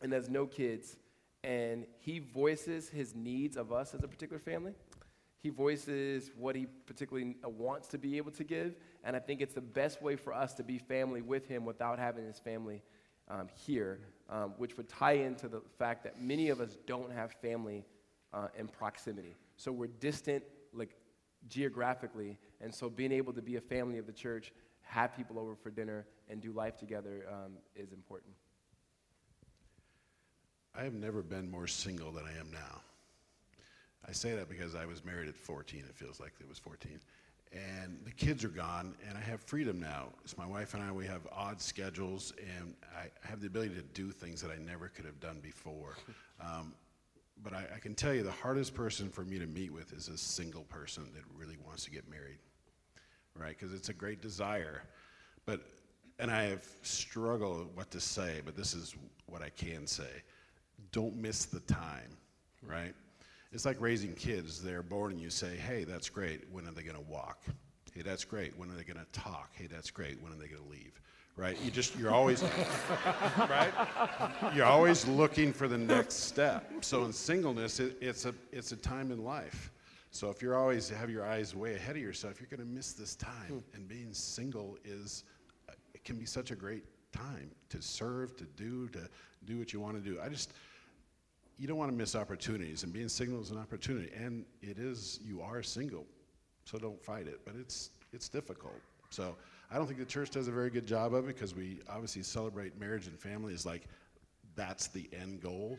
and 0.00 0.12
has 0.12 0.30
no 0.30 0.46
kids, 0.46 0.96
and 1.44 1.84
he 1.98 2.20
voices 2.20 2.88
his 2.88 3.14
needs 3.14 3.56
of 3.56 3.72
us 3.72 3.94
as 3.94 4.02
a 4.02 4.08
particular 4.08 4.40
family. 4.40 4.72
He 5.46 5.50
voices 5.50 6.32
what 6.36 6.56
he 6.56 6.66
particularly 6.86 7.36
uh, 7.44 7.48
wants 7.48 7.86
to 7.88 7.98
be 7.98 8.16
able 8.16 8.32
to 8.32 8.42
give, 8.42 8.74
and 9.04 9.14
I 9.14 9.20
think 9.20 9.40
it's 9.40 9.54
the 9.54 9.60
best 9.60 10.02
way 10.02 10.16
for 10.16 10.34
us 10.34 10.54
to 10.54 10.64
be 10.64 10.76
family 10.76 11.22
with 11.22 11.46
him 11.46 11.64
without 11.64 12.00
having 12.00 12.26
his 12.26 12.40
family 12.40 12.82
um, 13.28 13.46
here, 13.54 14.00
um, 14.28 14.54
which 14.58 14.76
would 14.76 14.88
tie 14.88 15.12
into 15.12 15.46
the 15.46 15.62
fact 15.78 16.02
that 16.02 16.20
many 16.20 16.48
of 16.48 16.60
us 16.60 16.76
don't 16.88 17.12
have 17.12 17.30
family 17.34 17.84
uh, 18.34 18.48
in 18.58 18.66
proximity. 18.66 19.36
So 19.56 19.70
we're 19.70 19.86
distant, 19.86 20.42
like 20.72 20.96
geographically, 21.46 22.40
and 22.60 22.74
so 22.74 22.90
being 22.90 23.12
able 23.12 23.32
to 23.32 23.40
be 23.40 23.54
a 23.54 23.60
family 23.60 23.98
of 23.98 24.06
the 24.08 24.12
church, 24.12 24.52
have 24.80 25.16
people 25.16 25.38
over 25.38 25.54
for 25.54 25.70
dinner, 25.70 26.06
and 26.28 26.40
do 26.40 26.50
life 26.50 26.76
together 26.76 27.24
um, 27.30 27.52
is 27.76 27.92
important. 27.92 28.32
I 30.74 30.82
have 30.82 30.94
never 30.94 31.22
been 31.22 31.48
more 31.48 31.68
single 31.68 32.10
than 32.10 32.24
I 32.24 32.36
am 32.36 32.50
now. 32.50 32.82
I 34.08 34.12
say 34.12 34.34
that 34.34 34.48
because 34.48 34.74
I 34.74 34.86
was 34.86 35.04
married 35.04 35.28
at 35.28 35.36
14. 35.36 35.84
It 35.88 35.94
feels 35.96 36.20
like 36.20 36.32
it 36.40 36.48
was 36.48 36.58
14. 36.58 37.00
And 37.52 37.98
the 38.04 38.10
kids 38.10 38.44
are 38.44 38.48
gone, 38.48 38.94
and 39.08 39.16
I 39.16 39.20
have 39.20 39.40
freedom 39.40 39.80
now. 39.80 40.08
It's 40.24 40.36
my 40.36 40.46
wife 40.46 40.74
and 40.74 40.82
I, 40.82 40.92
we 40.92 41.06
have 41.06 41.26
odd 41.32 41.60
schedules, 41.60 42.32
and 42.58 42.74
I 42.96 43.06
have 43.26 43.40
the 43.40 43.46
ability 43.46 43.74
to 43.76 43.82
do 43.82 44.10
things 44.10 44.42
that 44.42 44.50
I 44.50 44.56
never 44.62 44.88
could 44.88 45.04
have 45.04 45.20
done 45.20 45.40
before. 45.42 45.96
Um, 46.38 46.74
but 47.42 47.54
I, 47.54 47.64
I 47.76 47.78
can 47.78 47.94
tell 47.94 48.12
you 48.12 48.22
the 48.22 48.30
hardest 48.30 48.74
person 48.74 49.08
for 49.08 49.24
me 49.24 49.38
to 49.38 49.46
meet 49.46 49.72
with 49.72 49.94
is 49.94 50.08
a 50.08 50.18
single 50.18 50.64
person 50.64 51.04
that 51.14 51.22
really 51.34 51.56
wants 51.66 51.82
to 51.84 51.90
get 51.90 52.06
married, 52.10 52.36
right? 53.34 53.56
Because 53.58 53.72
it's 53.72 53.88
a 53.88 53.94
great 53.94 54.20
desire. 54.20 54.82
But, 55.46 55.62
and 56.18 56.30
I 56.30 56.42
have 56.44 56.66
struggled 56.82 57.74
what 57.74 57.90
to 57.92 58.00
say, 58.00 58.42
but 58.44 58.54
this 58.54 58.74
is 58.74 58.94
what 59.24 59.40
I 59.40 59.48
can 59.48 59.86
say. 59.86 60.10
Don't 60.92 61.16
miss 61.16 61.46
the 61.46 61.60
time, 61.60 62.18
right? 62.62 62.94
It's 63.52 63.64
like 63.64 63.80
raising 63.80 64.14
kids. 64.14 64.62
They're 64.62 64.82
born 64.82 65.12
and 65.12 65.20
you 65.20 65.30
say, 65.30 65.56
hey, 65.56 65.84
that's 65.84 66.08
great. 66.08 66.42
When 66.50 66.66
are 66.66 66.72
they 66.72 66.82
going 66.82 66.96
to 66.96 67.10
walk? 67.10 67.42
Hey, 67.94 68.02
that's 68.02 68.24
great. 68.24 68.56
When 68.58 68.70
are 68.70 68.74
they 68.74 68.84
going 68.84 68.98
to 68.98 69.18
talk? 69.18 69.50
Hey, 69.54 69.66
that's 69.66 69.90
great. 69.90 70.20
When 70.22 70.32
are 70.32 70.36
they 70.36 70.48
going 70.48 70.62
to 70.62 70.68
leave? 70.68 71.00
Right? 71.36 71.56
You 71.62 71.70
just, 71.70 71.98
you're 71.98 72.12
always, 72.12 72.42
right? 73.38 73.72
You're 74.54 74.66
always 74.66 75.06
looking 75.06 75.52
for 75.52 75.68
the 75.68 75.78
next 75.78 76.24
step. 76.24 76.70
So 76.80 77.04
in 77.04 77.12
singleness, 77.12 77.78
it, 77.78 77.96
it's, 78.00 78.24
a, 78.24 78.34
it's 78.52 78.72
a 78.72 78.76
time 78.76 79.12
in 79.12 79.22
life. 79.22 79.70
So 80.10 80.30
if 80.30 80.40
you're 80.40 80.56
always 80.56 80.88
have 80.88 81.10
your 81.10 81.26
eyes 81.26 81.54
way 81.54 81.74
ahead 81.74 81.96
of 81.96 82.02
yourself, 82.02 82.40
you're 82.40 82.48
going 82.48 82.66
to 82.66 82.74
miss 82.74 82.92
this 82.92 83.14
time. 83.16 83.48
Hmm. 83.48 83.58
And 83.74 83.88
being 83.88 84.12
single 84.12 84.78
is, 84.84 85.24
it 85.94 86.04
can 86.04 86.16
be 86.16 86.26
such 86.26 86.50
a 86.50 86.56
great 86.56 86.84
time 87.12 87.50
to 87.70 87.82
serve, 87.82 88.36
to 88.36 88.44
do, 88.44 88.88
to 88.88 89.08
do 89.44 89.58
what 89.58 89.72
you 89.72 89.80
want 89.80 90.02
to 90.02 90.10
do. 90.10 90.18
I 90.22 90.28
just, 90.28 90.52
you 91.58 91.66
don't 91.66 91.78
want 91.78 91.90
to 91.90 91.96
miss 91.96 92.14
opportunities, 92.14 92.82
and 92.82 92.92
being 92.92 93.08
single 93.08 93.40
is 93.40 93.50
an 93.50 93.58
opportunity. 93.58 94.10
And 94.14 94.44
it 94.60 94.78
is, 94.78 95.20
you 95.24 95.40
are 95.40 95.62
single, 95.62 96.06
so 96.64 96.78
don't 96.78 97.02
fight 97.02 97.26
it. 97.26 97.40
But 97.44 97.54
it's 97.56 97.90
it's 98.12 98.28
difficult. 98.28 98.80
So 99.10 99.36
I 99.70 99.76
don't 99.76 99.86
think 99.86 99.98
the 99.98 100.04
church 100.04 100.30
does 100.30 100.48
a 100.48 100.52
very 100.52 100.70
good 100.70 100.86
job 100.86 101.14
of 101.14 101.28
it 101.28 101.34
because 101.34 101.54
we 101.54 101.80
obviously 101.88 102.22
celebrate 102.22 102.78
marriage 102.78 103.06
and 103.06 103.18
family 103.18 103.54
as 103.54 103.64
like 103.64 103.88
that's 104.54 104.88
the 104.88 105.08
end 105.12 105.40
goal. 105.40 105.78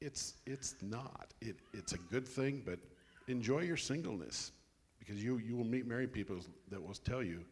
It's 0.00 0.34
it's 0.46 0.76
not. 0.80 1.32
It 1.40 1.56
it's 1.72 1.92
a 1.92 1.98
good 1.98 2.26
thing, 2.26 2.62
but 2.64 2.78
enjoy 3.28 3.60
your 3.60 3.76
singleness 3.76 4.52
because 4.98 5.22
you 5.22 5.38
you 5.38 5.56
will 5.56 5.64
meet 5.64 5.86
married 5.86 6.12
people 6.12 6.36
that 6.70 6.80
will 6.80 6.94
tell 6.94 7.22
you, 7.22 7.44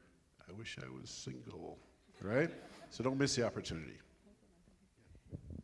"I 0.49 0.53
wish 0.53 0.79
I 0.81 0.89
was 1.01 1.11
single," 1.11 1.79
right? 2.23 2.51
So 2.91 3.03
don't 3.03 3.19
miss 3.19 3.35
the 3.35 3.45
opportunity. 3.45 3.99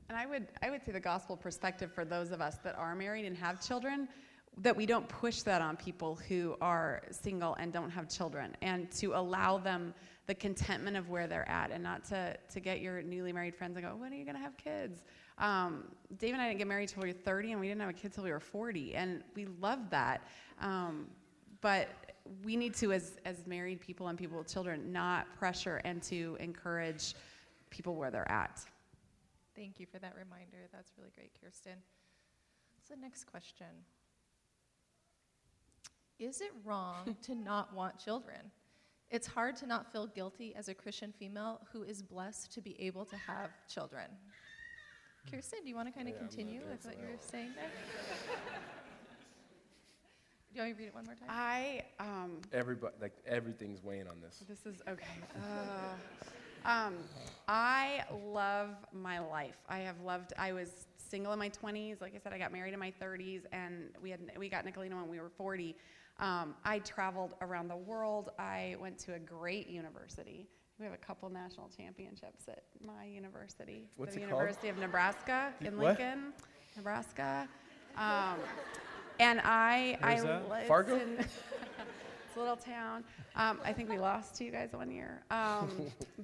And 0.09 0.17
I 0.17 0.27
would, 0.27 0.47
I 0.63 0.71
would 0.71 0.85
say 0.85 0.93
the 0.93 1.01
gospel 1.01 1.37
perspective 1.37 1.93
for 1.93 2.05
those 2.05 2.31
of 2.31 2.41
us 2.41 2.57
that 2.63 2.77
are 2.77 2.95
married 2.95 3.25
and 3.25 3.37
have 3.37 3.67
children, 3.67 4.09
that 4.59 4.75
we 4.75 4.87
don't 4.87 5.09
push 5.09 5.43
that 5.43 5.61
on 5.61 5.77
people 5.77 6.15
who 6.29 6.57
are 6.61 7.03
single 7.11 7.55
and 7.55 7.73
don't 7.73 7.91
have 7.91 8.09
children, 8.09 8.57
and 8.63 8.91
to 8.93 9.15
allow 9.15 9.59
them 9.59 9.93
the 10.27 10.35
contentment 10.35 10.97
of 10.97 11.09
where 11.09 11.27
they're 11.27 11.49
at, 11.49 11.71
and 11.71 11.83
not 11.83 12.05
to, 12.05 12.37
to 12.51 12.61
get 12.61 12.81
your 12.81 13.03
newly 13.03 13.33
married 13.33 13.55
friends 13.55 13.77
and 13.77 13.85
go, 13.85 13.95
when 13.95 14.13
are 14.13 14.17
you 14.17 14.25
going 14.25 14.37
to 14.37 14.41
have 14.41 14.57
kids? 14.57 15.03
Um, 15.39 15.85
Dave 16.19 16.33
and 16.33 16.41
I 16.41 16.47
didn't 16.47 16.59
get 16.59 16.69
married 16.69 16.89
till 16.89 17.03
we 17.03 17.09
were 17.09 17.19
30, 17.19 17.53
and 17.53 17.61
we 17.61 17.69
didn't 17.69 17.81
have 17.81 17.91
a 17.91 17.93
kid 17.93 18.13
till 18.13 18.25
we 18.25 18.31
were 18.31 18.41
40, 18.41 18.95
and 18.95 19.23
we 19.35 19.47
love 19.61 19.91
that. 19.91 20.23
Um, 20.61 21.09
but 21.61 21.89
we 22.45 22.57
need 22.57 22.75
to, 22.77 22.93
as, 22.93 23.19
as 23.25 23.47
married 23.47 23.81
people 23.81 24.09
and 24.09 24.19
people 24.19 24.39
with 24.39 24.53
children, 24.53 24.93
not 24.93 25.27
pressure 25.39 25.81
and 25.85 26.03
to 26.05 26.37
encourage 26.41 27.15
people 27.71 27.95
where 27.95 28.11
they're 28.11 28.31
at. 28.31 28.65
Thank 29.57 29.81
you 29.81 29.87
for 29.87 29.99
that 29.99 30.15
reminder. 30.17 30.69
That's 30.73 30.93
really 30.99 31.11
great, 31.15 31.33
Kirsten. 31.43 31.73
So, 32.87 32.95
next 33.01 33.25
question 33.25 33.67
Is 36.19 36.41
it 36.41 36.53
wrong 36.65 37.17
to 37.23 37.35
not 37.35 37.75
want 37.75 37.99
children? 37.99 38.53
It's 39.11 39.27
hard 39.27 39.57
to 39.57 39.67
not 39.67 39.91
feel 39.93 40.07
guilty 40.09 40.55
as 40.55 40.69
a 40.69 40.75
Christian 40.75 41.13
female 41.19 41.61
who 41.73 41.85
is 41.85 42.03
blessed 42.03 42.53
to 42.55 42.61
be 42.61 42.79
able 42.81 43.05
to 43.07 43.17
have 43.17 43.51
children. 43.69 44.07
Kirsten, 45.31 45.61
do 45.63 45.69
you 45.69 45.77
want 45.77 45.89
to 45.89 45.95
kind 45.95 46.09
of 46.09 46.15
Yeah, 46.15 46.21
continue 46.21 46.61
with 46.69 46.85
what 46.85 46.97
you 46.97 47.03
doing 47.03 47.13
were 47.13 47.23
saying 47.23 47.51
there? 47.55 47.65
do 50.53 50.55
you 50.55 50.61
want 50.61 50.71
me 50.71 50.75
to 50.75 50.79
read 50.79 50.89
it 50.89 50.95
one 50.95 51.05
more 51.05 51.15
time? 51.15 51.29
I, 51.29 51.83
um, 51.99 52.41
Everybody, 52.53 52.95
like 53.01 53.15
everything's 53.27 53.83
weighing 53.83 54.09
on 54.09 54.21
this. 54.21 54.43
This 54.49 54.67
is 54.67 54.83
okay. 54.89 55.05
Uh, 55.37 55.95
um, 56.67 56.95
I 57.49 58.03
love 58.33 58.71
my 58.93 59.19
life. 59.21 59.57
I 59.69 59.79
have 59.79 60.01
loved. 60.01 60.33
I 60.39 60.53
was 60.53 60.87
single 60.97 61.33
in 61.33 61.39
my 61.39 61.49
20s. 61.49 62.01
Like 62.01 62.15
I 62.15 62.19
said, 62.19 62.33
I 62.33 62.39
got 62.39 62.53
married 62.53 62.75
in 62.75 62.81
my 62.81 62.93
30s, 63.01 63.43
and 63.53 63.91
we 64.03 64.11
had 64.11 64.21
we 64.37 64.49
got 64.49 64.67
Nicolina 64.67 64.95
when 64.97 65.09
we 65.09 65.21
were 65.21 65.31
40. 65.31 65.77
Um, 66.19 66.55
I 66.65 66.81
traveled 66.81 67.35
around 67.41 67.69
the 67.69 67.77
world. 67.77 68.31
I 68.39 68.77
went 68.81 68.99
to 69.01 69.15
a 69.15 69.19
great 69.19 69.69
university. 69.69 70.49
We 70.79 70.85
have 70.85 70.95
a 70.95 70.99
couple 70.99 71.31
national 71.31 71.71
championships 71.75 72.49
at 72.49 72.65
my 72.85 73.07
university, 73.07 73.89
What's 73.97 74.15
the 74.15 74.23
it 74.23 74.29
called? 74.29 74.41
University 74.41 74.69
of 74.69 74.77
Nebraska 74.79 75.53
in 75.63 75.79
What? 75.79 75.99
Lincoln, 75.99 76.33
Nebraska. 76.77 77.49
Um, 77.97 78.37
and 79.19 79.41
I, 79.43 79.97
Where's 80.03 80.25
I 80.25 80.27
that? 80.27 80.69
Fargo? 80.69 81.01
little 82.37 82.57
town. 82.57 83.05
Um, 83.35 83.59
I 83.65 83.73
think 83.73 83.89
we 83.89 83.99
lost 83.99 84.35
to 84.37 84.45
you 84.45 84.51
guys 84.51 84.73
one 84.73 84.91
year. 84.91 85.23
Um, 85.31 85.71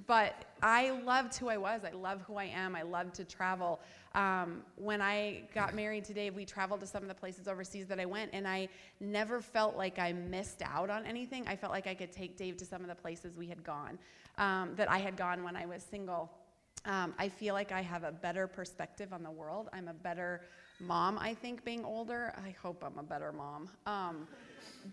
but 0.07 0.45
I 0.61 0.91
loved 0.91 1.35
who 1.35 1.49
I 1.49 1.57
was. 1.57 1.81
I 1.83 1.91
love 1.91 2.21
who 2.27 2.35
I 2.35 2.45
am. 2.45 2.75
I 2.75 2.83
love 2.83 3.13
to 3.13 3.25
travel. 3.25 3.79
Um, 4.15 4.61
when 4.75 5.01
I 5.01 5.41
got 5.55 5.73
married 5.73 6.05
to 6.05 6.13
Dave, 6.13 6.35
we 6.35 6.45
traveled 6.45 6.81
to 6.81 6.87
some 6.87 7.01
of 7.01 7.07
the 7.07 7.15
places 7.15 7.47
overseas 7.47 7.87
that 7.87 7.99
I 7.99 8.05
went, 8.05 8.31
and 8.33 8.47
I 8.47 8.69
never 8.99 9.41
felt 9.41 9.75
like 9.75 9.97
I 9.97 10.13
missed 10.13 10.61
out 10.63 10.89
on 10.89 11.05
anything. 11.05 11.47
I 11.47 11.55
felt 11.55 11.71
like 11.71 11.87
I 11.87 11.95
could 11.95 12.11
take 12.11 12.37
Dave 12.37 12.57
to 12.57 12.65
some 12.65 12.81
of 12.81 12.87
the 12.87 12.95
places 12.95 13.35
we 13.35 13.47
had 13.47 13.63
gone, 13.63 13.97
um, 14.37 14.71
that 14.75 14.89
I 14.89 14.99
had 14.99 15.17
gone 15.17 15.43
when 15.43 15.55
I 15.55 15.65
was 15.65 15.83
single. 15.83 16.31
Um, 16.85 17.13
I 17.17 17.29
feel 17.29 17.53
like 17.53 17.71
I 17.71 17.81
have 17.81 18.03
a 18.03 18.11
better 18.11 18.45
perspective 18.45 19.13
on 19.13 19.23
the 19.23 19.31
world. 19.31 19.69
I'm 19.73 19.87
a 19.87 19.93
better 19.93 20.41
mom, 20.79 21.17
I 21.17 21.33
think, 21.33 21.63
being 21.63 21.85
older. 21.85 22.33
I 22.45 22.49
hope 22.61 22.83
I'm 22.85 22.97
a 22.99 23.03
better 23.03 23.31
mom. 23.31 23.69
Um, 23.85 24.27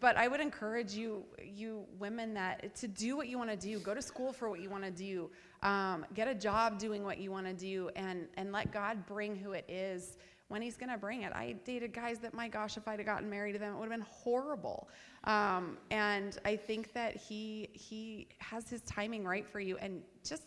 but 0.01 0.17
I 0.17 0.29
would 0.29 0.41
encourage 0.41 0.93
you, 0.93 1.25
you 1.43 1.85
women, 1.99 2.35
that 2.35 2.75
to 2.77 2.89
do 2.89 3.17
what 3.17 3.29
you 3.29 3.39
want 3.39 3.51
to 3.51 3.57
do. 3.57 3.79
Go 3.79 3.95
to 3.95 4.03
school 4.03 4.33
for 4.33 4.49
what 4.49 4.61
you 4.61 4.71
want 4.71 4.85
to 4.85 4.91
do. 4.91 5.31
Um, 5.63 6.07
get 6.15 6.29
a 6.29 6.35
job 6.35 6.79
doing 6.79 7.05
what 7.05 7.19
you 7.19 7.31
want 7.31 7.47
to 7.47 7.53
do, 7.53 7.91
and 7.97 8.27
and 8.37 8.53
let 8.53 8.73
God 8.73 9.07
bring 9.07 9.37
who 9.37 9.53
it 9.53 9.65
is 9.69 10.17
when 10.49 10.63
He's 10.63 10.77
going 10.77 10.91
to 10.91 10.99
bring 10.99 11.23
it. 11.23 11.33
I 11.35 11.57
dated 11.65 11.93
guys 11.93 12.19
that, 12.21 12.35
my 12.35 12.49
gosh, 12.49 12.77
if 12.77 12.89
I'd 12.89 12.99
have 12.99 13.07
gotten 13.07 13.29
married 13.31 13.53
to 13.53 13.59
them, 13.59 13.75
it 13.75 13.79
would 13.79 13.91
have 13.91 13.99
been 13.99 14.07
horrible. 14.11 14.89
Um, 15.25 15.79
and 15.91 16.39
I 16.45 16.57
think 16.57 16.93
that 16.93 17.17
He 17.17 17.69
He 17.73 18.29
has 18.39 18.69
His 18.69 18.83
timing 18.83 19.25
right 19.25 19.47
for 19.47 19.61
you, 19.61 19.77
and 19.79 20.03
just 20.25 20.45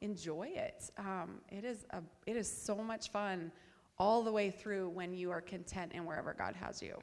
enjoy 0.00 0.48
it. 0.54 0.90
Um, 0.98 1.40
it 1.50 1.64
is 1.64 1.86
a 1.90 2.02
it 2.26 2.36
is 2.36 2.50
so 2.50 2.76
much 2.76 3.10
fun 3.10 3.50
all 3.98 4.22
the 4.22 4.32
way 4.32 4.50
through 4.50 4.90
when 4.90 5.14
you 5.14 5.30
are 5.30 5.40
content 5.40 5.92
in 5.92 6.04
wherever 6.04 6.34
God 6.34 6.54
has 6.54 6.82
you. 6.82 6.98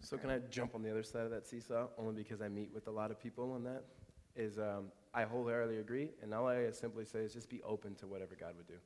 So 0.00 0.16
can 0.16 0.30
I 0.30 0.38
jump 0.50 0.74
on 0.74 0.82
the 0.82 0.90
other 0.90 1.02
side 1.02 1.24
of 1.24 1.30
that 1.30 1.46
seesaw? 1.46 1.88
Only 1.98 2.22
because 2.22 2.40
I 2.40 2.48
meet 2.48 2.70
with 2.72 2.86
a 2.86 2.90
lot 2.90 3.10
of 3.10 3.20
people 3.20 3.52
on 3.52 3.64
that. 3.64 3.84
is 4.36 4.58
um, 4.58 4.92
I 5.14 5.24
wholeheartedly 5.24 5.78
agree, 5.78 6.10
and 6.22 6.34
all 6.34 6.46
I 6.46 6.70
simply 6.70 7.04
say 7.04 7.20
is 7.20 7.32
just 7.32 7.48
be 7.48 7.62
open 7.62 7.94
to 7.96 8.06
whatever 8.06 8.36
God 8.38 8.54
would 8.56 8.66
do. 8.66 8.78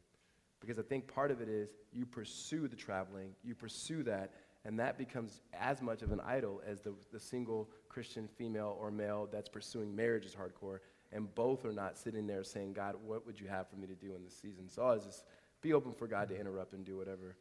Because 0.60 0.78
I 0.78 0.82
think 0.82 1.12
part 1.12 1.30
of 1.30 1.40
it 1.40 1.48
is 1.48 1.70
you 1.92 2.06
pursue 2.06 2.68
the 2.68 2.76
traveling, 2.76 3.30
you 3.42 3.54
pursue 3.54 4.02
that, 4.04 4.32
and 4.64 4.78
that 4.78 4.98
becomes 4.98 5.40
as 5.52 5.80
much 5.82 6.02
of 6.02 6.12
an 6.12 6.20
idol 6.20 6.60
as 6.66 6.80
the, 6.82 6.94
the 7.12 7.18
single 7.18 7.70
Christian 7.88 8.28
female 8.28 8.76
or 8.78 8.90
male 8.90 9.28
that's 9.32 9.48
pursuing 9.48 9.94
marriage 9.94 10.24
is 10.24 10.34
hardcore, 10.34 10.78
and 11.12 11.34
both 11.34 11.64
are 11.64 11.72
not 11.72 11.98
sitting 11.98 12.26
there 12.26 12.44
saying, 12.44 12.74
God, 12.74 12.94
what 13.04 13.26
would 13.26 13.40
you 13.40 13.48
have 13.48 13.68
for 13.68 13.76
me 13.76 13.86
to 13.86 13.94
do 13.94 14.14
in 14.14 14.22
this 14.22 14.36
season? 14.36 14.68
So 14.68 14.86
I 14.86 14.96
just 14.96 15.24
be 15.62 15.72
open 15.72 15.92
for 15.92 16.06
God 16.06 16.28
to 16.28 16.38
interrupt 16.38 16.74
and 16.74 16.84
do 16.84 16.96
whatever 16.96 17.36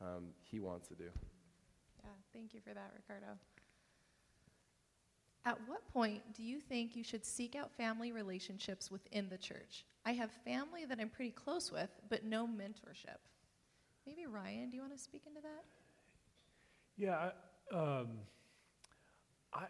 um, 0.00 0.28
He 0.42 0.60
wants 0.60 0.88
to 0.88 0.94
do. 0.94 1.10
Thank 2.32 2.54
you 2.54 2.60
for 2.60 2.74
that, 2.74 2.92
Ricardo. 2.94 3.38
At 5.44 5.58
what 5.66 5.86
point 5.88 6.22
do 6.34 6.42
you 6.42 6.60
think 6.60 6.94
you 6.94 7.02
should 7.02 7.24
seek 7.24 7.56
out 7.56 7.72
family 7.72 8.12
relationships 8.12 8.90
within 8.90 9.28
the 9.28 9.38
church? 9.38 9.84
I 10.04 10.12
have 10.12 10.30
family 10.44 10.84
that 10.84 11.00
I'm 11.00 11.08
pretty 11.08 11.30
close 11.30 11.72
with, 11.72 11.90
but 12.08 12.24
no 12.24 12.46
mentorship. 12.46 13.18
Maybe 14.06 14.26
Ryan, 14.26 14.70
do 14.70 14.76
you 14.76 14.82
want 14.82 14.96
to 14.96 15.02
speak 15.02 15.22
into 15.26 15.40
that? 15.40 15.64
Yeah, 16.96 17.30
I, 17.72 17.76
um, 17.76 18.08
I 19.52 19.66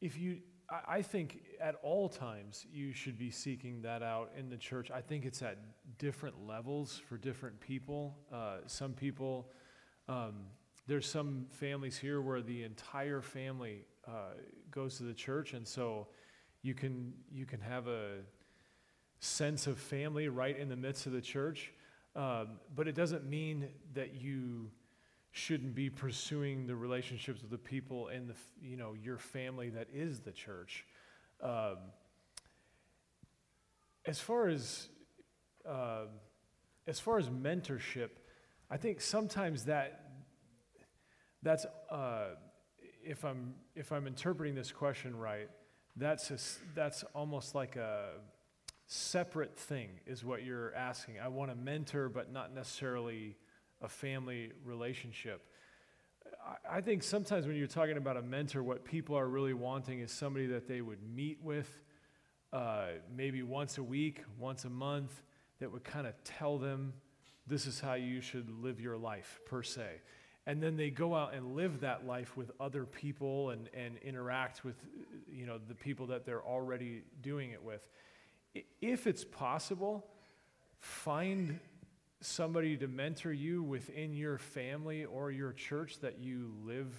if 0.00 0.18
you, 0.18 0.38
I 0.86 1.02
think 1.02 1.40
at 1.60 1.76
all 1.82 2.08
times 2.08 2.66
you 2.70 2.92
should 2.92 3.18
be 3.18 3.30
seeking 3.30 3.82
that 3.82 4.02
out 4.02 4.30
in 4.38 4.48
the 4.48 4.56
church. 4.56 4.90
I 4.90 5.00
think 5.00 5.24
it's 5.24 5.42
at 5.42 5.58
different 5.98 6.46
levels 6.46 7.00
for 7.08 7.16
different 7.16 7.58
people. 7.58 8.16
Uh, 8.32 8.58
some 8.66 8.92
people, 8.92 9.50
um, 10.08 10.34
there's 10.86 11.08
some 11.08 11.46
families 11.50 11.98
here 11.98 12.20
where 12.20 12.40
the 12.40 12.62
entire 12.64 13.20
family 13.20 13.84
uh, 14.06 14.32
goes 14.70 14.96
to 14.96 15.02
the 15.02 15.12
church, 15.12 15.52
and 15.52 15.66
so 15.66 16.08
you 16.62 16.74
can 16.74 17.12
you 17.30 17.44
can 17.44 17.60
have 17.60 17.88
a 17.88 18.16
sense 19.20 19.66
of 19.66 19.78
family 19.78 20.28
right 20.28 20.58
in 20.58 20.68
the 20.68 20.76
midst 20.76 21.06
of 21.06 21.12
the 21.12 21.20
church. 21.20 21.72
Um, 22.16 22.58
but 22.74 22.88
it 22.88 22.94
doesn't 22.94 23.28
mean 23.28 23.68
that 23.94 24.14
you 24.14 24.70
shouldn't 25.30 25.74
be 25.74 25.90
pursuing 25.90 26.66
the 26.66 26.74
relationships 26.74 27.42
with 27.42 27.50
the 27.50 27.58
people 27.58 28.08
in 28.08 28.26
the 28.26 28.34
you 28.62 28.76
know 28.76 28.94
your 28.94 29.18
family 29.18 29.68
that 29.70 29.88
is 29.92 30.20
the 30.20 30.32
church. 30.32 30.86
Um, 31.42 31.76
as 34.06 34.18
far 34.18 34.48
as 34.48 34.88
uh, 35.68 36.06
as 36.86 36.98
far 36.98 37.18
as 37.18 37.28
mentorship, 37.28 38.08
I 38.70 38.76
think 38.76 39.00
sometimes 39.00 39.64
that 39.64 40.08
that's 41.42 41.66
uh, 41.90 42.34
if 43.04 43.24
I'm 43.24 43.54
if 43.74 43.92
I'm 43.92 44.06
interpreting 44.06 44.54
this 44.54 44.72
question 44.72 45.16
right, 45.16 45.48
that's 45.96 46.30
a, 46.30 46.38
that's 46.74 47.04
almost 47.14 47.54
like 47.54 47.76
a 47.76 48.10
separate 48.86 49.56
thing 49.56 49.88
is 50.06 50.24
what 50.24 50.44
you're 50.44 50.74
asking. 50.74 51.18
I 51.18 51.28
want 51.28 51.50
a 51.50 51.54
mentor, 51.54 52.08
but 52.08 52.32
not 52.32 52.54
necessarily 52.54 53.36
a 53.80 53.88
family 53.88 54.52
relationship. 54.64 55.42
I, 56.46 56.78
I 56.78 56.80
think 56.80 57.02
sometimes 57.02 57.46
when 57.46 57.56
you're 57.56 57.66
talking 57.66 57.96
about 57.96 58.16
a 58.16 58.22
mentor, 58.22 58.62
what 58.62 58.84
people 58.84 59.16
are 59.16 59.28
really 59.28 59.54
wanting 59.54 60.00
is 60.00 60.12
somebody 60.12 60.46
that 60.48 60.68
they 60.68 60.82
would 60.82 61.02
meet 61.02 61.38
with 61.42 61.70
uh, 62.52 62.86
maybe 63.14 63.42
once 63.42 63.78
a 63.78 63.82
week, 63.82 64.24
once 64.38 64.64
a 64.64 64.70
month, 64.70 65.22
that 65.60 65.70
would 65.70 65.84
kind 65.84 66.06
of 66.06 66.14
tell 66.24 66.58
them 66.58 66.92
this 67.48 67.66
is 67.66 67.80
how 67.80 67.94
you 67.94 68.20
should 68.20 68.50
live 68.62 68.80
your 68.80 68.96
life, 68.96 69.40
per 69.46 69.62
se. 69.62 69.86
And 70.46 70.62
then 70.62 70.76
they 70.76 70.90
go 70.90 71.14
out 71.14 71.34
and 71.34 71.56
live 71.56 71.80
that 71.80 72.06
life 72.06 72.36
with 72.36 72.50
other 72.58 72.84
people 72.84 73.50
and, 73.50 73.68
and 73.74 73.98
interact 73.98 74.64
with 74.64 74.76
you 75.30 75.44
know, 75.44 75.58
the 75.68 75.74
people 75.74 76.06
that 76.06 76.24
they're 76.24 76.42
already 76.42 77.02
doing 77.22 77.50
it 77.50 77.62
with 77.62 77.86
if 78.80 79.06
it's 79.06 79.24
possible, 79.24 80.06
find 80.80 81.58
somebody 82.20 82.76
to 82.76 82.88
mentor 82.88 83.32
you 83.32 83.62
within 83.62 84.12
your 84.12 84.38
family 84.38 85.04
or 85.04 85.30
your 85.30 85.52
church 85.52 86.00
that 86.00 86.18
you 86.18 86.52
live 86.64 86.92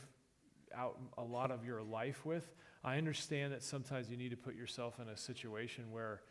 out 0.76 0.98
a 1.18 1.24
lot 1.24 1.52
of 1.52 1.66
your 1.66 1.82
life 1.82 2.26
with. 2.26 2.54
I 2.84 2.98
understand 2.98 3.52
that 3.54 3.64
sometimes 3.64 4.10
you 4.10 4.16
need 4.16 4.30
to 4.30 4.38
put 4.38 4.56
yourself 4.56 5.00
in 5.02 5.10
a 5.10 5.18
situation 5.18 5.92
where 5.92 6.22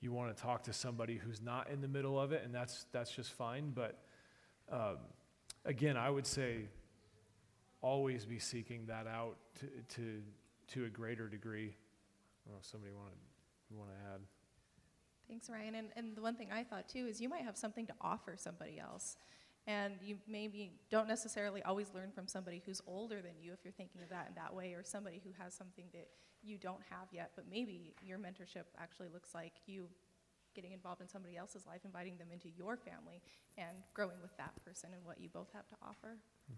you 0.00 0.12
want 0.12 0.34
to 0.34 0.42
talk 0.42 0.62
to 0.64 0.72
somebody 0.72 1.16
who's 1.16 1.40
not 1.40 1.68
in 1.70 1.80
the 1.80 1.88
middle 1.88 2.18
of 2.18 2.32
it, 2.32 2.42
and 2.44 2.54
that's 2.54 2.86
that's 2.92 3.10
just 3.10 3.32
fine. 3.32 3.72
But 3.74 3.98
um, 4.70 4.98
again, 5.64 5.96
I 5.96 6.10
would 6.10 6.26
say 6.26 6.68
always 7.82 8.24
be 8.24 8.38
seeking 8.38 8.86
that 8.86 9.06
out 9.06 9.36
to 9.60 9.66
to, 9.96 10.22
to 10.68 10.84
a 10.86 10.88
greater 10.88 11.28
degree. 11.28 11.74
I 12.46 12.50
know 12.50 12.56
if 12.60 12.66
somebody 12.66 12.92
want 12.92 13.10
to 13.12 13.74
want 13.76 13.90
to 13.90 13.96
add. 14.14 14.20
Thanks, 15.28 15.48
Ryan. 15.48 15.76
And, 15.76 15.88
and 15.94 16.16
the 16.16 16.22
one 16.22 16.34
thing 16.34 16.48
I 16.52 16.64
thought 16.64 16.88
too 16.88 17.06
is 17.06 17.20
you 17.20 17.28
might 17.28 17.42
have 17.42 17.56
something 17.56 17.86
to 17.86 17.94
offer 18.00 18.34
somebody 18.36 18.80
else. 18.80 19.16
And 19.66 19.94
you 20.02 20.16
maybe 20.26 20.72
don't 20.90 21.06
necessarily 21.06 21.62
always 21.62 21.92
learn 21.94 22.10
from 22.10 22.26
somebody 22.26 22.62
who's 22.66 22.80
older 22.86 23.20
than 23.20 23.32
you 23.40 23.52
if 23.52 23.60
you're 23.62 23.72
thinking 23.72 24.02
of 24.02 24.08
that 24.08 24.26
in 24.28 24.34
that 24.34 24.52
way, 24.54 24.72
or 24.72 24.82
somebody 24.82 25.20
who 25.22 25.30
has 25.40 25.54
something 25.54 25.84
that 25.92 26.08
you 26.42 26.58
don't 26.58 26.82
have 26.90 27.08
yet. 27.12 27.32
But 27.36 27.44
maybe 27.50 27.94
your 28.02 28.18
mentorship 28.18 28.64
actually 28.78 29.08
looks 29.12 29.34
like 29.34 29.52
you 29.66 29.88
getting 30.54 30.72
involved 30.72 31.00
in 31.00 31.08
somebody 31.08 31.36
else's 31.36 31.66
life, 31.66 31.80
inviting 31.84 32.16
them 32.16 32.28
into 32.32 32.48
your 32.48 32.76
family, 32.76 33.22
and 33.56 33.76
growing 33.94 34.20
with 34.20 34.36
that 34.36 34.52
person 34.64 34.90
and 34.92 35.04
what 35.04 35.20
you 35.20 35.28
both 35.28 35.48
have 35.52 35.68
to 35.68 35.76
offer. 35.82 36.16
Hmm. 36.48 36.56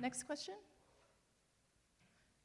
Next 0.00 0.24
question. 0.24 0.54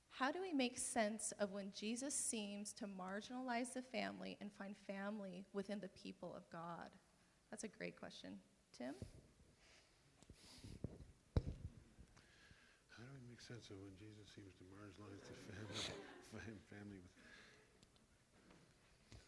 How 0.09 0.31
do 0.31 0.41
we 0.41 0.51
make 0.51 0.79
sense 0.79 1.31
of 1.39 1.51
when 1.51 1.71
Jesus 1.79 2.15
seems 2.15 2.73
to 2.73 2.85
marginalize 2.85 3.73
the 3.73 3.83
family 3.83 4.35
and 4.41 4.51
find 4.51 4.75
family 4.87 5.45
within 5.53 5.79
the 5.79 5.89
people 5.89 6.33
of 6.35 6.49
God? 6.49 6.89
That's 7.51 7.63
a 7.63 7.67
great 7.67 7.99
question. 7.99 8.31
Tim? 8.75 8.95
Sense 13.47 13.69
of 13.69 13.77
when 13.77 13.95
Jesus 13.97 14.27
seems 14.35 14.53
to 14.57 14.63
marginalize 14.75 15.23
the 15.23 15.35
family, 15.53 15.79
family 16.69 16.97
with. 16.99 17.15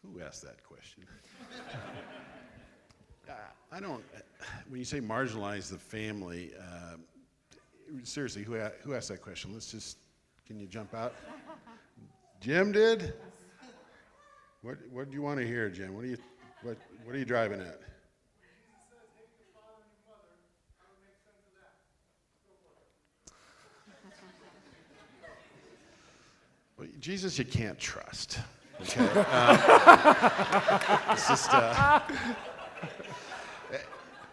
Who 0.02 0.20
asked 0.22 0.42
that 0.42 0.62
question? 0.62 1.04
uh, 3.28 3.32
I 3.72 3.80
don't. 3.80 4.04
When 4.68 4.78
you 4.78 4.84
say 4.84 5.00
marginalize 5.00 5.70
the 5.70 5.78
family, 5.78 6.52
uh, 6.60 6.96
seriously, 8.02 8.42
who, 8.42 8.58
who 8.82 8.94
asked 8.94 9.08
that 9.08 9.22
question? 9.22 9.54
Let's 9.54 9.70
just 9.70 9.96
can 10.46 10.58
you 10.58 10.66
jump 10.66 10.94
out? 10.94 11.14
Jim 12.40 12.72
did? 12.72 13.14
What, 14.62 14.78
what 14.90 15.08
do 15.08 15.16
you 15.16 15.22
want 15.22 15.38
to 15.38 15.46
hear, 15.46 15.70
Jim? 15.70 15.94
What 15.94 16.04
are 16.04 16.08
you, 16.08 16.18
what, 16.62 16.76
what 17.04 17.14
are 17.14 17.18
you 17.18 17.24
driving 17.24 17.60
at? 17.60 17.80
Jesus, 27.00 27.38
you 27.38 27.46
can't 27.46 27.78
trust. 27.78 28.40
Okay. 28.82 29.08
Uh, 29.32 31.12
it's 31.12 31.28
just. 31.28 31.52
Uh, 31.52 32.00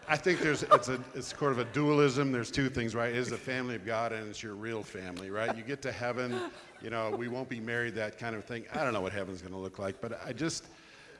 I 0.09 0.15
think 0.15 0.39
there's 0.39 0.63
it's 0.63 0.87
a 0.87 0.99
it's 1.15 1.37
sort 1.37 1.51
of 1.51 1.59
a 1.59 1.65
dualism. 1.65 2.31
There's 2.31 2.49
two 2.51 2.69
things, 2.69 2.95
right? 2.95 3.09
It 3.09 3.17
is 3.17 3.29
the 3.29 3.37
family 3.37 3.75
of 3.75 3.85
God 3.85 4.13
and 4.13 4.29
it's 4.29 4.41
your 4.41 4.55
real 4.55 4.81
family, 4.83 5.29
right? 5.29 5.55
You 5.55 5.63
get 5.63 5.81
to 5.81 5.91
heaven, 5.91 6.39
you 6.81 6.89
know, 6.89 7.11
we 7.11 7.27
won't 7.27 7.49
be 7.49 7.59
married, 7.59 7.93
that 7.95 8.17
kind 8.17 8.35
of 8.35 8.45
thing. 8.45 8.65
I 8.73 8.85
don't 8.85 8.93
know 8.93 9.01
what 9.01 9.11
heaven's 9.11 9.41
going 9.41 9.53
to 9.53 9.59
look 9.59 9.79
like, 9.79 9.99
but 9.99 10.21
I 10.25 10.31
just 10.31 10.65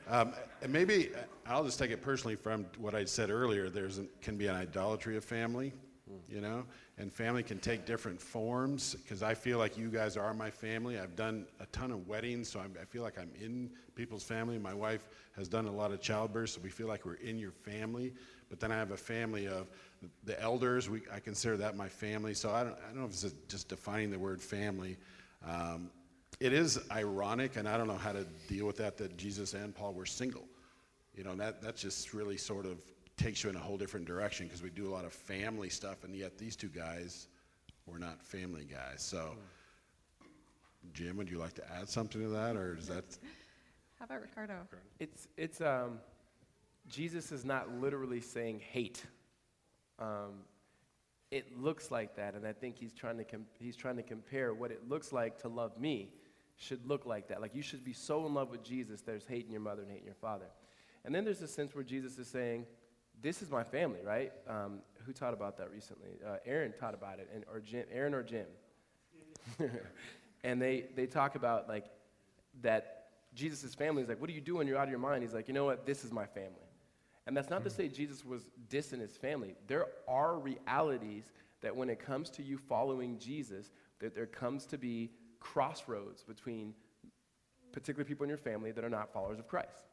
um, 0.08 0.32
and 0.62 0.72
maybe 0.72 1.10
I'll 1.46 1.64
just 1.64 1.78
take 1.78 1.90
it 1.90 2.00
personally 2.00 2.36
from 2.36 2.64
what 2.78 2.94
I 2.94 3.04
said 3.04 3.30
earlier. 3.30 3.68
There's 3.68 3.98
an, 3.98 4.08
can 4.22 4.38
be 4.38 4.46
an 4.46 4.54
idolatry 4.54 5.18
of 5.18 5.24
family, 5.24 5.74
you 6.28 6.40
know, 6.40 6.64
and 6.98 7.12
family 7.12 7.42
can 7.42 7.58
take 7.58 7.86
different 7.86 8.20
forms. 8.20 8.94
Because 8.94 9.22
I 9.22 9.34
feel 9.34 9.58
like 9.58 9.76
you 9.76 9.88
guys 9.88 10.16
are 10.16 10.34
my 10.34 10.50
family. 10.50 10.98
I've 10.98 11.16
done 11.16 11.46
a 11.60 11.66
ton 11.66 11.90
of 11.90 12.08
weddings, 12.08 12.48
so 12.48 12.60
I'm, 12.60 12.74
I 12.80 12.84
feel 12.84 13.02
like 13.02 13.18
I'm 13.18 13.30
in 13.40 13.70
people's 13.94 14.24
family. 14.24 14.58
My 14.58 14.74
wife 14.74 15.08
has 15.36 15.48
done 15.48 15.66
a 15.66 15.72
lot 15.72 15.92
of 15.92 16.00
childbirth, 16.00 16.50
so 16.50 16.60
we 16.62 16.70
feel 16.70 16.88
like 16.88 17.04
we're 17.04 17.14
in 17.14 17.38
your 17.38 17.52
family. 17.52 18.12
But 18.50 18.60
then 18.60 18.72
I 18.72 18.76
have 18.76 18.92
a 18.92 18.96
family 18.96 19.46
of 19.46 19.68
the 20.24 20.40
elders. 20.40 20.88
We, 20.88 21.02
I 21.12 21.20
consider 21.20 21.56
that 21.58 21.76
my 21.76 21.88
family. 21.88 22.34
So 22.34 22.50
I 22.50 22.64
don't, 22.64 22.76
I 22.84 22.88
don't 22.88 23.00
know 23.00 23.06
if 23.06 23.12
it's 23.12 23.34
just 23.48 23.68
defining 23.68 24.10
the 24.10 24.18
word 24.18 24.40
family. 24.40 24.96
Um, 25.46 25.90
it 26.40 26.52
is 26.52 26.78
ironic, 26.90 27.56
and 27.56 27.68
I 27.68 27.76
don't 27.76 27.88
know 27.88 27.96
how 27.96 28.12
to 28.12 28.24
deal 28.48 28.66
with 28.66 28.76
that, 28.76 28.96
that 28.98 29.16
Jesus 29.16 29.54
and 29.54 29.74
Paul 29.74 29.92
were 29.92 30.06
single. 30.06 30.44
You 31.16 31.24
know, 31.24 31.34
that, 31.34 31.60
that 31.62 31.76
just 31.76 32.14
really 32.14 32.36
sort 32.36 32.64
of 32.64 32.78
takes 33.18 33.44
you 33.44 33.50
in 33.50 33.56
a 33.56 33.60
whole 33.60 33.76
different 33.76 34.06
direction 34.06 34.46
because 34.46 34.62
we 34.62 34.70
do 34.70 34.88
a 34.88 34.92
lot 34.92 35.04
of 35.04 35.12
family 35.12 35.68
stuff, 35.68 36.04
and 36.04 36.14
yet 36.14 36.38
these 36.38 36.56
two 36.56 36.68
guys 36.68 37.28
were 37.86 37.98
not 37.98 38.22
family 38.22 38.64
guys. 38.64 39.02
So, 39.02 39.34
Jim, 40.94 41.16
would 41.16 41.30
you 41.30 41.38
like 41.38 41.54
to 41.54 41.72
add 41.72 41.88
something 41.88 42.20
to 42.22 42.28
that, 42.28 42.56
or 42.56 42.76
is 42.78 42.88
that? 42.88 43.04
How 43.98 44.04
about 44.04 44.22
Ricardo? 44.22 44.54
It's 45.00 45.26
it's 45.36 45.60
um, 45.60 45.98
Jesus 46.88 47.32
is 47.32 47.44
not 47.44 47.80
literally 47.80 48.20
saying 48.20 48.60
hate. 48.60 49.04
Um, 49.98 50.44
it 51.30 51.58
looks 51.60 51.90
like 51.90 52.16
that. 52.16 52.34
And 52.34 52.46
I 52.46 52.52
think 52.52 52.78
he's 52.78 52.92
trying 52.92 53.18
to, 53.18 53.24
com- 53.24 53.46
he's 53.58 53.76
trying 53.76 53.96
to 53.96 54.02
compare 54.02 54.54
what 54.54 54.70
it 54.70 54.88
looks 54.88 55.12
like 55.12 55.38
to 55.42 55.48
love 55.48 55.78
me 55.78 56.10
should 56.56 56.84
look 56.86 57.06
like 57.06 57.28
that. 57.28 57.40
Like 57.40 57.54
you 57.54 57.62
should 57.62 57.84
be 57.84 57.92
so 57.92 58.26
in 58.26 58.34
love 58.34 58.50
with 58.50 58.64
Jesus, 58.64 59.00
there's 59.00 59.24
hating 59.26 59.52
your 59.52 59.60
mother 59.60 59.82
and 59.82 59.90
hating 59.90 60.06
your 60.06 60.14
father. 60.14 60.46
And 61.04 61.14
then 61.14 61.24
there's 61.24 61.40
a 61.42 61.48
sense 61.48 61.74
where 61.74 61.84
Jesus 61.84 62.18
is 62.18 62.26
saying, 62.26 62.66
this 63.22 63.42
is 63.42 63.50
my 63.50 63.64
family, 63.64 64.00
right? 64.04 64.32
Um, 64.48 64.80
who 65.04 65.12
taught 65.12 65.34
about 65.34 65.56
that 65.58 65.70
recently? 65.70 66.10
Uh, 66.26 66.36
Aaron 66.44 66.72
taught 66.78 66.94
about 66.94 67.18
it, 67.18 67.28
and, 67.34 67.44
or 67.52 67.60
Jim, 67.60 67.84
Aaron 67.92 68.14
or 68.14 68.22
Jim. 68.22 68.46
and 70.44 70.60
they, 70.60 70.86
they 70.94 71.06
talk 71.06 71.34
about 71.34 71.68
like 71.68 71.86
that 72.62 72.98
Jesus' 73.34 73.74
family 73.74 74.02
is 74.02 74.08
like, 74.08 74.20
what 74.20 74.30
are 74.30 74.34
you 74.34 74.40
doing? 74.40 74.66
You're 74.66 74.78
out 74.78 74.84
of 74.84 74.90
your 74.90 74.98
mind. 74.98 75.22
He's 75.22 75.34
like, 75.34 75.48
you 75.48 75.54
know 75.54 75.64
what? 75.64 75.86
This 75.86 76.04
is 76.04 76.12
my 76.12 76.26
family. 76.26 76.52
And 77.26 77.36
that's 77.36 77.50
not 77.50 77.62
to 77.64 77.70
say 77.70 77.88
Jesus 77.88 78.24
was 78.24 78.48
dissing 78.70 79.00
his 79.00 79.16
family. 79.16 79.54
There 79.66 79.86
are 80.08 80.38
realities 80.38 81.30
that 81.60 81.76
when 81.76 81.90
it 81.90 81.98
comes 81.98 82.30
to 82.30 82.42
you 82.42 82.56
following 82.56 83.18
Jesus, 83.18 83.70
that 84.00 84.14
there 84.14 84.26
comes 84.26 84.64
to 84.66 84.78
be 84.78 85.10
crossroads 85.40 86.22
between 86.22 86.74
particularly 87.72 88.08
people 88.08 88.24
in 88.24 88.28
your 88.28 88.38
family 88.38 88.72
that 88.72 88.82
are 88.82 88.90
not 88.90 89.12
followers 89.12 89.38
of 89.38 89.46
Christ, 89.46 89.87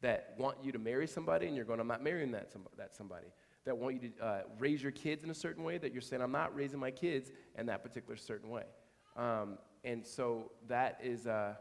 that 0.00 0.34
want 0.38 0.58
you 0.62 0.72
to 0.72 0.78
marry 0.78 1.06
somebody 1.06 1.46
and 1.46 1.56
you're 1.56 1.64
going, 1.64 1.80
I'm 1.80 1.88
not 1.88 2.02
marrying 2.02 2.30
that, 2.32 2.50
that 2.76 2.94
somebody, 2.94 3.26
that 3.64 3.76
want 3.76 4.00
you 4.00 4.10
to 4.10 4.24
uh, 4.24 4.40
raise 4.58 4.82
your 4.82 4.92
kids 4.92 5.24
in 5.24 5.30
a 5.30 5.34
certain 5.34 5.64
way 5.64 5.78
that 5.78 5.92
you're 5.92 6.02
saying, 6.02 6.22
I'm 6.22 6.32
not 6.32 6.54
raising 6.54 6.78
my 6.78 6.90
kids 6.90 7.32
in 7.56 7.66
that 7.66 7.82
particular 7.82 8.16
certain 8.16 8.48
way. 8.48 8.64
Um, 9.16 9.58
and 9.84 10.06
so 10.06 10.52
that 10.68 11.00
is, 11.02 11.26
uh, 11.26 11.54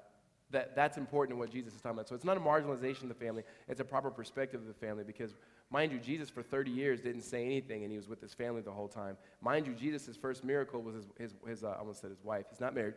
that, 0.51 0.75
that's 0.75 0.97
important 0.97 1.33
in 1.33 1.39
what 1.39 1.49
Jesus 1.49 1.73
is 1.73 1.81
talking 1.81 1.97
about. 1.97 2.07
So 2.07 2.15
it's 2.15 2.23
not 2.23 2.37
a 2.37 2.39
marginalization 2.39 3.03
of 3.03 3.09
the 3.09 3.15
family, 3.15 3.43
it's 3.67 3.81
a 3.81 3.85
proper 3.85 4.11
perspective 4.11 4.61
of 4.61 4.67
the 4.67 4.73
family 4.73 5.03
because, 5.03 5.35
mind 5.71 5.91
you, 5.91 5.97
Jesus 5.97 6.29
for 6.29 6.43
30 6.43 6.71
years 6.71 7.01
didn't 7.01 7.23
say 7.23 7.43
anything 7.43 7.83
and 7.83 7.91
he 7.91 7.97
was 7.97 8.07
with 8.07 8.21
his 8.21 8.33
family 8.33 8.61
the 8.61 8.71
whole 8.71 8.87
time. 8.87 9.17
Mind 9.41 9.65
you, 9.65 9.73
Jesus' 9.73 10.15
first 10.15 10.43
miracle 10.43 10.81
was 10.81 10.95
his, 10.95 11.05
his, 11.17 11.33
his 11.47 11.63
uh, 11.63 11.69
I 11.69 11.79
almost 11.79 12.01
said 12.01 12.11
his 12.11 12.23
wife, 12.23 12.45
he's 12.49 12.61
not 12.61 12.75
married. 12.75 12.95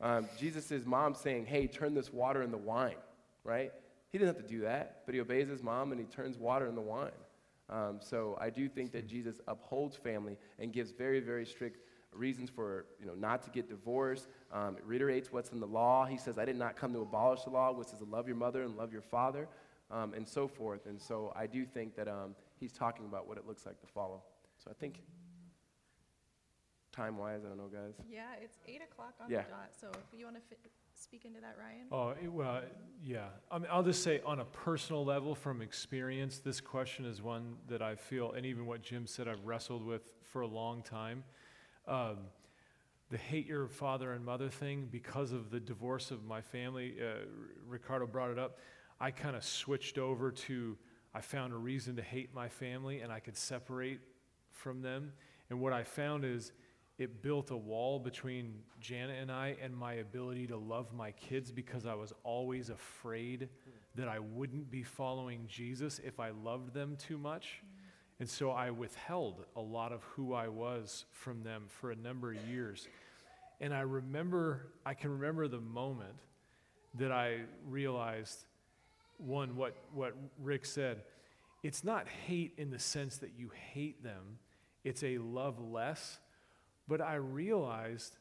Um, 0.00 0.28
Jesus' 0.38 0.84
mom 0.84 1.14
saying, 1.14 1.46
hey, 1.46 1.66
turn 1.66 1.94
this 1.94 2.12
water 2.12 2.42
into 2.42 2.56
wine, 2.56 2.96
right? 3.44 3.72
He 4.12 4.18
didn't 4.18 4.36
have 4.36 4.46
to 4.46 4.48
do 4.48 4.60
that, 4.60 5.02
but 5.06 5.14
he 5.14 5.20
obeys 5.20 5.48
his 5.48 5.62
mom 5.62 5.90
and 5.90 6.00
he 6.00 6.06
turns 6.06 6.36
water 6.36 6.66
into 6.66 6.82
wine. 6.82 7.10
Um, 7.70 7.98
so 8.00 8.36
I 8.38 8.50
do 8.50 8.68
think 8.68 8.92
that 8.92 9.06
Jesus 9.08 9.40
upholds 9.48 9.96
family 9.96 10.36
and 10.58 10.70
gives 10.72 10.92
very, 10.92 11.20
very 11.20 11.46
strict 11.46 11.80
reasons 12.12 12.50
for 12.50 12.84
you 13.00 13.06
know, 13.06 13.14
not 13.14 13.42
to 13.44 13.50
get 13.50 13.70
divorced. 13.70 14.28
Um, 14.52 14.76
it 14.76 14.84
reiterates 14.84 15.32
what's 15.32 15.50
in 15.52 15.60
the 15.60 15.66
law. 15.66 16.04
He 16.04 16.18
says, 16.18 16.36
I 16.36 16.44
did 16.44 16.56
not 16.56 16.76
come 16.76 16.92
to 16.92 17.00
abolish 17.00 17.44
the 17.44 17.50
law, 17.50 17.72
which 17.72 17.88
is 17.88 17.98
to 18.00 18.04
love 18.04 18.26
your 18.26 18.36
mother 18.36 18.62
and 18.64 18.76
love 18.76 18.92
your 18.92 19.00
father, 19.00 19.48
um, 19.90 20.12
and 20.12 20.28
so 20.28 20.46
forth. 20.46 20.84
And 20.84 21.00
so 21.00 21.32
I 21.34 21.46
do 21.46 21.64
think 21.64 21.96
that 21.96 22.08
um, 22.08 22.34
he's 22.60 22.72
talking 22.72 23.06
about 23.06 23.26
what 23.26 23.38
it 23.38 23.46
looks 23.46 23.64
like 23.64 23.80
to 23.80 23.86
follow. 23.86 24.22
So 24.62 24.70
I 24.70 24.74
think 24.74 25.00
time 26.92 27.16
wise, 27.16 27.40
I 27.46 27.48
don't 27.48 27.56
know, 27.56 27.68
guys. 27.72 27.94
Yeah, 28.10 28.24
it's 28.42 28.58
8 28.68 28.82
o'clock 28.92 29.14
on 29.22 29.30
Yeah. 29.30 29.44
the 29.44 29.48
dot. 29.50 29.70
So 29.80 29.88
if 29.90 30.18
you 30.18 30.26
want 30.26 30.36
to 30.36 30.42
speak 31.02 31.24
into 31.24 31.40
that, 31.40 31.56
Ryan? 31.58 31.86
Oh, 31.90 32.10
it, 32.10 32.32
well, 32.32 32.62
yeah. 33.04 33.26
I 33.50 33.58
mean, 33.58 33.68
I'll 33.70 33.82
just 33.82 34.02
say 34.04 34.20
on 34.24 34.38
a 34.38 34.44
personal 34.44 35.04
level, 35.04 35.34
from 35.34 35.60
experience, 35.60 36.38
this 36.38 36.60
question 36.60 37.04
is 37.04 37.20
one 37.20 37.56
that 37.68 37.82
I 37.82 37.96
feel, 37.96 38.32
and 38.32 38.46
even 38.46 38.66
what 38.66 38.82
Jim 38.82 39.06
said, 39.06 39.26
I've 39.26 39.44
wrestled 39.44 39.84
with 39.84 40.02
for 40.22 40.42
a 40.42 40.46
long 40.46 40.82
time. 40.82 41.24
Um, 41.88 42.18
the 43.10 43.16
hate 43.16 43.46
your 43.46 43.66
father 43.66 44.12
and 44.12 44.24
mother 44.24 44.48
thing, 44.48 44.88
because 44.90 45.32
of 45.32 45.50
the 45.50 45.58
divorce 45.58 46.12
of 46.12 46.24
my 46.24 46.40
family, 46.40 46.94
uh, 47.00 47.26
Ricardo 47.66 48.06
brought 48.06 48.30
it 48.30 48.38
up. 48.38 48.58
I 49.00 49.10
kind 49.10 49.34
of 49.34 49.44
switched 49.44 49.98
over 49.98 50.30
to, 50.30 50.78
I 51.12 51.20
found 51.20 51.52
a 51.52 51.56
reason 51.56 51.96
to 51.96 52.02
hate 52.02 52.32
my 52.32 52.48
family 52.48 53.00
and 53.00 53.12
I 53.12 53.18
could 53.18 53.36
separate 53.36 54.00
from 54.52 54.82
them. 54.82 55.12
And 55.50 55.60
what 55.60 55.72
I 55.72 55.82
found 55.82 56.24
is 56.24 56.52
it 57.02 57.22
built 57.22 57.50
a 57.50 57.56
wall 57.56 57.98
between 57.98 58.54
Janet 58.80 59.20
and 59.20 59.30
I 59.30 59.56
and 59.62 59.76
my 59.76 59.94
ability 59.94 60.46
to 60.48 60.56
love 60.56 60.92
my 60.92 61.10
kids 61.12 61.52
because 61.52 61.86
I 61.86 61.94
was 61.94 62.12
always 62.24 62.70
afraid 62.70 63.48
that 63.94 64.08
I 64.08 64.18
wouldn't 64.18 64.70
be 64.70 64.82
following 64.82 65.44
Jesus 65.48 66.00
if 66.04 66.18
I 66.18 66.30
loved 66.30 66.72
them 66.72 66.96
too 66.96 67.18
much. 67.18 67.62
And 68.20 68.28
so 68.28 68.50
I 68.50 68.70
withheld 68.70 69.44
a 69.56 69.60
lot 69.60 69.92
of 69.92 70.02
who 70.04 70.32
I 70.32 70.48
was 70.48 71.04
from 71.10 71.42
them 71.42 71.64
for 71.68 71.90
a 71.90 71.96
number 71.96 72.32
of 72.32 72.38
years. 72.48 72.88
And 73.60 73.74
I 73.74 73.80
remember, 73.80 74.68
I 74.86 74.94
can 74.94 75.10
remember 75.10 75.48
the 75.48 75.60
moment 75.60 76.14
that 76.94 77.12
I 77.12 77.40
realized 77.68 78.44
one, 79.18 79.56
what, 79.56 79.76
what 79.92 80.14
Rick 80.40 80.66
said. 80.66 81.02
It's 81.62 81.84
not 81.84 82.08
hate 82.08 82.54
in 82.58 82.70
the 82.70 82.78
sense 82.78 83.18
that 83.18 83.32
you 83.36 83.50
hate 83.72 84.02
them, 84.02 84.38
it's 84.84 85.02
a 85.02 85.18
love 85.18 85.60
less. 85.60 86.18
But 86.88 87.00
I 87.00 87.14
realized 87.14 88.16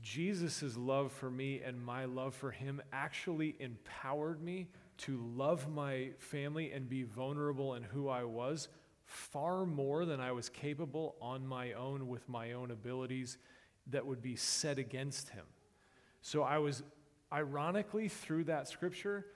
Jesus' 0.00 0.76
love 0.76 1.12
for 1.12 1.30
me 1.30 1.60
and 1.64 1.82
my 1.82 2.06
love 2.06 2.34
for 2.34 2.50
him 2.50 2.82
actually 2.92 3.56
empowered 3.60 4.42
me 4.42 4.68
to 4.98 5.18
love 5.36 5.68
my 5.68 6.10
family 6.18 6.72
and 6.72 6.88
be 6.88 7.04
vulnerable 7.04 7.74
in 7.74 7.82
who 7.82 8.08
I 8.08 8.24
was 8.24 8.68
far 9.04 9.66
more 9.66 10.04
than 10.04 10.20
I 10.20 10.32
was 10.32 10.48
capable 10.48 11.16
on 11.20 11.46
my 11.46 11.72
own 11.72 12.08
with 12.08 12.28
my 12.28 12.52
own 12.52 12.70
abilities 12.70 13.38
that 13.88 14.06
would 14.06 14.22
be 14.22 14.36
set 14.36 14.78
against 14.78 15.28
him. 15.30 15.44
So 16.20 16.42
I 16.42 16.58
was, 16.58 16.82
ironically, 17.32 18.08
through 18.08 18.44
that 18.44 18.68
scripture, 18.68 19.26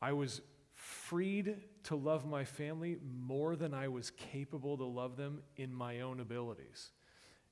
I 0.00 0.12
was 0.12 0.40
freed 0.74 1.56
to 1.84 1.96
love 1.96 2.26
my 2.26 2.44
family 2.44 2.98
more 3.02 3.56
than 3.56 3.74
I 3.74 3.88
was 3.88 4.10
capable 4.10 4.76
to 4.76 4.84
love 4.84 5.16
them 5.16 5.40
in 5.56 5.72
my 5.74 6.00
own 6.00 6.20
abilities. 6.20 6.90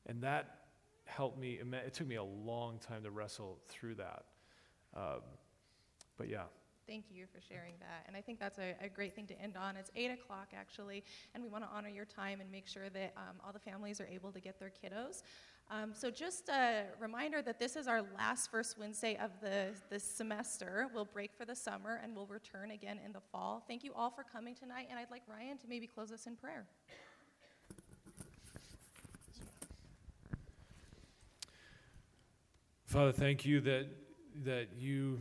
And 0.06 0.22
that 0.22 0.60
helped 1.04 1.38
me. 1.38 1.58
It 1.60 1.94
took 1.94 2.06
me 2.06 2.16
a 2.16 2.24
long 2.24 2.78
time 2.78 3.02
to 3.02 3.10
wrestle 3.10 3.58
through 3.68 3.96
that. 3.96 4.24
Um, 4.94 5.20
but 6.16 6.28
yeah. 6.28 6.44
Thank 6.86 7.06
you 7.10 7.26
for 7.26 7.40
sharing 7.40 7.74
that. 7.80 8.04
And 8.06 8.16
I 8.16 8.20
think 8.20 8.38
that's 8.38 8.58
a, 8.58 8.76
a, 8.80 8.88
great 8.88 9.14
thing 9.14 9.26
to 9.26 9.40
end 9.40 9.56
on. 9.56 9.76
It's 9.76 9.90
8 9.96 10.12
o'clock, 10.12 10.48
actually, 10.56 11.02
and 11.34 11.42
we 11.42 11.48
want 11.48 11.64
to 11.64 11.70
honor 11.74 11.88
your 11.88 12.04
time 12.04 12.40
and 12.40 12.50
make 12.50 12.68
sure 12.68 12.88
that 12.90 13.12
um, 13.16 13.36
all 13.44 13.52
the 13.52 13.58
families 13.58 14.00
are 14.00 14.06
able 14.06 14.30
to 14.30 14.38
get 14.38 14.60
their 14.60 14.70
kiddos. 14.70 15.22
Um, 15.68 15.92
so, 15.92 16.12
just 16.12 16.48
a 16.48 16.84
reminder 17.00 17.42
that 17.42 17.58
this 17.58 17.74
is 17.74 17.88
our 17.88 18.02
last 18.16 18.52
first 18.52 18.78
Wednesday 18.78 19.18
of 19.20 19.32
the, 19.40 19.70
the 19.90 19.98
semester. 19.98 20.86
We'll 20.94 21.06
break 21.06 21.34
for 21.36 21.44
the 21.44 21.56
summer 21.56 22.00
and 22.04 22.14
we'll 22.14 22.26
return 22.26 22.70
again 22.70 23.00
in 23.04 23.12
the 23.12 23.22
fall. 23.32 23.64
Thank 23.66 23.82
you 23.82 23.92
all 23.92 24.10
for 24.10 24.22
coming 24.22 24.54
tonight, 24.54 24.86
and 24.88 24.96
I'd 24.96 25.10
like 25.10 25.22
Ryan 25.28 25.58
to 25.58 25.66
maybe 25.68 25.88
close 25.88 26.12
us 26.12 26.28
in 26.28 26.36
prayer. 26.36 26.66
Father, 32.96 33.12
thank 33.12 33.44
you 33.44 33.60
that, 33.60 33.88
that 34.46 34.68
you 34.78 35.20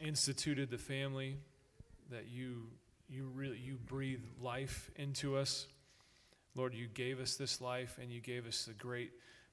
instituted 0.00 0.72
the 0.72 0.76
family, 0.76 1.36
that 2.10 2.26
you, 2.26 2.64
you 3.08 3.30
really 3.32 3.58
you 3.58 3.76
breathe 3.86 4.24
life 4.42 4.90
into 4.96 5.36
us. 5.36 5.68
Lord, 6.56 6.74
you 6.74 6.88
gave 6.88 7.20
us 7.20 7.36
this 7.36 7.60
life 7.60 8.00
and 8.02 8.10
you 8.10 8.20
gave 8.20 8.44
us 8.44 8.64
the 8.64 8.72
great 8.72 9.12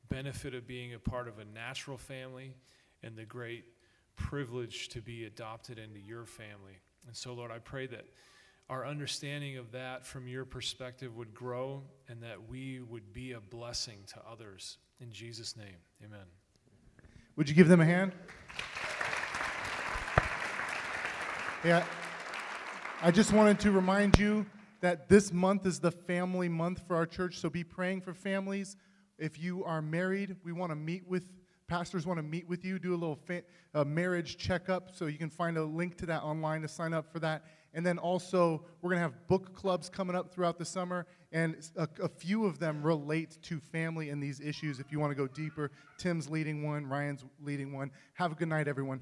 benefit 0.09 0.55
of 0.55 0.65
being 0.65 0.95
a 0.95 0.97
part 0.97 1.27
of 1.27 1.37
a 1.37 1.45
natural 1.45 1.95
family 1.95 2.55
and 3.03 3.15
the 3.15 3.23
great 3.23 3.65
privilege 4.15 4.89
to 4.89 4.99
be 4.99 5.25
adopted 5.25 5.77
into 5.77 5.99
your 5.99 6.25
family. 6.25 6.79
And 7.05 7.15
so, 7.15 7.35
Lord, 7.35 7.51
I 7.51 7.59
pray 7.59 7.85
that 7.85 8.07
our 8.67 8.83
understanding 8.83 9.57
of 9.57 9.71
that 9.73 10.07
from 10.07 10.27
your 10.27 10.45
perspective 10.45 11.15
would 11.17 11.35
grow 11.35 11.83
and 12.09 12.23
that 12.23 12.49
we 12.49 12.81
would 12.81 13.13
be 13.13 13.33
a 13.33 13.39
blessing 13.39 13.99
to 14.07 14.15
others. 14.27 14.79
In 14.99 15.11
Jesus' 15.11 15.55
name, 15.55 15.77
amen. 16.03 16.25
Would 17.35 17.49
you 17.49 17.55
give 17.55 17.67
them 17.67 17.81
a 17.81 17.85
hand? 17.85 18.11
Yeah. 21.65 21.83
I 23.01 23.09
just 23.09 23.33
wanted 23.33 23.59
to 23.61 23.71
remind 23.71 24.19
you 24.19 24.45
that 24.81 25.09
this 25.09 25.33
month 25.33 25.65
is 25.65 25.79
the 25.79 25.89
family 25.89 26.47
month 26.47 26.83
for 26.87 26.95
our 26.95 27.07
church, 27.07 27.39
so 27.39 27.49
be 27.49 27.63
praying 27.63 28.01
for 28.01 28.13
families. 28.13 28.77
If 29.17 29.41
you 29.41 29.63
are 29.63 29.81
married, 29.81 30.35
we 30.43 30.51
want 30.51 30.71
to 30.71 30.75
meet 30.75 31.07
with 31.07 31.23
pastors 31.67 32.05
want 32.05 32.19
to 32.19 32.23
meet 32.23 32.47
with 32.47 32.63
you, 32.63 32.77
do 32.77 32.91
a 32.91 32.95
little 32.95 33.15
fa- 33.15 33.41
uh, 33.73 33.83
marriage 33.83 34.37
checkup, 34.37 34.95
so 34.95 35.07
you 35.07 35.17
can 35.17 35.29
find 35.29 35.57
a 35.57 35.63
link 35.63 35.97
to 35.97 36.05
that 36.05 36.21
online 36.21 36.61
to 36.61 36.67
sign 36.67 36.93
up 36.93 37.11
for 37.11 37.17
that. 37.17 37.45
And 37.73 37.85
then 37.85 37.97
also, 37.97 38.63
we're 38.81 38.91
going 38.91 38.99
to 38.99 39.03
have 39.03 39.27
book 39.27 39.55
clubs 39.55 39.89
coming 39.89 40.15
up 40.15 40.31
throughout 40.31 40.57
the 40.57 40.65
summer, 40.65 41.07
and 41.31 41.55
a, 41.75 41.87
a, 42.01 42.07
few 42.07 42.45
of 42.45 42.59
them 42.59 42.83
relate 42.83 43.39
to 43.43 43.59
family 43.59 44.09
and 44.09 44.21
these 44.21 44.39
issues. 44.39 44.79
If 44.79 44.91
you 44.91 44.99
want 44.99 45.11
to 45.11 45.15
go 45.15 45.27
deeper, 45.27 45.71
Tim's 45.97 46.29
leading 46.29 46.61
one, 46.61 46.85
Ryan's 46.85 47.25
leading 47.41 47.73
one. 47.73 47.89
Have 48.13 48.31
a 48.31 48.35
good 48.35 48.49
night, 48.49 48.67
everyone. 48.67 49.01